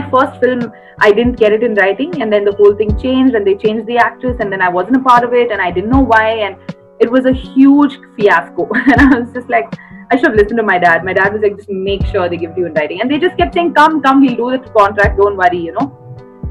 my 0.00 0.10
first 0.10 0.40
film, 0.40 0.72
I 0.98 1.12
didn't 1.12 1.38
get 1.38 1.52
it 1.52 1.62
in 1.62 1.74
writing, 1.74 2.22
and 2.22 2.32
then 2.32 2.44
the 2.44 2.52
whole 2.52 2.74
thing 2.74 2.98
changed, 2.98 3.34
and 3.34 3.46
they 3.46 3.54
changed 3.54 3.86
the 3.86 3.98
actress, 3.98 4.36
and 4.40 4.52
then 4.52 4.60
I 4.62 4.68
wasn't 4.68 4.96
a 4.96 5.00
part 5.00 5.24
of 5.24 5.32
it, 5.34 5.50
and 5.50 5.60
I 5.60 5.70
didn't 5.70 5.90
know 5.90 6.00
why, 6.00 6.28
and 6.46 6.56
it 7.00 7.10
was 7.10 7.26
a 7.26 7.32
huge 7.32 7.98
fiasco. 8.16 8.68
and 8.74 9.00
I 9.00 9.20
was 9.20 9.32
just 9.32 9.48
like, 9.48 9.72
I 10.10 10.16
should 10.16 10.26
have 10.26 10.34
listened 10.34 10.58
to 10.58 10.62
my 10.62 10.78
dad. 10.78 11.04
My 11.04 11.12
dad 11.12 11.32
was 11.32 11.42
like, 11.42 11.56
just 11.56 11.70
make 11.70 12.04
sure 12.06 12.28
they 12.28 12.36
give 12.36 12.56
you 12.56 12.66
in 12.66 12.74
writing, 12.74 13.00
and 13.00 13.10
they 13.10 13.18
just 13.18 13.36
kept 13.36 13.54
saying, 13.54 13.74
come, 13.74 14.02
come, 14.02 14.20
we'll 14.20 14.36
do 14.36 14.50
the 14.58 14.70
contract, 14.70 15.18
don't 15.18 15.36
worry, 15.36 15.58
you 15.58 15.72
know. 15.72 15.88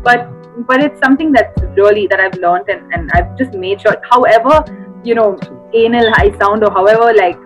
But 0.03 0.27
but 0.67 0.81
it's 0.83 0.99
something 0.99 1.31
that's 1.31 1.61
really 1.77 2.07
that 2.07 2.19
I've 2.19 2.35
learned, 2.35 2.69
and 2.69 2.93
and 2.93 3.11
I've 3.13 3.37
just 3.37 3.53
made 3.53 3.81
sure. 3.81 3.95
However, 4.09 4.63
you 5.03 5.15
know, 5.15 5.37
anal 5.73 6.11
I 6.15 6.31
sound, 6.39 6.63
or 6.63 6.71
however 6.71 7.13
like 7.13 7.37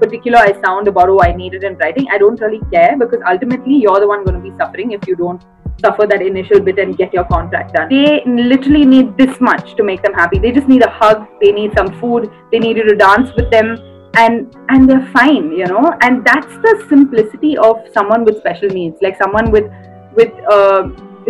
particular 0.00 0.38
I 0.38 0.52
sound 0.62 0.88
about 0.88 1.08
oh 1.08 1.20
I 1.20 1.32
need 1.32 1.54
it 1.54 1.64
in 1.64 1.76
writing, 1.78 2.06
I 2.10 2.18
don't 2.18 2.40
really 2.40 2.60
care 2.72 2.96
because 2.98 3.20
ultimately 3.26 3.76
you're 3.76 4.00
the 4.00 4.08
one 4.08 4.24
going 4.24 4.42
to 4.42 4.50
be 4.50 4.56
suffering 4.58 4.92
if 4.92 5.06
you 5.06 5.16
don't 5.16 5.42
suffer 5.80 6.06
that 6.06 6.22
initial 6.22 6.60
bit 6.60 6.78
and 6.78 6.96
get 6.96 7.12
your 7.12 7.24
contract 7.24 7.74
done. 7.74 7.88
They 7.88 8.22
literally 8.26 8.84
need 8.84 9.16
this 9.16 9.40
much 9.40 9.76
to 9.76 9.82
make 9.82 10.02
them 10.02 10.14
happy. 10.14 10.38
They 10.38 10.52
just 10.52 10.68
need 10.68 10.82
a 10.82 10.90
hug, 10.90 11.26
they 11.40 11.52
need 11.52 11.72
some 11.76 11.98
food, 12.00 12.30
they 12.52 12.58
need 12.58 12.76
you 12.76 12.84
to 12.84 12.96
dance 12.96 13.30
with 13.36 13.50
them 13.50 13.76
and 14.14 14.54
and 14.68 14.88
they're 14.88 15.06
fine, 15.12 15.52
you 15.52 15.66
know. 15.66 15.92
And 16.02 16.24
that's 16.24 16.54
the 16.66 16.84
simplicity 16.88 17.56
of 17.56 17.76
someone 17.94 18.24
with 18.24 18.38
special 18.38 18.68
needs, 18.68 18.96
like 19.00 19.16
someone 19.16 19.50
with 19.50 19.70
with 20.14 20.32
uh, 20.50 20.88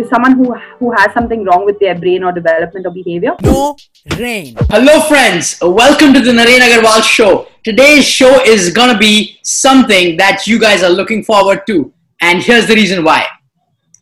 someone 0.09 0.33
who 0.33 0.53
who 0.79 0.91
has 0.91 1.13
something 1.13 1.43
wrong 1.43 1.65
with 1.65 1.79
their 1.79 1.95
brain 1.95 2.23
or 2.23 2.31
development 2.31 2.85
or 2.85 2.91
behavior. 2.91 3.35
No 3.41 3.75
rain. 4.17 4.55
Hello, 4.69 5.01
friends. 5.01 5.57
Welcome 5.61 6.13
to 6.13 6.19
the 6.19 6.31
Naren 6.31 6.59
Agarwal 6.59 7.03
show. 7.03 7.47
Today's 7.63 8.07
show 8.07 8.41
is 8.43 8.71
gonna 8.71 8.97
be 8.97 9.39
something 9.43 10.17
that 10.17 10.47
you 10.47 10.59
guys 10.59 10.83
are 10.83 10.89
looking 10.89 11.23
forward 11.23 11.65
to, 11.67 11.93
and 12.21 12.41
here's 12.41 12.67
the 12.67 12.75
reason 12.75 13.03
why. 13.03 13.25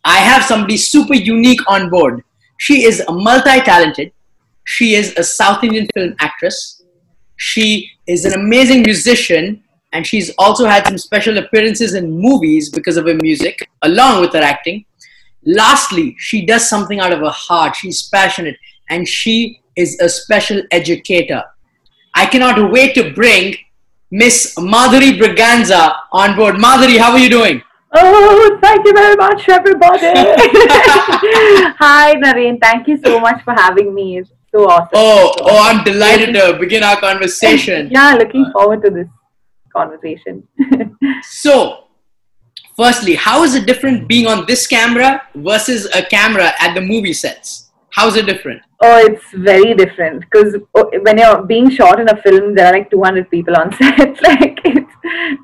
I 0.04 0.18
have 0.18 0.44
somebody 0.44 0.76
super 0.76 1.14
unique 1.14 1.60
on 1.68 1.90
board. 1.90 2.22
She 2.58 2.84
is 2.84 3.02
multi-talented. 3.08 4.12
She 4.64 4.94
is 4.94 5.14
a 5.16 5.24
South 5.24 5.64
Indian 5.64 5.88
film 5.94 6.14
actress. 6.20 6.82
She 7.36 7.90
is 8.06 8.24
an 8.24 8.34
amazing 8.34 8.82
musician, 8.82 9.62
and 9.92 10.06
she's 10.06 10.30
also 10.38 10.66
had 10.66 10.86
some 10.86 10.98
special 10.98 11.38
appearances 11.38 11.94
in 11.94 12.10
movies 12.10 12.70
because 12.70 12.96
of 12.96 13.06
her 13.06 13.14
music, 13.14 13.68
along 13.82 14.20
with 14.20 14.32
her 14.32 14.42
acting. 14.42 14.84
Lastly, 15.44 16.16
she 16.18 16.44
does 16.44 16.68
something 16.68 17.00
out 17.00 17.12
of 17.12 17.20
her 17.20 17.30
heart. 17.30 17.76
She's 17.76 18.08
passionate 18.08 18.56
and 18.88 19.06
she 19.08 19.62
is 19.76 19.98
a 20.00 20.08
special 20.08 20.62
educator. 20.70 21.42
I 22.14 22.26
cannot 22.26 22.70
wait 22.70 22.94
to 22.94 23.12
bring 23.12 23.56
Miss 24.10 24.54
Madhuri 24.56 25.18
Braganza 25.18 25.96
on 26.12 26.36
board. 26.36 26.56
Madhuri, 26.56 26.98
how 26.98 27.12
are 27.12 27.18
you 27.18 27.30
doing? 27.30 27.62
Oh, 27.92 28.58
thank 28.60 28.86
you 28.86 28.92
very 28.92 29.16
much, 29.16 29.48
everybody. 29.48 29.98
Hi, 31.78 32.14
Naren. 32.16 32.60
Thank 32.60 32.86
you 32.86 32.98
so 32.98 33.18
much 33.18 33.42
for 33.42 33.52
having 33.52 33.94
me. 33.94 34.18
It's 34.18 34.30
so 34.52 34.68
awesome. 34.68 34.90
Oh, 34.94 35.34
oh, 35.40 35.58
I'm 35.68 35.82
delighted 35.84 36.34
to 36.34 36.56
begin 36.58 36.82
our 36.82 37.00
conversation. 37.00 37.88
yeah, 37.90 38.14
looking 38.14 38.46
forward 38.52 38.82
to 38.84 38.90
this 38.90 39.08
conversation. 39.72 40.46
so, 41.22 41.84
Firstly, 42.80 43.14
how 43.14 43.42
is 43.42 43.54
it 43.54 43.66
different 43.66 44.08
being 44.08 44.26
on 44.26 44.46
this 44.46 44.66
camera 44.66 45.20
versus 45.34 45.84
a 45.94 46.02
camera 46.02 46.54
at 46.58 46.72
the 46.72 46.80
movie 46.80 47.12
sets? 47.12 47.70
How 47.90 48.08
is 48.08 48.16
it 48.16 48.24
different? 48.24 48.62
Oh, 48.80 48.96
it's 48.96 49.22
very 49.34 49.74
different 49.74 50.20
because 50.20 50.56
oh, 50.74 50.90
when 51.02 51.18
you're 51.18 51.42
being 51.42 51.68
shot 51.68 52.00
in 52.00 52.08
a 52.08 52.16
film, 52.22 52.54
there 52.54 52.68
are 52.68 52.72
like 52.72 52.90
200 52.90 53.30
people 53.30 53.54
on 53.54 53.70
set. 53.76 54.22
like 54.22 54.60
it's 54.64 54.92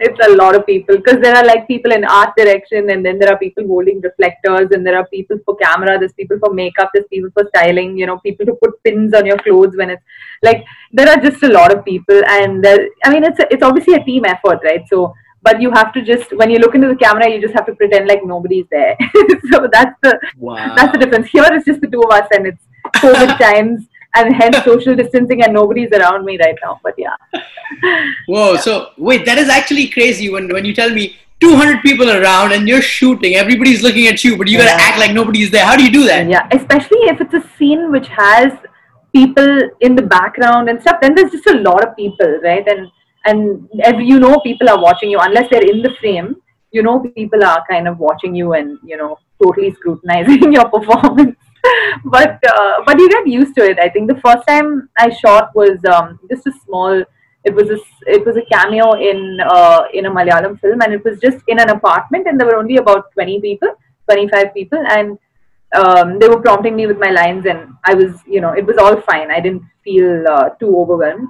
it's 0.01 0.27
a 0.27 0.35
lot 0.37 0.57
of 0.57 0.65
people 0.65 0.97
because 0.97 1.21
there 1.21 1.37
are 1.37 1.45
like 1.45 1.69
people 1.69 1.93
in 1.93 2.07
art 2.07 2.31
direction, 2.39 2.89
and 2.89 3.05
then 3.05 3.19
there 3.19 3.31
are 3.31 3.39
people 3.39 3.67
holding 3.67 4.01
reflectors, 4.01 4.71
and 4.71 4.87
there 4.87 4.97
are 4.97 5.07
people 5.09 5.39
for 5.45 5.57
camera. 5.57 5.99
There's 5.99 6.15
people 6.15 6.39
for 6.39 6.55
makeup. 6.55 6.91
There's 6.95 7.13
people 7.13 7.29
for 7.35 7.47
styling. 7.55 7.99
You 7.99 8.07
know, 8.07 8.19
people 8.21 8.47
to 8.47 8.55
put 8.55 8.83
pins 8.83 9.13
on 9.13 9.27
your 9.27 9.39
clothes 9.41 9.77
when 9.77 9.91
it's 9.91 10.03
like 10.43 10.65
there 10.91 11.11
are 11.11 11.21
just 11.21 11.43
a 11.43 11.49
lot 11.49 11.77
of 11.77 11.85
people, 11.85 12.23
and 12.39 12.65
there, 12.65 12.89
I 13.05 13.13
mean, 13.13 13.25
it's 13.25 13.41
a, 13.41 13.53
it's 13.53 13.63
obviously 13.63 13.95
a 13.95 14.05
team 14.05 14.25
effort, 14.25 14.61
right? 14.65 14.89
So 14.89 15.13
but 15.47 15.63
you 15.63 15.71
have 15.79 15.93
to 15.97 16.03
just 16.03 16.37
when 16.41 16.51
you 16.51 16.59
look 16.59 16.75
into 16.75 16.89
the 16.93 17.01
camera 17.03 17.27
you 17.33 17.41
just 17.41 17.55
have 17.59 17.67
to 17.67 17.75
pretend 17.81 18.09
like 18.13 18.25
nobody's 18.35 18.67
there. 18.71 18.97
So 19.51 19.69
that's 19.73 19.95
the 20.03 20.13
wow. 20.37 20.75
that's 20.77 20.93
the 20.93 20.99
difference. 21.03 21.29
Here 21.35 21.45
it's 21.57 21.67
just 21.67 21.81
the 21.81 21.91
two 21.93 22.03
of 22.07 22.11
us 22.19 22.29
and 22.37 22.47
it's 22.51 22.63
covid 23.03 23.39
times 23.45 23.87
and 24.17 24.35
hence 24.41 24.59
social 24.65 24.97
distancing 25.01 25.43
and 25.45 25.53
nobody's 25.53 25.93
around 25.99 26.25
me 26.25 26.39
right 26.43 26.59
now 26.65 26.81
but 26.83 26.95
yeah. 27.05 27.17
Whoa 28.29 28.53
yeah. 28.53 28.61
so 28.67 28.91
wait 28.97 29.25
that 29.29 29.39
is 29.45 29.49
actually 29.59 29.87
crazy 29.97 30.29
when 30.35 30.53
when 30.57 30.65
you 30.65 30.75
tell 30.81 30.91
me 30.99 31.07
200 31.41 31.83
people 31.87 32.11
around 32.11 32.53
and 32.59 32.69
you're 32.69 32.85
shooting 32.91 33.37
everybody's 33.41 33.83
looking 33.87 34.07
at 34.13 34.25
you 34.25 34.37
but 34.43 34.49
you 34.53 34.59
gotta 34.59 34.83
act 34.89 34.99
like 34.99 35.13
nobody's 35.13 35.51
there. 35.51 35.67
How 35.71 35.77
do 35.77 35.85
you 35.89 35.93
do 35.93 36.05
that? 36.07 36.29
Yeah 36.37 36.49
especially 36.61 37.03
if 37.15 37.21
it's 37.27 37.35
a 37.43 37.45
scene 37.57 37.91
which 37.97 38.09
has 38.09 38.53
people 39.19 39.51
in 39.81 39.97
the 40.03 40.07
background 40.19 40.71
and 40.71 40.81
stuff 40.87 41.03
then 41.03 41.15
there's 41.15 41.33
just 41.39 41.47
a 41.57 41.59
lot 41.71 41.87
of 41.89 41.97
people 42.05 42.41
right? 42.51 42.67
And 42.77 42.91
and 43.27 43.69
if 43.93 44.01
you 44.01 44.19
know 44.21 44.39
people 44.41 44.69
are 44.69 44.81
watching 44.81 45.11
you 45.11 45.19
unless 45.21 45.51
they're 45.51 45.71
in 45.71 45.83
the 45.83 45.95
frame 46.01 46.37
you 46.73 46.83
know 46.83 47.01
people 47.01 47.45
are 47.45 47.65
kind 47.71 47.89
of 47.89 47.99
watching 47.99 48.35
you 48.35 48.53
and 48.55 48.79
you 48.85 48.97
know 48.97 49.19
totally 49.43 49.73
scrutinizing 49.75 50.53
your 50.59 50.69
performance. 50.69 51.37
But 52.05 52.39
uh, 52.49 52.75
but 52.87 52.97
you 53.01 53.09
get 53.11 53.27
used 53.27 53.57
to 53.57 53.63
it. 53.69 53.81
I 53.85 53.89
think 53.89 54.09
the 54.09 54.21
first 54.25 54.47
time 54.47 54.89
i 55.05 55.07
shot 55.11 55.49
was 55.61 55.85
um, 55.93 56.21
just 56.31 56.47
a 56.47 56.53
small 56.65 57.03
it 57.49 57.55
was 57.59 57.73
a 57.77 57.79
it 58.17 58.25
was 58.27 58.37
a 58.37 58.45
cameo 58.53 58.93
in 59.09 59.41
uh, 59.55 59.83
in 59.93 60.07
a 60.07 60.13
malayalam 60.19 60.55
film 60.61 60.85
and 60.87 60.95
it 60.99 61.03
was 61.09 61.19
just 61.25 61.43
in 61.55 61.59
an 61.65 61.71
apartment 61.71 62.29
and 62.29 62.39
there 62.39 62.47
were 62.51 62.61
only 62.61 62.77
about 62.83 63.11
20 63.15 63.41
people 63.41 63.75
25 64.11 64.55
people 64.55 64.87
and 64.97 65.19
um, 65.81 66.21
they 66.21 66.29
were 66.29 66.41
prompting 66.41 66.77
me 66.77 66.87
with 66.87 67.01
my 67.07 67.11
lines 67.19 67.51
and 67.55 67.75
i 67.85 67.95
was 68.03 68.23
you 68.37 68.41
know 68.41 68.53
it 68.63 68.67
was 68.71 68.79
all 68.85 69.01
fine. 69.11 69.31
I 69.39 69.41
didn't 69.41 69.65
feel 69.83 70.29
uh, 70.37 70.51
too 70.61 70.73
overwhelmed 70.83 71.29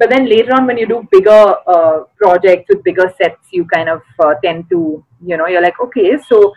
but 0.00 0.10
then 0.10 0.26
later 0.28 0.52
on 0.54 0.66
when 0.66 0.78
you 0.78 0.86
do 0.88 1.06
bigger 1.12 1.54
uh, 1.74 1.98
projects 2.16 2.64
with 2.70 2.82
bigger 2.82 3.12
sets 3.18 3.52
you 3.58 3.64
kind 3.66 3.88
of 3.88 4.02
uh, 4.24 4.34
tend 4.42 4.68
to 4.70 5.04
you 5.30 5.36
know 5.36 5.46
you're 5.46 5.62
like 5.68 5.78
okay 5.86 6.16
so 6.28 6.52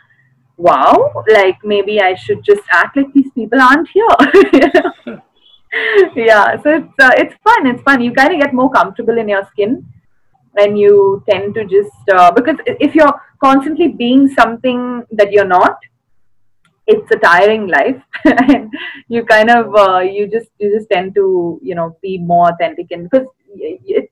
wow 0.58 1.12
like 1.28 1.58
maybe 1.64 2.00
i 2.02 2.14
should 2.16 2.44
just 2.44 2.62
act 2.72 2.98
like 2.98 3.14
these 3.14 3.32
people 3.36 3.62
aren't 3.62 3.88
here. 3.90 5.22
Yeah 6.16 6.56
so 6.64 6.70
it's 6.80 7.00
uh, 7.06 7.14
it's 7.18 7.36
fun 7.44 7.66
it's 7.66 7.82
fun. 7.82 8.02
You 8.02 8.12
kind 8.14 8.34
of 8.34 8.40
get 8.40 8.54
more 8.54 8.72
comfortable 8.72 9.18
in 9.18 9.28
your 9.28 9.44
skin 9.52 9.84
and 10.56 10.78
you 10.78 11.24
tend 11.28 11.56
to 11.56 11.64
just 11.66 12.12
uh, 12.16 12.32
because 12.32 12.58
if 12.68 12.94
you're 12.94 13.14
constantly 13.44 13.88
being 13.88 14.28
something 14.30 15.04
that 15.12 15.32
you're 15.32 15.48
not 15.48 15.78
it's 16.88 17.12
a 17.12 17.18
tiring 17.18 17.68
life. 17.68 18.02
And 18.26 18.74
you 19.08 19.26
kind 19.26 19.50
of 19.50 19.76
uh, 19.76 20.00
you 20.00 20.28
just 20.28 20.50
you 20.60 20.76
just 20.78 20.90
tend 20.90 21.16
to 21.16 21.60
you 21.62 21.76
know 21.76 21.98
be 22.02 22.18
more 22.18 22.50
authentic 22.50 22.92
and 22.92 23.10
because 23.10 23.28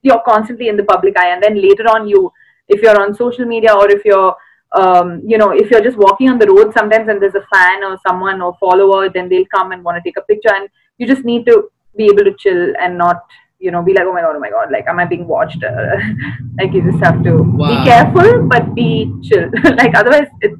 you're 0.03 0.21
constantly 0.25 0.67
in 0.67 0.77
the 0.77 0.83
public 0.83 1.17
eye. 1.17 1.29
And 1.33 1.43
then 1.43 1.61
later 1.61 1.83
on 1.83 2.07
you 2.07 2.31
if 2.67 2.81
you're 2.81 2.99
on 3.01 3.13
social 3.13 3.45
media 3.45 3.73
or 3.73 3.89
if 3.89 4.05
you're 4.05 4.35
um, 4.73 5.21
you 5.25 5.37
know 5.37 5.51
if 5.51 5.69
you're 5.69 5.83
just 5.83 5.97
walking 5.97 6.29
on 6.29 6.39
the 6.39 6.47
road 6.47 6.73
sometimes 6.73 7.09
and 7.09 7.21
there's 7.21 7.35
a 7.35 7.45
fan 7.53 7.83
or 7.83 7.97
someone 8.07 8.41
or 8.41 8.55
follower 8.59 9.09
then 9.09 9.27
they'll 9.27 9.53
come 9.53 9.71
and 9.71 9.83
want 9.83 9.97
to 9.97 10.03
take 10.03 10.17
a 10.17 10.21
picture. 10.21 10.53
And 10.53 10.69
you 10.97 11.07
just 11.07 11.25
need 11.25 11.45
to 11.47 11.69
be 11.95 12.05
able 12.05 12.23
to 12.23 12.33
chill 12.37 12.73
and 12.79 12.97
not 12.97 13.23
you 13.59 13.69
know 13.69 13.83
be 13.83 13.93
like 13.93 14.05
oh 14.07 14.13
my 14.13 14.21
god 14.21 14.35
oh 14.35 14.39
my 14.39 14.49
god 14.49 14.71
like 14.71 14.87
am 14.87 14.99
i 14.99 15.05
being 15.05 15.27
watched? 15.27 15.63
Like 16.59 16.73
you 16.73 16.83
just 16.83 17.03
have 17.03 17.23
to 17.23 17.33
wow. 17.37 17.69
be 17.69 17.89
careful 17.89 18.47
but 18.47 18.75
be 18.75 19.11
chill. 19.23 19.49
Like 19.79 19.95
otherwise 19.95 20.27
it 20.41 20.53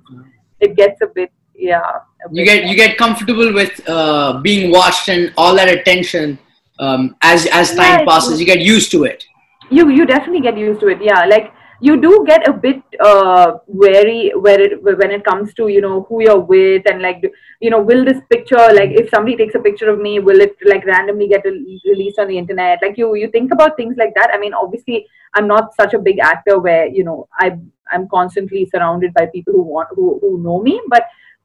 it 0.60 0.76
gets 0.76 1.02
a 1.02 1.08
bit 1.08 1.32
yeah. 1.62 2.00
You 2.32 2.46
get 2.46 2.66
you 2.66 2.76
get 2.76 2.98
comfortable 2.98 3.54
with 3.54 3.80
uh, 3.88 4.40
being 4.42 4.72
watched 4.72 5.10
and 5.10 5.34
all 5.38 5.56
that 5.56 5.70
attention 5.70 6.38
um, 6.80 7.16
as 7.22 7.46
as 7.48 7.70
time 7.70 8.00
yeah, 8.00 8.06
passes. 8.06 8.40
You 8.40 8.46
get 8.46 8.60
used 8.60 8.92
to 8.92 9.04
it. 9.04 9.24
You 9.70 9.90
you 9.90 10.06
definitely 10.06 10.42
get 10.42 10.58
used 10.58 10.80
to 10.82 10.88
it 10.88 11.02
yeah. 11.02 11.26
Like 11.26 11.54
you 11.80 12.00
do 12.00 12.24
get 12.28 12.48
a 12.48 12.54
bit 12.54 12.82
uh, 13.00 13.54
wary 13.68 14.32
where 14.36 14.60
it, 14.62 14.84
when 14.84 15.12
it 15.12 15.24
comes 15.24 15.54
to 15.56 15.68
you 15.68 15.82
know 15.82 16.06
who 16.10 16.22
you're 16.24 16.40
with 16.40 16.84
and 16.86 17.02
like 17.02 17.24
you 17.60 17.70
know 17.70 17.82
will 17.82 18.06
this 18.06 18.22
picture 18.30 18.68
like 18.74 18.92
if 18.92 19.10
somebody 19.10 19.36
takes 19.36 19.56
a 19.56 19.60
picture 19.60 19.90
of 19.90 20.00
me 20.00 20.20
will 20.20 20.42
it 20.42 20.56
like 20.66 20.86
randomly 20.86 21.28
get 21.28 21.44
released 21.46 22.20
on 22.20 22.28
the 22.28 22.38
internet? 22.38 22.80
Like 22.82 22.98
you 22.98 23.16
you 23.16 23.30
think 23.30 23.52
about 23.52 23.78
things 23.78 23.98
like 23.98 24.14
that. 24.16 24.32
I 24.34 24.40
mean 24.40 24.54
obviously 24.54 25.08
i'm 25.36 25.48
not 25.48 25.74
such 25.76 25.94
a 25.94 26.00
big 26.00 26.20
actor 26.20 26.60
where 26.60 26.88
you 26.88 27.04
know 27.04 27.28
i 27.40 27.52
i'm 27.92 28.08
constantly 28.10 28.68
surrounded 28.74 29.14
by 29.14 29.26
people 29.28 29.54
who 29.54 29.64
want 29.64 29.88
who, 29.92 30.20
who 30.22 30.42
know 30.44 30.62
me 30.62 30.82
but 30.90 31.04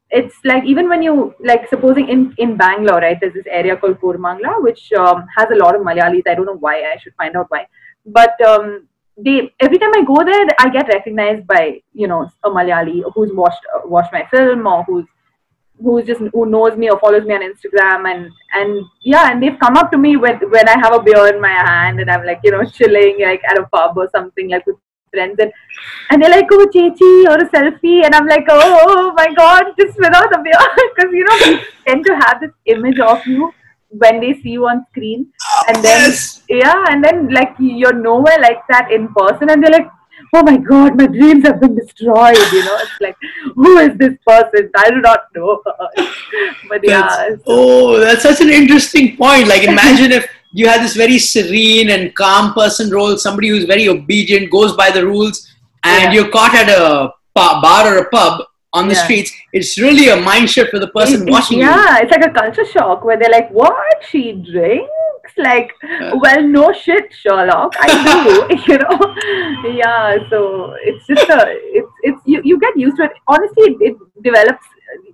it's 0.09 0.35
like 0.45 0.63
even 0.63 0.87
when 0.87 1.01
you 1.01 1.35
like 1.39 1.67
supposing 1.67 2.09
in 2.09 2.33
in 2.37 2.55
Bangalore, 2.57 2.99
right? 2.99 3.17
There's 3.19 3.33
this 3.33 3.47
area 3.49 3.75
called 3.75 3.99
Koramangala, 3.99 4.61
which 4.63 4.91
um, 4.93 5.25
has 5.35 5.49
a 5.51 5.55
lot 5.55 5.75
of 5.75 5.81
Malayalis. 5.81 6.27
I 6.27 6.35
don't 6.35 6.45
know 6.45 6.57
why. 6.57 6.75
I 6.91 6.97
should 6.97 7.13
find 7.15 7.35
out 7.35 7.47
why. 7.49 7.67
But 8.05 8.39
um, 8.41 8.87
they 9.17 9.51
every 9.59 9.77
time 9.77 9.91
I 9.95 10.03
go 10.05 10.23
there, 10.23 10.45
I 10.59 10.69
get 10.69 10.87
recognized 10.87 11.45
by 11.45 11.81
you 11.93 12.07
know 12.07 12.29
a 12.43 12.49
Malayali 12.49 13.03
who's 13.13 13.31
watched 13.33 13.65
uh, 13.75 13.81
watched 13.85 14.13
my 14.13 14.25
film 14.31 14.65
or 14.65 14.83
who's 14.83 15.05
who's 15.83 16.05
just 16.05 16.21
who 16.33 16.45
knows 16.45 16.77
me 16.77 16.89
or 16.89 16.99
follows 16.99 17.25
me 17.25 17.35
on 17.35 17.41
Instagram 17.41 18.09
and 18.09 18.31
and 18.53 18.85
yeah, 19.03 19.31
and 19.31 19.43
they've 19.43 19.59
come 19.59 19.75
up 19.75 19.91
to 19.91 19.97
me 19.97 20.15
when 20.15 20.39
when 20.49 20.69
I 20.69 20.79
have 20.79 20.93
a 20.93 21.01
beer 21.03 21.27
in 21.27 21.41
my 21.41 21.49
hand 21.49 21.99
and 21.99 22.09
I'm 22.09 22.25
like 22.25 22.39
you 22.43 22.51
know 22.51 22.63
chilling 22.63 23.19
like 23.21 23.41
at 23.43 23.59
a 23.59 23.67
pub 23.67 23.97
or 23.97 24.09
something 24.09 24.49
like 24.49 24.65
with 24.65 24.77
friends 25.11 25.37
and 25.39 25.51
and 26.09 26.21
they're 26.21 26.31
like, 26.31 26.47
oh, 26.51 26.67
Chechi, 26.73 27.25
or 27.29 27.37
a 27.43 27.49
selfie. 27.49 28.03
And 28.05 28.15
I'm 28.15 28.27
like, 28.27 28.45
oh, 28.49 28.59
oh, 28.59 28.85
oh 28.87 29.13
my 29.13 29.27
God, 29.33 29.65
just 29.79 29.97
without 29.97 30.33
a 30.33 30.41
beer. 30.41 30.53
Because, 30.95 31.11
you 31.19 31.23
know, 31.23 31.37
people 31.37 31.65
tend 31.85 32.05
to 32.05 32.15
have 32.15 32.39
this 32.41 32.51
image 32.65 32.99
of 32.99 33.25
you 33.27 33.53
when 33.89 34.19
they 34.19 34.33
see 34.41 34.49
you 34.49 34.67
on 34.67 34.85
screen. 34.91 35.27
And 35.67 35.77
then, 35.77 36.09
Yes. 36.09 36.43
yeah, 36.49 36.85
and 36.89 37.03
then, 37.03 37.29
like, 37.29 37.55
you're 37.59 37.93
nowhere 37.93 38.37
like 38.41 38.61
that 38.69 38.91
in 38.91 39.07
person. 39.13 39.49
And 39.49 39.63
they're 39.63 39.71
like, 39.71 39.89
oh 40.33 40.43
my 40.43 40.57
God, 40.57 40.97
my 40.97 41.07
dreams 41.07 41.45
have 41.45 41.59
been 41.61 41.75
destroyed. 41.75 42.37
You 42.51 42.65
know, 42.65 42.77
it's 42.81 42.99
like, 43.01 43.15
who 43.55 43.77
is 43.77 43.97
this 43.97 44.13
person? 44.25 44.69
I 44.75 44.89
do 44.89 45.01
not 45.01 45.21
know. 45.35 45.61
but 46.69 46.81
yeah. 46.83 47.01
That's- 47.01 47.39
oh, 47.45 47.99
that's 47.99 48.23
such 48.23 48.41
an 48.41 48.49
interesting 48.49 49.15
point. 49.17 49.47
Like, 49.47 49.63
imagine 49.63 50.11
if 50.11 50.27
you 50.51 50.67
had 50.67 50.81
this 50.81 50.95
very 50.95 51.19
serene 51.19 51.89
and 51.91 52.13
calm 52.15 52.53
person 52.53 52.89
role, 52.89 53.17
somebody 53.17 53.49
who's 53.49 53.65
very 53.65 53.87
obedient, 53.89 54.49
goes 54.51 54.75
by 54.75 54.89
the 54.91 55.05
rules, 55.05 55.47
and 55.83 56.03
Yeah. 56.03 56.11
you're 56.21 56.29
caught 56.29 56.55
at 56.55 56.69
a 56.69 57.13
bar 57.35 57.93
or 57.93 57.97
a 57.99 58.09
pub 58.09 58.43
on 58.73 58.87
the 58.87 58.95
Yeah. 58.95 59.03
streets. 59.03 59.31
It's 59.53 59.77
really 59.79 60.09
a 60.09 60.15
mind 60.17 60.49
shift 60.49 60.71
for 60.71 60.79
the 60.79 60.87
person 60.87 61.21
It- 61.23 61.27
it- 61.27 61.31
watching 61.31 61.59
you. 61.59 61.65
yeah, 61.65 61.99
it's 62.01 62.11
like 62.11 62.25
a 62.25 62.31
culture 62.31 62.65
shock 62.65 63.03
where 63.03 63.17
they're 63.17 63.29
like, 63.39 63.49
"What? 63.51 64.03
She 64.09 64.33
drinks?" 64.33 64.93
Like, 65.37 65.71
uh. 65.83 66.11
well, 66.23 66.41
no 66.41 66.71
shit, 66.73 67.13
Sherlock. 67.21 67.75
I 67.79 67.87
do, 68.07 68.55
you 68.67 68.77
know. 68.83 69.71
Yeah, 69.81 70.17
so 70.29 70.73
it's 70.81 71.05
just 71.05 71.29
a, 71.29 71.39
it's 71.79 71.91
it's 72.03 72.21
you 72.25 72.41
you 72.43 72.57
get 72.59 72.77
used 72.85 72.97
to 72.97 73.03
it. 73.03 73.11
Honestly, 73.27 73.63
it, 73.73 73.77
it 73.91 73.95
develops. 74.23 74.65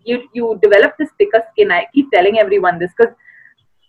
You 0.05 0.21
you 0.33 0.59
develop 0.61 0.95
this 0.97 1.09
thicker 1.17 1.41
skin. 1.51 1.71
I 1.71 1.85
keep 1.93 2.11
telling 2.11 2.39
everyone 2.39 2.79
this 2.79 2.91
because 2.97 3.13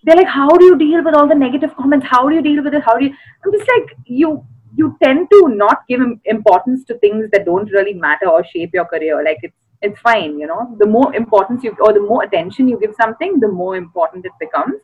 they're 0.05 0.17
like, 0.17 0.33
"How 0.37 0.49
do 0.49 0.65
you 0.65 0.79
deal 0.79 1.05
with 1.05 1.15
all 1.15 1.29
the 1.29 1.35
negative 1.35 1.75
comments? 1.77 2.06
How 2.06 2.29
do 2.29 2.35
you 2.35 2.43
deal 2.43 2.62
with 2.62 2.75
it? 2.75 2.85
How 2.85 2.97
do 2.97 3.06
you?" 3.06 3.15
I'm 3.45 3.53
just 3.53 3.71
like, 3.77 3.97
you 4.06 4.33
you 4.77 4.97
tend 5.03 5.29
to 5.31 5.49
not 5.49 5.87
give 5.89 6.01
importance 6.25 6.85
to 6.87 6.99
things 6.99 7.31
that 7.33 7.45
don't 7.45 7.71
really 7.71 7.95
matter 7.95 8.29
or 8.29 8.45
shape 8.45 8.75
your 8.75 8.85
career. 8.85 9.23
Like 9.25 9.39
it's 9.43 9.56
it's 9.83 10.01
fine, 10.01 10.39
you 10.39 10.47
know. 10.47 10.77
The 10.79 10.87
more 10.87 11.15
importance 11.15 11.62
you 11.65 11.77
or 11.81 11.93
the 11.93 12.01
more 12.01 12.25
attention 12.25 12.69
you 12.69 12.79
give 12.81 12.95
something, 13.01 13.39
the 13.41 13.49
more 13.49 13.77
important 13.77 14.27
it 14.27 14.33
becomes. 14.41 14.81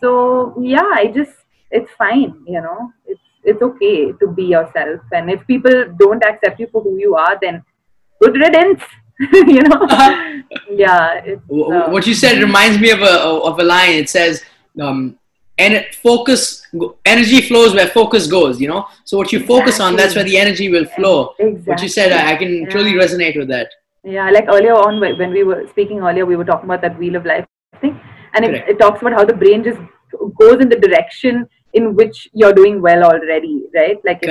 So 0.00 0.54
yeah, 0.60 0.90
I 0.94 1.06
just 1.08 1.32
it's 1.70 1.90
fine, 1.98 2.42
you 2.46 2.60
know. 2.60 2.92
It's 3.06 3.20
it's 3.42 3.62
okay 3.62 4.12
to 4.12 4.26
be 4.28 4.44
yourself, 4.44 5.00
and 5.12 5.30
if 5.30 5.46
people 5.46 5.84
don't 5.98 6.24
accept 6.24 6.60
you 6.60 6.68
for 6.72 6.82
who 6.82 6.96
you 6.98 7.14
are, 7.14 7.38
then 7.40 7.62
good 8.22 8.36
riddance, 8.36 8.82
you 9.32 9.62
know. 9.62 9.86
yeah. 10.70 11.22
It's, 11.24 11.42
Wh- 11.48 11.70
uh, 11.72 11.88
what 11.90 12.06
you 12.06 12.14
said 12.14 12.42
reminds 12.42 12.78
me 12.80 12.90
of 12.90 13.00
a 13.00 13.12
of 13.50 13.58
a 13.58 13.62
line. 13.62 13.92
It 13.92 14.08
says, 14.10 14.42
um, 14.80 15.18
"And 15.58 15.84
focus, 16.02 16.66
energy 17.04 17.40
flows 17.42 17.74
where 17.74 17.86
focus 17.86 18.26
goes." 18.26 18.60
You 18.60 18.68
know, 18.68 18.86
so 19.04 19.16
what 19.16 19.32
you 19.32 19.40
focus 19.46 19.78
on, 19.80 19.96
that's 19.96 20.14
where 20.16 20.24
the 20.24 20.36
energy 20.36 20.68
will 20.68 20.86
flow. 20.86 21.34
What 21.64 21.80
you 21.82 21.88
said, 21.88 22.12
I, 22.12 22.32
I 22.32 22.36
can 22.36 22.68
truly 22.70 22.92
resonate 22.94 23.38
with 23.38 23.48
that. 23.48 23.68
Yeah, 24.04 24.30
like 24.30 24.46
earlier 24.48 24.74
on 24.74 25.00
when 25.00 25.30
we 25.30 25.44
were 25.44 25.66
speaking 25.70 26.00
earlier, 26.00 26.26
we 26.26 26.36
were 26.36 26.44
talking 26.44 26.64
about 26.68 26.82
that 26.82 26.98
wheel 26.98 27.16
of 27.16 27.24
life 27.24 27.46
thing, 27.80 27.98
and 28.34 28.44
it, 28.44 28.68
it 28.68 28.78
talks 28.78 29.00
about 29.00 29.12
how 29.14 29.24
the 29.24 29.32
brain 29.32 29.64
just 29.64 29.78
goes 30.40 30.60
in 30.60 30.68
the 30.68 30.76
direction 30.76 31.46
in 31.72 31.94
which 31.94 32.28
you're 32.34 32.52
doing 32.52 32.80
well 32.82 33.02
already, 33.02 33.64
right? 33.74 33.96
Like, 34.04 34.18
if- 34.22 34.28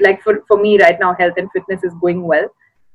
like 0.00 0.22
for 0.22 0.44
for 0.48 0.58
me 0.60 0.78
right 0.80 0.98
now, 1.00 1.14
health 1.14 1.34
and 1.38 1.48
fitness 1.52 1.82
is 1.82 1.94
going 2.00 2.22
well, 2.22 2.46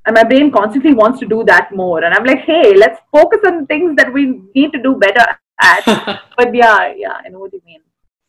and 0.06 0.16
my 0.16 0.24
brain 0.24 0.52
constantly 0.52 0.94
wants 0.94 1.20
to 1.20 1.28
do 1.28 1.44
that 1.46 1.74
more, 1.74 2.04
and 2.04 2.14
I'm 2.14 2.26
like, 2.26 2.42
hey, 2.42 2.76
let's 2.76 3.00
focus 3.12 3.40
on 3.46 3.66
things 3.68 3.96
that 3.98 4.12
we 4.12 4.42
need 4.56 4.72
to 4.74 4.82
do 4.82 4.96
better 4.96 5.26
at. 5.62 5.86
but 6.38 6.54
yeah, 6.54 6.94
yeah, 6.96 7.22
I 7.24 7.30
know 7.30 7.40
what 7.40 7.54
you 7.54 7.62
mean. 7.66 7.82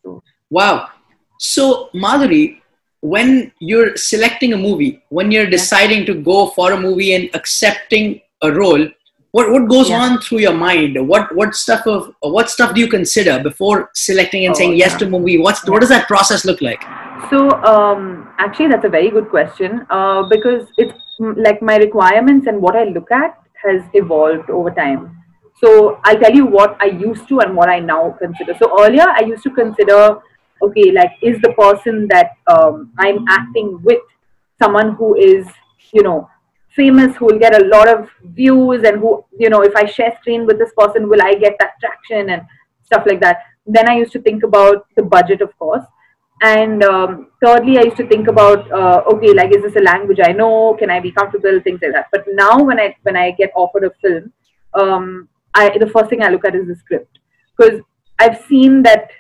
So 0.05 0.23
Wow. 0.53 0.91
So, 1.39 1.89
Madhuri, 1.95 2.61
when 3.01 3.53
you're 3.59 3.97
selecting 3.97 4.53
a 4.53 4.57
movie, 4.57 5.03
when 5.09 5.31
you're 5.33 5.49
deciding 5.49 6.05
to 6.07 6.15
go 6.15 6.49
for 6.49 6.73
a 6.73 6.79
movie 6.79 7.15
and 7.15 7.31
accepting 7.35 8.21
a 8.43 8.53
role, 8.53 8.87
what, 9.33 9.51
what 9.51 9.69
goes 9.69 9.89
Yeah. 9.91 10.01
on 10.03 10.19
through 10.21 10.41
your 10.41 10.55
mind? 10.55 10.97
What 11.09 11.35
what 11.35 11.55
stuff 11.55 11.87
of 11.87 12.15
what 12.21 12.51
stuff 12.51 12.75
do 12.75 12.81
you 12.81 12.89
consider 12.89 13.43
before 13.43 13.91
selecting 13.95 14.45
and 14.47 14.55
Oh, 14.55 14.59
saying 14.59 14.77
yes 14.77 14.93
yeah. 14.93 14.99
to 14.99 15.07
a 15.07 15.11
movie? 15.11 15.39
What's 15.39 15.67
what 15.69 15.81
does 15.81 15.89
that 15.89 16.07
process 16.07 16.45
look 16.45 16.61
like? 16.61 16.83
So 17.31 17.51
um, 17.63 18.29
actually, 18.39 18.69
that's 18.69 18.85
a 18.85 18.91
very 18.91 19.11
good 19.11 19.31
question 19.31 19.87
uh, 19.91 20.23
because 20.25 20.67
it's 20.77 20.95
like 21.19 21.63
my 21.63 21.77
requirements 21.77 22.47
and 22.47 22.61
what 22.61 22.77
I 22.77 22.85
look 22.85 23.11
at 23.11 23.39
has 23.65 23.83
evolved 23.95 24.51
over 24.51 24.71
time. 24.71 25.17
So 25.65 26.01
I'll 26.05 26.19
tell 26.19 26.35
you 26.35 26.45
what 26.45 26.77
I 26.81 26.87
used 26.87 27.29
to 27.29 27.41
and 27.41 27.57
what 27.57 27.69
I 27.69 27.79
now 27.79 28.17
consider. 28.19 28.55
So 28.59 28.71
earlier, 28.85 29.07
I 29.09 29.21
used 29.21 29.45
to 29.45 29.51
consider, 29.51 30.19
okay, 30.61 30.91
like 30.91 31.13
is 31.23 31.41
the 31.43 31.53
person 31.53 32.09
that 32.09 32.33
um, 32.49 32.93
I'm 32.99 33.25
acting 33.29 33.81
with 33.83 34.01
someone 34.61 34.95
who 34.97 35.15
is, 35.15 35.47
you 35.93 36.03
know, 36.03 36.29
famous, 36.75 37.17
who 37.17 37.27
will 37.27 37.39
get 37.39 37.61
a 37.61 37.67
lot 37.67 37.89
of 37.89 38.09
views, 38.25 38.83
and 38.85 39.01
who, 39.01 39.25
you 39.39 39.51
know, 39.51 39.63
if 39.63 39.75
I 39.77 39.85
share 39.85 40.17
screen 40.21 40.47
with 40.47 40.59
this 40.59 40.73
person, 40.77 41.09
will 41.09 41.23
I 41.23 41.35
get 41.35 41.57
that 41.59 41.73
traction 41.81 42.31
and 42.31 42.43
stuff 42.85 43.05
like 43.07 43.21
that. 43.21 43.39
Then 43.67 43.89
I 43.89 43.97
used 43.97 44.13
to 44.13 44.21
think 44.21 44.43
about 44.43 44.87
the 44.97 45.03
budget, 45.03 45.41
of 45.41 45.57
course. 45.59 45.85
And 46.43 46.83
um, 46.83 47.29
thirdly 47.41 47.79
i 47.79 47.83
used 47.83 47.97
to 47.99 48.09
think 48.09 48.27
about 48.27 48.71
uh, 48.73 49.03
okay 49.13 49.33
like 49.33 49.55
is 49.55 49.63
this 49.63 49.77
a 49.77 49.85
language 49.85 50.19
i 50.25 50.33
know? 50.33 50.75
Can 50.79 50.91
i 50.91 50.99
be 50.99 51.13
comfortable? 51.13 51.61
Things 51.63 51.81
like 51.83 51.93
that. 51.93 52.09
But 52.11 52.25
now 52.33 52.59
when 52.61 52.81
i 52.81 52.97
when 53.03 53.17
i 53.17 53.31
get 53.31 53.53
offered 53.55 53.85
a 53.85 53.91
film 54.03 54.33
um, 54.75 55.29
i 55.55 55.79
the 55.79 55.87
first 55.87 56.11
thing 56.11 56.23
i 56.23 56.31
look 56.31 56.45
at 56.45 56.57
is 56.57 56.67
the 56.67 56.75
script. 56.75 57.21
Because 57.57 57.81
i've 58.19 58.45
seen 58.49 58.83
that 58.83 59.11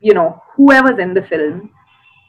you 0.00 0.14
know 0.14 0.42
whoever's 0.56 0.98
in 0.98 1.12
the 1.12 1.22
film 1.22 1.70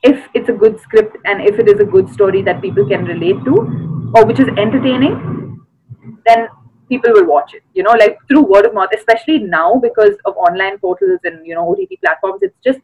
if 0.04 0.28
it's 0.34 0.50
a 0.50 0.60
good 0.64 0.80
script 0.82 1.18
and 1.26 1.42
if 1.42 1.58
it 1.58 1.70
is 1.70 1.80
a 1.80 1.92
good 1.96 2.10
story 2.10 2.42
that 2.42 2.62
people 2.62 2.88
can 2.88 3.06
relate 3.06 3.44
to 3.46 4.03
or 4.14 4.26
which 4.26 4.40
is 4.40 4.48
entertaining 4.58 5.60
then 6.26 6.48
people 6.90 7.12
will 7.14 7.26
watch 7.26 7.54
it 7.54 7.64
you 7.74 7.84
know 7.84 7.92
like 7.92 8.18
through 8.28 8.44
word 8.44 8.66
of 8.66 8.74
mouth 8.74 8.90
especially 8.96 9.40
now 9.40 9.76
because 9.76 10.16
of 10.26 10.36
online 10.38 10.78
portals 10.80 11.20
and 11.24 11.46
you 11.46 11.56
know 11.56 11.70
ott 11.70 12.02
platforms. 12.02 12.42
It's 12.42 12.58
just 12.64 12.80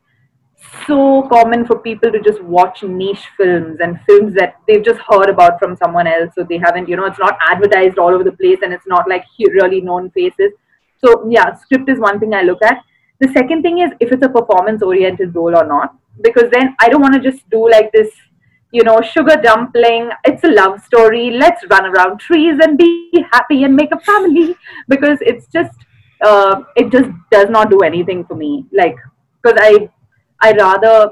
so 0.86 1.26
common 1.32 1.66
for 1.66 1.80
people 1.80 2.12
to 2.12 2.20
just 2.22 2.42
watch 2.44 2.84
niche 2.84 3.28
films 3.38 3.80
and 3.80 4.00
films 4.06 4.34
that 4.34 4.56
they've 4.68 4.84
just 4.84 5.00
heard 5.10 5.30
about 5.30 5.58
from 5.60 5.76
someone 5.78 6.06
else 6.06 6.32
so 6.36 6.44
they 6.44 6.58
haven't 6.58 6.90
you 6.90 6.98
know 6.98 7.06
it's 7.06 7.20
not 7.20 7.38
advertised 7.50 7.98
all 7.98 8.14
over 8.14 8.26
the 8.26 8.34
place 8.34 8.60
and 8.62 8.74
it's 8.74 8.88
not 8.88 9.08
like 9.08 9.24
really 9.38 9.82
known 9.82 10.12
faces. 10.12 10.52
So 10.98 11.30
yeah 11.30 11.56
script 11.56 11.90
is 11.90 12.00
one 12.00 12.20
thing 12.20 12.34
i 12.34 12.42
look 12.42 12.62
at. 12.64 12.84
The 13.20 13.32
second 13.34 13.62
thing 13.62 13.80
is 13.80 13.92
if 14.00 14.12
it's 14.12 14.26
a 14.26 14.30
performance 14.30 14.82
oriented 14.82 15.36
role 15.36 15.56
or 15.56 15.66
not 15.66 15.96
because 16.22 16.50
then 16.52 16.76
i 16.80 16.90
don't 16.90 17.02
want 17.02 17.14
to 17.14 17.22
just 17.30 17.50
do 17.50 17.70
like 17.70 17.92
this 17.94 18.10
you 18.72 18.84
know 18.84 19.02
sugar 19.02 19.36
dumpling 19.42 20.10
it's 20.26 20.44
a 20.44 20.48
love 20.48 20.82
story. 20.84 21.32
Let's 21.32 21.64
run 21.70 21.86
around 21.86 22.20
trees 22.20 22.60
and 22.62 22.78
be 22.78 23.26
happy 23.32 23.64
and 23.64 23.76
make 23.76 23.92
a 23.92 24.00
family 24.00 24.56
because 24.88 25.18
it's 25.22 25.48
just 25.48 25.76
uh, 26.22 26.62
it 26.76 26.92
just 26.92 27.10
does 27.32 27.50
not 27.50 27.70
do 27.70 27.80
anything 27.80 28.26
for 28.26 28.36
me. 28.36 28.66
Like 28.72 28.96
because 29.42 29.58
i 29.62 29.90
I 30.42 30.54
rather 30.54 31.12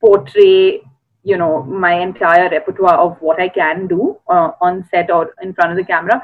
portray, 0.00 0.80
you 1.24 1.36
know, 1.36 1.64
my 1.64 1.94
entire 2.00 2.48
repertoire 2.48 2.98
of 2.98 3.16
what 3.20 3.40
I 3.40 3.48
can 3.48 3.88
do 3.88 4.16
uh, 4.28 4.52
on 4.60 4.86
set 4.90 5.10
or 5.10 5.34
in 5.42 5.52
front 5.54 5.72
of 5.72 5.76
the 5.76 5.84
camera, 5.84 6.22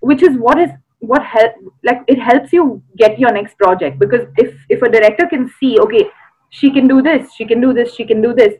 which 0.00 0.22
is 0.22 0.38
what 0.38 0.58
is 0.58 0.70
what 1.00 1.22
help 1.22 1.52
like 1.84 2.00
it 2.08 2.18
helps 2.18 2.52
you 2.52 2.82
get 2.96 3.18
your 3.18 3.32
next 3.32 3.58
project. 3.58 3.98
Because 3.98 4.26
if 4.36 4.54
if 4.68 4.82
a 4.82 4.88
director 4.88 5.26
can 5.26 5.50
see 5.60 5.78
okay 5.80 6.08
she 6.50 6.70
can 6.70 6.88
do 6.88 7.02
this 7.02 7.34
she 7.34 7.44
can 7.44 7.60
do 7.60 7.74
this 7.74 7.94
she 7.94 8.04
can 8.06 8.22
do 8.22 8.32
this 8.32 8.54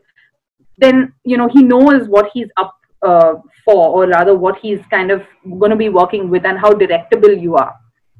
then 0.78 1.12
you 1.24 1.36
know 1.36 1.48
he 1.48 1.62
knows 1.62 2.08
what 2.08 2.30
he's 2.32 2.48
up 2.56 2.74
uh, 3.02 3.34
for 3.64 3.88
or 3.88 4.08
rather 4.08 4.34
what 4.34 4.58
he's 4.58 4.80
kind 4.90 5.10
of 5.10 5.22
going 5.58 5.70
to 5.70 5.76
be 5.76 5.88
working 5.88 6.30
with 6.30 6.44
and 6.44 6.58
how 6.58 6.72
directable 6.72 7.40
you 7.40 7.56
are 7.56 7.74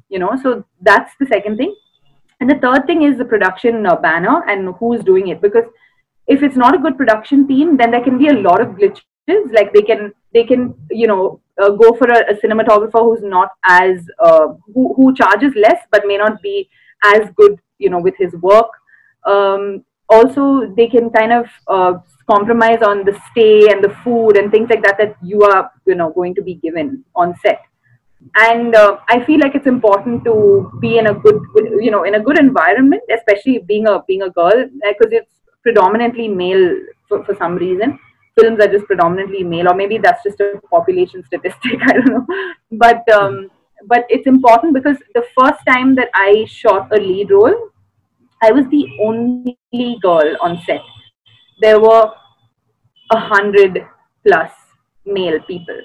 you 0.09 0.19
know? 0.19 0.35
So 0.41 0.65
that's 0.81 1.13
the 1.19 1.27
second 1.27 1.57
thing. 1.57 1.75
And 2.41 2.49
the 2.49 2.55
third 2.55 2.85
thing 2.85 3.03
is 3.03 3.17
the 3.17 3.25
production 3.25 3.85
uh, 3.85 3.95
banner 3.95 4.43
and 4.49 4.73
who's 4.79 5.03
doing 5.03 5.27
it 5.27 5.41
because 5.41 5.65
if 6.27 6.41
it's 6.43 6.55
not 6.55 6.75
a 6.75 6.79
good 6.79 6.97
production 6.97 7.47
team 7.47 7.77
then 7.77 7.91
there 7.91 8.03
can 8.03 8.17
be 8.17 8.27
a 8.27 8.33
lot 8.33 8.61
of 8.61 8.75
glitches. 8.75 9.03
Like 9.53 9.73
they 9.73 9.81
can 9.81 10.13
they 10.33 10.43
can 10.43 10.73
you 10.89 11.05
know 11.05 11.41
uh, 11.61 11.69
go 11.69 11.93
for 11.93 12.07
a, 12.07 12.31
a 12.31 12.35
cinematographer 12.35 13.03
who's 13.03 13.21
not 13.21 13.49
as 13.65 13.99
uh, 14.19 14.47
who, 14.73 14.93
who 14.95 15.13
charges 15.13 15.53
less 15.55 15.83
but 15.91 16.03
may 16.05 16.17
not 16.17 16.41
be 16.41 16.69
as 17.03 17.29
good 17.35 17.59
you 17.77 17.89
know 17.89 17.99
with 17.99 18.15
his 18.17 18.33
work. 18.41 18.71
Um, 19.25 19.83
also 20.09 20.73
they 20.75 20.87
can 20.87 21.09
kind 21.09 21.31
of 21.31 21.45
uh, 21.67 21.93
compromise 22.29 22.81
on 22.81 23.05
the 23.05 23.17
stay 23.31 23.71
and 23.71 23.83
the 23.83 23.95
food 24.03 24.37
and 24.37 24.51
things 24.51 24.69
like 24.69 24.83
that 24.83 24.97
that 24.97 25.15
you 25.23 25.41
are 25.43 25.71
you 25.85 25.95
know 25.95 26.11
going 26.11 26.35
to 26.35 26.41
be 26.41 26.55
given 26.55 27.03
on 27.15 27.35
set. 27.41 27.61
And 28.35 28.75
uh, 28.75 28.97
i 29.07 29.23
feel 29.25 29.39
like 29.39 29.55
it's 29.55 29.67
important 29.67 30.25
to 30.25 30.33
be 30.81 30.97
in 30.97 31.07
a 31.07 31.13
good 31.13 31.41
you 31.85 31.91
know 31.91 32.03
in 32.03 32.15
a 32.15 32.19
good 32.19 32.37
environment 32.37 33.13
especially 33.17 33.59
being 33.59 33.87
a 33.87 34.03
being 34.09 34.23
a 34.23 34.29
girl 34.29 34.65
because 34.87 35.13
it's 35.19 35.39
predominantly 35.63 36.27
male 36.27 36.75
for, 37.07 37.23
for 37.23 37.35
some 37.35 37.55
reason. 37.55 37.97
Films 38.39 38.59
are 38.61 38.71
just 38.71 38.85
predominantly 38.85 39.43
male 39.43 39.69
or 39.69 39.75
maybe 39.75 39.97
that's 39.97 40.23
just 40.23 40.39
a 40.39 40.61
population 40.69 41.23
statistic 41.25 41.81
i 41.87 41.93
don't 41.93 42.05
know. 42.05 42.25
But 42.71 43.09
um, 43.09 43.49
but 43.87 44.05
it's 44.09 44.27
important 44.27 44.73
because 44.73 44.97
the 45.15 45.25
first 45.37 45.59
time 45.67 45.95
that 45.95 46.09
i 46.13 46.45
shot 46.45 46.93
a 46.93 46.99
lead 46.99 47.31
role 47.31 47.69
i 48.41 48.51
was 48.51 48.65
the 48.75 48.85
only 49.07 49.97
girl 50.01 50.35
on 50.41 50.59
set 50.65 50.81
there 51.61 51.79
were 51.79 52.11
a 53.11 53.19
hundred 53.19 53.85
plus 54.25 54.51
male 55.05 55.39
people. 55.47 55.79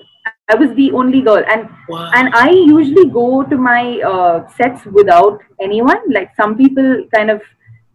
I 0.48 0.54
was 0.56 0.74
the 0.76 0.90
only 0.92 1.20
girl, 1.22 1.42
and 1.48 1.68
Wow. 1.88 2.10
and 2.14 2.34
I 2.34 2.50
usually 2.50 3.08
go 3.10 3.42
to 3.42 3.56
my 3.56 4.00
uh, 4.10 4.48
sets 4.56 4.84
without 4.86 5.40
anyone. 5.60 6.02
Like 6.10 6.34
some 6.36 6.56
people 6.56 7.04
kind 7.14 7.30
of 7.30 7.40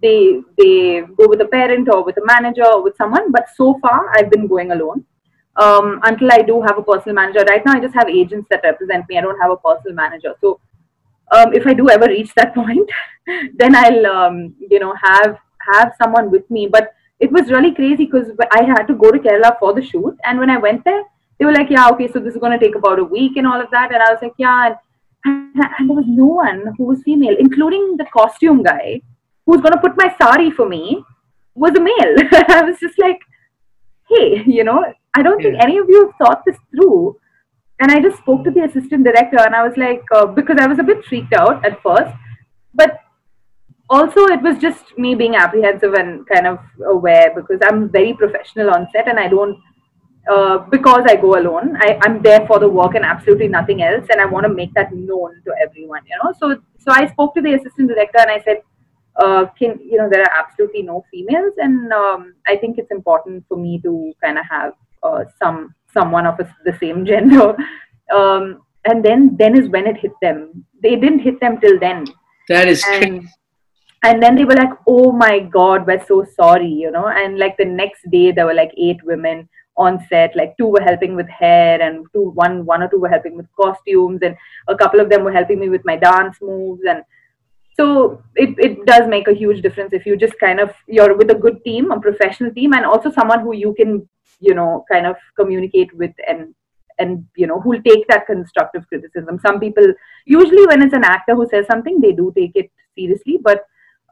they 0.01 0.41
they 0.57 1.01
go 1.17 1.27
with 1.27 1.41
a 1.41 1.45
parent 1.45 1.89
or 1.93 2.03
with 2.03 2.17
a 2.17 2.25
manager 2.25 2.65
or 2.65 2.83
with 2.83 2.95
someone, 2.97 3.31
but 3.31 3.47
so 3.55 3.77
far 3.81 4.11
I've 4.17 4.29
been 4.31 4.47
going 4.47 4.71
alone. 4.71 5.05
Um, 5.55 5.99
until 6.03 6.31
I 6.31 6.41
do 6.41 6.61
have 6.61 6.77
a 6.77 6.83
personal 6.83 7.15
manager. 7.15 7.43
Right 7.49 7.65
now, 7.65 7.73
I 7.73 7.79
just 7.81 7.93
have 7.95 8.07
agents 8.07 8.47
that 8.49 8.61
represent 8.63 9.09
me. 9.09 9.17
I 9.17 9.21
don't 9.21 9.39
have 9.41 9.51
a 9.51 9.57
personal 9.57 9.93
manager. 9.93 10.33
So 10.39 10.59
um, 11.31 11.53
if 11.53 11.67
I 11.67 11.73
do 11.73 11.89
ever 11.89 12.07
reach 12.07 12.33
that 12.35 12.53
point, 12.61 12.89
then 13.55 13.75
I'll 13.75 14.05
um, 14.07 14.55
you 14.59 14.79
know 14.79 14.93
have 15.01 15.37
have 15.73 15.93
someone 16.01 16.31
with 16.31 16.49
me. 16.49 16.67
But 16.67 16.93
it 17.19 17.31
was 17.31 17.51
really 17.51 17.73
crazy 17.73 18.05
because 18.05 18.31
I 18.51 18.63
had 18.63 18.83
to 18.83 18.95
go 18.95 19.11
to 19.11 19.19
Kerala 19.19 19.57
for 19.59 19.73
the 19.73 19.81
shoot, 19.81 20.17
and 20.25 20.39
when 20.39 20.49
I 20.49 20.57
went 20.57 20.83
there, 20.85 21.03
they 21.37 21.45
were 21.45 21.53
like, 21.53 21.69
"Yeah, 21.69 21.89
okay, 21.89 22.07
so 22.11 22.19
this 22.19 22.33
is 22.33 22.39
going 22.39 22.57
to 22.57 22.65
take 22.65 22.75
about 22.75 22.99
a 22.99 23.03
week 23.03 23.37
and 23.37 23.47
all 23.47 23.61
of 23.61 23.69
that," 23.71 23.93
and 23.93 24.01
I 24.01 24.11
was 24.11 24.19
like, 24.21 24.33
"Yeah," 24.37 24.75
and, 25.25 25.63
and, 25.77 25.89
there 25.89 25.95
was 25.95 26.05
no 26.07 26.25
one 26.25 26.73
who 26.77 26.85
was 26.85 27.03
female, 27.03 27.35
including 27.37 27.95
the 27.97 28.05
costume 28.05 28.63
guy 28.63 29.01
who's 29.45 29.61
going 29.61 29.73
to 29.73 29.79
put 29.79 29.97
my 29.97 30.13
sari 30.21 30.51
for 30.51 30.67
me 30.67 31.03
was 31.55 31.75
a 31.75 31.81
male. 31.81 32.15
I 32.59 32.63
was 32.63 32.79
just 32.79 32.99
like, 32.99 33.19
"Hey, 34.09 34.43
you 34.45 34.63
know, 34.63 34.83
I 35.13 35.21
don't 35.21 35.41
think 35.41 35.61
any 35.61 35.77
of 35.77 35.89
you 35.89 36.05
have 36.05 36.15
thought 36.17 36.43
this 36.45 36.57
through." 36.71 37.17
And 37.79 37.91
I 37.91 38.01
just 38.01 38.17
spoke 38.17 38.43
to 38.43 38.51
the 38.51 38.63
assistant 38.65 39.03
director, 39.05 39.39
and 39.39 39.55
I 39.55 39.65
was 39.65 39.77
like, 39.77 40.03
uh, 40.13 40.25
because 40.25 40.57
I 40.59 40.67
was 40.67 40.79
a 40.79 40.83
bit 40.83 41.05
freaked 41.05 41.33
out 41.33 41.65
at 41.65 41.81
first, 41.81 42.13
but 42.73 42.99
also 43.89 44.25
it 44.25 44.41
was 44.41 44.57
just 44.59 44.97
me 44.97 45.15
being 45.15 45.35
apprehensive 45.35 45.93
and 45.93 46.27
kind 46.27 46.45
of 46.45 46.59
aware 46.85 47.33
because 47.35 47.59
I'm 47.63 47.89
very 47.89 48.13
professional 48.13 48.69
on 48.71 48.87
set, 48.91 49.07
and 49.07 49.19
I 49.19 49.27
don't 49.27 49.57
uh, 50.29 50.59
because 50.69 51.03
I 51.07 51.15
go 51.15 51.39
alone. 51.39 51.77
I, 51.79 51.97
I'm 52.03 52.21
there 52.21 52.45
for 52.45 52.59
the 52.59 52.69
work 52.69 52.95
and 52.95 53.05
absolutely 53.05 53.47
nothing 53.47 53.81
else, 53.81 54.05
and 54.09 54.21
I 54.21 54.25
want 54.25 54.45
to 54.45 54.53
make 54.53 54.73
that 54.73 54.93
known 54.93 55.41
to 55.45 55.53
everyone. 55.61 56.01
You 56.05 56.17
know, 56.23 56.33
so 56.39 56.61
so 56.77 56.91
I 56.91 57.07
spoke 57.07 57.33
to 57.35 57.41
the 57.41 57.53
assistant 57.53 57.89
director 57.89 58.19
and 58.19 58.31
I 58.31 58.41
said, 58.43 58.61
uh, 59.15 59.45
"Can 59.57 59.79
you 59.79 59.97
know 59.97 60.09
there 60.09 60.21
are 60.21 60.39
absolutely 60.39 60.83
no 60.83 61.05
females, 61.11 61.53
and 61.57 61.91
um, 61.91 62.35
I 62.47 62.57
think 62.57 62.77
it's 62.77 62.91
important 62.91 63.45
for 63.47 63.57
me 63.57 63.79
to 63.81 64.13
kind 64.21 64.37
of 64.37 64.45
have 64.49 64.73
uh, 65.03 65.23
some 65.41 65.73
someone 65.93 66.25
of 66.25 66.39
a, 66.39 66.55
the 66.65 66.77
same 66.79 67.05
gender." 67.05 67.55
Um, 68.11 68.63
and 68.85 69.05
then 69.05 69.35
then 69.37 69.55
is 69.55 69.69
when 69.69 69.85
it 69.85 69.95
hit 69.95 70.13
them. 70.19 70.65
They 70.81 70.95
didn't 70.95 71.19
hit 71.19 71.39
them 71.39 71.59
till 71.61 71.79
then, 71.79 72.07
that 72.47 72.67
is 72.67 72.83
crazy. 72.83 73.05
and 73.07 73.27
and 74.03 74.23
then 74.23 74.35
they 74.35 74.45
were 74.45 74.55
like 74.55 74.71
oh 74.87 75.11
my 75.11 75.39
god 75.39 75.85
we're 75.85 76.03
so 76.05 76.25
sorry 76.35 76.67
you 76.67 76.91
know 76.91 77.07
and 77.07 77.37
like 77.37 77.55
the 77.57 77.65
next 77.65 78.09
day 78.11 78.31
there 78.31 78.45
were 78.45 78.53
like 78.53 78.71
eight 78.77 79.01
women 79.03 79.47
on 79.77 80.03
set 80.09 80.35
like 80.35 80.55
two 80.57 80.67
were 80.67 80.81
helping 80.81 81.15
with 81.15 81.27
hair 81.29 81.81
and 81.81 82.05
two 82.13 82.29
one 82.31 82.65
one 82.65 82.81
or 82.83 82.89
two 82.89 82.99
were 82.99 83.09
helping 83.09 83.35
with 83.37 83.45
costumes 83.59 84.19
and 84.21 84.35
a 84.67 84.75
couple 84.75 84.99
of 84.99 85.09
them 85.09 85.23
were 85.23 85.31
helping 85.31 85.59
me 85.59 85.69
with 85.69 85.85
my 85.85 85.95
dance 85.95 86.37
moves 86.41 86.81
and 86.89 87.03
so 87.79 88.21
it, 88.35 88.55
it 88.67 88.85
does 88.85 89.07
make 89.07 89.27
a 89.27 89.33
huge 89.41 89.61
difference 89.61 89.93
if 89.93 90.05
you 90.05 90.17
just 90.17 90.37
kind 90.39 90.59
of 90.59 90.71
you're 90.87 91.15
with 91.15 91.31
a 91.31 91.41
good 91.45 91.63
team 91.63 91.91
a 91.91 91.99
professional 91.99 92.53
team 92.53 92.73
and 92.73 92.85
also 92.85 93.11
someone 93.11 93.39
who 93.39 93.53
you 93.55 93.73
can 93.79 94.07
you 94.39 94.53
know 94.53 94.85
kind 94.91 95.05
of 95.05 95.15
communicate 95.35 95.93
with 95.95 96.11
and 96.27 96.53
and 96.99 97.25
you 97.35 97.47
know 97.47 97.59
who'll 97.61 97.81
take 97.81 98.05
that 98.09 98.25
constructive 98.27 98.85
criticism. 98.87 99.39
Some 99.39 99.59
people 99.59 99.93
usually 100.25 100.65
when 100.67 100.81
it's 100.81 100.93
an 100.93 101.05
actor 101.05 101.35
who 101.35 101.47
says 101.49 101.65
something 101.67 102.01
they 102.01 102.11
do 102.11 102.33
take 102.35 102.51
it 102.55 102.69
seriously 102.97 103.39
but 103.41 103.63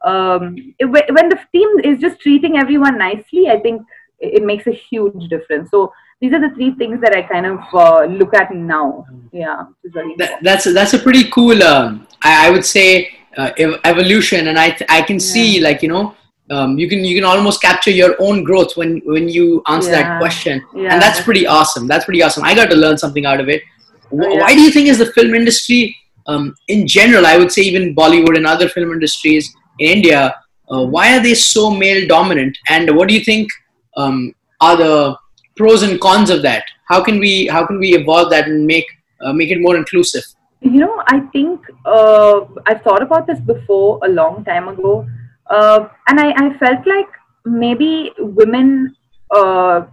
um, 0.04 0.56
it, 0.78 0.86
when 0.86 1.28
the 1.28 1.38
team 1.52 1.68
is 1.84 2.00
just 2.00 2.20
treating 2.20 2.56
everyone 2.56 2.96
nicely 2.96 3.48
i 3.48 3.58
think 3.58 3.82
it 4.20 4.42
makes 4.42 4.66
a 4.66 4.72
huge 4.72 5.28
difference. 5.28 5.70
So 5.70 5.92
these 6.20 6.32
are 6.32 6.40
the 6.40 6.54
three 6.54 6.72
things 6.74 7.00
that 7.00 7.14
i 7.14 7.22
kind 7.22 7.46
of 7.46 7.60
uh, 7.72 8.04
look 8.04 8.34
at 8.34 8.52
now. 8.52 9.04
Yeah 9.32 9.64
which 9.82 9.90
is 9.90 9.92
very 9.92 10.14
that, 10.16 10.42
that's 10.42 10.72
that's 10.72 10.94
a 10.94 10.98
pretty 10.98 11.30
cool 11.30 11.62
um, 11.62 12.06
I, 12.22 12.48
I 12.48 12.50
would 12.50 12.64
say 12.64 13.17
uh, 13.38 13.50
evolution. 13.84 14.48
And 14.48 14.58
i 14.58 14.76
i 14.88 15.02
can 15.02 15.20
see 15.20 15.60
like 15.60 15.82
you 15.82 15.88
know 15.88 16.14
um, 16.50 16.78
you 16.78 16.88
can 16.88 17.04
you 17.04 17.14
can 17.14 17.24
almost 17.24 17.62
capture 17.62 17.90
your 17.90 18.16
own 18.18 18.42
growth 18.42 18.76
when 18.76 18.98
when 19.04 19.28
you 19.28 19.62
answer 19.66 19.90
that 19.90 20.18
question. 20.20 20.64
Yeah. 20.74 20.92
and 20.92 21.02
that's 21.02 21.20
pretty 21.20 21.46
awesome. 21.46 21.86
That's 21.86 22.04
pretty 22.04 22.22
awesome. 22.22 22.44
I 22.44 22.54
got 22.54 22.70
to 22.70 22.76
learn 22.76 22.98
something 22.98 23.26
out 23.26 23.40
of 23.40 23.48
it. 23.48 23.62
Oh, 24.10 24.26
yeah. 24.26 24.40
why 24.40 24.54
do 24.54 24.62
you 24.62 24.70
think 24.70 24.88
is 24.88 24.98
the 24.98 25.12
film 25.12 25.34
industry 25.34 25.94
um, 26.26 26.54
in 26.68 26.86
general 26.86 27.26
i 27.26 27.36
would 27.36 27.52
say 27.52 27.60
even 27.62 27.94
bollywood 27.94 28.38
and 28.38 28.46
other 28.46 28.66
film 28.74 28.90
industries 28.90 29.50
in 29.78 29.90
india 29.96 30.34
uh, 30.70 30.84
why 30.84 31.16
are 31.16 31.22
they 31.22 31.34
so 31.34 31.70
male 31.70 32.06
dominant? 32.06 32.56
And 32.68 32.94
what 32.96 33.08
do 33.08 33.14
you 33.14 33.24
think 33.24 33.48
um, 33.96 34.34
are 34.60 34.76
the 34.76 35.16
pros 35.56 35.82
and 35.82 36.00
cons 36.00 36.30
of 36.30 36.42
that? 36.42 36.64
How 36.86 37.02
can 37.02 37.18
we 37.18 37.46
how 37.46 37.66
can 37.66 37.78
we 37.78 37.94
evolve 37.94 38.30
that 38.30 38.48
and 38.48 38.66
make 38.66 38.86
uh, 39.20 39.32
make 39.32 39.50
it 39.50 39.60
more 39.60 39.76
inclusive 39.76 40.24
you 40.60 40.80
know 40.80 41.02
i 41.06 41.20
think 41.32 41.60
uh, 41.84 42.40
i've 42.66 42.82
thought 42.82 43.02
about 43.02 43.26
this 43.26 43.40
before 43.40 44.00
a 44.04 44.08
long 44.08 44.44
time 44.44 44.68
ago 44.68 45.06
uh, 45.50 45.88
and 46.08 46.20
I, 46.20 46.30
I 46.36 46.58
felt 46.58 46.86
like 46.86 47.08
maybe 47.44 48.12
women 48.18 48.94
uh, 49.34 49.86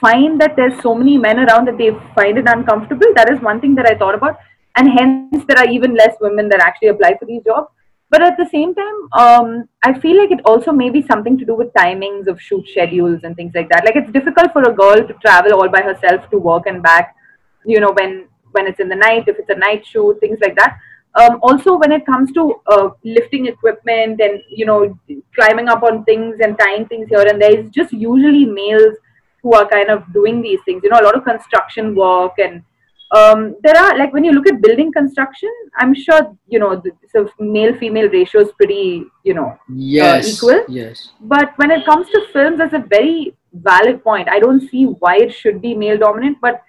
find 0.00 0.40
that 0.40 0.54
there's 0.56 0.80
so 0.82 0.94
many 0.94 1.18
men 1.18 1.40
around 1.40 1.66
that 1.66 1.78
they 1.78 1.90
find 2.14 2.38
it 2.38 2.46
uncomfortable. 2.46 3.08
That 3.16 3.28
is 3.30 3.40
one 3.40 3.60
thing 3.60 3.74
that 3.74 3.86
i 3.86 3.94
thought 3.96 4.14
about 4.14 4.38
and 4.76 4.88
hence 4.88 5.44
there 5.48 5.58
are 5.58 5.68
even 5.68 5.94
less 5.94 6.14
women 6.20 6.48
that 6.50 6.60
actually 6.60 6.88
apply 6.88 7.16
for 7.18 7.24
these 7.24 7.42
jobs. 7.44 7.68
But 8.10 8.22
at 8.22 8.36
the 8.38 8.48
same 8.48 8.74
time 8.74 8.96
um, 9.12 9.68
i 9.84 9.98
feel 9.98 10.16
like 10.18 10.30
it 10.30 10.40
also 10.44 10.72
may 10.72 10.90
be 10.90 11.02
something 11.02 11.36
to 11.38 11.44
do 11.44 11.54
with 11.54 11.72
timings 11.72 12.28
of 12.28 12.40
shoot 12.40 12.66
schedules 12.68 13.24
and 13.24 13.34
things 13.34 13.52
like 13.54 13.68
that. 13.70 13.84
Like 13.84 13.96
it's 13.96 14.12
difficult 14.12 14.52
for 14.52 14.62
a 14.62 14.72
girl 14.72 15.06
to 15.06 15.14
travel 15.24 15.54
all 15.54 15.68
by 15.68 15.82
herself 15.82 16.30
to 16.30 16.38
work 16.38 16.66
and 16.66 16.82
back 16.82 17.16
you 17.64 17.80
know 17.80 17.92
when 17.92 18.28
when 18.52 18.66
it's 18.66 18.80
in 18.80 18.88
the 18.88 18.96
night 18.96 19.28
if 19.28 19.38
it's 19.38 19.50
a 19.50 19.54
night 19.54 19.86
shoot 19.86 20.18
things 20.20 20.38
like 20.40 20.56
that. 20.56 20.78
Um, 21.14 21.38
also 21.42 21.76
when 21.76 21.90
it 21.90 22.06
comes 22.06 22.30
to 22.32 22.60
uh, 22.66 22.90
lifting 23.04 23.46
equipment 23.46 24.20
and 24.20 24.40
you 24.48 24.66
know 24.66 24.98
climbing 25.34 25.68
up 25.68 25.82
on 25.82 26.04
things 26.04 26.36
and 26.40 26.58
tying 26.58 26.86
things 26.86 27.08
here 27.08 27.26
and 27.26 27.40
there 27.40 27.58
it's 27.58 27.70
just 27.70 27.92
usually 27.92 28.44
males 28.44 28.96
who 29.42 29.54
are 29.54 29.68
kind 29.68 29.88
of 29.88 30.12
doing 30.12 30.42
these 30.42 30.60
things. 30.64 30.82
You 30.82 30.90
know 30.90 31.00
a 31.00 31.06
lot 31.08 31.16
of 31.16 31.24
construction 31.24 31.94
work 31.94 32.34
and 32.38 32.62
um, 33.10 33.56
there 33.62 33.76
are 33.76 33.96
like 33.96 34.12
when 34.12 34.22
you 34.22 34.32
look 34.32 34.46
at 34.46 34.60
building 34.60 34.92
construction 34.92 35.50
i'm 35.78 35.94
sure 35.94 36.36
you 36.46 36.58
know 36.58 36.76
the 36.76 36.90
sort 37.10 37.32
male 37.40 37.74
female 37.78 38.06
ratio 38.10 38.42
is 38.42 38.52
pretty 38.52 39.02
you 39.24 39.32
know 39.32 39.58
yes 39.74 40.34
equal? 40.34 40.62
yes. 40.68 41.12
But 41.22 41.56
when 41.56 41.70
it 41.70 41.86
comes 41.86 42.06
to 42.10 42.26
films 42.34 42.58
that's 42.58 42.74
a 42.74 42.84
very 42.86 43.34
valid 43.52 44.02
point. 44.02 44.28
I 44.28 44.38
don't 44.38 44.68
see 44.68 44.84
why 44.84 45.16
it 45.16 45.32
should 45.32 45.60
be 45.60 45.74
male 45.74 45.98
dominant 45.98 46.38
but 46.40 46.62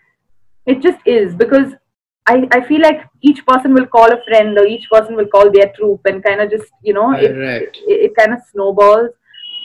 it 0.71 0.81
just 0.81 0.99
is 1.05 1.35
because 1.35 1.73
I, 2.27 2.47
I 2.51 2.61
feel 2.67 2.81
like 2.81 3.05
each 3.21 3.45
person 3.45 3.73
will 3.73 3.87
call 3.87 4.11
a 4.13 4.23
friend 4.25 4.57
or 4.57 4.65
each 4.65 4.89
person 4.89 5.15
will 5.15 5.27
call 5.27 5.51
their 5.51 5.71
troop 5.75 6.01
and 6.05 6.23
kind 6.23 6.41
of 6.41 6.51
just 6.51 6.71
you 6.83 6.93
know 6.93 7.11
it, 7.13 7.31
right 7.31 7.77
it, 7.87 7.97
it 8.05 8.15
kind 8.15 8.33
of 8.33 8.39
snowballs. 8.51 9.09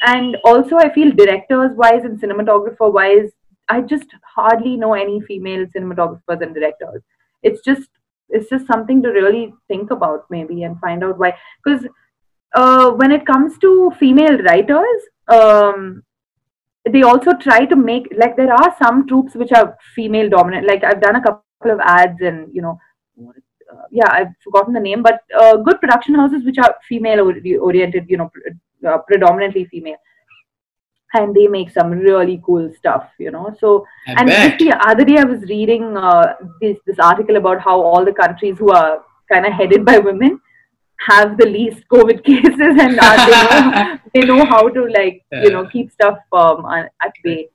And 0.07 0.37
also 0.45 0.77
i 0.77 0.93
feel 0.95 1.11
directors 1.19 1.77
wise 1.83 2.05
and 2.05 2.21
cinematographer 2.21 2.93
wise 2.93 3.31
i 3.75 3.81
just 3.81 4.11
hardly 4.37 4.77
know 4.77 4.95
any 4.95 5.21
female 5.21 5.67
cinematographers 5.67 6.43
and 6.43 6.55
directors. 6.55 7.03
It's 7.43 7.63
just 7.63 7.89
it's 8.29 8.49
just 8.51 8.67
something 8.67 9.03
to 9.03 9.11
really 9.11 9.55
think 9.69 9.91
about 9.91 10.27
maybe 10.31 10.63
and 10.65 10.79
find 10.81 11.05
out 11.05 11.19
why. 11.19 11.35
Because 11.63 11.87
uh, 12.55 12.91
when 12.93 13.13
it 13.13 13.27
comes 13.27 13.59
to 13.59 13.93
female 13.99 14.39
writers 14.39 15.01
um, 15.29 16.03
they 16.93 17.03
also 17.03 17.33
try 17.35 17.65
to 17.65 17.77
make 17.77 18.09
like 18.17 18.37
there 18.37 18.53
are 18.53 18.77
some 18.79 19.07
troops 19.07 19.35
which 19.35 19.53
are 19.53 19.77
female 19.95 20.29
dominant 20.29 20.67
like 20.67 20.85
i've 20.85 21.01
done 21.01 21.17
a 21.17 21.23
couple 21.23 21.71
of 21.71 21.81
ads 21.81 22.21
and 22.21 22.55
you 22.55 22.61
know 22.61 22.79
uh, 23.19 23.83
yeah 23.91 24.11
i've 24.11 24.33
forgotten 24.43 24.75
the 24.75 24.81
name 24.81 25.03
but 25.03 25.21
uh, 25.39 25.57
good 25.57 25.81
production 25.81 26.15
houses 26.15 26.45
which 26.45 26.59
are 26.59 26.77
female 26.89 27.21
oriented 27.61 28.05
you 28.09 28.17
know 28.17 28.31
pr- 28.33 28.89
uh, 28.89 28.99
predominantly 29.09 29.65
female 29.67 29.97
and 31.15 31.35
they 31.35 31.47
make 31.47 31.71
some 31.71 31.91
really 31.91 32.43
cool 32.45 32.71
stuff 32.77 33.09
you 33.19 33.31
know 33.31 33.57
so 33.59 33.87
I 34.07 34.15
and 34.19 34.27
bet. 34.29 34.49
just 34.49 34.59
the 34.59 34.89
other 34.89 35.05
day 35.05 35.17
i 35.19 35.25
was 35.25 35.43
reading 35.49 35.97
uh, 35.97 36.35
this 36.61 36.77
this 36.87 36.99
article 36.99 37.37
about 37.37 37.61
how 37.61 37.81
all 37.81 38.05
the 38.05 38.13
countries 38.13 38.59
who 38.59 38.73
are 38.73 39.03
kind 39.33 39.47
of 39.47 39.53
headed 39.53 39.85
by 39.85 39.99
women 39.99 40.39
have 41.07 41.37
the 41.39 41.47
least 41.47 41.83
covid 41.93 42.25
cases 42.31 42.81
and 42.85 42.99
uh, 43.01 43.17
they 43.27 43.41
know 43.43 43.99
they 44.15 44.25
know 44.31 44.45
how 44.45 44.69
to 44.69 44.87
like 44.99 45.25
you 45.33 45.51
know 45.51 45.67
keep 45.67 45.91
stuff 45.91 46.19
um, 46.33 46.65
at 46.67 47.13
bay. 47.23 47.49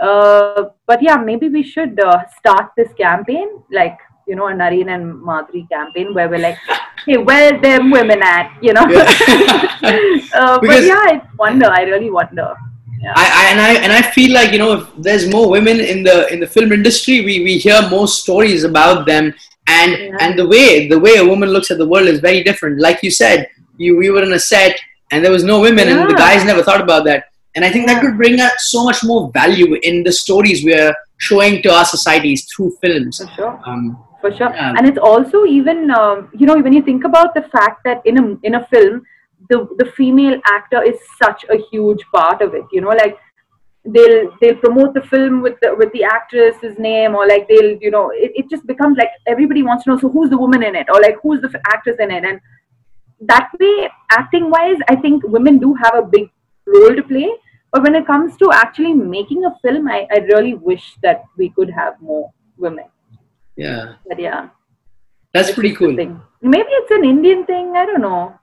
Uh, 0.00 0.64
but 0.86 1.02
yeah 1.02 1.16
maybe 1.16 1.48
we 1.48 1.62
should 1.62 1.98
uh, 2.00 2.18
start 2.38 2.72
this 2.76 2.92
campaign 2.94 3.48
like 3.70 3.96
you 4.26 4.34
know 4.34 4.48
a 4.48 4.52
Naren 4.52 4.92
and 4.94 5.14
Madhuri 5.14 5.68
campaign 5.70 6.12
where 6.14 6.28
we're 6.28 6.38
like 6.38 6.58
hey 7.06 7.16
where 7.16 7.60
them 7.60 7.90
women 7.90 8.22
at? 8.22 8.52
You 8.62 8.72
know? 8.72 8.86
Yeah. 8.88 9.02
uh, 10.34 10.58
but 10.60 10.82
yeah 10.82 11.02
i 11.12 11.22
wonder. 11.38 11.70
I 11.70 11.82
really 11.82 12.10
wonder. 12.10 12.54
I, 13.16 13.24
I 13.24 13.50
and 13.50 13.60
I 13.60 13.74
and 13.84 13.92
I 13.92 14.02
feel 14.02 14.32
like 14.32 14.52
you 14.52 14.58
know 14.58 14.72
if 14.72 14.88
there's 14.96 15.28
more 15.28 15.50
women 15.50 15.80
in 15.80 16.02
the 16.02 16.32
in 16.32 16.40
the 16.40 16.46
film 16.46 16.72
industry, 16.72 17.20
we, 17.24 17.44
we 17.44 17.58
hear 17.58 17.86
more 17.90 18.08
stories 18.08 18.64
about 18.64 19.06
them, 19.06 19.34
and 19.66 19.92
Yeah. 19.92 20.16
and 20.20 20.38
the 20.38 20.46
way 20.46 20.88
the 20.88 20.98
way 20.98 21.16
a 21.16 21.24
woman 21.24 21.50
looks 21.50 21.70
at 21.70 21.78
the 21.78 21.88
world 21.88 22.06
is 22.06 22.20
very 22.20 22.42
different. 22.42 22.80
Like 22.80 23.02
you 23.02 23.10
said, 23.10 23.48
you 23.76 23.96
we 23.96 24.10
were 24.10 24.22
in 24.22 24.32
a 24.32 24.38
set 24.38 24.78
and 25.10 25.24
there 25.24 25.32
was 25.32 25.44
no 25.44 25.60
women, 25.60 25.88
and 25.88 26.10
the 26.10 26.14
guys 26.14 26.44
never 26.44 26.62
thought 26.62 26.80
about 26.80 27.04
that. 27.04 27.24
And 27.54 27.64
I 27.64 27.70
think 27.70 27.86
that 27.86 28.00
could 28.02 28.16
bring 28.16 28.40
us 28.40 28.52
so 28.70 28.84
much 28.84 29.04
more 29.04 29.30
value 29.32 29.74
in 29.82 30.02
the 30.02 30.12
stories 30.12 30.64
we're 30.64 30.94
showing 31.18 31.62
to 31.62 31.72
our 31.72 31.84
societies 31.84 32.46
through 32.52 32.76
films. 32.82 33.18
For 33.18 33.28
sure. 33.36 33.60
Um, 33.64 33.98
for 34.20 34.32
sure 34.32 34.50
Yeah. 34.54 34.72
and 34.76 34.88
it's 34.88 34.98
also 34.98 35.44
even 35.44 35.90
um, 35.90 36.30
you 36.32 36.46
know 36.46 36.56
when 36.58 36.72
you 36.72 36.82
think 36.82 37.04
about 37.04 37.34
the 37.34 37.42
fact 37.42 37.84
that 37.84 38.00
in 38.04 38.18
a 38.22 38.24
in 38.42 38.54
a 38.56 38.66
film 38.72 39.02
the 39.50 39.68
the 39.80 39.86
female 39.96 40.40
actor 40.56 40.82
is 40.82 40.96
such 41.22 41.44
a 41.54 41.58
huge 41.70 42.02
part 42.14 42.40
of 42.40 42.54
it 42.54 42.64
you 42.72 42.80
know 42.80 42.94
like 43.00 43.18
they'll 43.86 44.30
they'll 44.40 44.56
promote 44.56 44.94
the 44.94 45.02
film 45.02 45.42
with 45.42 45.54
the 45.60 45.74
with 45.76 45.92
the 45.92 46.02
actress's 46.02 46.78
name 46.78 47.14
or 47.14 47.26
like 47.26 47.46
they'll 47.48 47.76
you 47.80 47.90
know 47.90 48.10
it, 48.10 48.32
it 48.34 48.48
just 48.48 48.66
becomes 48.66 48.96
like 48.96 49.10
everybody 49.26 49.62
wants 49.62 49.84
to 49.84 49.90
know 49.90 49.98
so 49.98 50.08
who's 50.08 50.30
the 50.30 50.38
woman 50.38 50.62
in 50.62 50.74
it 50.74 50.86
or 50.88 51.00
like 51.00 51.16
who's 51.22 51.40
the 51.42 51.48
f- 51.48 51.60
actress 51.66 51.96
in 51.98 52.10
it 52.10 52.24
and 52.24 52.40
that 53.20 53.50
way 53.60 53.88
acting 54.10 54.50
wise 54.50 54.78
i 54.88 54.96
think 54.96 55.22
women 55.24 55.58
do 55.58 55.74
have 55.74 55.94
a 55.94 56.02
big 56.02 56.30
role 56.66 56.96
to 56.96 57.02
play 57.02 57.30
but 57.72 57.82
when 57.82 57.94
it 57.94 58.06
comes 58.06 58.36
to 58.38 58.50
actually 58.52 58.94
making 58.94 59.44
a 59.44 59.54
film 59.60 59.86
i, 59.86 60.06
I 60.10 60.18
really 60.32 60.54
wish 60.54 60.96
that 61.02 61.24
we 61.36 61.50
could 61.50 61.70
have 61.70 62.00
more 62.00 62.32
women 62.56 62.86
yeah, 63.56 63.96
but 64.08 64.18
yeah 64.18 64.48
that's 65.34 65.50
pretty 65.50 65.70
it's 65.70 65.78
cool. 65.78 65.96
Maybe 66.40 66.68
it's 66.70 66.90
an 66.92 67.04
Indian 67.04 67.44
thing. 67.44 67.74
I 67.76 67.84
don't 67.84 68.00
know. 68.00 68.38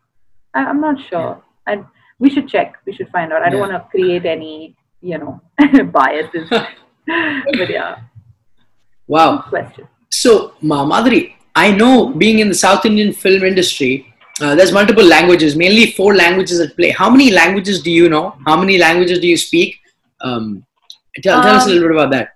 I, 0.54 0.66
I'm 0.66 0.82
not 0.82 0.98
sure. 1.10 1.42
and 1.66 1.86
we 2.20 2.30
should 2.30 2.50
check. 2.50 2.76
We 2.86 2.94
should 2.94 3.10
find 3.10 3.32
out. 3.32 3.42
I 3.42 3.50
don't 3.50 3.62
want 3.62 3.72
to 3.72 3.88
create 3.90 4.26
any, 4.26 4.76
you 5.02 5.18
know, 5.18 5.42
biases. 5.92 6.48
but 6.50 7.70
yeah, 7.70 7.96
Wow. 9.08 9.44
question. 9.50 9.88
So, 10.10 10.54
Ma 10.62 10.86
Madhuri, 10.86 11.34
I 11.56 11.72
know 11.72 12.10
being 12.10 12.40
in 12.40 12.50
the 12.50 12.56
South 12.56 12.86
Indian 12.86 13.12
film 13.14 13.44
industry, 13.44 14.14
uh, 14.42 14.56
there's 14.56 14.72
multiple 14.72 15.04
languages, 15.04 15.56
mainly 15.56 15.92
four 15.92 16.16
languages 16.16 16.60
at 16.60 16.76
play. 16.76 16.90
How 16.92 17.10
many 17.10 17.32
languages 17.32 17.82
do 17.82 17.92
you 17.92 18.10
know? 18.10 18.36
How 18.46 18.58
many 18.60 18.78
languages 18.78 19.20
do 19.20 19.28
you 19.28 19.38
speak? 19.38 19.76
Um, 20.22 20.66
tell, 21.24 21.42
tell 21.42 21.56
us 21.56 21.66
a 21.66 21.70
Um, 21.70 21.74
little 21.74 21.90
bit 21.90 21.98
about 21.98 22.12
that. 22.12 22.30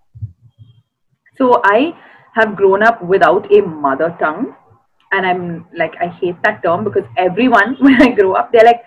So 1.37 1.61
I 1.63 1.93
have 2.33 2.55
grown 2.55 2.83
up 2.83 3.01
without 3.03 3.51
a 3.51 3.61
mother 3.61 4.15
tongue, 4.19 4.55
and 5.11 5.25
I'm 5.25 5.65
like 5.75 5.93
I 6.01 6.07
hate 6.07 6.35
that 6.43 6.61
term 6.63 6.83
because 6.83 7.03
everyone 7.17 7.75
when 7.79 8.01
I 8.01 8.09
grow 8.11 8.33
up 8.33 8.51
they're 8.51 8.63
like, 8.65 8.83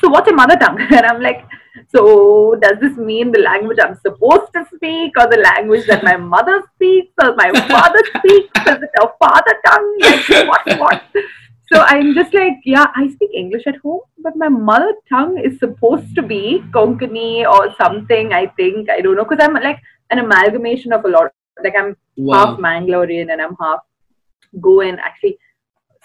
so 0.00 0.08
what's 0.08 0.30
a 0.30 0.34
mother 0.34 0.56
tongue? 0.56 0.80
And 0.80 1.06
I'm 1.06 1.20
like, 1.20 1.44
so 1.88 2.54
does 2.60 2.78
this 2.80 2.96
mean 2.96 3.32
the 3.32 3.40
language 3.40 3.78
I'm 3.82 3.96
supposed 3.96 4.52
to 4.54 4.64
speak, 4.74 5.12
or 5.18 5.26
the 5.30 5.38
language 5.38 5.86
that 5.86 6.04
my 6.04 6.16
mother 6.16 6.62
speaks, 6.74 7.12
or 7.22 7.34
my 7.36 7.50
father 7.68 8.02
speaks? 8.18 8.50
Is 8.66 8.82
it 8.82 8.90
a 9.00 9.08
father 9.18 9.54
tongue? 9.66 9.96
Like 10.00 10.48
what? 10.48 10.78
What? 10.78 11.02
So 11.72 11.80
I'm 11.80 12.14
just 12.14 12.32
like, 12.32 12.54
yeah, 12.64 12.86
I 12.96 13.08
speak 13.08 13.30
English 13.34 13.66
at 13.66 13.76
home, 13.76 14.00
but 14.22 14.36
my 14.36 14.48
mother 14.48 14.94
tongue 15.08 15.38
is 15.38 15.58
supposed 15.58 16.14
to 16.14 16.22
be 16.22 16.62
Konkani 16.70 17.44
or 17.46 17.74
something. 17.76 18.32
I 18.32 18.46
think 18.56 18.88
I 18.88 19.00
don't 19.00 19.16
know 19.16 19.24
because 19.24 19.44
I'm 19.44 19.52
like 19.54 19.78
an 20.10 20.18
amalgamation 20.18 20.92
of 20.92 21.04
a 21.04 21.08
lot. 21.08 21.32
Like 21.62 21.74
I'm 21.78 21.96
half 22.32 22.56
Wow. 22.56 22.56
Mangalorean 22.56 23.30
and 23.32 23.42
I'm 23.42 23.54
half 23.60 23.80
Goan. 24.60 24.98
Actually, 24.98 25.38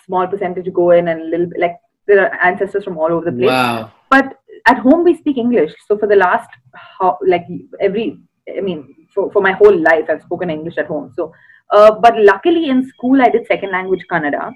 small 0.06 0.28
percentage 0.28 0.72
Goan 0.74 1.08
and 1.08 1.22
a 1.22 1.26
little 1.26 1.46
bit 1.48 1.60
like 1.60 1.78
there 2.08 2.20
are 2.26 2.44
ancestors 2.44 2.84
from 2.84 2.98
all 2.98 3.12
over 3.12 3.26
the 3.26 3.32
place. 3.32 3.48
Wow. 3.48 3.92
But 4.10 4.40
at 4.68 4.80
home 4.80 5.04
we 5.04 5.16
speak 5.18 5.38
English. 5.38 5.74
So 5.88 5.98
for 5.98 6.08
the 6.08 6.16
last 6.16 6.50
how 6.74 7.18
like 7.26 7.46
every 7.82 8.20
I 8.58 8.62
mean 8.62 9.08
for, 9.14 9.32
for 9.32 9.42
my 9.42 9.52
whole 9.52 9.78
life 9.78 10.06
I've 10.10 10.22
spoken 10.24 10.50
English 10.50 10.78
at 10.78 10.88
home. 10.88 11.12
So 11.16 11.34
uh, 11.72 11.92
but 12.00 12.18
luckily 12.18 12.70
in 12.70 12.88
school 12.88 13.22
I 13.22 13.30
did 13.30 13.48
second 13.48 13.72
language 13.72 14.06
Kannada 14.12 14.52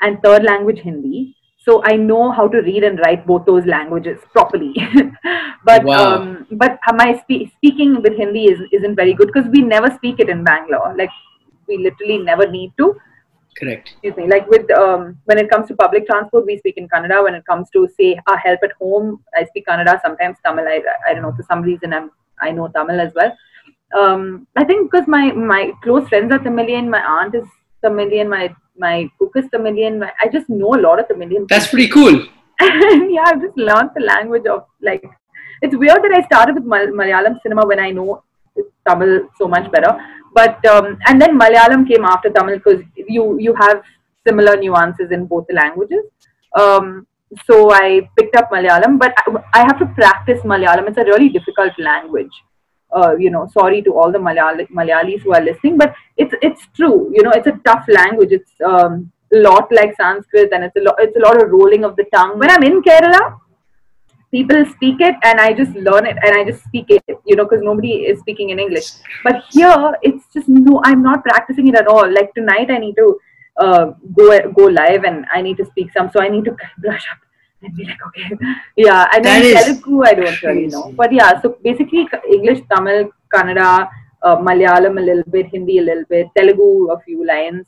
and 0.00 0.22
third 0.22 0.44
language 0.44 0.80
Hindi. 0.80 1.34
So 1.60 1.82
I 1.84 1.96
know 1.96 2.30
how 2.30 2.48
to 2.48 2.58
read 2.62 2.84
and 2.84 2.98
write 3.00 3.26
both 3.26 3.44
those 3.44 3.66
languages 3.66 4.18
properly. 4.32 4.74
but 5.64 5.84
Wow. 5.84 6.16
um, 6.16 6.46
but 6.52 6.78
my 6.94 7.18
spe- 7.18 7.52
speaking 7.56 8.00
with 8.02 8.16
Hindi 8.16 8.46
is, 8.46 8.60
isn't 8.72 8.94
very 8.94 9.12
good 9.12 9.30
because 9.32 9.50
we 9.50 9.60
never 9.60 9.90
speak 9.96 10.20
it 10.20 10.28
in 10.28 10.44
Bangalore. 10.44 10.94
Like 10.96 11.10
we 11.66 11.78
literally 11.78 12.18
never 12.18 12.50
need 12.50 12.72
to 12.78 12.96
Correct. 13.60 13.88
excuse 13.90 14.16
me 14.16 14.26
like 14.28 14.46
with 14.48 14.70
um, 14.70 15.18
when 15.24 15.38
it 15.38 15.50
comes 15.50 15.66
to 15.68 15.74
public 15.74 16.06
transport 16.06 16.46
we 16.46 16.58
speak 16.58 16.76
in 16.76 16.88
kannada 16.88 17.22
when 17.24 17.34
it 17.34 17.44
comes 17.50 17.68
to 17.70 17.88
say 17.98 18.10
our 18.28 18.36
help 18.36 18.60
at 18.68 18.72
home 18.82 19.08
i 19.34 19.44
speak 19.50 19.66
kannada 19.66 20.00
sometimes 20.06 20.36
tamil 20.46 20.68
i, 20.74 20.80
I 21.06 21.12
don't 21.12 21.22
know 21.22 21.34
for 21.38 21.46
some 21.50 21.62
reason 21.62 21.92
i'm 21.98 22.08
i 22.46 22.50
know 22.50 22.68
tamil 22.68 23.00
as 23.06 23.12
well 23.18 23.32
um, 24.00 24.46
i 24.56 24.64
think 24.64 24.90
because 24.90 25.08
my 25.16 25.24
my 25.32 25.72
close 25.84 26.06
friends 26.12 26.32
are 26.36 26.42
tamilian 26.48 26.88
my 26.96 27.02
aunt 27.16 27.34
is 27.34 27.48
tamilian 27.86 28.28
my 28.36 28.44
my 28.86 28.96
cook 29.18 29.34
is 29.42 29.46
tamilian 29.54 29.98
my, 29.98 30.12
i 30.22 30.28
just 30.36 30.48
know 30.60 30.74
a 30.78 30.82
lot 30.88 31.00
of 31.02 31.08
tamilian 31.08 31.46
That's 31.54 31.68
pretty 31.74 31.88
cool. 31.88 32.16
yeah, 32.60 33.24
I've 33.26 33.42
just 33.42 33.56
learned 33.56 33.90
the 33.94 34.02
language 34.02 34.46
of 34.46 34.66
like. 34.82 35.04
It's 35.62 35.76
weird 35.82 36.02
that 36.04 36.12
I 36.16 36.22
started 36.24 36.54
with 36.56 36.64
Mal- 36.64 36.94
Malayalam 37.00 37.40
cinema 37.42 37.66
when 37.70 37.80
I 37.84 37.90
know 37.90 38.22
Tamil 38.88 39.28
so 39.36 39.48
much 39.56 39.70
better. 39.76 39.92
But 40.34 40.64
um, 40.66 40.98
and 41.06 41.20
then 41.20 41.38
Malayalam 41.38 41.86
came 41.92 42.04
after 42.04 42.30
Tamil 42.30 42.58
because 42.58 42.82
you 42.96 43.38
you 43.38 43.54
have 43.60 43.82
similar 44.26 44.56
nuances 44.56 45.10
in 45.10 45.26
both 45.26 45.46
the 45.48 45.54
languages. 45.54 46.04
Um, 46.58 47.06
so 47.44 47.72
I 47.72 48.08
picked 48.18 48.36
up 48.36 48.50
Malayalam, 48.50 48.98
but 48.98 49.14
I, 49.18 49.24
I 49.54 49.58
have 49.60 49.78
to 49.78 49.86
practice 49.86 50.40
Malayalam. 50.42 50.88
It's 50.88 50.98
a 50.98 51.04
really 51.04 51.28
difficult 51.28 51.72
language. 51.78 52.30
Uh, 52.90 53.14
you 53.16 53.30
know, 53.30 53.46
sorry 53.52 53.82
to 53.82 53.94
all 53.94 54.10
the 54.10 54.18
Malayali, 54.18 54.66
Malayalis 54.70 55.20
who 55.22 55.34
are 55.34 55.42
listening, 55.42 55.76
but 55.76 55.94
it's 56.16 56.34
it's 56.40 56.62
true. 56.74 57.10
You 57.14 57.22
know, 57.22 57.32
it's 57.32 57.46
a 57.46 57.58
tough 57.64 57.84
language. 57.88 58.32
It's 58.32 58.52
um, 58.64 59.12
a 59.34 59.40
lot 59.40 59.68
like 59.70 59.94
Sanskrit, 59.96 60.52
and 60.52 60.64
it's 60.64 60.76
a 60.76 60.80
lot 60.80 60.96
it's 60.98 61.16
a 61.16 61.20
lot 61.20 61.42
of 61.42 61.50
rolling 61.50 61.84
of 61.84 61.96
the 61.96 62.06
tongue. 62.14 62.38
When 62.38 62.50
I'm 62.50 62.62
in 62.62 62.80
Kerala, 62.82 63.38
people 64.30 64.64
speak 64.66 65.00
it, 65.00 65.16
and 65.22 65.40
I 65.40 65.52
just 65.52 65.74
learn 65.74 66.06
it, 66.06 66.16
and 66.24 66.36
I 66.38 66.44
just 66.44 66.64
speak 66.64 66.86
it. 66.88 67.04
You 67.24 67.36
know, 67.36 67.44
because 67.44 67.62
nobody 67.62 67.92
is 68.12 68.20
speaking 68.20 68.50
in 68.50 68.58
English. 68.58 68.90
But 69.24 69.44
here, 69.50 69.94
it's 70.02 70.24
just 70.32 70.48
no. 70.48 70.80
I'm 70.84 71.02
not 71.02 71.24
practicing 71.24 71.68
it 71.68 71.74
at 71.74 71.86
all. 71.86 72.12
Like 72.12 72.34
tonight, 72.34 72.70
I 72.70 72.78
need 72.78 72.96
to 72.96 73.20
uh, 73.56 73.84
go 74.16 74.50
go 74.50 74.64
live, 74.64 75.04
and 75.04 75.26
I 75.32 75.42
need 75.42 75.56
to 75.58 75.66
speak 75.66 75.92
some. 75.92 76.10
So 76.10 76.20
I 76.20 76.28
need 76.28 76.44
to 76.46 76.56
brush 76.78 77.06
up 77.12 77.18
and 77.62 77.74
be 77.76 77.84
like, 77.84 78.04
okay, 78.08 78.28
yeah. 78.76 79.06
And 79.14 79.24
then 79.24 79.42
Telugu, 79.54 80.02
I 80.02 80.14
don't 80.14 80.42
really 80.42 80.66
know. 80.66 80.92
But 80.96 81.12
yeah, 81.12 81.40
so 81.40 81.56
basically 81.62 82.08
English, 82.30 82.60
Tamil, 82.72 83.10
Kannada, 83.34 83.88
uh, 84.22 84.36
Malayalam 84.36 84.98
a 84.98 85.04
little 85.08 85.30
bit, 85.30 85.46
Hindi 85.46 85.78
a 85.78 85.82
little 85.82 86.04
bit, 86.08 86.28
Telugu 86.36 86.90
a 86.90 87.00
few 87.00 87.26
lines. 87.26 87.66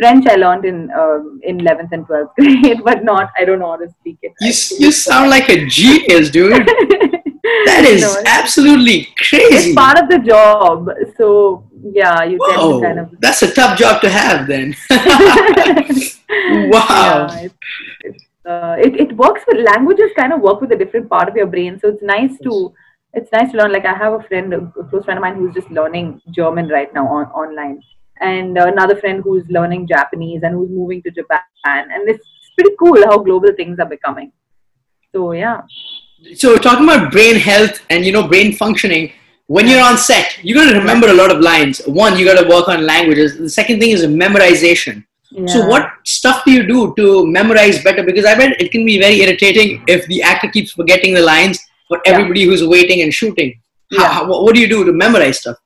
French 0.00 0.26
I 0.26 0.36
learned 0.36 0.64
in 0.64 0.90
um, 0.92 1.40
in 1.42 1.58
11th 1.58 1.92
and 1.92 2.06
12th 2.06 2.34
grade, 2.38 2.80
but 2.84 3.04
not 3.04 3.30
I 3.38 3.44
don't 3.44 3.58
know 3.58 3.70
how 3.72 3.76
to 3.76 3.88
speak 4.00 4.18
it. 4.22 4.32
You, 4.40 4.52
you 4.86 4.92
sound 4.92 5.30
like 5.30 5.48
a 5.50 5.66
genius, 5.66 6.30
dude. 6.30 6.68
That 7.66 7.84
is 7.84 8.02
No, 8.02 8.22
absolutely 8.26 9.08
crazy. 9.18 9.54
it's 9.54 9.74
part 9.74 9.98
of 9.98 10.08
the 10.08 10.18
job. 10.18 10.88
So 11.18 11.64
yeah, 11.92 12.22
you 12.22 12.38
tend 12.48 12.60
to 12.60 12.80
kind 12.82 12.98
of 13.00 13.20
that's 13.20 13.42
a 13.42 13.52
tough 13.52 13.78
job 13.78 14.00
to 14.02 14.08
have 14.08 14.46
then. 14.46 14.74
wow. 16.70 17.26
Yeah, 17.30 17.40
it's, 17.42 17.54
it's, 18.02 18.24
uh, 18.46 18.76
it, 18.78 18.98
it 19.00 19.16
works 19.16 19.42
with 19.46 19.64
languages 19.66 20.10
kind 20.16 20.32
of 20.32 20.40
work 20.40 20.60
with 20.60 20.72
a 20.72 20.76
different 20.76 21.08
part 21.08 21.28
of 21.28 21.36
your 21.36 21.46
brain 21.46 21.78
so 21.78 21.88
it's 21.88 22.02
nice 22.02 22.32
to 22.42 22.72
it's 23.12 23.30
nice 23.32 23.50
to 23.52 23.58
learn 23.58 23.72
like 23.72 23.84
i 23.84 23.92
have 23.92 24.14
a 24.14 24.22
friend 24.28 24.54
a 24.54 24.60
close 24.90 25.04
friend 25.04 25.18
of 25.18 25.22
mine 25.22 25.36
who's 25.36 25.54
just 25.54 25.70
learning 25.70 26.20
german 26.30 26.68
right 26.68 26.94
now 26.94 27.06
on 27.06 27.26
online 27.42 27.80
and 28.20 28.56
another 28.58 28.96
friend 28.96 29.22
who's 29.24 29.44
learning 29.48 29.86
japanese 29.86 30.42
and 30.42 30.54
who's 30.54 30.70
moving 30.70 31.02
to 31.02 31.10
japan 31.10 31.82
and 31.94 32.08
it's 32.08 32.26
pretty 32.56 32.74
cool 32.78 33.00
how 33.10 33.18
global 33.18 33.52
things 33.60 33.78
are 33.78 33.90
becoming 33.96 34.30
so 35.14 35.32
yeah 35.32 35.60
So 36.40 36.48
talking 36.64 36.84
about 36.88 37.10
brain 37.12 37.36
health 37.36 37.76
and 37.92 38.04
you 38.06 38.12
know 38.16 38.24
brain 38.32 38.48
functioning, 38.62 39.04
when 39.56 39.66
you're 39.68 39.84
on 39.90 39.96
set, 40.08 40.26
you 40.48 40.54
got 40.58 40.66
to 40.70 40.78
remember 40.78 41.06
a 41.12 41.14
lot 41.20 41.30
of 41.34 41.38
lines. 41.46 41.78
One, 42.00 42.18
you 42.18 42.24
got 42.30 42.38
to 42.42 42.48
work 42.54 42.66
on 42.72 42.84
languages. 42.88 43.30
The 43.38 43.48
second 43.54 43.80
thing 43.80 43.90
is 43.96 44.02
memorization. 44.24 44.96
So 45.52 45.58
what 45.72 45.84
stuff 46.16 46.44
do 46.44 46.50
you 46.56 46.64
do 46.74 46.78
to 46.98 47.06
memorize 47.38 47.82
better? 47.86 48.04
Because 48.10 48.26
I 48.32 48.34
bet 48.40 48.60
it 48.64 48.68
can 48.74 48.84
be 48.90 48.96
very 49.04 49.16
irritating 49.24 49.82
if 49.94 50.06
the 50.12 50.18
actor 50.32 50.48
keeps 50.56 50.72
forgetting 50.82 51.14
the 51.18 51.24
lines 51.32 51.58
for 51.88 51.96
Yeah. 51.98 52.12
everybody 52.12 52.44
who's 52.50 52.64
waiting 52.74 53.02
and 53.06 53.12
shooting. 53.20 53.50
How, 53.96 54.02
Yeah. 54.02 54.12
how- 54.18 54.42
what 54.44 54.52
do 54.58 54.60
you 54.64 54.70
do 54.76 54.80
to 54.90 54.94
memorize 55.04 55.40
stuff? 55.44 55.58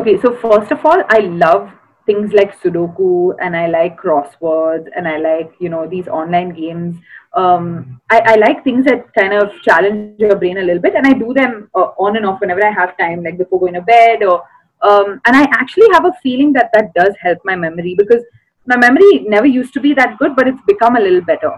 Okay, 0.00 0.16
so 0.26 0.34
first 0.44 0.70
of 0.78 0.84
all, 0.90 1.02
I 1.18 1.20
love 1.46 1.64
things 2.06 2.32
like 2.32 2.58
Sudoku 2.60 3.34
and 3.40 3.56
I 3.56 3.66
like 3.66 3.98
crosswords 3.98 4.86
and 4.96 5.08
I 5.08 5.18
like, 5.18 5.52
you 5.58 5.68
know, 5.68 5.88
these 5.88 6.08
online 6.08 6.50
games. 6.50 6.96
Um, 7.34 8.00
I, 8.10 8.20
I 8.20 8.34
like 8.36 8.62
things 8.62 8.84
that 8.84 9.12
kind 9.14 9.32
of 9.32 9.50
challenge 9.62 10.20
your 10.20 10.36
brain 10.36 10.58
a 10.58 10.62
little 10.62 10.82
bit 10.82 10.94
and 10.94 11.06
I 11.06 11.14
do 11.14 11.32
them 11.32 11.70
uh, 11.74 11.90
on 11.98 12.16
and 12.16 12.26
off 12.26 12.40
whenever 12.40 12.64
I 12.64 12.70
have 12.70 12.96
time, 12.98 13.24
like 13.24 13.38
before 13.38 13.58
going 13.60 13.74
to 13.74 13.82
bed 13.82 14.22
or, 14.22 14.42
um, 14.82 15.20
and 15.24 15.36
I 15.36 15.44
actually 15.52 15.88
have 15.92 16.04
a 16.04 16.12
feeling 16.22 16.52
that 16.52 16.70
that 16.74 16.92
does 16.94 17.14
help 17.20 17.38
my 17.44 17.56
memory 17.56 17.94
because 17.96 18.22
my 18.66 18.76
memory 18.76 19.24
never 19.26 19.46
used 19.46 19.72
to 19.74 19.80
be 19.80 19.94
that 19.94 20.18
good, 20.18 20.36
but 20.36 20.46
it's 20.46 20.60
become 20.66 20.96
a 20.96 21.00
little 21.00 21.22
better. 21.22 21.52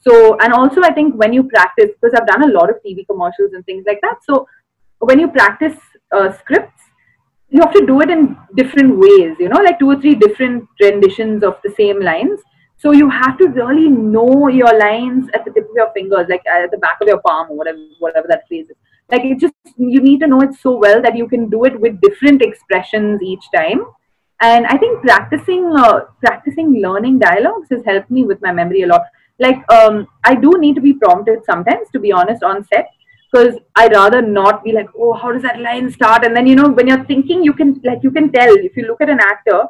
So, 0.00 0.36
and 0.40 0.52
also 0.52 0.82
I 0.82 0.92
think 0.92 1.14
when 1.14 1.32
you 1.32 1.44
practice, 1.44 1.90
because 2.00 2.18
I've 2.18 2.26
done 2.26 2.42
a 2.42 2.52
lot 2.52 2.68
of 2.68 2.76
TV 2.84 3.06
commercials 3.06 3.52
and 3.54 3.64
things 3.64 3.84
like 3.86 4.00
that. 4.02 4.16
So 4.28 4.46
when 4.98 5.18
you 5.18 5.28
practice 5.28 5.76
uh, 6.12 6.32
scripts, 6.32 6.82
you 7.54 7.60
have 7.60 7.72
to 7.74 7.86
do 7.86 8.00
it 8.00 8.10
in 8.10 8.36
different 8.56 8.98
ways, 8.98 9.36
you 9.38 9.48
know, 9.48 9.60
like 9.62 9.78
two 9.78 9.90
or 9.90 10.00
three 10.00 10.14
different 10.14 10.68
renditions 10.82 11.44
of 11.44 11.56
the 11.62 11.72
same 11.76 12.00
lines. 12.00 12.40
So 12.76 12.90
you 12.92 13.08
have 13.08 13.38
to 13.38 13.46
really 13.48 13.88
know 13.88 14.48
your 14.48 14.72
lines 14.78 15.28
at 15.34 15.44
the 15.44 15.52
tip 15.52 15.68
of 15.70 15.76
your 15.76 15.92
fingers, 15.92 16.26
like 16.28 16.42
at 16.46 16.70
the 16.72 16.78
back 16.78 16.98
of 17.00 17.06
your 17.06 17.20
palm 17.26 17.46
or 17.50 17.56
whatever, 17.56 17.78
whatever 18.00 18.26
that 18.28 18.48
phrase 18.48 18.66
is. 18.70 18.76
like 19.12 19.24
it 19.24 19.38
just 19.38 19.54
you 19.76 20.00
need 20.00 20.20
to 20.20 20.26
know 20.26 20.40
it 20.40 20.54
so 20.60 20.70
well 20.84 21.02
that 21.02 21.16
you 21.16 21.28
can 21.28 21.48
do 21.54 21.64
it 21.64 21.78
with 21.80 22.00
different 22.00 22.42
expressions 22.42 23.22
each 23.22 23.44
time 23.54 23.82
and 24.40 24.66
i 24.74 24.76
think 24.82 25.02
practicing 25.02 25.66
uh, 25.76 26.00
practicing 26.24 26.70
learning 26.84 27.18
dialogues 27.18 27.68
has 27.74 27.84
helped 27.90 28.10
me 28.10 28.24
with 28.30 28.40
my 28.46 28.52
memory 28.60 28.82
a 28.82 28.86
lot 28.86 29.02
like 29.46 29.60
um, 29.78 30.06
i 30.24 30.34
do 30.34 30.52
need 30.64 30.74
to 30.80 30.80
be 30.80 30.94
prompted 31.04 31.44
sometimes 31.50 31.92
to 31.92 32.00
be 32.06 32.12
honest 32.20 32.42
on 32.42 32.64
set 32.72 32.88
because 33.34 33.56
i'd 33.76 33.92
rather 33.92 34.20
not 34.22 34.62
be 34.64 34.72
like 34.72 34.90
oh 34.96 35.12
how 35.12 35.32
does 35.32 35.42
that 35.42 35.60
line 35.60 35.90
start? 35.90 36.24
And 36.24 36.36
then 36.36 36.46
you 36.46 36.56
know 36.56 36.68
when 36.68 36.86
you're 36.86 37.04
thinking 37.04 37.42
you 37.42 37.52
can 37.52 37.80
like 37.84 38.02
you 38.02 38.10
can 38.10 38.30
tell. 38.32 38.54
If 38.66 38.76
you 38.76 38.86
look 38.86 39.00
at 39.00 39.10
an 39.10 39.20
actor 39.20 39.64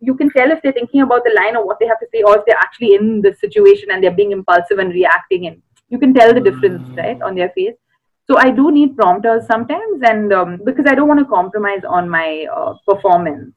you 0.00 0.14
can 0.14 0.30
tell 0.30 0.50
if 0.50 0.62
they're 0.62 0.72
thinking 0.72 1.02
about 1.02 1.24
the 1.24 1.32
line 1.34 1.56
or 1.56 1.66
what 1.66 1.78
they 1.80 1.86
have 1.86 1.98
to 2.00 2.06
say 2.12 2.22
or 2.22 2.38
if 2.38 2.44
they're 2.46 2.62
actually 2.62 2.94
in 2.94 3.22
the 3.22 3.34
situation 3.34 3.90
and 3.90 4.04
they're 4.04 4.18
being 4.20 4.32
impulsive 4.32 4.78
and 4.78 4.92
reacting 4.92 5.46
and 5.46 5.62
you 5.88 5.98
can 5.98 6.12
tell 6.14 6.34
the 6.34 6.40
difference 6.40 6.88
mm. 6.88 6.96
right 6.98 7.22
on 7.22 7.34
their 7.34 7.50
face. 7.50 7.76
So 8.28 8.38
i 8.38 8.50
do 8.50 8.70
need 8.70 8.96
prompters 8.96 9.46
sometimes 9.46 10.02
and 10.12 10.32
um, 10.32 10.56
because 10.64 10.86
i 10.92 10.94
don't 10.94 11.08
want 11.08 11.20
to 11.20 11.26
compromise 11.34 11.84
on 11.98 12.08
my 12.08 12.46
uh, 12.56 12.74
performance. 12.88 13.52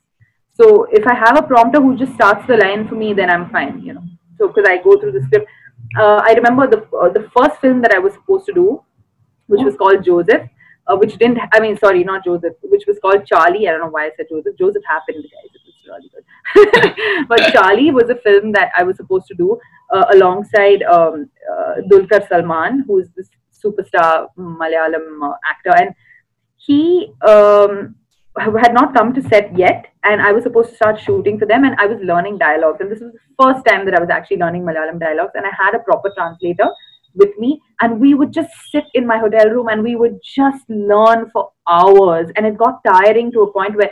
So 0.61 0.83
if 0.99 1.07
i 1.07 1.15
have 1.23 1.37
a 1.37 1.47
prompter 1.53 1.81
who 1.87 1.95
just 2.03 2.13
starts 2.13 2.45
the 2.51 2.57
line 2.65 2.87
for 2.89 2.95
me 3.05 3.13
then 3.21 3.29
i'm 3.37 3.49
fine 3.49 3.81
you 3.87 3.93
know. 3.93 4.05
So 4.37 4.47
because 4.49 4.69
i 4.73 4.77
go 4.89 4.99
through 4.99 5.13
the 5.17 5.23
script. 5.23 5.49
Uh, 5.97 6.21
i 6.29 6.33
remember 6.37 6.67
the 6.73 6.79
uh, 7.01 7.09
the 7.17 7.25
first 7.35 7.59
film 7.61 7.81
that 7.83 7.93
i 7.97 7.99
was 8.05 8.13
supposed 8.13 8.45
to 8.45 8.53
do 8.53 8.67
which 9.53 9.65
was 9.69 9.75
called 9.81 10.03
joseph 10.09 10.43
uh, 10.87 10.95
which 11.01 11.17
didn't 11.23 11.39
i 11.53 11.59
mean 11.65 11.77
sorry 11.83 12.03
not 12.03 12.23
joseph 12.29 12.53
which 12.75 12.85
was 12.87 12.99
called 12.99 13.25
charlie. 13.31 13.67
I 13.67 13.71
don't 13.71 13.81
know 13.81 13.93
why 13.95 14.05
i 14.05 14.11
said 14.15 14.27
joseph. 14.29 14.55
Joseph 14.57 14.83
happened 14.87 15.25
guys. 15.33 15.51
It 15.57 15.61
was 15.67 15.77
really 15.89 16.09
good. 16.13 17.27
But 17.33 17.51
charlie 17.53 17.91
was 17.91 18.09
a 18.09 18.15
film 18.27 18.53
that 18.53 18.71
i 18.77 18.83
was 18.91 18.97
supposed 19.01 19.27
to 19.27 19.35
do 19.35 19.59
uh, 19.93 20.05
alongside 20.13 20.83
um, 20.83 21.29
uh, 21.51 21.75
dulquer 21.91 22.21
salmaan 22.31 22.81
who's 22.87 23.09
this 23.17 23.29
superstar 23.63 24.27
malayalam 24.37 25.07
uh, 25.29 25.35
actor. 25.45 25.75
And 25.75 25.95
he 26.57 27.13
um, 27.27 27.95
had 28.37 28.73
not 28.73 28.93
come 28.93 29.13
to 29.13 29.21
set 29.21 29.57
yet 29.57 29.87
and 30.03 30.21
I 30.21 30.31
was 30.31 30.43
supposed 30.43 30.69
to 30.69 30.75
start 30.75 30.99
shooting 30.99 31.39
for 31.39 31.45
them 31.45 31.63
and 31.63 31.75
I 31.79 31.85
was 31.85 31.99
learning 32.01 32.37
dialogues. 32.37 32.79
And 32.81 32.91
this 32.91 33.01
was 33.01 33.13
the 33.13 33.43
first 33.43 33.65
time 33.65 33.85
that 33.85 33.95
I 33.95 33.99
was 33.99 34.09
actually 34.09 34.37
learning 34.37 34.63
Malayalam 34.63 34.99
dialogues 34.99 35.31
and 35.35 35.45
I 35.45 35.51
had 35.57 35.75
a 35.75 35.79
proper 35.79 36.11
translator 36.15 36.69
with 37.15 37.37
me 37.37 37.61
and 37.81 37.99
we 37.99 38.13
would 38.13 38.31
just 38.31 38.49
sit 38.71 38.85
in 38.93 39.05
my 39.05 39.17
hotel 39.17 39.49
room 39.49 39.67
and 39.67 39.83
we 39.83 39.95
would 39.95 40.19
just 40.23 40.63
learn 40.69 41.29
for 41.31 41.51
hours. 41.67 42.29
And 42.35 42.45
it 42.45 42.57
got 42.57 42.83
tiring 42.83 43.31
to 43.31 43.41
a 43.41 43.51
point 43.51 43.75
where 43.75 43.91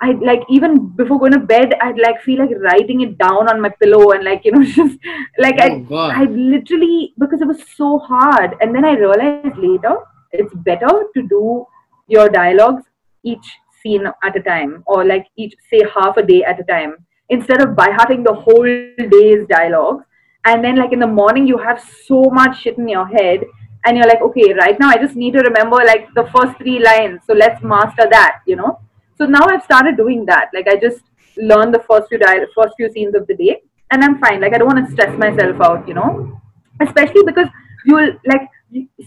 I 0.00 0.12
like 0.12 0.42
even 0.48 0.88
before 0.90 1.18
going 1.18 1.32
to 1.32 1.40
bed, 1.40 1.74
I'd 1.82 1.98
like 1.98 2.22
feel 2.22 2.38
like 2.38 2.50
writing 2.60 3.00
it 3.00 3.18
down 3.18 3.48
on 3.48 3.60
my 3.60 3.70
pillow 3.80 4.12
and 4.12 4.24
like 4.24 4.44
you 4.44 4.52
know 4.52 4.64
just 4.78 4.96
like 5.38 5.56
oh, 5.60 5.96
I 5.96 6.22
I 6.22 6.24
literally 6.24 7.14
because 7.18 7.40
it 7.40 7.48
was 7.48 7.62
so 7.76 7.98
hard. 7.98 8.54
And 8.60 8.74
then 8.74 8.84
I 8.84 8.92
realized 8.92 9.56
later 9.58 9.96
it's 10.32 10.54
better 10.54 11.06
to 11.14 11.28
do 11.28 11.66
your 12.06 12.28
dialogues 12.28 12.84
each 13.24 13.46
scene 13.82 14.06
at 14.22 14.36
a 14.36 14.40
time 14.40 14.82
or 14.86 15.04
like 15.04 15.26
each 15.36 15.54
say 15.70 15.82
half 15.94 16.16
a 16.16 16.22
day 16.22 16.42
at 16.44 16.60
a 16.60 16.64
time 16.64 16.96
instead 17.28 17.60
of 17.60 17.74
by 17.76 17.90
hearting 17.90 18.22
the 18.22 18.32
whole 18.32 18.64
day's 19.10 19.46
dialogues 19.48 20.04
and 20.50 20.64
then 20.64 20.76
like 20.80 20.92
in 20.96 21.04
the 21.04 21.12
morning 21.20 21.46
you 21.46 21.58
have 21.58 21.80
so 22.08 22.24
much 22.40 22.60
shit 22.62 22.78
in 22.78 22.88
your 22.88 23.06
head 23.06 23.44
and 23.84 23.96
you're 23.96 24.10
like 24.10 24.22
okay 24.28 24.52
right 24.60 24.80
now 24.80 24.88
i 24.88 24.98
just 25.04 25.16
need 25.22 25.32
to 25.38 25.42
remember 25.48 25.78
like 25.90 26.08
the 26.14 26.24
first 26.34 26.56
three 26.58 26.78
lines 26.88 27.20
so 27.26 27.34
let's 27.34 27.62
master 27.62 28.06
that 28.10 28.40
you 28.46 28.56
know? 28.56 28.78
So 29.18 29.26
now 29.26 29.44
i've 29.46 29.64
started 29.64 29.96
doing 29.96 30.24
that. 30.26 30.50
Like 30.54 30.68
i 30.68 30.76
just 30.76 31.02
learn 31.36 31.72
the 31.72 31.80
first 31.88 32.08
few 32.08 32.18
di- 32.18 32.46
first 32.54 32.74
few 32.76 32.90
scenes 32.90 33.14
of 33.14 33.26
the 33.26 33.34
day 33.34 33.62
and 33.90 34.04
i'm 34.04 34.18
fine. 34.18 34.40
Like 34.40 34.54
i 34.54 34.58
don't 34.58 34.68
want 34.72 34.86
to 34.86 34.92
stress 34.92 35.18
myself 35.18 35.60
out 35.60 35.88
you 35.88 35.94
know? 35.94 36.40
Especially 36.80 37.22
because 37.24 37.48
you'll 37.84 38.12
like 38.26 38.48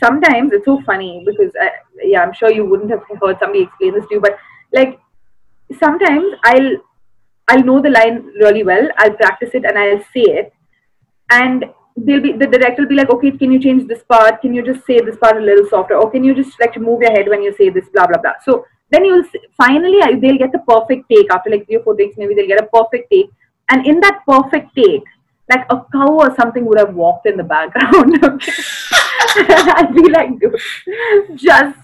sometimes 0.04 0.51
it's 0.54 0.65
so 0.65 0.82
funny 0.82 1.23
because 1.25 1.51
I, 1.62 1.69
yeah 2.04 2.21
i'm 2.21 2.34
sure 2.34 2.51
you 2.51 2.65
wouldn't 2.65 2.89
have 2.89 3.04
heard 3.21 3.38
somebody 3.39 3.63
explain 3.63 3.93
this 3.93 4.08
to 4.08 4.15
you 4.15 4.21
but 4.21 4.38
like 4.73 4.99
sometimes 5.80 6.34
i'll 6.43 6.71
i'll 7.49 7.63
know 7.63 7.82
the 7.82 7.89
line 7.89 8.25
really 8.39 8.63
well 8.63 8.88
i'll 8.97 9.13
practice 9.13 9.51
it 9.54 9.65
and 9.65 9.77
i'll 9.77 10.04
say 10.15 10.25
it 10.39 10.54
and 11.31 11.65
they'll 11.97 12.21
be 12.21 12.31
the 12.31 12.47
director 12.47 12.83
will 12.83 12.89
be 12.89 12.95
like 12.95 13.09
okay 13.09 13.31
can 13.31 13.51
you 13.51 13.59
change 13.59 13.87
this 13.87 14.03
part? 14.03 14.41
Can 14.41 14.53
you 14.53 14.63
just 14.63 14.85
say 14.85 14.99
this 14.99 15.17
part 15.17 15.37
a 15.37 15.39
little 15.39 15.67
softer? 15.69 15.95
Or 15.95 16.09
can 16.11 16.23
you 16.23 16.33
just 16.33 16.59
like 16.59 16.77
move 16.79 17.01
your 17.01 17.11
head 17.11 17.27
when 17.27 17.41
you 17.41 17.53
say 17.55 17.69
this 17.69 17.89
blah 17.93 18.07
blah 18.07 18.21
blah. 18.21 18.33
So 18.43 18.65
then 18.89 19.05
you'll 19.05 19.23
finally 19.57 19.99
they'll 20.19 20.37
get 20.37 20.51
the 20.51 20.63
perfect 20.67 21.09
take 21.09 21.31
after 21.31 21.49
like 21.49 21.65
three 21.65 21.77
or 21.77 21.83
four 21.83 21.95
takes 21.95 22.17
maybe 22.17 22.35
they'll 22.35 22.47
get 22.47 22.63
a 22.63 22.67
perfect 22.67 23.11
take. 23.11 23.29
And 23.69 23.85
in 23.85 23.99
that 24.01 24.21
perfect 24.27 24.75
take 24.75 25.03
like 25.49 25.65
a 25.69 25.83
cow 25.91 26.13
or 26.25 26.35
something 26.35 26.65
would 26.65 26.79
have 26.79 26.93
walked 26.95 27.25
in 27.25 27.35
the 27.35 27.43
background 27.43 28.13
i'd 29.75 29.93
be 29.93 30.09
like 30.09 30.39
dude 30.39 30.55
just 31.35 31.77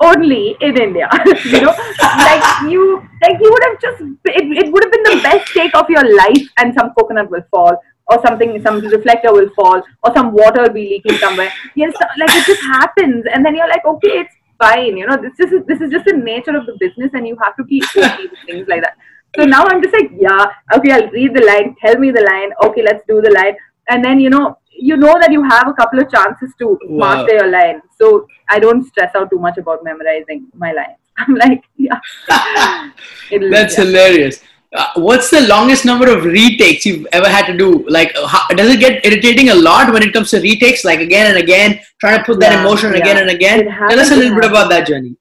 only 0.00 0.56
in 0.60 0.80
India. 0.80 1.08
you 1.44 1.60
know, 1.60 1.74
like 2.00 2.70
you, 2.70 3.02
like 3.22 3.38
you 3.40 3.50
would 3.50 3.64
have 3.64 3.80
just, 3.80 4.02
it, 4.26 4.66
it 4.66 4.72
would 4.72 4.84
have 4.84 4.92
been 4.92 5.02
the 5.02 5.20
best 5.22 5.52
take 5.52 5.74
of 5.74 5.88
your 5.88 6.16
life, 6.16 6.48
and 6.58 6.74
some 6.74 6.92
coconut 6.94 7.30
will 7.30 7.42
fall, 7.50 7.76
or 8.08 8.20
something, 8.26 8.60
some 8.62 8.80
reflector 8.80 9.32
will 9.32 9.50
fall, 9.54 9.82
or 10.02 10.14
some 10.14 10.32
water 10.32 10.62
will 10.62 10.72
be 10.72 10.88
leaking 10.88 11.18
somewhere. 11.18 11.52
Yes, 11.74 11.94
like 12.18 12.30
it 12.30 12.46
just 12.46 12.62
happens, 12.62 13.24
and 13.32 13.44
then 13.44 13.54
you're 13.54 13.68
like, 13.68 13.84
okay, 13.84 14.20
it's 14.20 14.34
fine. 14.58 14.96
You 14.96 15.06
know, 15.06 15.16
this 15.16 15.38
is 15.38 15.64
this 15.66 15.80
is 15.80 15.90
just 15.90 16.04
the 16.06 16.16
nature 16.16 16.56
of 16.56 16.66
the 16.66 16.76
business, 16.80 17.10
and 17.14 17.26
you 17.26 17.36
have 17.42 17.56
to 17.56 17.64
keep 17.64 17.84
okay 17.96 18.24
with 18.30 18.40
things 18.46 18.68
like 18.68 18.82
that. 18.82 18.96
So 19.36 19.44
now 19.44 19.64
I'm 19.66 19.82
just 19.82 19.94
like, 19.94 20.10
yeah, 20.18 20.46
okay, 20.74 20.92
I'll 20.92 21.10
read 21.10 21.34
the 21.34 21.44
line, 21.44 21.76
tell 21.84 21.98
me 21.98 22.10
the 22.10 22.22
line, 22.22 22.50
okay, 22.64 22.82
let's 22.82 23.04
do 23.06 23.20
the 23.20 23.30
line, 23.30 23.56
and 23.88 24.04
then 24.04 24.18
you 24.20 24.30
know 24.30 24.58
you 24.78 24.96
know 24.96 25.14
that 25.20 25.32
you 25.32 25.42
have 25.42 25.68
a 25.68 25.72
couple 25.72 25.98
of 26.00 26.10
chances 26.10 26.52
to 26.58 26.78
wow. 26.84 27.16
master 27.16 27.34
your 27.34 27.50
line. 27.50 27.82
So 28.00 28.26
I 28.48 28.58
don't 28.58 28.86
stress 28.86 29.14
out 29.14 29.30
too 29.30 29.38
much 29.38 29.58
about 29.58 29.84
memorizing 29.84 30.46
my 30.54 30.72
lines. 30.72 30.98
I'm 31.18 31.34
like, 31.34 31.64
yeah. 31.76 31.98
That's 32.28 33.76
yeah. 33.76 33.84
hilarious. 33.84 34.42
Uh, 34.74 34.86
what's 34.96 35.30
the 35.30 35.40
longest 35.48 35.86
number 35.86 36.10
of 36.10 36.24
retakes 36.24 36.84
you've 36.84 37.06
ever 37.12 37.28
had 37.28 37.46
to 37.46 37.56
do? 37.56 37.88
Like, 37.88 38.12
how, 38.26 38.46
does 38.48 38.74
it 38.74 38.80
get 38.80 39.04
irritating 39.04 39.48
a 39.48 39.54
lot 39.54 39.92
when 39.92 40.02
it 40.02 40.12
comes 40.12 40.30
to 40.30 40.40
retakes? 40.40 40.84
Like 40.84 41.00
again 41.00 41.26
and 41.26 41.38
again, 41.38 41.80
trying 42.00 42.18
to 42.18 42.24
put 42.24 42.38
that 42.40 42.60
emotion 42.60 42.92
yeah. 42.92 42.98
again 42.98 43.16
and 43.18 43.30
again. 43.30 43.64
Tell 43.66 43.98
us 43.98 44.10
a 44.10 44.16
little 44.16 44.34
bit 44.34 44.44
about 44.44 44.68
that 44.68 44.86
journey 44.86 45.16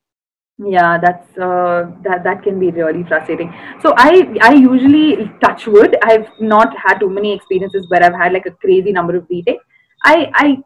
yeah 0.66 0.98
that's 0.98 1.38
uh, 1.38 1.92
that 2.02 2.24
that 2.24 2.42
can 2.42 2.60
be 2.60 2.72
really 2.72 3.04
frustrating 3.04 3.54
so 3.82 3.94
i 3.98 4.28
i 4.42 4.54
usually 4.54 5.32
touch 5.40 5.68
wood 5.68 5.96
i've 6.04 6.28
not 6.40 6.76
had 6.76 6.98
too 6.98 7.10
many 7.10 7.32
experiences 7.32 7.88
where 7.90 8.04
i've 8.04 8.16
had 8.16 8.34
like 8.34 8.46
a 8.48 8.52
crazy 8.52 8.92
number 8.92 9.16
of 9.16 9.26
retakes 9.30 9.64
i 10.04 10.32
i 10.34 10.58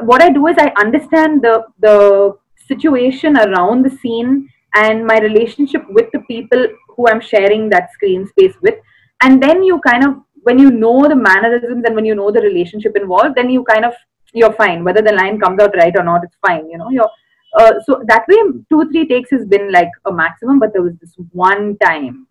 what 0.00 0.22
i 0.22 0.30
do 0.30 0.46
is 0.46 0.56
i 0.58 0.72
understand 0.78 1.42
the 1.42 1.62
the 1.80 2.34
situation 2.66 3.36
around 3.36 3.84
the 3.84 3.90
scene 3.90 4.48
and 4.74 5.06
my 5.06 5.18
relationship 5.18 5.82
with 5.88 6.10
the 6.12 6.20
people 6.20 6.66
who 6.88 7.08
i'm 7.08 7.20
sharing 7.20 7.68
that 7.68 7.92
screen 7.92 8.26
space 8.26 8.54
with 8.62 8.74
and 9.22 9.42
then 9.42 9.62
you 9.62 9.80
kind 9.86 10.04
of 10.04 10.14
when 10.42 10.58
you 10.58 10.70
know 10.70 11.08
the 11.08 11.16
mannerisms 11.16 11.84
and 11.84 11.94
when 11.94 12.04
you 12.04 12.14
know 12.14 12.30
the 12.30 12.40
relationship 12.40 12.96
involved 12.96 13.34
then 13.34 13.50
you 13.50 13.64
kind 13.64 13.84
of 13.84 13.94
you're 14.32 14.52
fine 14.52 14.84
whether 14.84 15.02
the 15.02 15.12
line 15.12 15.38
comes 15.38 15.60
out 15.60 15.74
right 15.76 15.96
or 15.96 16.04
not 16.04 16.24
it's 16.24 16.36
fine 16.46 16.68
you 16.68 16.76
know 16.76 16.90
you're 16.90 17.10
uh, 17.56 17.74
so 17.86 18.02
that 18.06 18.26
way, 18.28 18.36
two 18.68 18.90
three 18.90 19.06
takes 19.06 19.30
has 19.30 19.46
been 19.46 19.70
like 19.70 19.90
a 20.06 20.12
maximum. 20.12 20.58
But 20.58 20.72
there 20.72 20.82
was 20.82 20.94
this 21.00 21.14
one 21.32 21.76
time 21.78 22.26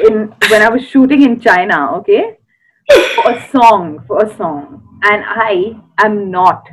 in 0.00 0.34
when 0.48 0.62
I 0.62 0.68
was 0.68 0.86
shooting 0.86 1.22
in 1.22 1.40
China, 1.40 1.96
okay, 1.96 2.38
for 3.16 3.32
a 3.32 3.48
song, 3.50 4.04
for 4.06 4.24
a 4.24 4.36
song, 4.36 5.00
and 5.02 5.24
I 5.26 5.80
am 6.04 6.30
not 6.30 6.64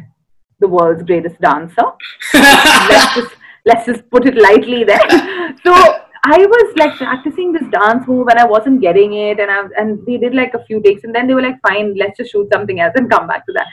the 0.59 0.67
world's 0.67 1.03
greatest 1.03 1.41
dancer. 1.41 1.83
let's 2.33 3.15
just 3.15 3.35
let's 3.65 3.85
just 3.85 4.09
put 4.09 4.27
it 4.27 4.35
lightly 4.35 4.83
there. 4.83 4.99
So 5.63 5.73
I 5.73 6.37
was 6.37 6.73
like 6.75 6.95
practicing 6.95 7.51
this 7.53 7.63
dance 7.71 8.07
move 8.07 8.27
and 8.27 8.39
I 8.39 8.45
wasn't 8.45 8.81
getting 8.81 9.13
it, 9.13 9.39
and 9.39 9.49
I 9.49 9.61
and 9.77 10.05
they 10.05 10.17
did 10.17 10.35
like 10.35 10.53
a 10.53 10.63
few 10.65 10.81
takes, 10.81 11.03
and 11.03 11.15
then 11.15 11.27
they 11.27 11.33
were 11.33 11.41
like, 11.41 11.59
"Fine, 11.67 11.95
let's 11.95 12.17
just 12.17 12.31
shoot 12.31 12.49
something 12.53 12.79
else 12.79 12.93
and 12.95 13.09
come 13.09 13.27
back 13.27 13.45
to 13.45 13.53
that." 13.53 13.67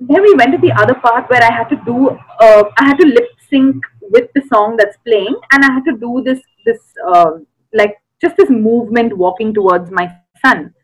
then 0.00 0.22
we 0.22 0.34
went 0.34 0.52
to 0.52 0.58
the 0.58 0.72
other 0.72 0.94
part 0.94 1.28
where 1.28 1.42
I 1.42 1.52
had 1.52 1.68
to 1.70 1.76
do 1.84 2.10
uh, 2.10 2.64
I 2.78 2.86
had 2.86 2.98
to 2.98 3.06
lip 3.06 3.28
sync 3.50 3.82
with 4.00 4.28
the 4.34 4.42
song 4.52 4.76
that's 4.76 4.96
playing, 5.04 5.34
and 5.52 5.64
I 5.64 5.72
had 5.72 5.84
to 5.84 5.96
do 5.96 6.22
this 6.24 6.40
this 6.64 6.78
uh, 7.06 7.32
like 7.74 7.96
just 8.20 8.36
this 8.36 8.50
movement 8.50 9.16
walking 9.16 9.52
towards 9.52 9.90
my 9.90 10.10
son, 10.44 10.74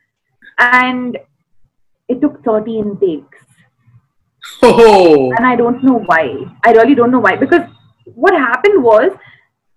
and 0.58 1.18
it 2.08 2.20
took 2.20 2.42
13 2.44 2.98
takes. 3.00 3.38
Oh. 4.62 5.32
And 5.36 5.46
I 5.46 5.56
don't 5.56 5.82
know 5.82 6.00
why. 6.06 6.34
I 6.64 6.72
really 6.72 6.94
don't 6.94 7.10
know 7.10 7.20
why 7.20 7.36
because 7.36 7.62
what 8.14 8.34
happened 8.34 8.82
was 8.82 9.12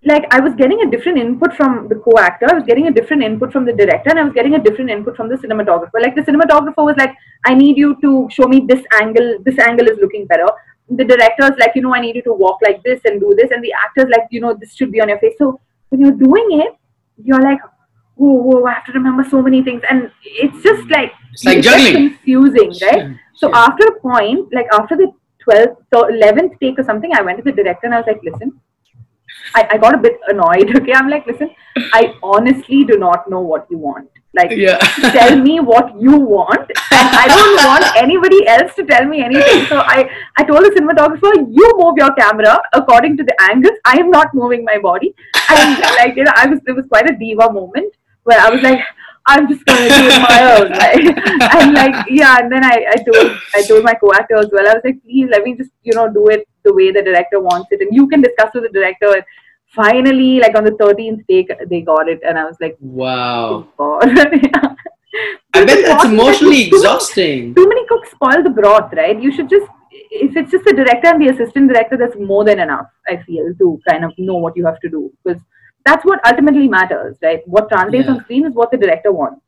like 0.05 0.25
I 0.31 0.39
was 0.39 0.53
getting 0.55 0.81
a 0.81 0.89
different 0.89 1.17
input 1.17 1.53
from 1.53 1.87
the 1.89 1.95
co-actor, 1.95 2.47
I 2.49 2.53
was 2.53 2.63
getting 2.63 2.87
a 2.87 2.91
different 2.91 3.23
input 3.23 3.51
from 3.51 3.65
the 3.65 3.73
director, 3.73 4.09
and 4.11 4.19
I 4.19 4.23
was 4.23 4.33
getting 4.33 4.55
a 4.55 4.63
different 4.63 4.89
input 4.89 5.15
from 5.15 5.29
the 5.29 5.35
cinematographer. 5.35 6.01
Like 6.01 6.15
the 6.15 6.21
cinematographer 6.21 6.85
was 6.85 6.95
like, 6.97 7.15
I 7.45 7.53
need 7.53 7.77
you 7.77 7.97
to 8.01 8.27
show 8.31 8.47
me 8.47 8.65
this 8.67 8.83
angle, 9.01 9.37
this 9.43 9.59
angle 9.59 9.87
is 9.87 9.97
looking 9.99 10.25
better. 10.27 10.47
The 10.89 11.03
director's 11.03 11.57
like, 11.59 11.71
you 11.75 11.81
know, 11.81 11.93
I 11.93 11.99
need 11.99 12.15
you 12.15 12.21
to 12.23 12.33
walk 12.33 12.59
like 12.63 12.81
this 12.83 13.01
and 13.05 13.19
do 13.19 13.33
this, 13.37 13.51
and 13.51 13.63
the 13.63 13.73
actor's 13.73 14.09
like, 14.09 14.27
you 14.31 14.39
know, 14.39 14.55
this 14.59 14.75
should 14.75 14.91
be 14.91 15.01
on 15.01 15.09
your 15.09 15.19
face. 15.19 15.35
So 15.37 15.59
when 15.89 16.01
you're 16.01 16.11
doing 16.11 16.61
it, 16.61 16.75
you're 17.23 17.41
like, 17.41 17.59
whoa, 18.15 18.33
whoa, 18.33 18.65
I 18.65 18.73
have 18.73 18.85
to 18.85 18.91
remember 18.93 19.23
so 19.23 19.41
many 19.41 19.63
things. 19.63 19.81
And 19.89 20.11
it's 20.23 20.63
just 20.63 20.89
like, 20.89 21.11
it's 21.33 21.45
like 21.45 21.61
juggling. 21.61 21.93
confusing, 21.93 22.73
right? 22.81 23.15
So 23.35 23.53
after 23.53 23.85
a 23.87 23.99
point, 23.99 24.53
like 24.53 24.67
after 24.73 24.95
the 24.95 25.11
12th, 25.47 25.77
so 25.93 26.03
11th 26.03 26.59
take 26.59 26.79
or 26.79 26.83
something, 26.83 27.11
I 27.13 27.21
went 27.21 27.37
to 27.37 27.43
the 27.43 27.51
director 27.51 27.85
and 27.87 27.95
I 27.95 27.99
was 27.99 28.07
like, 28.07 28.21
listen, 28.23 28.59
I, 29.55 29.67
I 29.71 29.77
got 29.77 29.95
a 29.95 29.97
bit 29.97 30.19
annoyed. 30.27 30.69
Okay, 30.81 30.93
I'm 30.93 31.09
like, 31.09 31.25
listen, 31.27 31.49
I 31.93 32.15
honestly 32.21 32.83
do 32.83 32.97
not 32.97 33.29
know 33.29 33.41
what 33.41 33.67
you 33.69 33.77
want. 33.77 34.09
Like, 34.33 34.51
Yeah. 34.51 34.77
tell 35.17 35.35
me 35.37 35.59
what 35.59 35.99
you 35.99 36.15
want, 36.17 36.69
and 36.91 37.07
I 37.21 37.27
don't 37.27 37.65
want 37.65 37.85
anybody 37.95 38.47
else 38.47 38.75
to 38.75 38.85
tell 38.85 39.05
me 39.05 39.23
anything. 39.23 39.65
So 39.65 39.79
I, 39.79 40.09
I 40.37 40.43
told 40.43 40.63
the 40.65 40.69
cinematographer, 40.77 41.31
you 41.59 41.71
move 41.77 41.95
your 41.97 42.13
camera 42.13 42.59
according 42.73 43.17
to 43.17 43.23
the 43.23 43.35
angles. 43.49 43.77
I 43.85 43.97
am 43.99 44.11
not 44.11 44.33
moving 44.35 44.63
my 44.63 44.77
body. 44.79 45.15
And 45.49 45.79
like, 45.79 46.15
you 46.15 46.23
know, 46.25 46.33
I 46.35 46.45
was 46.47 46.59
it 46.67 46.73
was 46.73 46.85
quite 46.87 47.09
a 47.09 47.15
diva 47.17 47.51
moment 47.51 47.93
where 48.23 48.39
I 48.39 48.49
was 48.49 48.61
like, 48.61 48.79
I'm 49.27 49.47
just 49.49 49.65
gonna 49.65 49.89
do 49.89 50.07
it 50.09 50.21
my 50.29 50.39
own 50.55 50.71
way. 50.79 51.13
and 51.59 51.73
like, 51.73 52.05
yeah, 52.09 52.37
and 52.39 52.51
then 52.51 52.63
I, 52.63 52.85
I 52.91 52.95
told 53.07 53.37
I 53.55 53.61
told 53.63 53.83
my 53.83 53.93
co-actor 53.93 54.37
as 54.37 54.49
well. 54.51 54.67
I 54.69 54.73
was 54.73 54.81
like, 54.85 55.01
please 55.03 55.27
let 55.29 55.43
me 55.43 55.55
just 55.55 55.71
you 55.83 55.93
know 55.93 56.07
do 56.11 56.27
it 56.29 56.47
the 56.63 56.73
way 56.73 56.91
the 56.91 57.01
director 57.01 57.39
wants 57.39 57.67
it, 57.71 57.81
and 57.81 57.93
you 57.93 58.07
can 58.07 58.21
discuss 58.21 58.51
with 58.53 58.63
the 58.63 58.69
director. 58.69 59.13
And 59.13 59.23
finally, 59.75 60.39
like 60.39 60.55
on 60.55 60.63
the 60.63 60.71
13th 60.71 61.27
take, 61.27 61.51
they 61.69 61.81
got 61.81 62.07
it, 62.07 62.21
and 62.25 62.37
I 62.37 62.45
was 62.45 62.55
like, 62.61 62.77
Wow. 62.79 63.67
oh 63.79 64.01
God. 64.01 64.17
Yeah. 64.43 64.75
I 65.53 65.65
bet 65.65 65.83
that's 65.83 66.05
emotionally 66.05 66.67
exhausting. 66.67 67.55
Too 67.55 67.67
many 67.67 67.87
cooks 67.87 68.11
spoil 68.11 68.43
the 68.43 68.51
broth, 68.51 68.93
right? 68.93 69.19
You 69.19 69.31
should 69.31 69.49
just 69.49 69.65
if 70.11 70.35
it's 70.35 70.51
just 70.51 70.63
the 70.65 70.73
director 70.73 71.07
and 71.07 71.21
the 71.21 71.29
assistant 71.29 71.69
director, 71.69 71.97
that's 71.97 72.15
more 72.19 72.43
than 72.43 72.59
enough. 72.59 72.87
I 73.07 73.17
feel 73.23 73.53
to 73.57 73.79
kind 73.89 74.05
of 74.05 74.11
know 74.17 74.35
what 74.35 74.55
you 74.55 74.65
have 74.65 74.79
to 74.81 74.89
do 74.89 75.11
because 75.23 75.41
that's 75.85 76.03
what 76.05 76.19
ultimately 76.27 76.67
matters, 76.67 77.17
right? 77.21 77.41
What 77.47 77.69
translates 77.69 78.07
Yeah. 78.07 78.13
on 78.15 78.21
screen 78.23 78.45
is 78.45 78.53
what 78.53 78.71
the 78.71 78.77
director 78.77 79.11
wants. 79.11 79.41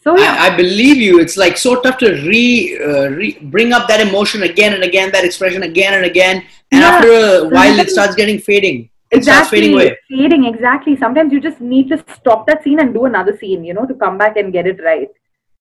So 0.00 0.16
yeah, 0.16 0.36
I, 0.38 0.52
I 0.52 0.56
believe 0.56 0.96
you. 0.98 1.18
It's 1.20 1.36
like 1.36 1.56
so 1.58 1.80
tough 1.80 1.98
to 1.98 2.10
re, 2.26 2.78
uh, 2.80 3.08
re 3.10 3.36
bring 3.42 3.72
up 3.72 3.88
that 3.88 4.00
emotion 4.00 4.44
again 4.44 4.72
and 4.74 4.84
again, 4.84 5.10
that 5.12 5.24
expression 5.24 5.64
again 5.64 5.94
and 5.94 6.04
again, 6.04 6.44
and 6.72 6.80
Yeah. 6.80 6.88
after 6.88 7.10
a 7.10 7.48
while, 7.48 7.78
it 7.80 7.90
starts 7.90 8.14
getting 8.14 8.38
fading. 8.38 8.88
It 9.10 9.24
starts 9.24 9.48
exactly 9.48 9.60
fading 9.60 9.74
away. 9.74 9.96
fading 10.08 10.44
exactly 10.44 10.94
sometimes 10.94 11.32
you 11.32 11.40
just 11.40 11.60
need 11.62 11.88
to 11.92 11.98
stop 12.14 12.46
that 12.46 12.62
scene 12.62 12.78
and 12.80 12.92
do 12.92 13.06
another 13.06 13.34
scene 13.38 13.64
you 13.64 13.72
know 13.72 13.86
to 13.86 13.94
come 13.94 14.18
back 14.18 14.36
and 14.36 14.52
get 14.52 14.66
it 14.66 14.82
right 14.84 15.08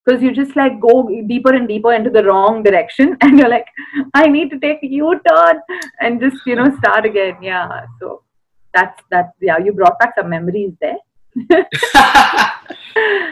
because 0.06 0.22
you 0.22 0.32
just 0.40 0.58
like 0.58 0.74
go 0.82 0.96
deeper 1.30 1.54
and 1.54 1.66
deeper 1.70 1.94
into 1.94 2.10
the 2.10 2.24
wrong 2.26 2.62
direction 2.62 3.16
and 3.22 3.40
you're 3.40 3.48
like 3.54 3.70
i 4.14 4.28
need 4.28 4.50
to 4.50 4.60
take 4.66 4.84
a 4.84 4.88
u-turn 4.88 5.62
and 6.02 6.20
just 6.20 6.46
you 6.46 6.58
know 6.58 6.68
start 6.82 7.06
again 7.06 7.38
yeah 7.42 7.86
so 8.02 8.22
that's 8.78 9.04
that's 9.12 9.34
yeah 9.50 9.58
you 9.66 9.74
brought 9.82 9.98
back 10.00 10.14
some 10.18 10.30
memories 10.38 10.74
there 10.86 11.00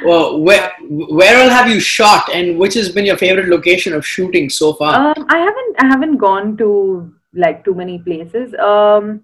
well, 0.05 0.39
where 0.39 0.71
where 0.89 1.41
all 1.41 1.49
have 1.49 1.67
you 1.67 1.79
shot, 1.79 2.29
and 2.33 2.57
which 2.59 2.73
has 2.75 2.89
been 2.89 3.05
your 3.05 3.17
favorite 3.17 3.49
location 3.49 3.93
of 3.93 4.05
shooting 4.05 4.49
so 4.49 4.73
far? 4.73 4.93
Um, 4.95 5.25
I 5.29 5.39
haven't 5.39 5.75
I 5.79 5.85
haven't 5.87 6.17
gone 6.17 6.57
to 6.57 7.13
like 7.33 7.63
too 7.65 7.73
many 7.73 7.99
places. 7.99 8.53
Um, 8.55 9.23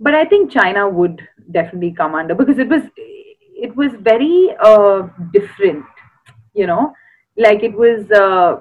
but 0.00 0.14
I 0.14 0.24
think 0.24 0.50
China 0.50 0.88
would 0.88 1.20
definitely 1.50 1.92
come 1.92 2.14
under 2.14 2.34
because 2.34 2.58
it 2.58 2.68
was 2.68 2.82
it 2.96 3.76
was 3.76 3.92
very 4.00 4.54
uh, 4.60 5.08
different. 5.32 5.84
You 6.54 6.66
know, 6.66 6.94
like 7.36 7.62
it 7.62 7.74
was 7.74 8.10
uh, 8.10 8.60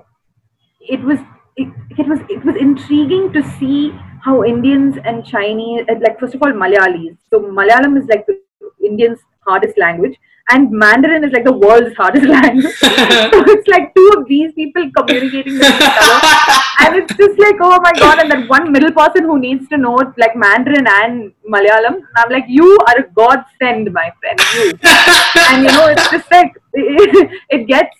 it 0.81 1.01
was 1.01 1.19
it, 1.55 1.67
it 1.97 2.07
was 2.07 2.19
it 2.29 2.43
was 2.45 2.55
intriguing 2.55 3.31
to 3.33 3.43
see 3.57 3.93
how 4.23 4.43
Indians 4.43 4.97
and 5.03 5.25
Chinese 5.25 5.85
like 6.01 6.19
first 6.19 6.35
of 6.35 6.41
all 6.41 6.51
Malayalis. 6.51 7.17
So 7.29 7.39
Malayalam 7.39 7.97
is 8.01 8.07
like 8.07 8.25
the 8.25 8.39
Indians' 8.83 9.19
hardest 9.45 9.77
language, 9.77 10.17
and 10.49 10.71
Mandarin 10.71 11.23
is 11.23 11.31
like 11.31 11.43
the 11.43 11.53
world's 11.53 11.95
hardest 11.95 12.27
language. 12.35 12.73
so 12.75 13.43
it's 13.53 13.67
like 13.67 13.93
two 13.95 14.13
of 14.17 14.27
these 14.27 14.53
people 14.53 14.89
communicating 14.97 15.53
with 15.53 15.63
each 15.63 15.97
other 16.01 16.61
and 16.83 16.95
it's 16.97 17.15
just 17.15 17.39
like 17.39 17.55
oh 17.61 17.79
my 17.85 17.91
god 17.99 18.19
and 18.21 18.31
that 18.31 18.49
one 18.49 18.71
middle 18.71 18.91
person 18.91 19.23
who 19.23 19.37
needs 19.39 19.67
to 19.69 19.77
know 19.77 19.95
like 20.23 20.35
mandarin 20.43 20.87
and 20.93 21.31
malayalam 21.55 21.97
i'm 22.17 22.31
like 22.35 22.45
you 22.47 22.69
are 22.87 22.97
a 23.03 23.07
godsend 23.19 23.91
my 23.99 24.07
friend 24.19 24.39
you 24.55 24.67
and 25.47 25.63
you 25.65 25.71
know 25.77 25.87
it's 25.87 26.09
just 26.09 26.31
like 26.31 26.53
it, 26.73 27.67
gets 27.67 27.97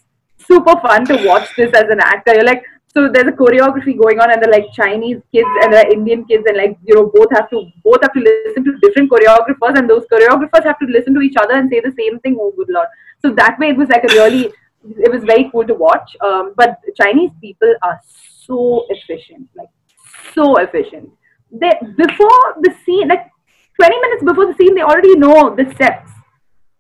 super 0.50 0.76
fun 0.86 1.06
to 1.06 1.18
watch 1.28 1.50
this 1.56 1.74
as 1.82 1.90
an 1.96 2.00
actor 2.00 2.34
you're 2.36 2.50
like 2.52 2.64
so 2.94 3.10
there's 3.12 3.28
a 3.28 3.38
choreography 3.42 3.98
going 3.98 4.20
on 4.20 4.32
and 4.32 4.42
they're 4.42 4.52
like 4.52 4.66
chinese 4.74 5.20
kids 5.34 5.52
and 5.64 5.74
the 5.74 5.84
indian 5.94 6.24
kids 6.26 6.44
and 6.48 6.58
like 6.58 6.78
you 6.84 6.96
know 6.96 7.06
both 7.14 7.32
have 7.36 7.50
to 7.50 7.62
both 7.84 8.02
have 8.02 8.14
to 8.14 8.20
listen 8.20 8.66
to 8.66 8.74
different 8.82 9.10
choreographers 9.12 9.78
and 9.80 9.90
those 9.90 10.06
choreographers 10.12 10.66
have 10.66 10.80
to 10.80 10.88
listen 10.96 11.14
to 11.14 11.22
each 11.22 11.38
other 11.44 11.56
and 11.60 11.70
say 11.70 11.80
the 11.80 11.94
same 11.98 12.20
thing 12.20 12.38
oh 12.40 12.52
good 12.58 12.68
lord. 12.70 12.88
So 13.22 13.32
that 13.36 13.58
way 13.60 13.70
it 13.70 13.78
was 13.78 13.90
like 13.90 14.04
a 14.04 14.14
really 14.14 14.52
it 15.06 15.12
was 15.12 15.24
very 15.24 15.50
cool 15.52 15.66
to 15.66 15.74
watch. 15.74 16.16
Um, 16.22 16.54
but 16.58 16.80
chinese 17.00 17.32
people 17.40 17.74
are 17.82 18.00
so 18.46 18.86
efficient 18.90 19.48
like 19.56 19.70
so 20.34 20.56
efficient. 20.58 21.10
They 21.52 21.72
before 21.98 22.42
the 22.62 22.74
scene 22.86 23.08
like 23.08 23.28
20 23.76 24.00
minutes 24.02 24.24
before 24.24 24.48
the 24.48 24.56
scene 24.56 24.76
they 24.76 24.82
already 24.82 25.16
know 25.18 25.56
the 25.56 25.72
steps. 25.76 26.12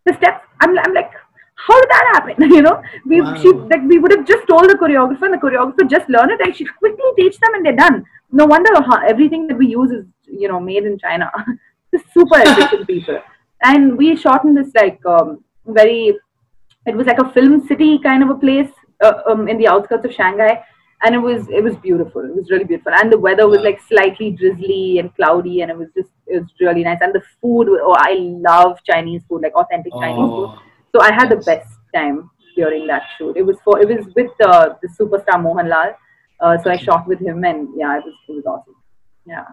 The 0.05 0.13
steps 0.13 0.45
i'm, 0.59 0.77
I'm 0.77 0.93
like 0.93 1.11
how 1.67 1.79
did 1.81 1.89
that 1.89 2.05
happen? 2.13 2.51
You 2.55 2.61
know 2.61 2.81
we 3.05 3.21
Wow. 3.21 3.35
she 3.41 3.51
like 3.73 3.83
we 3.91 3.99
would 3.99 4.11
have 4.15 4.25
just 4.25 4.47
told 4.47 4.69
the 4.69 4.77
choreographer 4.81 5.27
and 5.29 5.33
the 5.35 5.43
choreographer 5.45 5.89
just 5.89 6.09
learn 6.09 6.31
it 6.31 6.41
and 6.45 6.55
she 6.55 6.65
quickly 6.65 7.11
teach 7.17 7.37
them 7.39 7.53
and 7.55 7.65
they're 7.65 7.81
done. 7.83 8.03
No 8.31 8.45
wonder 8.45 8.73
how, 8.89 8.97
everything 9.13 9.47
that 9.47 9.57
we 9.57 9.67
use 9.67 9.91
is 9.91 10.05
you 10.41 10.47
know 10.47 10.59
made 10.59 10.85
in 10.85 10.97
china. 10.97 11.31
Super 12.13 12.39
efficient 12.45 12.87
people. 12.87 13.19
And 13.63 13.97
we 13.97 14.15
shot 14.15 14.45
in 14.45 14.55
this 14.55 14.71
like 14.75 15.05
um, 15.05 15.43
very 15.65 16.17
it 16.87 16.95
was 16.95 17.05
like 17.07 17.19
a 17.19 17.29
film 17.31 17.65
city 17.67 17.99
kind 17.99 18.23
of 18.23 18.29
a 18.29 18.35
place 18.35 18.69
uh, 19.03 19.13
um, 19.29 19.47
in 19.47 19.57
the 19.57 19.67
outskirts 19.67 20.05
of 20.05 20.13
shanghai. 20.13 20.63
And 21.03 21.15
it 21.15 21.19
was 21.19 21.47
it 21.49 21.63
was 21.63 21.75
beautiful. 21.77 22.23
It 22.23 22.35
was 22.35 22.49
really 22.51 22.63
beautiful. 22.63 22.93
And 22.93 23.11
the 23.11 23.19
weather 23.19 23.47
was 23.47 23.61
like 23.61 23.79
slightly 23.81 24.31
drizzly 24.31 24.99
and 24.99 25.13
cloudy 25.15 25.61
and 25.61 25.71
it 25.71 25.77
was 25.77 25.89
just 25.95 26.09
it 26.27 26.39
was 26.41 26.49
really 26.59 26.83
nice. 26.83 26.99
And 27.01 27.13
the 27.13 27.23
food 27.41 27.67
oh 27.69 27.95
i 27.97 28.13
love 28.49 28.79
chinese 28.89 29.23
food 29.27 29.41
like 29.41 29.55
authentic 29.55 29.93
chinese 29.93 30.29
food. 30.37 30.49
Oh, 30.49 30.61
so 30.93 31.01
I 31.01 31.11
had 31.13 31.29
the 31.29 31.37
best 31.37 31.69
time 31.93 32.29
during 32.55 32.87
that 32.87 33.03
shoot. 33.17 33.37
It 33.37 33.45
was 33.45 33.57
for 33.63 33.79
it 33.79 33.87
was 33.87 34.13
with 34.15 34.31
uh, 34.43 34.75
the 34.81 34.87
superstar 34.89 35.37
Mohanlal. 35.45 35.95
Uh, 36.39 36.57
so 36.63 36.71
I 36.71 36.77
shot 36.77 37.07
with 37.07 37.19
him, 37.19 37.43
and 37.43 37.69
yeah, 37.75 37.97
it 37.97 38.03
was 38.05 38.13
it 38.29 38.33
was 38.33 38.45
awesome. 38.45 38.75
Yeah. 39.25 39.45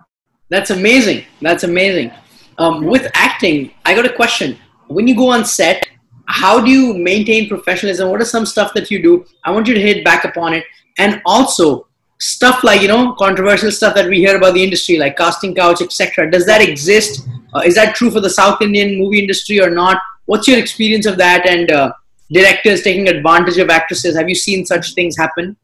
that's 0.48 0.70
amazing. 0.70 1.24
That's 1.42 1.64
amazing. 1.64 2.10
Um, 2.56 2.86
with 2.86 3.10
acting, 3.14 3.70
I 3.84 3.94
got 3.94 4.06
a 4.06 4.12
question. 4.12 4.56
When 4.88 5.06
you 5.06 5.14
go 5.14 5.28
on 5.28 5.44
set, 5.44 5.86
how 6.26 6.60
do 6.60 6.70
you 6.70 6.94
maintain 6.94 7.48
professionalism? 7.48 8.10
What 8.10 8.20
are 8.22 8.24
some 8.24 8.46
stuff 8.46 8.72
that 8.74 8.90
you 8.90 9.02
do? 9.02 9.26
I 9.44 9.50
want 9.50 9.68
you 9.68 9.74
to 9.74 9.80
hit 9.80 10.04
back 10.04 10.24
upon 10.24 10.54
it, 10.54 10.64
and 10.98 11.20
also 11.26 11.86
stuff 12.20 12.64
like 12.64 12.80
you 12.82 12.88
know 12.88 13.14
controversial 13.14 13.70
stuff 13.70 13.94
that 13.94 14.08
we 14.08 14.18
hear 14.18 14.36
about 14.36 14.54
the 14.54 14.62
industry, 14.62 14.98
like 14.98 15.16
casting 15.16 15.54
couch, 15.54 15.82
etc. 15.82 16.30
Does 16.30 16.46
that 16.46 16.62
exist? 16.62 17.28
Uh, 17.54 17.60
is 17.60 17.74
that 17.74 17.94
true 17.94 18.10
for 18.10 18.20
the 18.20 18.30
South 18.30 18.60
Indian 18.60 18.98
movie 18.98 19.20
industry 19.20 19.60
or 19.60 19.70
not? 19.70 20.00
What's 20.30 20.48
your 20.48 20.58
experience 20.58 21.06
of 21.06 21.16
that? 21.18 21.48
And 21.48 21.70
uh, 21.70 21.92
directors 22.30 22.82
taking 22.82 23.08
advantage 23.08 23.58
of 23.58 23.70
actresses. 23.70 24.16
Have 24.16 24.28
you 24.28 24.34
seen 24.34 24.66
such 24.66 24.94
things 24.94 25.16
happen? 25.24 25.56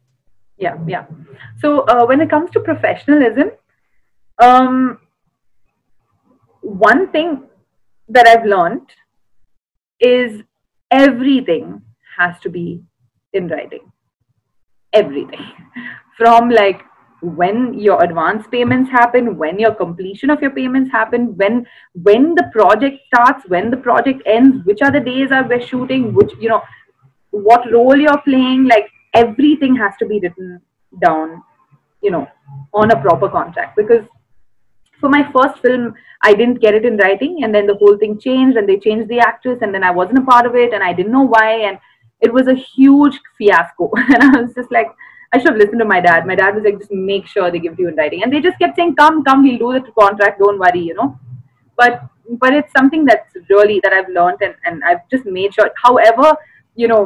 yeah 0.59 0.77
yeah 0.87 1.05
so 1.61 1.81
uh, 1.92 2.05
when 2.07 2.20
it 2.20 2.31
comes 2.31 2.50
to 2.50 2.61
professionalism 2.61 3.50
um 4.38 4.98
one 6.62 7.03
thing 7.14 7.42
that 8.09 8.27
i've 8.27 8.46
learned 8.55 8.88
is 10.00 10.42
everything 10.90 11.83
has 12.18 12.38
to 12.40 12.48
be 12.48 12.83
in 13.33 13.48
writing 13.48 13.92
everything 14.92 15.46
from 16.18 16.50
like 16.50 16.83
when 17.24 17.72
your 17.78 18.02
advance 18.04 18.46
payments 18.50 18.90
happen 18.90 19.37
when 19.38 19.58
your 19.58 19.74
completion 19.74 20.30
of 20.30 20.40
your 20.42 20.50
payments 20.50 20.90
happen 20.90 21.37
when 21.37 21.66
when 22.08 22.34
the 22.34 22.44
project 22.52 22.98
starts 23.06 23.48
when 23.48 23.70
the 23.70 23.76
project 23.76 24.22
ends 24.26 24.64
which 24.66 24.82
are 24.82 24.90
the 24.90 25.00
days 25.00 25.32
are 25.32 25.46
we're 25.48 25.66
shooting 25.66 26.12
which 26.14 26.32
you 26.40 26.48
know 26.48 26.62
what 27.30 27.70
role 27.72 27.96
you're 27.96 28.20
playing 28.22 28.64
like 28.64 28.90
everything 29.14 29.74
has 29.74 29.96
to 29.98 30.06
be 30.06 30.20
written 30.20 30.60
down 31.00 31.42
you 32.02 32.10
know 32.10 32.28
on 32.72 32.90
a 32.90 33.00
proper 33.00 33.28
contract. 33.28 33.76
Because 33.76 34.04
for 35.00 35.08
my 35.08 35.22
first 35.32 35.58
film 35.60 35.94
i 36.22 36.32
didn't 36.32 36.60
get 36.60 36.74
it 36.74 36.84
in 36.84 36.96
writing 36.98 37.42
and 37.42 37.54
then 37.54 37.66
the 37.66 37.74
whole 37.74 37.96
thing 37.98 38.18
changed 38.18 38.56
and 38.56 38.68
they 38.68 38.78
changed 38.78 39.08
the 39.08 39.18
actress 39.18 39.58
and 39.60 39.74
then 39.74 39.82
i 39.82 39.90
wasn't 39.90 40.18
a 40.18 40.22
part 40.22 40.46
of 40.46 40.54
it 40.54 40.72
and 40.72 40.84
i 40.84 40.92
didn't 40.92 41.12
know 41.12 41.26
why 41.32 41.48
and 41.68 41.78
it 42.20 42.32
was 42.32 42.46
a 42.46 42.54
huge 42.54 43.18
fiasco. 43.37 43.90
And 43.96 44.22
i 44.22 44.40
was 44.40 44.54
just 44.54 44.70
like 44.70 44.88
i 45.35 45.38
should 45.38 45.53
have 45.53 45.61
listened 45.62 45.85
to 45.85 45.90
my 45.92 46.01
dad 46.07 46.27
my 46.31 46.37
dad 46.40 46.55
was 46.55 46.64
like 46.64 46.79
just 46.79 46.97
make 47.11 47.27
sure 47.35 47.51
they 47.51 47.62
give 47.66 47.73
it 47.75 47.77
to 47.77 47.83
you 47.83 47.88
in 47.88 47.97
writing 48.03 48.23
and 48.23 48.33
they 48.33 48.40
just 48.49 48.59
kept 48.59 48.77
saying 48.77 48.94
come 49.03 49.23
come 49.29 49.42
we'll 49.42 49.62
do 49.64 49.73
the 49.79 49.92
contract 50.01 50.38
don't 50.44 50.64
worry 50.64 50.85
you 50.90 50.94
know 51.01 51.09
but 51.83 52.03
but 52.44 52.55
it's 52.61 52.73
something 52.79 53.05
that's 53.05 53.37
really 53.51 53.81
that 53.85 53.92
i've 53.99 54.09
learned 54.18 54.47
and, 54.49 54.55
and 54.64 54.85
i've 54.85 55.05
just 55.16 55.27
made 55.38 55.53
sure 55.59 55.70
however 55.83 56.35
you 56.83 56.88
know 56.88 57.03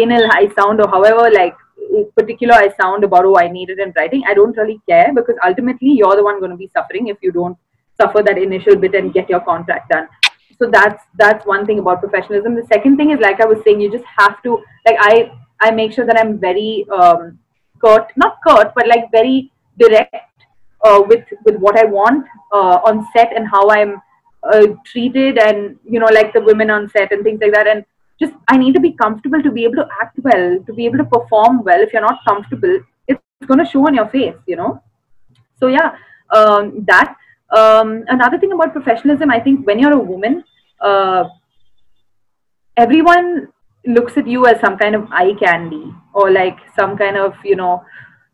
anal 0.00 0.28
i 0.40 0.44
sound 0.58 0.80
or 0.80 0.88
however 0.96 1.30
like 1.38 1.56
particular 2.16 2.54
I 2.54 2.68
sound 2.80 3.04
about 3.04 3.24
oh 3.24 3.36
I 3.38 3.48
need 3.48 3.70
it 3.70 3.78
in 3.78 3.92
writing, 3.96 4.22
I 4.26 4.34
don't 4.34 4.56
really 4.56 4.80
care 4.88 5.12
because 5.14 5.36
ultimately 5.44 5.90
you're 5.90 6.16
the 6.16 6.24
one 6.24 6.38
going 6.38 6.50
to 6.50 6.56
be 6.56 6.70
suffering 6.74 7.08
if 7.08 7.16
you 7.22 7.32
don't 7.32 7.56
suffer 8.00 8.22
that 8.22 8.38
initial 8.38 8.76
bit 8.76 8.94
and 8.94 9.12
get 9.12 9.28
your 9.28 9.40
contract 9.40 9.90
done. 9.90 10.08
So 10.58 10.68
that's 10.70 11.02
that's 11.16 11.46
one 11.46 11.66
thing 11.66 11.78
about 11.78 12.00
professionalism. 12.00 12.54
The 12.54 12.66
second 12.66 12.96
thing 12.96 13.10
is 13.10 13.20
like 13.20 13.40
I 13.40 13.46
was 13.46 13.58
saying, 13.64 13.80
you 13.80 13.90
just 13.90 14.04
have 14.16 14.42
to 14.42 14.62
like 14.86 14.96
I 14.98 15.32
I 15.60 15.70
make 15.70 15.92
sure 15.92 16.06
that 16.06 16.18
I'm 16.18 16.38
very 16.38 16.86
um, 16.90 17.38
curt, 17.84 18.10
not 18.16 18.38
curt, 18.46 18.72
but 18.74 18.86
like 18.86 19.10
very 19.10 19.52
direct 19.78 20.16
uh, 20.84 21.02
with 21.06 21.24
with 21.44 21.56
what 21.56 21.78
I 21.78 21.84
want 21.84 22.26
uh, 22.52 22.78
on 22.84 23.06
set 23.12 23.34
and 23.34 23.46
how 23.46 23.68
I'm 23.70 24.00
uh, 24.42 24.66
treated, 24.84 25.38
and 25.38 25.78
you 25.84 26.00
know, 26.00 26.06
like 26.06 26.32
the 26.32 26.40
women 26.40 26.70
on 26.70 26.88
set 26.90 27.12
and 27.12 27.22
things 27.22 27.40
like 27.40 27.54
that. 27.54 27.66
And 27.66 27.84
just 28.20 28.34
I 28.48 28.56
need 28.56 28.74
to 28.74 28.80
be 28.80 28.92
comfortable 28.92 29.42
to 29.42 29.50
be 29.50 29.64
able 29.64 29.76
to 29.76 29.88
act 30.00 30.18
well, 30.22 30.58
to 30.66 30.72
be 30.72 30.86
able 30.86 30.98
to 30.98 31.04
perform 31.04 31.62
well. 31.64 31.80
If 31.80 31.92
you're 31.92 32.02
not 32.02 32.20
comfortable, 32.26 32.80
it's 33.06 33.20
going 33.46 33.58
to 33.58 33.66
show 33.66 33.86
on 33.86 33.94
your 33.94 34.08
face, 34.08 34.36
you 34.46 34.56
know. 34.56 34.82
So 35.60 35.68
yeah, 35.68 35.96
um, 36.30 36.84
that. 36.86 37.16
Um, 37.56 38.04
another 38.08 38.38
thing 38.38 38.52
about 38.52 38.74
professionalism, 38.74 39.30
I 39.30 39.40
think 39.40 39.66
when 39.66 39.78
you're 39.78 39.94
a 39.94 39.98
woman, 39.98 40.44
uh, 40.82 41.24
everyone 42.76 43.48
looks 43.86 44.16
at 44.16 44.26
you 44.26 44.46
as 44.46 44.60
some 44.60 44.76
kind 44.76 44.94
of 44.94 45.06
eye 45.10 45.34
candy 45.34 45.92
or 46.12 46.30
like 46.30 46.58
some 46.76 46.96
kind 46.96 47.16
of 47.16 47.34
you 47.44 47.56
know 47.56 47.82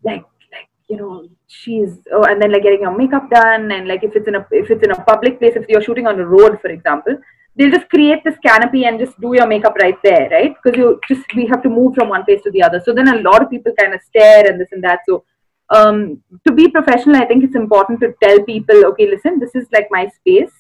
like 0.02 0.24
like 0.52 0.68
you 0.88 0.96
know 0.96 1.28
she's 1.46 1.98
oh 2.12 2.24
and 2.24 2.40
then 2.40 2.52
like 2.52 2.62
getting 2.62 2.80
your 2.80 2.96
makeup 2.96 3.28
done 3.30 3.70
and 3.72 3.86
like 3.86 4.02
if 4.02 4.16
it's 4.16 4.26
in 4.26 4.34
a 4.34 4.46
if 4.50 4.70
it's 4.70 4.82
in 4.82 4.90
a 4.90 5.04
public 5.04 5.38
place 5.38 5.54
if 5.56 5.68
you're 5.68 5.82
shooting 5.82 6.06
on 6.06 6.16
the 6.16 6.26
road 6.26 6.58
for 6.60 6.68
example 6.68 7.16
they'll 7.56 7.70
just 7.70 7.88
create 7.88 8.22
this 8.24 8.36
canopy 8.38 8.84
and 8.84 8.98
just 8.98 9.18
do 9.20 9.34
your 9.34 9.46
makeup 9.46 9.74
right 9.80 9.98
there 10.02 10.28
right? 10.30 10.54
Because 10.62 10.76
you 10.78 11.00
just 11.08 11.22
we 11.34 11.46
have 11.46 11.62
to 11.62 11.68
move 11.68 11.94
from 11.94 12.08
one 12.08 12.24
place 12.24 12.42
to 12.42 12.50
the 12.50 12.62
other. 12.62 12.80
So 12.84 12.92
then 12.92 13.08
a 13.08 13.20
lot 13.20 13.42
of 13.42 13.50
people 13.50 13.72
kind 13.78 13.94
of 13.94 14.02
stare 14.02 14.50
and 14.50 14.60
this 14.60 14.68
and 14.72 14.82
that. 14.82 15.00
So 15.08 15.24
um, 15.70 16.22
to 16.46 16.52
be 16.52 16.68
professional 16.68 17.16
i 17.16 17.24
think 17.24 17.42
it's 17.42 17.56
important 17.56 17.98
to 18.00 18.12
tell 18.22 18.38
people 18.44 18.84
okay 18.84 19.08
listen 19.08 19.38
this 19.38 19.54
is 19.54 19.66
like 19.72 19.88
my 19.90 20.08
space. 20.08 20.52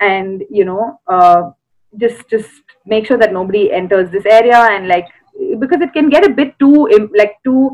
And 0.00 0.44
you 0.48 0.64
know 0.64 1.00
uh, 1.06 1.50
just 1.96 2.28
just 2.28 2.50
make 2.86 3.06
sure 3.06 3.18
that 3.18 3.32
nobody 3.32 3.72
enters 3.72 4.10
this 4.10 4.26
area 4.26 4.56
and 4.56 4.88
like 4.88 5.06
because 5.58 5.80
it 5.80 5.92
can 5.92 6.08
get 6.08 6.24
a 6.24 6.34
bit 6.34 6.58
too 6.58 6.88
like 7.16 7.36
too 7.44 7.70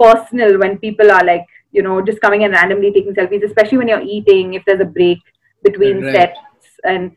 personal 0.00 0.58
when 0.58 0.78
people 0.78 1.10
are 1.10 1.24
like 1.24 1.44
you 1.72 1.82
know 1.82 2.00
just 2.00 2.20
coming 2.20 2.44
and 2.44 2.52
randomly 2.52 2.92
taking 2.92 3.14
selfies 3.14 3.44
especially 3.44 3.78
when 3.78 3.88
you're 3.88 4.00
eating 4.16 4.54
if 4.54 4.64
there's 4.64 4.80
a 4.80 4.84
break 4.84 5.18
between 5.62 6.02
right. 6.02 6.14
sets 6.14 6.38
and 6.84 7.12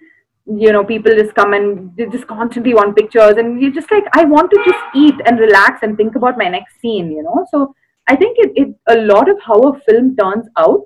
you 0.46 0.72
know 0.72 0.84
people 0.84 1.14
just 1.16 1.36
come 1.36 1.54
and 1.54 1.96
they 1.96 2.06
just 2.08 2.28
constantly 2.28 2.74
want 2.74 2.98
pictures 2.98 3.36
and 3.38 3.62
you're 3.62 3.72
just 3.72 3.92
like 3.92 4.04
i 4.14 4.24
want 4.26 4.50
to 4.50 4.62
just 4.66 4.84
eat 4.96 5.16
and 5.26 5.40
relax 5.40 5.84
and 5.84 5.96
think 5.96 6.16
about 6.16 6.38
my 6.38 6.48
next 6.48 6.80
scene 6.80 7.12
you 7.12 7.22
know 7.24 7.46
so 7.52 7.74
i 8.08 8.16
think 8.16 8.38
it, 8.40 8.52
it 8.56 8.76
a 8.88 8.98
lot 9.02 9.30
of 9.30 9.38
how 9.42 9.60
a 9.62 9.80
film 9.82 10.16
turns 10.16 10.48
out 10.58 10.82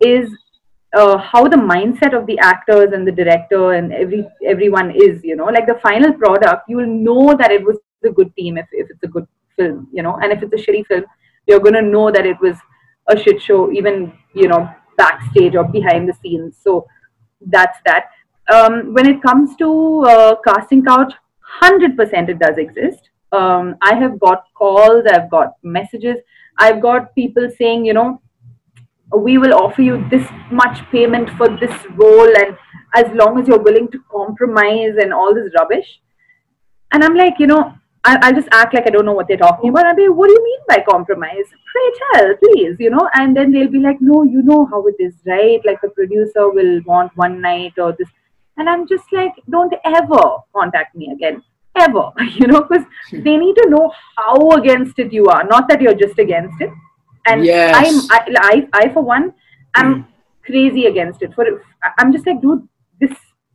is 0.00 0.30
uh, 0.94 1.16
how 1.18 1.48
the 1.48 1.56
mindset 1.56 2.16
of 2.16 2.26
the 2.26 2.38
actors 2.38 2.92
and 2.92 3.06
the 3.06 3.12
director 3.12 3.72
and 3.72 3.92
every 3.92 4.26
everyone 4.46 4.90
is 4.90 5.22
you 5.24 5.36
know 5.36 5.46
like 5.46 5.66
the 5.66 5.78
final 5.82 6.12
product 6.12 6.68
you 6.68 6.76
will 6.76 6.86
know 6.86 7.34
that 7.36 7.50
it 7.50 7.64
was 7.64 7.78
a 8.04 8.10
good 8.10 8.34
team 8.36 8.58
if, 8.58 8.66
if 8.72 8.90
it's 8.90 9.02
a 9.02 9.08
good 9.08 9.26
film 9.56 9.88
you 9.92 10.02
know 10.02 10.16
and 10.22 10.32
if 10.32 10.42
it's 10.42 10.52
a 10.52 10.64
shitty 10.64 10.84
film 10.86 11.04
you're 11.46 11.60
going 11.60 11.74
to 11.74 11.82
know 11.82 12.10
that 12.10 12.26
it 12.26 12.38
was 12.40 12.56
a 13.08 13.18
shit 13.18 13.40
show 13.40 13.72
even 13.72 14.12
you 14.34 14.48
know 14.48 14.68
backstage 14.96 15.54
or 15.54 15.64
behind 15.64 16.08
the 16.08 16.14
scenes. 16.22 16.56
So 16.62 16.86
that's 17.46 17.78
that. 17.86 18.10
Um, 18.52 18.92
when 18.94 19.06
it 19.08 19.22
comes 19.22 19.56
to 19.56 20.04
uh, 20.06 20.36
casting 20.46 20.84
couch 20.84 21.12
100% 21.62 22.28
it 22.28 22.38
does 22.38 22.58
exist. 22.58 23.08
Um, 23.32 23.76
i 23.80 23.94
have 23.98 24.20
got 24.20 24.40
calls 24.54 25.06
i've 25.10 25.30
got 25.30 25.52
messages 25.62 26.18
i've 26.64 26.82
got 26.82 27.14
people 27.14 27.46
saying 27.58 27.86
you 27.86 27.94
know 27.98 28.20
we 29.16 29.38
will 29.38 29.54
offer 29.54 29.82
you 29.82 30.06
this 30.10 30.26
much 30.50 30.80
payment 30.90 31.30
for 31.36 31.48
this 31.58 31.74
role 31.94 32.32
and 32.38 32.56
as 32.94 33.06
long 33.14 33.38
as 33.38 33.48
you're 33.48 33.62
willing 33.62 33.88
to 33.90 33.98
compromise 34.10 34.96
and 35.00 35.12
all 35.12 35.34
this 35.34 35.52
rubbish 35.58 36.00
and 36.92 37.04
i'm 37.04 37.14
like 37.14 37.34
you 37.38 37.46
know 37.46 37.74
I, 38.04 38.30
will 38.30 38.40
just 38.40 38.48
act 38.50 38.74
like 38.74 38.86
I 38.86 38.90
don't 38.90 39.04
know 39.06 39.12
what 39.12 39.28
they're 39.28 39.36
talking 39.36 39.70
about. 39.70 39.86
I'll 39.86 39.94
be, 39.94 40.08
what 40.08 40.26
do 40.26 40.32
you 40.32 40.42
mean 40.42 40.58
by 40.68 40.84
compromise? 40.88 41.44
Pray 41.70 41.90
tell, 42.12 42.34
please, 42.36 42.76
you 42.80 42.90
know. 42.90 43.08
And 43.14 43.36
then 43.36 43.52
they'll 43.52 43.70
be 43.70 43.78
like, 43.78 43.98
no, 44.00 44.24
you 44.24 44.42
know 44.42 44.66
how 44.66 44.84
it 44.88 44.96
is, 44.98 45.14
right? 45.24 45.60
Like 45.64 45.80
the 45.82 45.90
producer 45.90 46.50
will 46.50 46.80
want 46.84 47.16
one 47.16 47.40
night 47.40 47.74
or 47.78 47.94
this. 47.96 48.08
And 48.56 48.68
I'm 48.68 48.88
just 48.88 49.04
like, 49.12 49.32
don't 49.48 49.72
ever 49.84 50.38
contact 50.54 50.96
me 50.96 51.12
again, 51.12 51.44
ever, 51.78 52.10
you 52.34 52.48
know, 52.48 52.62
because 52.62 52.84
hmm. 53.10 53.22
they 53.22 53.36
need 53.36 53.54
to 53.54 53.70
know 53.70 53.92
how 54.16 54.50
against 54.50 54.98
it 54.98 55.12
you 55.12 55.26
are, 55.26 55.44
not 55.44 55.68
that 55.68 55.80
you're 55.80 55.94
just 55.94 56.18
against 56.18 56.60
it 56.60 56.70
and 57.26 57.44
yes. 57.44 57.74
I'm 57.76 58.10
I, 58.10 58.68
I, 58.72 58.84
I 58.84 58.92
for 58.92 59.02
one 59.02 59.34
I'm 59.74 59.94
mm. 59.94 60.06
crazy 60.44 60.86
against 60.86 61.22
it. 61.22 61.34
For 61.34 61.44
I'm 61.98 62.12
just 62.12 62.26
like, 62.26 62.40
dude, 62.40 62.68
this 63.00 63.12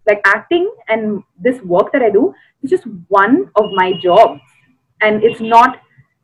like 0.07 0.21
acting 0.25 0.71
and 0.87 1.21
this 1.39 1.61
work 1.61 1.91
that 1.91 2.01
I 2.01 2.09
do 2.09 2.33
is 2.63 2.69
just 2.69 2.85
one 3.09 3.49
of 3.55 3.65
my 3.73 3.93
jobs, 4.01 4.41
and 5.01 5.23
it's 5.23 5.41
not 5.41 5.81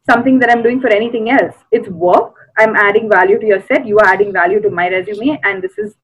something 0.10 0.40
that 0.40 0.50
I'm 0.50 0.64
doing 0.64 0.82
for 0.82 0.90
anything 0.90 1.30
else. 1.30 1.56
It's 1.72 1.88
work. 1.90 2.36
I'm 2.58 2.76
adding 2.76 3.10
value 3.10 3.40
to 3.40 3.46
your 3.46 3.62
set. 3.62 3.86
You 3.86 3.98
are 4.00 4.06
adding 4.06 4.32
value 4.32 4.62
to 4.62 4.70
my 4.70 4.90
resume, 4.90 5.40
and 5.44 5.62
this 5.62 5.78
is 5.78 5.96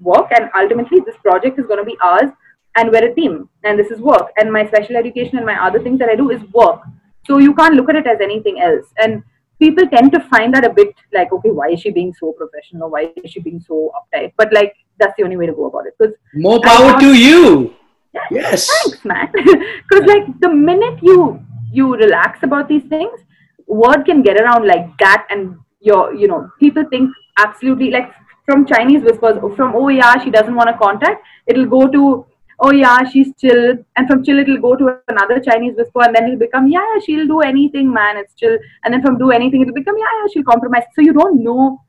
work. 0.00 0.28
And 0.30 0.50
ultimately, 0.56 1.00
this 1.04 1.16
project 1.22 1.58
is 1.58 1.66
going 1.66 1.78
to 1.78 1.84
be 1.84 1.96
ours, 2.02 2.30
and 2.76 2.90
we're 2.90 3.10
a 3.10 3.14
team. 3.14 3.48
And 3.64 3.78
this 3.78 3.90
is 3.90 4.00
work. 4.00 4.30
And 4.36 4.52
my 4.52 4.66
special 4.66 4.96
education 4.96 5.36
and 5.36 5.46
my 5.46 5.62
other 5.64 5.82
things 5.82 5.98
that 5.98 6.08
I 6.08 6.16
do 6.16 6.30
is 6.30 6.42
work. 6.52 6.80
So 7.26 7.38
you 7.38 7.54
can't 7.54 7.74
look 7.74 7.90
at 7.90 7.96
it 7.96 8.06
as 8.06 8.20
anything 8.22 8.60
else. 8.60 8.86
And 8.96 9.22
people 9.58 9.86
tend 9.88 10.12
to 10.12 10.20
find 10.20 10.54
that 10.54 10.64
a 10.64 10.70
bit 10.70 10.94
like, 11.12 11.32
okay, 11.32 11.50
why 11.50 11.70
is 11.70 11.80
she 11.80 11.90
being 11.90 12.14
so 12.18 12.32
professional? 12.32 12.90
Why 12.90 13.12
is 13.22 13.30
she 13.30 13.40
being 13.40 13.60
so 13.60 13.92
uptight? 13.98 14.32
But 14.36 14.52
like, 14.52 14.74
that's 14.98 15.14
the 15.16 15.24
only 15.24 15.36
way 15.36 15.46
to 15.46 15.52
go 15.52 15.66
about 15.66 15.86
it. 15.86 15.94
Because 15.98 16.14
more 16.34 16.60
power 16.60 16.98
to 17.00 17.14
you. 17.14 17.74
Yeah, 18.14 18.20
yes. 18.30 18.68
Thanks, 18.84 19.04
man. 19.04 19.28
Because 19.34 20.06
like 20.06 20.40
the 20.40 20.48
minute 20.48 20.98
you 21.02 21.40
you 21.70 21.94
relax 21.94 22.42
about 22.42 22.68
these 22.68 22.84
things, 22.84 23.20
word 23.66 24.04
can 24.04 24.22
get 24.22 24.40
around 24.40 24.66
like 24.66 24.86
that, 24.98 25.26
and 25.30 25.58
your 25.80 26.14
you 26.14 26.28
know 26.28 26.50
people 26.58 26.84
think 26.90 27.10
absolutely 27.38 27.90
like 27.90 28.10
from 28.46 28.64
Chinese 28.66 29.02
whispers 29.02 29.38
from 29.56 29.74
oh 29.76 29.88
yeah 29.88 30.22
she 30.24 30.30
doesn't 30.30 30.54
want 30.54 30.68
to 30.68 30.76
contact. 30.78 31.24
It'll 31.46 31.66
go 31.66 31.86
to 31.86 32.26
oh 32.60 32.72
yeah, 32.72 33.04
she's 33.04 33.28
chill. 33.40 33.76
And 33.96 34.08
from 34.08 34.24
chill, 34.24 34.38
it'll 34.38 34.60
go 34.60 34.76
to 34.76 35.00
another 35.08 35.40
Chinese 35.40 35.76
whisper, 35.76 36.02
and 36.02 36.14
then 36.14 36.24
it'll 36.24 36.38
become, 36.38 36.68
yeah, 36.68 36.84
yeah, 36.94 37.00
she'll 37.04 37.26
do 37.26 37.40
anything, 37.40 37.92
man. 37.92 38.16
It's 38.16 38.34
chill. 38.34 38.58
And 38.84 38.92
then 38.94 39.02
from 39.02 39.18
do 39.18 39.30
anything, 39.30 39.62
it'll 39.62 39.74
become, 39.74 39.96
yeah, 39.98 40.04
yeah, 40.20 40.26
she'll 40.32 40.44
compromise. 40.44 40.84
So 40.94 41.02
you 41.02 41.12
don't 41.12 41.42
know 41.42 41.82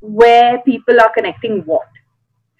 where 0.00 0.58
people 0.62 1.00
are 1.00 1.12
connecting 1.12 1.62
what. 1.62 1.88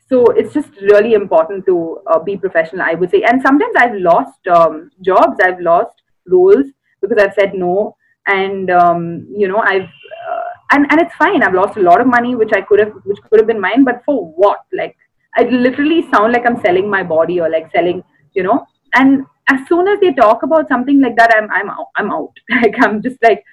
So 0.09 0.27
it's 0.27 0.53
just 0.53 0.71
really 0.81 1.15
important 1.15 1.65
to 1.67 2.01
uh, 2.07 2.19
be 2.19 2.37
professional, 2.37 2.83
I 2.83 2.95
would 2.95 3.11
say. 3.11 3.23
And 3.23 3.41
sometimes 3.43 3.75
I've 3.77 3.95
lost 3.95 4.47
um, 4.49 4.91
jobs, 5.01 5.39
I've 5.43 5.61
lost 5.61 6.03
roles 6.27 6.67
because 7.01 7.19
I've 7.23 7.35
said 7.35 7.55
no, 7.55 7.97
and 8.27 8.71
um, 8.71 9.27
you 9.35 9.49
know, 9.49 9.59
I've 9.59 9.83
uh, 9.83 10.49
and 10.73 10.87
and 10.91 11.01
it's 11.01 11.15
fine. 11.15 11.43
I've 11.43 11.55
lost 11.55 11.77
a 11.79 11.83
lot 11.83 12.01
of 12.01 12.07
money, 12.07 12.35
which 12.35 12.53
I 12.53 12.61
could 12.61 12.81
have, 12.81 12.93
which 13.05 13.19
could 13.29 13.41
have 13.41 13.47
been 13.47 13.61
mine, 13.61 13.85
but 13.85 14.03
for 14.05 14.27
what? 14.33 14.61
Like 14.73 14.97
I 15.37 15.45
literally 15.45 16.09
sound 16.11 16.33
like 16.33 16.47
I'm 16.47 16.61
selling 16.61 16.89
my 16.89 17.03
body 17.03 17.41
or 17.41 17.49
like 17.49 17.71
selling, 17.73 18.03
you 18.35 18.43
know. 18.43 18.67
And 18.95 19.25
as 19.49 19.67
soon 19.69 19.89
as 19.89 20.01
they 20.01 20.13
talk 20.13 20.43
about 20.43 20.69
something 20.69 21.01
like 21.01 21.17
that, 21.17 21.35
I'm 21.37 21.51
I'm 21.51 21.71
out. 21.71 21.89
I'm 21.97 22.11
out. 22.11 22.33
Like 22.51 22.75
I'm 22.81 23.03
just 23.03 23.19
like, 23.23 23.45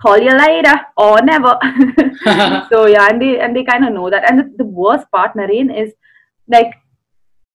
call 0.00 0.18
you 0.18 0.36
later 0.36 0.74
or 0.96 1.20
never. 1.22 1.58
so 2.70 2.86
yeah, 2.86 3.08
and 3.08 3.20
they 3.20 3.40
and 3.40 3.54
they 3.54 3.64
kind 3.64 3.84
of 3.84 3.92
know 3.92 4.10
that. 4.10 4.30
And 4.30 4.40
the, 4.40 4.54
the 4.58 4.64
worst 4.64 5.10
part, 5.10 5.34
Naren, 5.34 5.74
is 5.82 5.92
like 6.48 6.72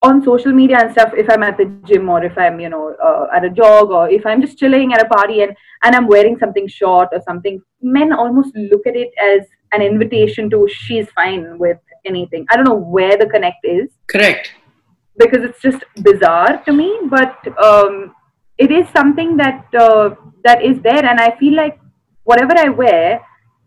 on 0.02 0.24
social 0.24 0.52
media 0.52 0.80
and 0.80 0.92
stuff. 0.92 1.14
If 1.16 1.30
I'm 1.30 1.44
at 1.44 1.58
the 1.58 1.66
gym 1.86 2.10
or 2.10 2.24
if 2.24 2.38
I'm 2.38 2.60
you 2.60 2.70
know 2.70 2.96
uh, 3.04 3.28
at 3.36 3.46
a 3.46 3.50
jog 3.50 3.90
or 3.90 4.10
if 4.10 4.26
I'm 4.26 4.42
just 4.42 4.58
chilling 4.58 4.94
at 4.94 5.04
a 5.04 5.10
party 5.10 5.42
and 5.42 5.56
and 5.84 5.96
I'm 5.96 6.08
wearing 6.08 6.38
something 6.38 6.68
short 6.68 7.10
or 7.12 7.22
something, 7.26 7.62
men 7.82 8.14
almost 8.14 8.56
look 8.56 8.86
at 8.86 8.96
it 8.96 9.12
as 9.22 9.48
an 9.72 9.82
invitation 9.82 10.50
to 10.52 10.68
she's 10.70 11.10
fine 11.12 11.58
with 11.58 11.80
anything. 12.06 12.46
I 12.50 12.56
don't 12.56 12.66
know 12.66 12.76
where 12.76 13.18
the 13.18 13.26
connect 13.26 13.66
is. 13.66 13.90
Correct. 14.08 14.52
Because 15.18 15.44
it's 15.44 15.62
just 15.62 15.84
bizarre 15.98 16.64
to 16.66 16.74
me, 16.74 17.00
but 17.10 17.38
um, 17.64 18.16
it 18.58 18.72
is 18.72 18.88
something 18.96 19.38
that 19.38 19.66
uh, 19.78 20.16
that 20.44 20.64
is 20.64 20.82
there, 20.82 21.06
and 21.06 21.20
I 21.20 21.38
feel 21.38 21.56
like 21.56 21.80
whatever 22.24 22.58
I 22.58 22.70
wear 22.70 23.22